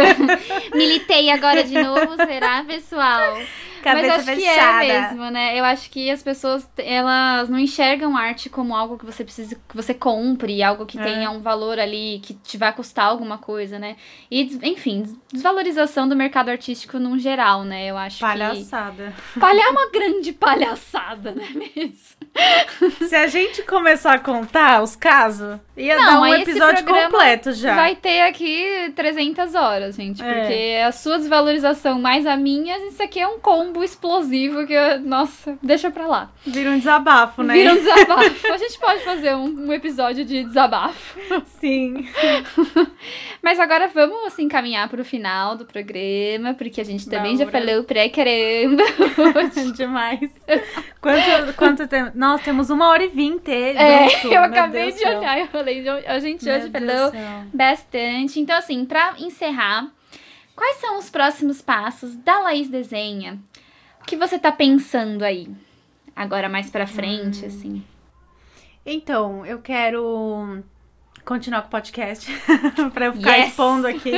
Militei 0.73 1.29
agora 1.29 1.63
de 1.63 1.73
novo, 1.73 2.15
será, 2.25 2.63
pessoal? 2.63 3.37
cabeça 3.83 4.07
Mas 4.07 4.27
acho 4.29 4.39
fechada. 4.39 4.85
que 4.85 4.91
é 4.91 5.01
mesmo, 5.01 5.29
né? 5.31 5.59
Eu 5.59 5.63
acho 5.65 5.89
que 5.89 6.09
as 6.11 6.21
pessoas, 6.21 6.69
elas 6.77 7.49
não 7.49 7.57
enxergam 7.59 8.15
arte 8.17 8.49
como 8.49 8.75
algo 8.75 8.97
que 8.97 9.05
você 9.05 9.23
precisa, 9.23 9.55
que 9.55 9.75
você 9.75 9.93
compre, 9.93 10.61
algo 10.63 10.85
que 10.85 10.99
É. 10.99 11.03
tenha 11.03 11.31
um 11.31 11.41
valor 11.41 11.79
ali, 11.79 12.19
que 12.23 12.33
te 12.33 12.57
vai 12.57 12.71
custar 12.73 13.05
alguma 13.05 13.37
coisa, 13.37 13.79
né? 13.79 13.95
E, 14.29 14.41
enfim, 14.63 15.03
desvalorização 15.31 16.07
do 16.07 16.15
mercado 16.15 16.49
artístico 16.49 16.99
num 16.99 17.17
geral, 17.17 17.63
né? 17.63 17.87
Eu 17.87 17.97
acho 17.97 18.19
Palhaçada. 18.19 19.13
que... 19.33 19.39
Palha 19.39 19.61
é 19.61 19.69
uma 19.69 19.89
grande 19.91 20.33
palhaçada, 20.33 21.31
não 21.31 21.43
é 21.43 21.49
mesmo? 21.49 22.19
Se 23.07 23.15
a 23.15 23.27
gente 23.27 23.63
começar 23.63 24.13
a 24.13 24.19
contar 24.19 24.81
os 24.83 24.95
casos, 24.95 25.59
ia 25.75 25.97
Não, 25.97 26.05
dar 26.05 26.21
um 26.21 26.35
episódio 26.35 26.85
completo 26.85 27.51
já. 27.53 27.75
Vai 27.75 27.95
ter 27.95 28.21
aqui 28.21 28.93
300 28.95 29.55
horas, 29.55 29.95
gente. 29.95 30.21
É. 30.23 30.33
Porque 30.33 30.77
a 30.87 30.91
sua 30.91 31.17
desvalorização 31.17 31.99
mais 31.99 32.25
a 32.25 32.37
minha, 32.37 32.77
isso 32.87 33.01
aqui 33.01 33.19
é 33.19 33.27
um 33.27 33.39
explosivo 33.83 34.65
que, 34.65 34.73
eu- 34.73 34.99
nossa, 35.01 35.57
deixa 35.61 35.89
pra 35.91 36.07
lá. 36.07 36.31
Vira 36.45 36.71
um 36.71 36.77
desabafo, 36.77 37.43
né? 37.43 37.53
Vira 37.53 37.73
um 37.73 37.77
desabafo. 37.81 38.47
a 38.53 38.57
gente 38.57 38.79
pode 38.79 39.03
fazer 39.03 39.35
um, 39.35 39.67
um 39.67 39.73
episódio 39.73 40.25
de 40.25 40.43
desabafo. 40.43 41.19
Sim. 41.59 42.07
Mas 43.41 43.59
agora 43.59 43.87
vamos, 43.87 44.25
assim, 44.25 44.47
caminhar 44.47 44.87
pro 44.89 45.03
final 45.05 45.55
do 45.55 45.65
programa, 45.65 46.53
porque 46.53 46.81
a 46.81 46.85
gente 46.85 47.09
também 47.09 47.37
já 47.37 47.45
Bora. 47.45 47.59
falou 47.65 47.83
pra 47.83 48.09
caramba. 48.09 48.83
Demais. 49.75 50.19
Quanto, 51.01 51.53
quanto 51.55 51.87
tempo? 51.87 52.11
Nossa, 52.15 52.43
temos 52.43 52.69
uma 52.69 52.89
hora 52.89 53.03
e 53.03 53.07
vinte. 53.07 53.49
É, 53.51 54.07
eu 54.25 54.29
meu 54.29 54.43
acabei 54.43 54.83
Deus 54.83 54.95
de 54.95 54.99
céu. 55.01 55.17
olhar, 55.19 55.39
eu 55.39 55.47
falei, 55.47 55.87
a 55.87 56.19
gente 56.19 56.43
Meu 56.43 56.55
hoje 56.55 56.69
Deus 56.69 56.85
falou 56.91 57.11
céu. 57.11 57.21
bastante. 57.53 58.39
Então, 58.39 58.57
assim, 58.57 58.83
pra 58.85 59.13
encerrar, 59.17 59.87
quais 60.55 60.77
são 60.77 60.97
os 60.97 61.09
próximos 61.09 61.61
passos 61.61 62.15
da 62.17 62.39
Laís 62.39 62.67
Desenha? 62.69 63.39
O 64.09 64.11
que 64.11 64.17
você 64.17 64.39
tá 64.39 64.51
pensando 64.51 65.21
aí? 65.21 65.47
Agora 66.15 66.49
mais 66.49 66.67
pra 66.71 66.85
Hum. 66.85 66.87
frente, 66.87 67.45
assim. 67.45 67.83
Então, 68.83 69.45
eu 69.45 69.59
quero 69.61 70.63
continuar 71.29 71.61
com 71.61 71.67
o 71.67 71.71
podcast 71.71 72.25
pra 72.93 73.05
eu 73.05 73.13
ficar 73.13 73.35
Yes! 73.37 73.49
expondo 73.49 73.85
aqui 73.87 74.11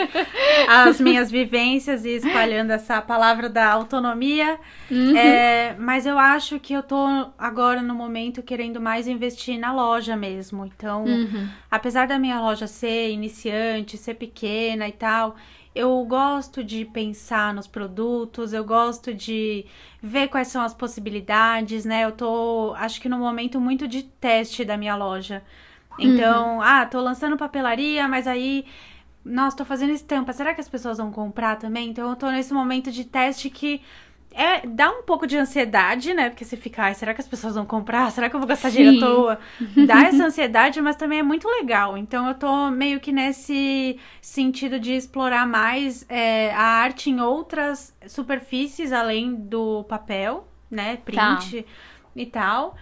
as 0.67 1.01
minhas 1.01 1.29
vivências 1.29 2.05
e 2.05 2.11
espalhando 2.15 2.71
essa 2.71 3.01
palavra 3.01 3.49
da 3.49 3.69
autonomia. 3.69 4.57
Uhum. 4.89 5.15
É, 5.15 5.75
mas 5.77 6.05
eu 6.05 6.17
acho 6.17 6.57
que 6.59 6.73
eu 6.73 6.81
tô 6.81 6.95
agora 7.37 7.81
no 7.81 7.93
momento 7.93 8.41
querendo 8.41 8.79
mais 8.79 9.07
investir 9.09 9.59
na 9.59 9.73
loja 9.73 10.15
mesmo. 10.15 10.65
Então, 10.65 11.03
Uhum. 11.03 11.49
apesar 11.69 12.07
da 12.07 12.17
minha 12.17 12.39
loja 12.39 12.65
ser 12.65 13.11
iniciante, 13.11 13.97
ser 13.97 14.13
pequena 14.13 14.87
e 14.87 14.91
tal, 14.93 15.35
eu 15.75 16.03
gosto 16.05 16.63
de 16.63 16.85
pensar 16.85 17.53
nos 17.53 17.67
produtos, 17.67 18.53
eu 18.53 18.63
gosto 18.63 19.13
de 19.13 19.65
ver 20.01 20.27
quais 20.29 20.47
são 20.47 20.61
as 20.61 20.73
possibilidades, 20.73 21.83
né? 21.85 22.05
Eu 22.05 22.11
tô, 22.13 22.73
acho 22.77 23.01
que 23.01 23.09
no 23.09 23.17
momento 23.17 23.59
muito 23.59 23.85
de 23.87 24.03
teste 24.03 24.63
da 24.63 24.77
minha 24.77 24.95
loja. 24.95 25.43
Então, 25.97 26.61
ah, 26.61 26.85
tô 26.85 26.99
lançando 27.01 27.37
papelaria, 27.37 28.07
mas 28.07 28.27
aí, 28.27 28.65
nossa, 29.23 29.57
tô 29.57 29.65
fazendo 29.65 29.91
estampa. 29.91 30.33
Será 30.33 30.53
que 30.53 30.61
as 30.61 30.69
pessoas 30.69 30.97
vão 30.97 31.11
comprar 31.11 31.57
também? 31.57 31.89
Então, 31.89 32.09
eu 32.09 32.15
tô 32.15 32.29
nesse 32.29 32.53
momento 32.53 32.91
de 32.91 33.03
teste 33.05 33.49
que 33.49 33.81
é, 34.33 34.65
dá 34.65 34.89
um 34.89 35.03
pouco 35.03 35.27
de 35.27 35.37
ansiedade, 35.37 36.13
né? 36.13 36.29
Porque 36.29 36.45
você 36.45 36.55
fica, 36.55 36.83
ai, 36.83 36.93
será 36.93 37.13
que 37.13 37.21
as 37.21 37.27
pessoas 37.27 37.55
vão 37.55 37.65
comprar? 37.65 38.09
Será 38.11 38.29
que 38.29 38.35
eu 38.35 38.39
vou 38.39 38.47
gastar 38.47 38.69
dinheiro 38.69 38.97
Sim. 38.97 39.03
à 39.03 39.07
toa? 39.07 39.39
Dá 39.85 40.03
essa 40.03 40.25
ansiedade, 40.25 40.81
mas 40.81 40.95
também 40.95 41.19
é 41.19 41.23
muito 41.23 41.47
legal. 41.47 41.97
Então 41.97 42.27
eu 42.27 42.33
tô 42.35 42.71
meio 42.71 42.99
que 42.99 43.11
nesse 43.11 43.99
sentido 44.21 44.79
de 44.79 44.93
explorar 44.93 45.45
mais 45.45 46.05
é, 46.07 46.53
a 46.53 46.63
arte 46.63 47.09
em 47.09 47.19
outras 47.19 47.93
superfícies 48.07 48.93
além 48.93 49.35
do 49.35 49.83
papel, 49.83 50.47
né? 50.69 50.97
Print 51.03 51.65
e 52.15 52.25
tal. 52.25 52.77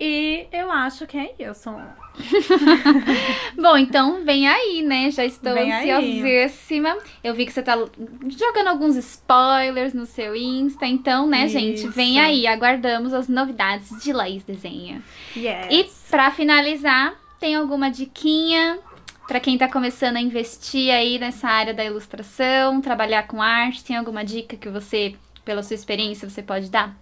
E 0.00 0.46
eu 0.52 0.70
acho 0.70 1.06
que 1.06 1.18
é 1.18 1.34
isso. 1.38 1.70
Bom, 3.56 3.76
então 3.76 4.24
vem 4.24 4.48
aí, 4.48 4.82
né? 4.82 5.10
Já 5.10 5.24
estou 5.24 5.54
vem 5.54 5.72
ansiosíssima. 5.72 6.92
Aí. 6.92 7.00
Eu 7.24 7.34
vi 7.34 7.46
que 7.46 7.52
você 7.52 7.62
tá 7.62 7.76
jogando 7.76 8.68
alguns 8.68 8.96
spoilers 8.96 9.92
no 9.92 10.06
seu 10.06 10.36
Insta. 10.36 10.86
Então, 10.86 11.26
né, 11.26 11.46
isso. 11.46 11.58
gente? 11.58 11.88
Vem 11.88 12.20
aí. 12.20 12.46
Aguardamos 12.46 13.12
as 13.12 13.28
novidades 13.28 13.90
de 14.02 14.12
Laís 14.12 14.44
Desenha. 14.44 15.02
Yes. 15.36 15.66
E 15.70 15.90
para 16.10 16.30
finalizar, 16.30 17.14
tem 17.40 17.56
alguma 17.56 17.90
diquinha 17.90 18.78
para 19.26 19.40
quem 19.40 19.58
tá 19.58 19.68
começando 19.68 20.16
a 20.16 20.20
investir 20.20 20.90
aí 20.90 21.18
nessa 21.18 21.48
área 21.48 21.74
da 21.74 21.84
ilustração, 21.84 22.80
trabalhar 22.80 23.26
com 23.26 23.42
arte? 23.42 23.84
Tem 23.84 23.96
alguma 23.96 24.24
dica 24.24 24.56
que 24.56 24.70
você, 24.70 25.14
pela 25.44 25.62
sua 25.62 25.74
experiência, 25.74 26.28
você 26.28 26.42
pode 26.42 26.70
dar? 26.70 26.96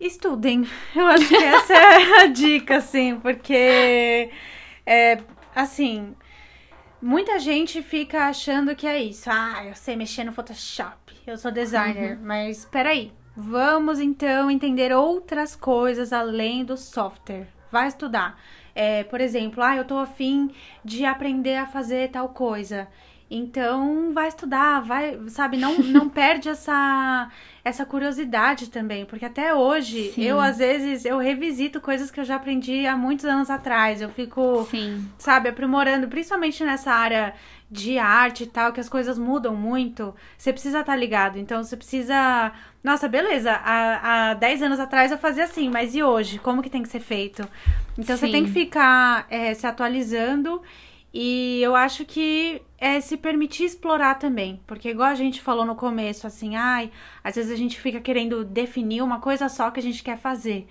Estudem. 0.00 0.66
Eu 0.96 1.06
acho 1.06 1.28
que 1.28 1.36
essa 1.36 1.74
é 1.74 2.22
a 2.22 2.26
dica, 2.32 2.78
assim, 2.78 3.20
porque 3.20 4.30
é 4.86 5.18
assim. 5.54 6.14
Muita 7.02 7.38
gente 7.38 7.82
fica 7.82 8.26
achando 8.26 8.74
que 8.74 8.86
é 8.86 9.02
isso. 9.02 9.28
Ah, 9.30 9.64
eu 9.66 9.74
sei 9.74 9.96
mexer 9.96 10.24
no 10.24 10.32
Photoshop, 10.32 11.14
eu 11.26 11.36
sou 11.36 11.50
designer. 11.50 12.16
Uhum. 12.16 12.24
Mas 12.24 12.64
peraí, 12.64 13.12
vamos 13.36 14.00
então 14.00 14.50
entender 14.50 14.92
outras 14.92 15.54
coisas 15.54 16.12
além 16.12 16.64
do 16.64 16.76
software. 16.76 17.48
Vai 17.70 17.88
estudar. 17.88 18.38
É, 18.74 19.04
por 19.04 19.20
exemplo, 19.20 19.62
ah, 19.62 19.76
eu 19.76 19.84
tô 19.84 19.98
afim 19.98 20.50
de 20.84 21.04
aprender 21.04 21.56
a 21.56 21.66
fazer 21.66 22.10
tal 22.10 22.30
coisa. 22.30 22.88
Então, 23.30 24.12
vai 24.12 24.26
estudar, 24.26 24.80
vai, 24.80 25.16
sabe, 25.28 25.56
não, 25.56 25.78
não 25.78 26.08
perde 26.10 26.48
essa, 26.48 27.30
essa 27.64 27.86
curiosidade 27.86 28.68
também, 28.70 29.04
porque 29.06 29.24
até 29.24 29.54
hoje 29.54 30.10
Sim. 30.10 30.24
eu 30.24 30.40
às 30.40 30.58
vezes 30.58 31.04
eu 31.04 31.16
revisito 31.18 31.80
coisas 31.80 32.10
que 32.10 32.18
eu 32.18 32.24
já 32.24 32.34
aprendi 32.34 32.84
há 32.88 32.96
muitos 32.96 33.24
anos 33.24 33.48
atrás. 33.48 34.02
Eu 34.02 34.08
fico, 34.08 34.66
Sim. 34.68 35.08
sabe, 35.16 35.48
aprimorando, 35.48 36.08
principalmente 36.08 36.64
nessa 36.64 36.90
área 36.90 37.32
de 37.70 37.98
arte 37.98 38.42
e 38.42 38.46
tal, 38.48 38.72
que 38.72 38.80
as 38.80 38.88
coisas 38.88 39.16
mudam 39.16 39.54
muito. 39.54 40.12
Você 40.36 40.52
precisa 40.52 40.80
estar 40.80 40.92
tá 40.92 40.98
ligado. 40.98 41.38
Então, 41.38 41.62
você 41.62 41.76
precisa, 41.76 42.50
nossa, 42.82 43.06
beleza, 43.06 43.52
há, 43.52 44.30
há 44.30 44.34
10 44.34 44.62
anos 44.62 44.80
atrás 44.80 45.12
eu 45.12 45.18
fazia 45.18 45.44
assim, 45.44 45.70
mas 45.70 45.94
e 45.94 46.02
hoje? 46.02 46.40
Como 46.40 46.62
que 46.62 46.68
tem 46.68 46.82
que 46.82 46.88
ser 46.88 46.98
feito? 46.98 47.48
Então, 47.96 48.16
Sim. 48.16 48.26
você 48.26 48.32
tem 48.32 48.44
que 48.44 48.50
ficar 48.50 49.24
é, 49.30 49.54
se 49.54 49.68
atualizando 49.68 50.60
e 51.12 51.60
eu 51.62 51.74
acho 51.74 52.04
que 52.04 52.62
é 52.78 53.00
se 53.00 53.16
permitir 53.16 53.64
explorar 53.64 54.14
também. 54.14 54.60
Porque, 54.66 54.90
igual 54.90 55.08
a 55.08 55.14
gente 55.14 55.42
falou 55.42 55.64
no 55.64 55.74
começo, 55.74 56.26
assim, 56.26 56.56
ai, 56.56 56.90
às 57.22 57.34
vezes 57.34 57.50
a 57.50 57.56
gente 57.56 57.80
fica 57.80 58.00
querendo 58.00 58.44
definir 58.44 59.02
uma 59.02 59.20
coisa 59.20 59.48
só 59.48 59.70
que 59.70 59.80
a 59.80 59.82
gente 59.82 60.02
quer 60.02 60.16
fazer. 60.16 60.68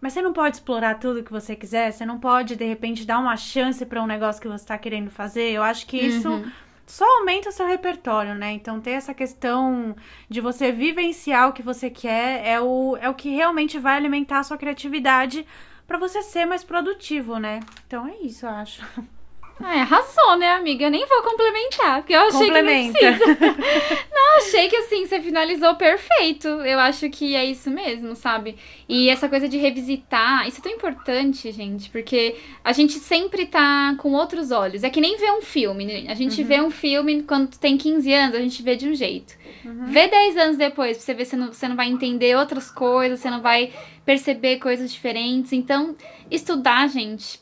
Mas 0.00 0.12
você 0.12 0.22
não 0.22 0.32
pode 0.32 0.56
explorar 0.56 0.98
tudo 1.00 1.22
que 1.22 1.32
você 1.32 1.56
quiser, 1.56 1.90
você 1.90 2.06
não 2.06 2.18
pode, 2.18 2.54
de 2.54 2.64
repente, 2.64 3.04
dar 3.04 3.18
uma 3.18 3.36
chance 3.36 3.84
para 3.84 4.02
um 4.02 4.06
negócio 4.06 4.40
que 4.40 4.48
você 4.48 4.62
está 4.62 4.78
querendo 4.78 5.10
fazer. 5.10 5.50
Eu 5.50 5.62
acho 5.62 5.86
que 5.86 5.96
isso 5.96 6.28
uhum. 6.28 6.50
só 6.86 7.04
aumenta 7.18 7.48
o 7.48 7.52
seu 7.52 7.66
repertório, 7.66 8.34
né? 8.34 8.52
Então, 8.52 8.80
ter 8.80 8.92
essa 8.92 9.14
questão 9.14 9.96
de 10.28 10.40
você 10.40 10.70
vivenciar 10.70 11.48
o 11.48 11.52
que 11.52 11.62
você 11.62 11.90
quer 11.90 12.46
é 12.46 12.60
o, 12.60 12.96
é 13.00 13.08
o 13.08 13.14
que 13.14 13.30
realmente 13.30 13.78
vai 13.78 13.96
alimentar 13.96 14.40
a 14.40 14.44
sua 14.44 14.58
criatividade 14.58 15.46
para 15.86 15.98
você 15.98 16.22
ser 16.22 16.44
mais 16.46 16.62
produtivo, 16.62 17.38
né? 17.38 17.60
Então, 17.86 18.06
é 18.06 18.16
isso, 18.18 18.46
eu 18.46 18.50
acho. 18.50 18.84
Ah, 19.58 19.80
arrasou, 19.80 20.36
né, 20.36 20.52
amiga? 20.52 20.84
Eu 20.84 20.90
nem 20.90 21.06
vou 21.06 21.22
complementar, 21.22 21.98
porque 21.98 22.12
eu 22.12 22.20
achei 22.20 22.50
que 22.50 22.62
não 22.62 22.92
precisa. 22.92 23.26
não, 24.12 24.36
achei 24.36 24.68
que 24.68 24.76
assim, 24.76 25.06
você 25.06 25.18
finalizou 25.20 25.74
perfeito. 25.76 26.46
Eu 26.46 26.78
acho 26.78 27.08
que 27.08 27.34
é 27.34 27.44
isso 27.44 27.70
mesmo, 27.70 28.14
sabe? 28.14 28.56
E 28.86 29.08
essa 29.08 29.28
coisa 29.28 29.48
de 29.48 29.56
revisitar, 29.56 30.46
isso 30.46 30.60
é 30.60 30.62
tão 30.62 30.72
importante, 30.72 31.50
gente, 31.52 31.88
porque 31.88 32.36
a 32.62 32.72
gente 32.72 32.94
sempre 32.94 33.46
tá 33.46 33.94
com 33.98 34.12
outros 34.12 34.50
olhos. 34.50 34.84
É 34.84 34.90
que 34.90 35.00
nem 35.00 35.16
ver 35.16 35.32
um 35.32 35.40
filme, 35.40 35.86
né? 35.86 36.04
A 36.08 36.14
gente 36.14 36.42
uhum. 36.42 36.46
vê 36.46 36.60
um 36.60 36.70
filme 36.70 37.22
quando 37.22 37.56
tem 37.56 37.78
15 37.78 38.12
anos, 38.12 38.36
a 38.36 38.40
gente 38.40 38.62
vê 38.62 38.76
de 38.76 38.86
um 38.86 38.94
jeito. 38.94 39.34
Uhum. 39.64 39.86
Vê 39.86 40.06
10 40.06 40.36
anos 40.36 40.56
depois, 40.58 40.98
pra 40.98 41.06
você 41.06 41.14
ver 41.14 41.24
se 41.24 41.34
não, 41.34 41.50
você 41.50 41.66
não 41.66 41.76
vai 41.76 41.88
entender 41.88 42.36
outras 42.36 42.70
coisas, 42.70 43.20
você 43.20 43.30
não 43.30 43.40
vai 43.40 43.72
perceber 44.04 44.58
coisas 44.58 44.92
diferentes. 44.92 45.52
Então, 45.54 45.96
estudar, 46.30 46.86
gente, 46.88 47.40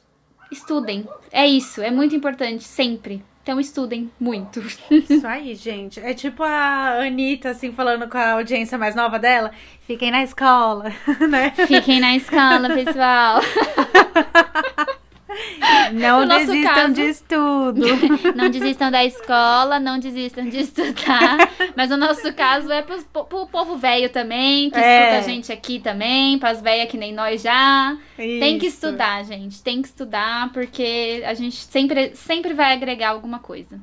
estudem. 0.54 1.06
É 1.30 1.46
isso, 1.46 1.82
é 1.82 1.90
muito 1.90 2.14
importante, 2.14 2.64
sempre. 2.64 3.22
Então 3.42 3.60
estudem 3.60 4.10
muito. 4.18 4.58
Isso 4.90 5.26
aí, 5.26 5.54
gente. 5.54 6.00
É 6.00 6.14
tipo 6.14 6.42
a 6.42 7.04
Anitta, 7.04 7.50
assim, 7.50 7.72
falando 7.72 8.08
com 8.08 8.16
a 8.16 8.32
audiência 8.32 8.78
mais 8.78 8.94
nova 8.94 9.18
dela. 9.18 9.50
Fiquem 9.86 10.10
na 10.10 10.22
escola, 10.22 10.90
né? 11.28 11.50
Fiquem 11.50 12.00
na 12.00 12.16
escola, 12.16 12.70
pessoal. 12.70 13.42
Não 15.92 16.26
desistam 16.26 16.74
caso, 16.74 16.94
de 16.94 17.02
estudo. 17.02 17.86
Não 18.34 18.50
desistam 18.50 18.90
da 18.90 19.04
escola, 19.04 19.78
não 19.78 19.98
desistam 19.98 20.48
de 20.48 20.58
estudar. 20.58 21.50
Mas 21.76 21.90
o 21.90 21.96
nosso 21.96 22.32
caso 22.32 22.70
é 22.70 22.82
pro, 22.82 23.02
pro 23.24 23.46
povo 23.46 23.76
velho 23.76 24.08
também, 24.10 24.70
que 24.70 24.78
é. 24.78 25.00
escuta 25.00 25.18
a 25.18 25.32
gente 25.32 25.52
aqui 25.52 25.78
também, 25.78 26.38
pras 26.38 26.60
velhas 26.60 26.90
que 26.90 26.96
nem 26.96 27.12
nós 27.12 27.42
já. 27.42 27.96
Isso. 28.18 28.40
Tem 28.40 28.58
que 28.58 28.66
estudar, 28.66 29.24
gente. 29.24 29.62
Tem 29.62 29.82
que 29.82 29.88
estudar, 29.88 30.52
porque 30.52 31.22
a 31.26 31.34
gente 31.34 31.56
sempre, 31.56 32.14
sempre 32.14 32.54
vai 32.54 32.72
agregar 32.72 33.10
alguma 33.10 33.38
coisa. 33.38 33.80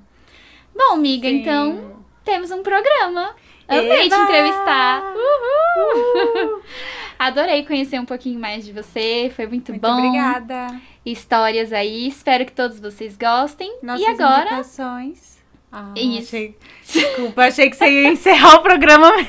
Bom, 0.76 0.94
amiga, 0.94 1.28
Sim. 1.28 1.36
então 1.36 2.02
temos 2.24 2.52
um 2.52 2.64
programa. 2.64 3.36
Amei 3.80 4.06
Eba! 4.08 4.16
te 4.16 4.22
entrevistar. 4.22 5.04
Uhul! 5.16 6.52
Uhul! 6.54 6.62
Adorei 7.18 7.66
conhecer 7.66 8.00
um 8.00 8.06
pouquinho 8.06 8.40
mais 8.40 8.66
de 8.66 8.72
você. 8.74 9.32
Foi 9.36 9.46
muito, 9.46 9.72
muito 9.72 9.82
bom. 9.82 9.98
Obrigada 9.98 10.82
histórias 11.06 11.74
aí. 11.74 12.08
Espero 12.08 12.46
que 12.46 12.52
todos 12.52 12.80
vocês 12.80 13.18
gostem. 13.18 13.78
Nossas 13.82 14.06
e 14.06 14.10
agora. 14.10 14.44
Indicações. 14.44 15.42
Ah, 15.72 15.94
Isso. 15.96 16.36
Achei... 16.36 16.58
Desculpa, 16.86 17.44
achei 17.44 17.70
que 17.70 17.76
você 17.76 17.90
ia 17.90 18.10
encerrar 18.10 18.56
o 18.56 18.62
programa. 18.62 19.10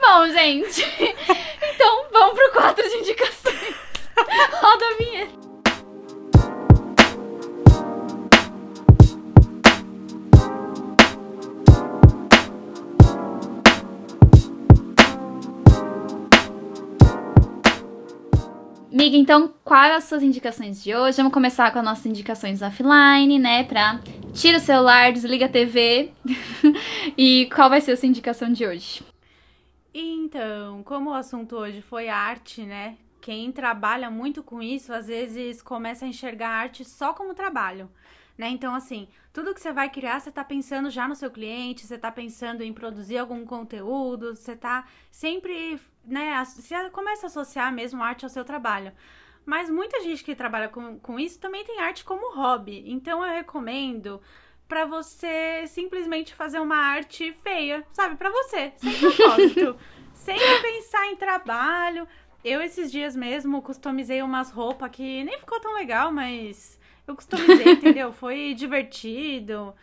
Bom, 0.00 0.28
gente. 0.28 0.84
Então 1.76 2.06
vamos 2.12 2.34
pro 2.34 2.52
quadro 2.52 2.88
de 2.88 2.96
indicações. 2.98 3.74
Roda 4.16 4.84
a 4.84 4.96
vinheta. 4.96 5.32
Amiga, 18.94 19.16
então, 19.16 19.52
quais 19.64 19.92
as 19.92 20.04
suas 20.04 20.22
indicações 20.22 20.80
de 20.80 20.94
hoje? 20.94 21.16
Vamos 21.16 21.32
começar 21.32 21.72
com 21.72 21.80
as 21.80 21.84
nossas 21.84 22.06
indicações 22.06 22.62
offline, 22.62 23.40
né? 23.40 23.64
Pra 23.64 23.98
tira 24.32 24.58
o 24.58 24.60
celular, 24.60 25.12
desliga 25.12 25.46
a 25.46 25.48
TV. 25.48 26.12
e 27.18 27.50
qual 27.52 27.68
vai 27.68 27.80
ser 27.80 27.90
a 27.90 27.96
sua 27.96 28.06
indicação 28.06 28.52
de 28.52 28.64
hoje? 28.64 29.02
Então, 29.92 30.84
como 30.84 31.10
o 31.10 31.14
assunto 31.14 31.56
hoje 31.56 31.82
foi 31.82 32.08
arte, 32.08 32.62
né? 32.62 32.96
Quem 33.20 33.50
trabalha 33.50 34.08
muito 34.12 34.44
com 34.44 34.62
isso, 34.62 34.92
às 34.92 35.08
vezes 35.08 35.60
começa 35.60 36.04
a 36.04 36.08
enxergar 36.08 36.50
a 36.50 36.58
arte 36.60 36.84
só 36.84 37.12
como 37.12 37.34
trabalho 37.34 37.90
né? 38.36 38.48
Então, 38.48 38.74
assim, 38.74 39.08
tudo 39.32 39.54
que 39.54 39.60
você 39.60 39.72
vai 39.72 39.88
criar, 39.88 40.20
você 40.20 40.30
tá 40.30 40.44
pensando 40.44 40.90
já 40.90 41.06
no 41.06 41.14
seu 41.14 41.30
cliente, 41.30 41.86
você 41.86 41.96
tá 41.96 42.10
pensando 42.10 42.62
em 42.62 42.72
produzir 42.72 43.18
algum 43.18 43.44
conteúdo, 43.44 44.34
você 44.34 44.56
tá 44.56 44.86
sempre, 45.10 45.80
né? 46.04 46.42
Você 46.44 46.90
começa 46.90 47.26
a 47.26 47.28
associar 47.28 47.72
mesmo 47.72 48.02
arte 48.02 48.24
ao 48.24 48.28
seu 48.28 48.44
trabalho. 48.44 48.92
Mas 49.46 49.70
muita 49.70 50.02
gente 50.02 50.24
que 50.24 50.34
trabalha 50.34 50.68
com, 50.68 50.98
com 50.98 51.18
isso 51.18 51.38
também 51.38 51.64
tem 51.64 51.80
arte 51.80 52.04
como 52.04 52.34
hobby. 52.34 52.82
Então, 52.86 53.24
eu 53.24 53.34
recomendo 53.34 54.20
para 54.66 54.86
você 54.86 55.66
simplesmente 55.66 56.34
fazer 56.34 56.58
uma 56.58 56.76
arte 56.76 57.32
feia, 57.42 57.86
sabe? 57.92 58.16
para 58.16 58.30
você, 58.30 58.72
sem 58.76 58.98
propósito. 58.98 59.76
sem 60.14 60.38
pensar 60.62 61.06
em 61.08 61.16
trabalho. 61.16 62.08
Eu, 62.42 62.60
esses 62.60 62.90
dias 62.90 63.14
mesmo, 63.14 63.62
customizei 63.62 64.22
umas 64.22 64.50
roupas 64.50 64.90
que 64.90 65.24
nem 65.24 65.38
ficou 65.38 65.60
tão 65.60 65.74
legal, 65.74 66.10
mas 66.12 66.78
eu 67.06 67.14
customizei, 67.14 67.72
entendeu? 67.72 68.12
Foi 68.12 68.54
divertido. 68.54 69.74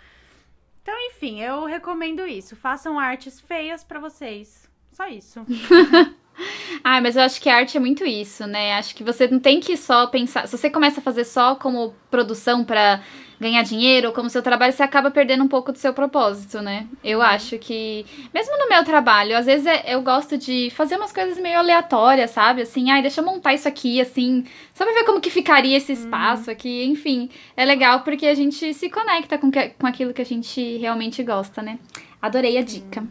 Então, 0.82 0.94
enfim, 1.10 1.42
eu 1.42 1.66
recomendo 1.66 2.26
isso. 2.26 2.56
Façam 2.56 3.00
artes 3.00 3.40
feias 3.40 3.84
para 3.84 4.00
vocês. 4.00 4.70
Só 4.92 5.08
isso. 5.08 5.46
ah, 6.84 7.00
mas 7.02 7.16
eu 7.16 7.22
acho 7.22 7.40
que 7.40 7.50
a 7.50 7.56
arte 7.56 7.78
é 7.78 7.80
muito 7.80 8.04
isso, 8.04 8.46
né? 8.48 8.74
Acho 8.74 8.96
que 8.96 9.04
você 9.04 9.28
não 9.28 9.40
tem 9.40 9.60
que 9.60 9.78
só 9.78 10.08
pensar. 10.08 10.48
Se 10.48 10.58
você 10.58 10.70
começa 10.70 11.00
a 11.00 11.04
fazer 11.04 11.24
só 11.24 11.56
como 11.56 11.94
produção 12.10 12.64
para 12.64 13.04
ganhar 13.42 13.64
dinheiro 13.64 14.10
ou 14.10 14.14
como 14.14 14.30
seu 14.30 14.44
trabalho, 14.44 14.72
você 14.72 14.84
acaba 14.84 15.10
perdendo 15.10 15.44
um 15.44 15.48
pouco 15.48 15.72
do 15.72 15.78
seu 15.80 15.94
propósito, 15.96 16.62
né? 16.62 16.86
Eu 17.04 17.18
uhum. 17.18 17.26
acho 17.26 17.58
que, 17.58 18.06
mesmo 18.32 18.56
no 18.60 18.70
meu 18.70 18.84
trabalho, 18.84 19.36
às 19.36 19.48
vezes 19.48 19.66
é, 19.66 19.84
eu 19.88 20.02
gosto 20.04 20.38
de 20.38 20.70
fazer 20.76 20.96
umas 20.96 21.12
coisas 21.12 21.40
meio 21.40 21.58
aleatórias, 21.58 22.30
sabe? 22.30 22.62
Assim, 22.62 22.92
ai, 22.92 23.02
deixa 23.02 23.20
eu 23.20 23.26
montar 23.26 23.56
isso 23.56 23.68
aqui, 23.68 24.00
assim, 24.00 24.46
só 24.76 24.86
pra 24.86 24.94
ver 24.94 25.06
como 25.06 25.20
que 25.20 25.32
ficaria 25.32 25.76
esse 25.76 25.92
espaço 25.92 26.46
uhum. 26.46 26.54
aqui. 26.54 26.86
Enfim, 26.86 27.32
é 27.58 27.66
legal 27.66 28.02
porque 28.02 28.28
a 28.28 28.36
gente 28.36 28.74
se 28.76 28.90
conecta 28.92 29.40
com, 29.40 29.50
que, 29.50 29.70
com 29.70 29.88
aquilo 29.88 30.14
que 30.14 30.22
a 30.22 30.26
gente 30.26 30.78
realmente 30.78 31.24
gosta, 31.24 31.64
né? 31.64 31.80
Adorei 32.22 32.60
a 32.60 32.62
dica. 32.62 33.04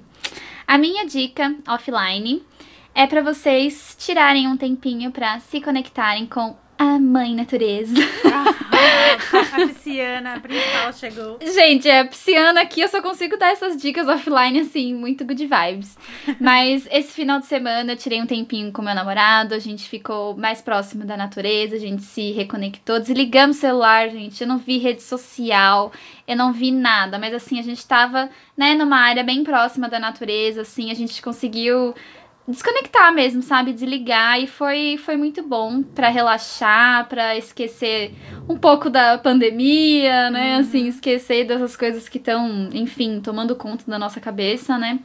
A 0.65 0.79
minha 0.79 1.05
dica 1.05 1.57
offline 1.67 2.45
é 2.95 3.05
para 3.05 3.21
vocês 3.21 3.97
tirarem 3.99 4.47
um 4.47 4.57
tempinho 4.57 5.11
para 5.11 5.41
se 5.41 5.61
conectarem 5.61 6.27
com 6.27 6.57
a 6.81 6.99
mãe 6.99 7.35
natureza. 7.35 7.93
Ah, 8.25 9.53
a 9.53 9.67
pisciana 9.67 10.41
principal 10.41 10.93
chegou. 10.95 11.39
Gente, 11.43 11.87
é, 11.87 12.01
a 12.01 12.05
pisciana 12.07 12.63
aqui 12.63 12.81
eu 12.81 12.89
só 12.89 13.03
consigo 13.03 13.37
dar 13.37 13.53
essas 13.53 13.77
dicas 13.77 14.09
offline, 14.09 14.61
assim, 14.61 14.95
muito 14.95 15.23
good 15.23 15.47
vibes. 15.47 15.99
Mas 16.41 16.89
esse 16.91 17.13
final 17.13 17.39
de 17.39 17.45
semana 17.45 17.93
eu 17.93 17.97
tirei 17.99 18.19
um 18.23 18.25
tempinho 18.25 18.73
com 18.73 18.81
meu 18.81 18.95
namorado, 18.95 19.55
a 19.55 19.59
gente 19.59 19.87
ficou 19.91 20.35
mais 20.35 20.63
próximo 20.63 21.05
da 21.05 21.19
natureza, 21.19 21.77
a 21.77 21.79
gente 21.79 22.01
se 22.01 22.33
reconectou, 22.33 22.99
desligamos 22.99 23.59
o 23.59 23.61
celular, 23.61 24.09
gente. 24.09 24.41
Eu 24.41 24.49
não 24.49 24.57
vi 24.57 24.79
rede 24.79 25.03
social, 25.03 25.93
eu 26.27 26.35
não 26.35 26.51
vi 26.51 26.71
nada, 26.71 27.19
mas 27.19 27.35
assim, 27.35 27.59
a 27.59 27.63
gente 27.63 27.87
tava, 27.87 28.31
né, 28.57 28.73
numa 28.73 28.97
área 28.97 29.23
bem 29.23 29.45
próxima 29.45 29.87
da 29.87 30.01
natureza, 30.01 30.63
assim, 30.63 30.91
a 30.91 30.95
gente 30.95 31.21
conseguiu 31.21 31.95
desconectar 32.51 33.13
mesmo, 33.13 33.43
sabe? 33.43 33.73
Desligar 33.73 34.41
e 34.41 34.47
foi, 34.47 34.99
foi 34.99 35.17
muito 35.17 35.43
bom 35.43 35.83
para 35.83 36.09
relaxar, 36.09 37.09
para 37.09 37.37
esquecer 37.37 38.15
um 38.49 38.57
pouco 38.57 38.91
da 38.91 39.19
pandemia, 39.19 40.31
né? 40.31 40.55
Uhum. 40.55 40.61
Assim, 40.61 40.87
esquecer 40.87 41.47
dessas 41.47 41.77
coisas 41.77 42.09
que 42.09 42.19
estão, 42.19 42.69
enfim, 42.73 43.21
tomando 43.21 43.57
conta 43.57 43.85
da 43.87 43.99
nossa 43.99 44.21
cabeça, 44.21 44.77
né? 44.77 45.01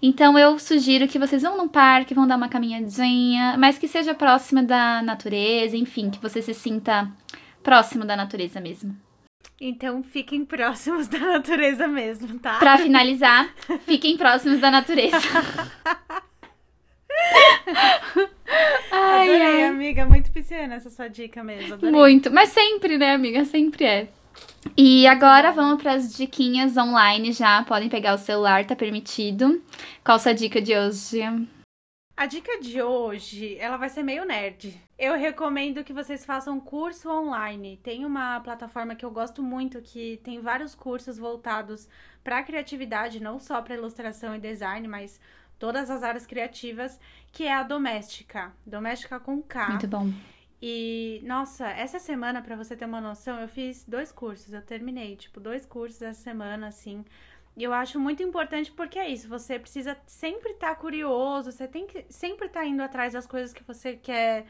Então 0.00 0.38
eu 0.38 0.58
sugiro 0.58 1.08
que 1.08 1.18
vocês 1.18 1.42
vão 1.42 1.56
no 1.56 1.68
parque, 1.68 2.14
vão 2.14 2.26
dar 2.26 2.36
uma 2.36 2.48
caminhadinha, 2.48 3.56
mas 3.58 3.78
que 3.78 3.88
seja 3.88 4.14
próxima 4.14 4.62
da 4.62 5.02
natureza, 5.02 5.76
enfim, 5.76 6.10
que 6.10 6.20
você 6.20 6.40
se 6.40 6.54
sinta 6.54 7.10
próximo 7.62 8.04
da 8.04 8.16
natureza 8.16 8.60
mesmo. 8.60 8.96
Então 9.60 10.04
fiquem 10.04 10.44
próximos 10.44 11.08
da 11.08 11.18
natureza 11.38 11.88
mesmo, 11.88 12.38
tá? 12.38 12.58
Para 12.58 12.78
finalizar, 12.78 13.52
fiquem 13.86 14.16
próximos 14.16 14.60
da 14.60 14.70
natureza. 14.70 15.18
ai, 18.90 19.28
Adorei, 19.28 19.62
ai. 19.62 19.64
amiga. 19.64 20.06
Muito 20.06 20.30
pisciana 20.30 20.74
essa 20.74 20.90
sua 20.90 21.08
dica 21.08 21.42
mesmo. 21.42 21.74
Adorei. 21.74 21.92
Muito. 21.94 22.30
Mas 22.30 22.50
sempre, 22.50 22.98
né, 22.98 23.12
amiga? 23.12 23.44
Sempre 23.44 23.84
é. 23.84 24.08
E 24.76 25.06
agora 25.06 25.50
vamos 25.50 25.82
para 25.82 25.92
as 25.94 26.16
diquinhas 26.16 26.76
online 26.76 27.32
já. 27.32 27.62
Podem 27.64 27.88
pegar 27.88 28.14
o 28.14 28.18
celular, 28.18 28.64
tá 28.64 28.76
permitido. 28.76 29.62
Qual 30.04 30.16
a 30.16 30.18
sua 30.18 30.32
dica 30.32 30.60
de 30.60 30.76
hoje? 30.76 31.20
A 32.16 32.26
dica 32.26 32.60
de 32.60 32.82
hoje, 32.82 33.56
ela 33.60 33.76
vai 33.76 33.88
ser 33.88 34.02
meio 34.02 34.24
nerd. 34.24 34.76
Eu 34.98 35.14
recomendo 35.16 35.84
que 35.84 35.92
vocês 35.92 36.24
façam 36.24 36.58
curso 36.58 37.08
online. 37.08 37.78
Tem 37.80 38.04
uma 38.04 38.40
plataforma 38.40 38.96
que 38.96 39.04
eu 39.04 39.10
gosto 39.10 39.40
muito 39.40 39.80
que 39.80 40.20
tem 40.24 40.40
vários 40.40 40.74
cursos 40.74 41.16
voltados 41.16 41.88
para 42.24 42.42
criatividade, 42.42 43.20
não 43.22 43.38
só 43.38 43.62
para 43.62 43.76
ilustração 43.76 44.34
e 44.34 44.40
design, 44.40 44.88
mas 44.88 45.20
todas 45.58 45.90
as 45.90 46.02
áreas 46.02 46.26
criativas, 46.26 46.98
que 47.32 47.44
é 47.44 47.54
a 47.54 47.62
doméstica. 47.62 48.52
Doméstica 48.64 49.18
com 49.18 49.42
K. 49.42 49.68
Muito 49.70 49.88
bom. 49.88 50.12
E, 50.60 51.20
nossa, 51.24 51.68
essa 51.68 51.98
semana, 51.98 52.42
para 52.42 52.56
você 52.56 52.76
ter 52.76 52.84
uma 52.84 53.00
noção, 53.00 53.38
eu 53.40 53.48
fiz 53.48 53.84
dois 53.84 54.10
cursos. 54.10 54.52
Eu 54.52 54.62
terminei, 54.62 55.16
tipo, 55.16 55.38
dois 55.38 55.64
cursos 55.64 56.02
essa 56.02 56.20
semana, 56.20 56.68
assim. 56.68 57.04
E 57.56 57.64
eu 57.64 57.72
acho 57.72 57.98
muito 57.98 58.22
importante 58.22 58.70
porque 58.70 59.00
é 59.00 59.08
isso, 59.08 59.28
você 59.28 59.58
precisa 59.58 59.96
sempre 60.06 60.52
estar 60.52 60.68
tá 60.68 60.74
curioso, 60.76 61.50
você 61.50 61.66
tem 61.66 61.88
que 61.88 62.06
sempre 62.08 62.46
estar 62.46 62.60
tá 62.60 62.66
indo 62.66 62.80
atrás 62.80 63.14
das 63.14 63.26
coisas 63.26 63.52
que 63.52 63.64
você 63.64 63.96
quer, 63.96 64.46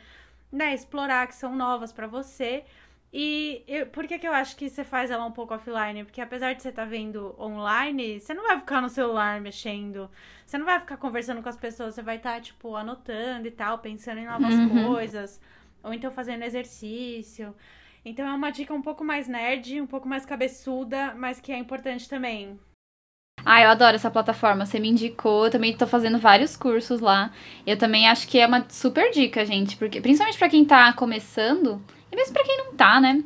né, 0.52 0.74
explorar, 0.74 1.26
que 1.26 1.34
são 1.34 1.56
novas 1.56 1.90
para 1.90 2.06
você. 2.06 2.64
E 3.12 3.64
eu, 3.66 3.86
por 3.86 4.06
que, 4.06 4.18
que 4.18 4.28
eu 4.28 4.32
acho 4.32 4.54
que 4.54 4.68
você 4.68 4.84
faz 4.84 5.10
ela 5.10 5.24
um 5.24 5.32
pouco 5.32 5.54
offline? 5.54 6.04
Porque 6.04 6.20
apesar 6.20 6.52
de 6.52 6.62
você 6.62 6.68
estar 6.68 6.82
tá 6.82 6.88
vendo 6.88 7.34
online, 7.38 8.20
você 8.20 8.34
não 8.34 8.46
vai 8.46 8.58
ficar 8.58 8.82
no 8.82 8.88
celular 8.88 9.40
mexendo. 9.40 10.10
Você 10.44 10.58
não 10.58 10.66
vai 10.66 10.78
ficar 10.78 10.98
conversando 10.98 11.42
com 11.42 11.48
as 11.48 11.56
pessoas. 11.56 11.94
Você 11.94 12.02
vai 12.02 12.16
estar, 12.16 12.34
tá, 12.34 12.40
tipo, 12.40 12.76
anotando 12.76 13.48
e 13.48 13.50
tal, 13.50 13.78
pensando 13.78 14.18
em 14.18 14.26
novas 14.26 14.54
uhum. 14.54 14.84
coisas. 14.86 15.40
Ou 15.82 15.94
então 15.94 16.10
fazendo 16.10 16.42
exercício. 16.42 17.54
Então 18.04 18.26
é 18.26 18.32
uma 18.32 18.50
dica 18.50 18.74
um 18.74 18.82
pouco 18.82 19.02
mais 19.02 19.26
nerd, 19.26 19.80
um 19.80 19.86
pouco 19.86 20.06
mais 20.06 20.26
cabeçuda, 20.26 21.14
mas 21.14 21.40
que 21.40 21.50
é 21.50 21.56
importante 21.56 22.08
também. 22.08 22.58
Ah, 23.44 23.62
eu 23.62 23.70
adoro 23.70 23.96
essa 23.96 24.10
plataforma. 24.10 24.66
Você 24.66 24.78
me 24.78 24.90
indicou, 24.90 25.46
eu 25.46 25.50
também 25.50 25.74
tô 25.74 25.86
fazendo 25.86 26.18
vários 26.18 26.56
cursos 26.56 27.00
lá. 27.00 27.30
Eu 27.66 27.78
também 27.78 28.06
acho 28.06 28.28
que 28.28 28.38
é 28.38 28.46
uma 28.46 28.66
super 28.68 29.10
dica, 29.10 29.46
gente, 29.46 29.76
porque 29.76 30.00
principalmente 30.00 30.38
para 30.38 30.50
quem 30.50 30.64
tá 30.64 30.92
começando, 30.92 31.82
e 32.10 32.16
mesmo 32.16 32.32
para 32.32 32.44
quem 32.44 32.58
não 32.58 32.72
tá, 32.74 33.00
né? 33.00 33.22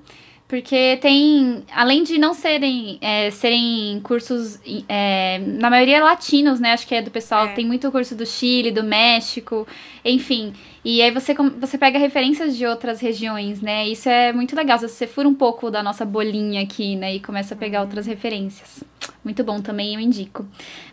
Porque 0.52 0.98
tem, 1.00 1.64
além 1.72 2.02
de 2.02 2.18
não 2.18 2.34
serem, 2.34 2.98
é, 3.00 3.30
serem 3.30 3.98
cursos, 4.02 4.60
é, 4.86 5.38
na 5.38 5.70
maioria 5.70 6.04
latinos, 6.04 6.60
né? 6.60 6.72
Acho 6.72 6.86
que 6.86 6.94
é 6.94 7.00
do 7.00 7.10
pessoal, 7.10 7.46
é. 7.46 7.54
tem 7.54 7.64
muito 7.64 7.90
curso 7.90 8.14
do 8.14 8.26
Chile, 8.26 8.70
do 8.70 8.84
México, 8.84 9.66
enfim. 10.04 10.52
E 10.84 11.00
aí 11.00 11.12
você, 11.12 11.32
você 11.60 11.78
pega 11.78 11.96
referências 11.96 12.56
de 12.56 12.66
outras 12.66 13.00
regiões, 13.00 13.60
né? 13.60 13.86
Isso 13.86 14.08
é 14.08 14.32
muito 14.32 14.56
legal. 14.56 14.78
Se 14.78 14.88
você 14.88 15.06
fura 15.06 15.28
um 15.28 15.34
pouco 15.34 15.70
da 15.70 15.80
nossa 15.80 16.04
bolinha 16.04 16.60
aqui, 16.60 16.96
né? 16.96 17.14
E 17.14 17.20
começa 17.20 17.54
a 17.54 17.56
pegar 17.56 17.78
uhum. 17.78 17.84
outras 17.84 18.04
referências. 18.04 18.82
Muito 19.24 19.44
bom 19.44 19.60
também, 19.60 19.94
eu 19.94 20.00
indico. 20.00 20.44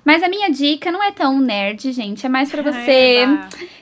Mas 0.05 0.21
a 0.21 0.29
minha 0.29 0.49
dica 0.51 0.91
não 0.91 1.03
é 1.03 1.11
tão 1.11 1.39
nerd, 1.39 1.91
gente. 1.91 2.23
É 2.23 2.29
mais 2.29 2.51
para 2.51 2.61
você 2.71 3.25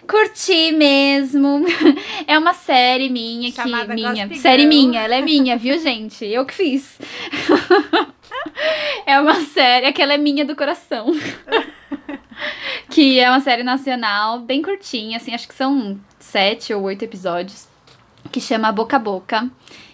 curtir 0.08 0.72
mesmo. 0.72 1.66
É 2.26 2.38
uma 2.38 2.54
série 2.54 3.10
minha 3.10 3.50
que. 3.50 3.56
Chamada 3.56 3.94
minha. 3.94 4.34
Série 4.36 4.66
minha, 4.66 5.02
ela 5.02 5.16
é 5.16 5.22
minha, 5.22 5.58
viu, 5.58 5.80
gente? 5.80 6.26
Eu 6.26 6.46
que 6.46 6.54
fiz. 6.54 7.00
é 9.06 9.20
uma 9.20 9.36
série, 9.46 9.88
aquela 9.88 10.14
é 10.14 10.18
minha 10.18 10.44
do 10.44 10.56
coração. 10.56 11.08
que 12.89 13.19
é 13.19 13.30
uma 13.30 13.39
série 13.39 13.64
nacional, 13.64 14.39
bem 14.39 14.61
curtinha, 14.61 15.18
assim, 15.18 15.34
acho 15.34 15.47
que 15.47 15.55
são 15.55 15.99
sete 16.19 16.73
ou 16.73 16.84
oito 16.84 17.03
episódios. 17.03 17.68
Que 18.31 18.41
chama 18.41 18.72
Boca 18.72 18.97
a 18.97 18.99
Boca, 18.99 19.49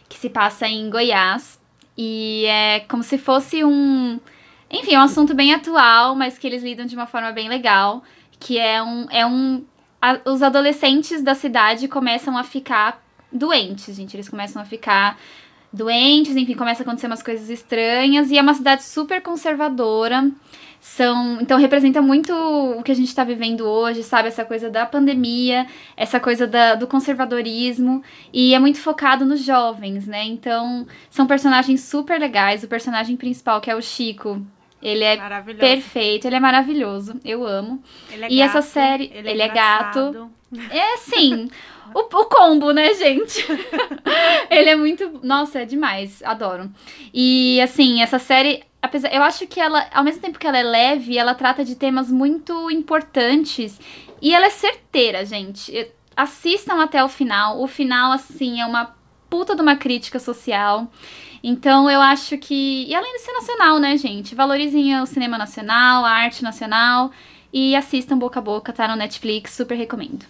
que 0.10 0.18
se 0.18 0.30
passa 0.30 0.68
em 0.68 0.90
Goiás. 0.90 1.60
E 1.96 2.46
é 2.48 2.80
como 2.82 3.04
se 3.04 3.18
fosse 3.18 3.64
um 3.64 4.20
enfim, 4.74 4.98
um 4.98 5.02
assunto 5.02 5.36
bem 5.36 5.54
atual, 5.54 6.16
mas 6.16 6.40
que 6.40 6.48
eles 6.48 6.64
lidam 6.64 6.88
de 6.88 6.96
uma 6.96 7.06
forma 7.06 7.32
bem 7.32 7.48
legal. 7.48 8.04
Que 8.40 8.58
é 8.58 8.82
um. 8.82 9.08
É 9.12 9.24
um 9.24 9.64
a, 10.02 10.20
os 10.26 10.42
adolescentes 10.42 11.22
da 11.22 11.36
cidade 11.36 11.88
começam 11.88 12.36
a 12.36 12.44
ficar 12.44 13.00
doentes, 13.32 13.96
gente. 13.96 14.16
Eles 14.16 14.28
começam 14.28 14.60
a 14.60 14.66
ficar 14.66 15.20
doentes, 15.72 16.36
enfim, 16.36 16.56
começa 16.56 16.82
a 16.82 16.84
acontecer 16.84 17.06
umas 17.06 17.22
coisas 17.22 17.52
estranhas. 17.52 18.32
E 18.32 18.38
é 18.38 18.42
uma 18.42 18.56
cidade 18.56 18.82
super 18.84 19.22
conservadora. 19.22 20.32
São, 20.86 21.40
então 21.40 21.58
representa 21.58 22.02
muito 22.02 22.34
o 22.34 22.84
que 22.84 22.92
a 22.92 22.94
gente 22.94 23.08
está 23.08 23.24
vivendo 23.24 23.62
hoje, 23.66 24.04
sabe? 24.04 24.28
Essa 24.28 24.44
coisa 24.44 24.70
da 24.70 24.86
pandemia, 24.86 25.66
essa 25.96 26.20
coisa 26.20 26.46
da, 26.46 26.76
do 26.76 26.86
conservadorismo, 26.88 28.04
e 28.34 28.54
é 28.54 28.60
muito 28.60 28.82
focado 28.82 29.26
nos 29.26 29.42
jovens, 29.42 30.06
né? 30.06 30.26
Então, 30.26 30.86
são 31.10 31.26
personagens 31.26 31.86
super 31.86 32.20
legais. 32.20 32.66
O 32.66 32.68
personagem 32.68 33.16
principal, 33.16 33.62
que 33.62 33.72
é 33.72 33.76
o 33.78 33.82
Chico, 33.82 34.46
ele 34.82 35.06
é 35.06 35.16
perfeito, 35.58 36.28
ele 36.28 36.36
é 36.36 36.40
maravilhoso. 36.42 37.18
Eu 37.24 37.48
amo. 37.48 37.82
É 38.12 38.16
e 38.30 38.40
gato, 38.40 38.42
essa 38.42 38.62
série, 38.62 39.10
ele 39.16 39.30
é, 39.30 39.32
ele 39.32 39.42
é 39.42 39.48
gato. 39.48 40.30
É 40.70 40.98
sim. 40.98 41.50
o, 41.96 42.00
o 42.02 42.26
combo, 42.26 42.72
né, 42.72 42.94
gente? 42.94 43.42
ele 44.52 44.70
é 44.70 44.76
muito. 44.76 45.22
Nossa, 45.24 45.62
é 45.62 45.66
demais. 45.66 46.22
Adoro. 46.24 46.70
E 47.14 47.62
assim, 47.62 48.02
essa 48.02 48.20
série. 48.20 48.66
Apesar, 48.84 49.14
eu 49.14 49.24
acho 49.24 49.48
que 49.48 49.62
ela, 49.62 49.88
ao 49.94 50.04
mesmo 50.04 50.22
tempo 50.22 50.38
que 50.38 50.46
ela 50.46 50.58
é 50.58 50.64
leve, 50.64 51.18
ela 51.18 51.34
trata 51.34 51.64
de 51.64 51.74
temas 51.74 52.12
muito 52.12 52.70
importantes. 52.70 53.80
E 54.22 54.36
ela 54.36 54.48
é 54.48 54.50
certeira, 54.50 55.26
gente. 55.26 55.90
Assistam 56.18 56.84
até 56.84 57.02
o 57.02 57.08
final. 57.08 57.62
O 57.62 57.68
final, 57.68 58.12
assim, 58.12 58.60
é 58.60 58.66
uma 58.66 58.94
puta 59.30 59.56
de 59.56 59.62
uma 59.62 59.78
crítica 59.78 60.20
social. 60.20 60.92
Então 61.42 61.90
eu 61.90 62.02
acho 62.02 62.38
que. 62.38 62.86
E 62.86 62.94
além 62.94 63.14
de 63.14 63.20
ser 63.20 63.32
nacional, 63.32 63.80
né, 63.80 63.96
gente? 63.96 64.36
Valorizem 64.36 65.00
o 65.00 65.06
cinema 65.06 65.38
nacional, 65.38 66.04
a 66.04 66.12
arte 66.12 66.44
nacional 66.44 67.10
e 67.54 67.78
assistam 67.78 68.18
boca 68.18 68.40
a 68.40 68.44
boca, 68.44 68.74
tá 68.74 68.86
no 68.86 68.98
Netflix, 68.98 69.54
super 69.54 69.76
recomendo. 69.76 70.26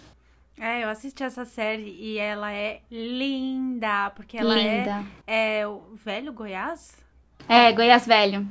É, 0.60 0.84
eu 0.84 0.88
assisti 0.88 1.24
essa 1.24 1.44
série 1.44 1.96
e 1.98 2.18
ela 2.18 2.52
é 2.52 2.82
linda, 2.88 4.10
porque 4.10 4.38
ela 4.38 4.56
é, 4.56 4.78
linda. 4.78 5.04
é, 5.26 5.60
é 5.60 5.66
o 5.66 5.82
velho 5.94 6.32
Goiás? 6.32 7.03
É, 7.48 7.72
Goiás 7.72 8.06
Velho. 8.06 8.46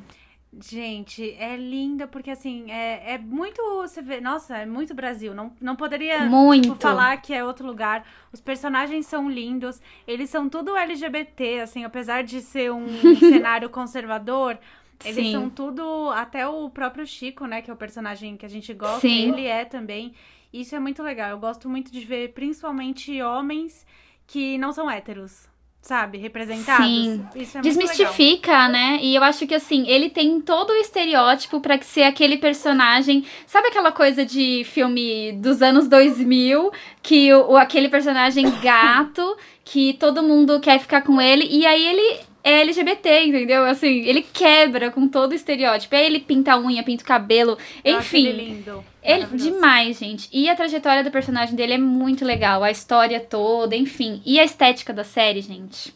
Gente, 0.61 1.31
é 1.39 1.57
linda 1.57 2.05
porque 2.05 2.29
assim, 2.29 2.69
é, 2.69 3.13
é 3.13 3.17
muito. 3.17 3.61
Você 3.81 4.01
vê, 4.01 4.21
nossa, 4.21 4.57
é 4.57 4.65
muito 4.65 4.93
Brasil. 4.93 5.33
Não, 5.33 5.51
não 5.59 5.75
poderia 5.75 6.19
tipo, 6.19 6.29
muito. 6.29 6.69
Tipo, 6.69 6.81
falar 6.81 7.17
que 7.17 7.33
é 7.33 7.43
outro 7.43 7.65
lugar. 7.65 8.05
Os 8.31 8.39
personagens 8.39 9.07
são 9.07 9.29
lindos, 9.29 9.81
eles 10.07 10.29
são 10.29 10.47
tudo 10.47 10.77
LGBT, 10.77 11.61
assim, 11.61 11.83
apesar 11.83 12.23
de 12.23 12.39
ser 12.39 12.71
um 12.71 12.85
cenário 13.19 13.69
conservador. 13.69 14.59
Eles 15.03 15.25
Sim. 15.25 15.31
são 15.31 15.49
tudo. 15.49 16.11
Até 16.11 16.47
o 16.47 16.69
próprio 16.69 17.05
Chico, 17.05 17.47
né? 17.47 17.61
Que 17.61 17.71
é 17.71 17.73
o 17.73 17.77
personagem 17.77 18.37
que 18.37 18.45
a 18.45 18.49
gente 18.49 18.73
gosta, 18.75 19.01
Sim. 19.01 19.31
ele 19.31 19.47
é 19.47 19.65
também. 19.65 20.13
Isso 20.53 20.75
é 20.75 20.79
muito 20.79 21.01
legal. 21.01 21.31
Eu 21.31 21.39
gosto 21.39 21.67
muito 21.67 21.91
de 21.91 22.01
ver, 22.01 22.31
principalmente, 22.33 23.19
homens 23.23 23.85
que 24.27 24.55
não 24.59 24.71
são 24.71 24.89
héteros. 24.89 25.49
Sabe, 25.83 26.17
representados. 26.17 26.87
Sim. 26.87 27.25
Isso 27.35 27.57
é 27.57 27.61
Desmistifica, 27.61 28.69
né? 28.69 28.99
E 29.01 29.15
eu 29.15 29.23
acho 29.23 29.45
que 29.45 29.53
assim, 29.53 29.85
ele 29.85 30.09
tem 30.09 30.39
todo 30.39 30.69
o 30.69 30.75
estereótipo 30.77 31.59
para 31.59 31.77
que 31.77 31.85
ser 31.85 32.03
aquele 32.03 32.37
personagem. 32.37 33.25
Sabe 33.45 33.67
aquela 33.67 33.91
coisa 33.91 34.25
de 34.25 34.63
filme 34.63 35.33
dos 35.33 35.61
anos 35.61 35.89
2000 35.89 36.71
que 37.01 37.33
o, 37.33 37.57
aquele 37.57 37.89
personagem 37.89 38.49
gato 38.61 39.37
que 39.65 39.93
todo 39.95 40.23
mundo 40.23 40.59
quer 40.61 40.79
ficar 40.79 41.01
com 41.01 41.19
ele 41.19 41.45
e 41.49 41.65
aí 41.65 41.85
ele 41.85 42.19
é 42.43 42.61
LGBT, 42.61 43.23
entendeu? 43.25 43.63
Assim, 43.65 44.01
ele 44.05 44.21
quebra 44.21 44.91
com 44.91 45.07
todo 45.07 45.31
o 45.31 45.35
estereótipo. 45.35 45.95
Aí 45.95 46.05
ele 46.05 46.19
pinta 46.19 46.53
a 46.53 46.59
unha, 46.59 46.83
pinta 46.83 47.03
o 47.03 47.07
cabelo, 47.07 47.57
Eu 47.83 47.99
enfim. 47.99 48.27
Ele 48.27 48.45
lindo. 48.45 48.83
Ele, 49.01 49.25
demais, 49.27 49.99
gente. 49.99 50.29
E 50.31 50.49
a 50.49 50.55
trajetória 50.55 51.03
do 51.03 51.11
personagem 51.11 51.55
dele 51.55 51.73
é 51.73 51.77
muito 51.77 52.23
legal. 52.25 52.63
A 52.63 52.71
história 52.71 53.19
toda, 53.19 53.75
enfim. 53.75 54.21
E 54.25 54.39
a 54.39 54.43
estética 54.43 54.91
da 54.93 55.03
série, 55.03 55.41
gente. 55.41 55.93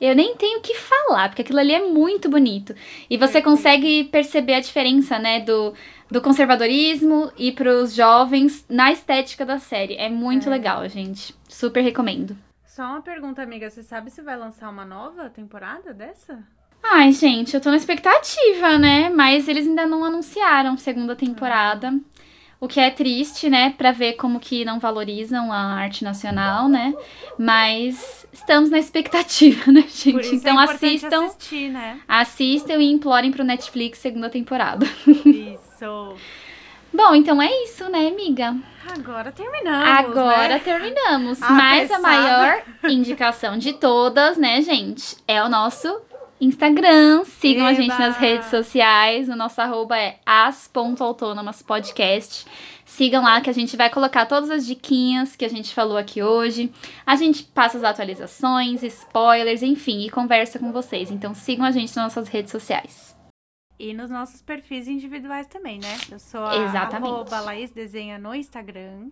Eu 0.00 0.16
nem 0.16 0.34
tenho 0.34 0.58
o 0.58 0.62
que 0.62 0.74
falar, 0.74 1.28
porque 1.28 1.42
aquilo 1.42 1.60
ali 1.60 1.72
é 1.72 1.80
muito 1.86 2.28
bonito. 2.28 2.74
E 3.08 3.16
você 3.16 3.34
Perfeito. 3.34 3.44
consegue 3.44 4.04
perceber 4.04 4.54
a 4.54 4.60
diferença, 4.60 5.16
né, 5.16 5.38
do, 5.38 5.72
do 6.10 6.20
conservadorismo 6.20 7.30
e 7.38 7.52
pros 7.52 7.94
jovens 7.94 8.64
na 8.68 8.90
estética 8.90 9.46
da 9.46 9.58
série. 9.60 9.94
É 9.94 10.08
muito 10.08 10.48
É. 10.48 10.50
legal, 10.50 10.88
gente. 10.88 11.32
Super 11.48 11.82
recomendo. 11.82 12.36
Só 12.74 12.84
uma 12.84 13.02
pergunta, 13.02 13.42
amiga. 13.42 13.68
Você 13.68 13.82
sabe 13.82 14.10
se 14.10 14.22
vai 14.22 14.34
lançar 14.34 14.70
uma 14.70 14.82
nova 14.82 15.28
temporada 15.28 15.92
dessa? 15.92 16.42
Ai, 16.82 17.12
gente, 17.12 17.52
eu 17.52 17.60
tô 17.60 17.70
na 17.70 17.76
expectativa, 17.76 18.78
né? 18.78 19.10
Mas 19.10 19.46
eles 19.46 19.66
ainda 19.66 19.84
não 19.84 20.02
anunciaram 20.02 20.78
segunda 20.78 21.14
temporada. 21.14 21.92
O 22.58 22.66
que 22.66 22.80
é 22.80 22.90
triste, 22.90 23.50
né? 23.50 23.74
Pra 23.76 23.92
ver 23.92 24.14
como 24.14 24.40
que 24.40 24.64
não 24.64 24.80
valorizam 24.80 25.52
a 25.52 25.58
arte 25.58 26.02
nacional, 26.02 26.66
né? 26.66 26.94
Mas 27.38 28.26
estamos 28.32 28.70
na 28.70 28.78
expectativa, 28.78 29.68
né, 29.70 29.84
gente? 29.86 30.36
Então 30.36 30.58
é 30.58 30.64
assistam, 30.64 31.26
assistir, 31.26 31.68
né? 31.68 32.00
assistam 32.08 32.78
e 32.78 32.90
implorem 32.90 33.30
pro 33.32 33.44
Netflix 33.44 33.98
segunda 33.98 34.30
temporada. 34.30 34.86
Isso. 35.26 36.16
Bom, 36.92 37.14
então 37.14 37.40
é 37.40 37.48
isso, 37.64 37.88
né, 37.88 38.08
amiga? 38.08 38.54
Agora 38.86 39.32
terminamos. 39.32 39.88
Agora 39.88 40.48
né? 40.48 40.58
terminamos. 40.58 41.42
Ah, 41.42 41.52
Mas 41.52 41.90
a 41.90 41.96
pesada. 41.96 42.02
maior 42.02 42.62
indicação 42.84 43.56
de 43.56 43.72
todas, 43.72 44.36
né, 44.36 44.60
gente, 44.60 45.16
é 45.26 45.42
o 45.42 45.48
nosso 45.48 46.02
Instagram. 46.40 47.24
Sigam 47.24 47.66
a 47.66 47.72
gente 47.72 47.94
Eba! 47.94 48.06
nas 48.06 48.16
redes 48.16 48.48
sociais. 48.48 49.28
O 49.28 49.36
nosso 49.36 49.60
arroba 49.60 49.96
é 49.96 50.18
as.autônomaspodcast. 50.26 52.46
Sigam 52.84 53.22
lá 53.22 53.40
que 53.40 53.48
a 53.48 53.54
gente 53.54 53.76
vai 53.76 53.88
colocar 53.88 54.26
todas 54.26 54.50
as 54.50 54.66
diquinhas 54.66 55.36
que 55.36 55.44
a 55.44 55.48
gente 55.48 55.72
falou 55.72 55.96
aqui 55.96 56.20
hoje. 56.22 56.72
A 57.06 57.14
gente 57.16 57.44
passa 57.44 57.78
as 57.78 57.84
atualizações, 57.84 58.82
spoilers, 58.82 59.62
enfim, 59.62 60.04
e 60.04 60.10
conversa 60.10 60.58
com 60.58 60.72
vocês. 60.72 61.10
Então 61.10 61.32
sigam 61.32 61.64
a 61.64 61.70
gente 61.70 61.96
nas 61.96 62.04
nossas 62.04 62.28
redes 62.28 62.50
sociais. 62.50 63.16
E 63.78 63.92
nos 63.92 64.10
nossos 64.10 64.40
perfis 64.42 64.86
individuais 64.86 65.46
também, 65.46 65.78
né? 65.78 65.96
Eu 66.10 66.18
sou 66.18 66.44
a 66.44 66.56
Exatamente. 66.56 67.30
Laís 67.30 67.70
Desenha 67.70 68.18
no 68.18 68.34
Instagram. 68.34 69.10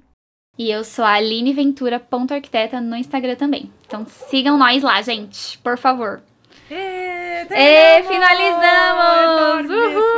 E 0.59 0.71
eu 0.71 0.85
sou 0.85 1.05
a 1.05 1.15
alineventura.arquiteta 1.15 2.81
no 2.81 2.97
Instagram 2.97 3.37
também. 3.37 3.73
Então 3.87 4.05
sigam 4.07 4.59
nós 4.59 4.83
lá, 4.83 5.01
gente, 5.03 5.59
por 5.59 5.79
favor. 5.79 6.23
E, 6.71 7.47
E 7.51 8.03
finalizamos! 8.05 9.65
Enorme. 9.65 10.11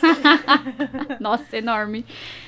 Nossa, 1.20 1.56
enorme. 1.56 2.04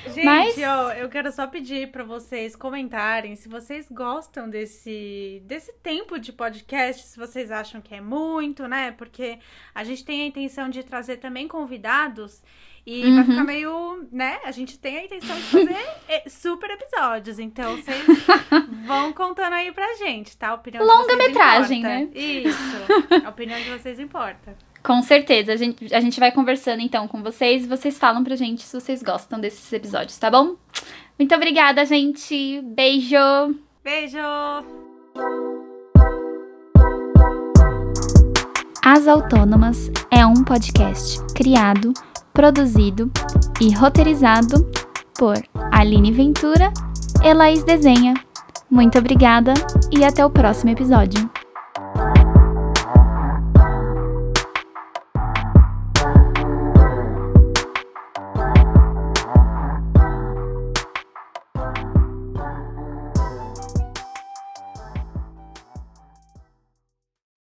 Gente, 0.07 0.25
Mas- 0.25 0.59
ó, 0.59 0.93
eu 0.93 1.09
quero 1.09 1.31
só 1.33 1.47
pedir 1.47 1.91
pra 1.91 2.05
vocês 2.05 2.55
comentarem 2.57 3.35
se 3.37 3.49
vocês 3.49 3.87
gostam 3.91 4.51
desse, 4.51 5.41
desse 5.47 5.73
tempo 5.83 6.19
de 6.19 6.33
podcast, 6.33 7.07
se 7.07 7.19
vocês 7.19 7.51
acham 7.51 7.81
que 7.81 7.95
é 7.95 8.01
muito, 8.01 8.67
né? 8.69 8.93
Porque 8.93 9.39
a 9.75 9.83
gente 9.85 10.05
tem 10.05 10.23
a 10.23 10.27
intenção 10.27 10.69
de 10.69 10.83
trazer 10.83 11.17
também 11.19 11.47
convidados 11.49 12.43
e 12.87 13.03
vai 13.03 13.11
Uhum. 13.11 13.25
ficar 13.25 13.45
meio, 13.45 14.09
né? 14.11 14.39
A 14.45 14.51
gente 14.51 14.79
tem 14.79 14.99
a 14.99 15.05
intenção 15.05 15.37
de 15.37 15.43
fazer 15.43 16.31
super 16.31 16.71
episódios, 16.71 17.39
então 17.39 17.77
vocês 17.77 18.05
vão 18.87 19.13
contando 19.13 19.53
aí 19.55 19.71
pra 19.73 19.95
gente, 19.95 20.37
tá? 20.37 20.49
A 20.49 20.55
opinião 20.55 20.83
de 20.85 20.91
vocês 20.91 21.01
Longa-metragem, 21.09 21.79
importa. 21.81 21.97
né? 21.97 22.09
Isso. 22.15 23.25
A 23.25 23.29
opinião 23.29 23.59
de 23.61 23.71
vocês 23.71 23.99
importa. 24.01 24.57
Com 24.83 25.01
certeza. 25.01 25.53
A 25.53 25.57
gente, 25.57 25.95
a 25.95 26.01
gente 26.01 26.19
vai 26.19 26.33
conversando 26.33 26.81
então 26.83 27.07
com 27.07 27.23
vocês 27.23 27.65
e 27.65 27.69
vocês 27.69 27.97
falam 27.99 28.25
pra 28.25 28.35
gente 28.35 28.63
se 28.63 28.79
vocês 28.81 29.01
gostam 29.03 29.39
desses 29.41 29.73
episódios, 29.73 30.19
tá 30.19 30.29
bom? 30.29 30.57
Muito 31.19 31.33
obrigada, 31.37 31.85
gente. 31.85 32.61
Beijo! 32.65 33.17
Beijo! 33.85 34.19
As 38.85 39.07
Autônomas 39.07 39.89
é 40.11 40.27
um 40.27 40.43
podcast 40.43 41.19
criado, 41.35 41.93
produzido 42.33 43.11
e 43.61 43.73
roteirizado 43.73 44.69
por 45.19 45.37
Aline 45.71 46.13
Ventura 46.13 46.73
e 47.23 47.33
Laís 47.33 47.63
Desenha. 47.65 48.15
Muito 48.71 48.99
obrigada 48.99 49.53
e 49.91 50.05
até 50.05 50.25
o 50.25 50.31
próximo 50.31 50.71
episódio. 50.71 51.31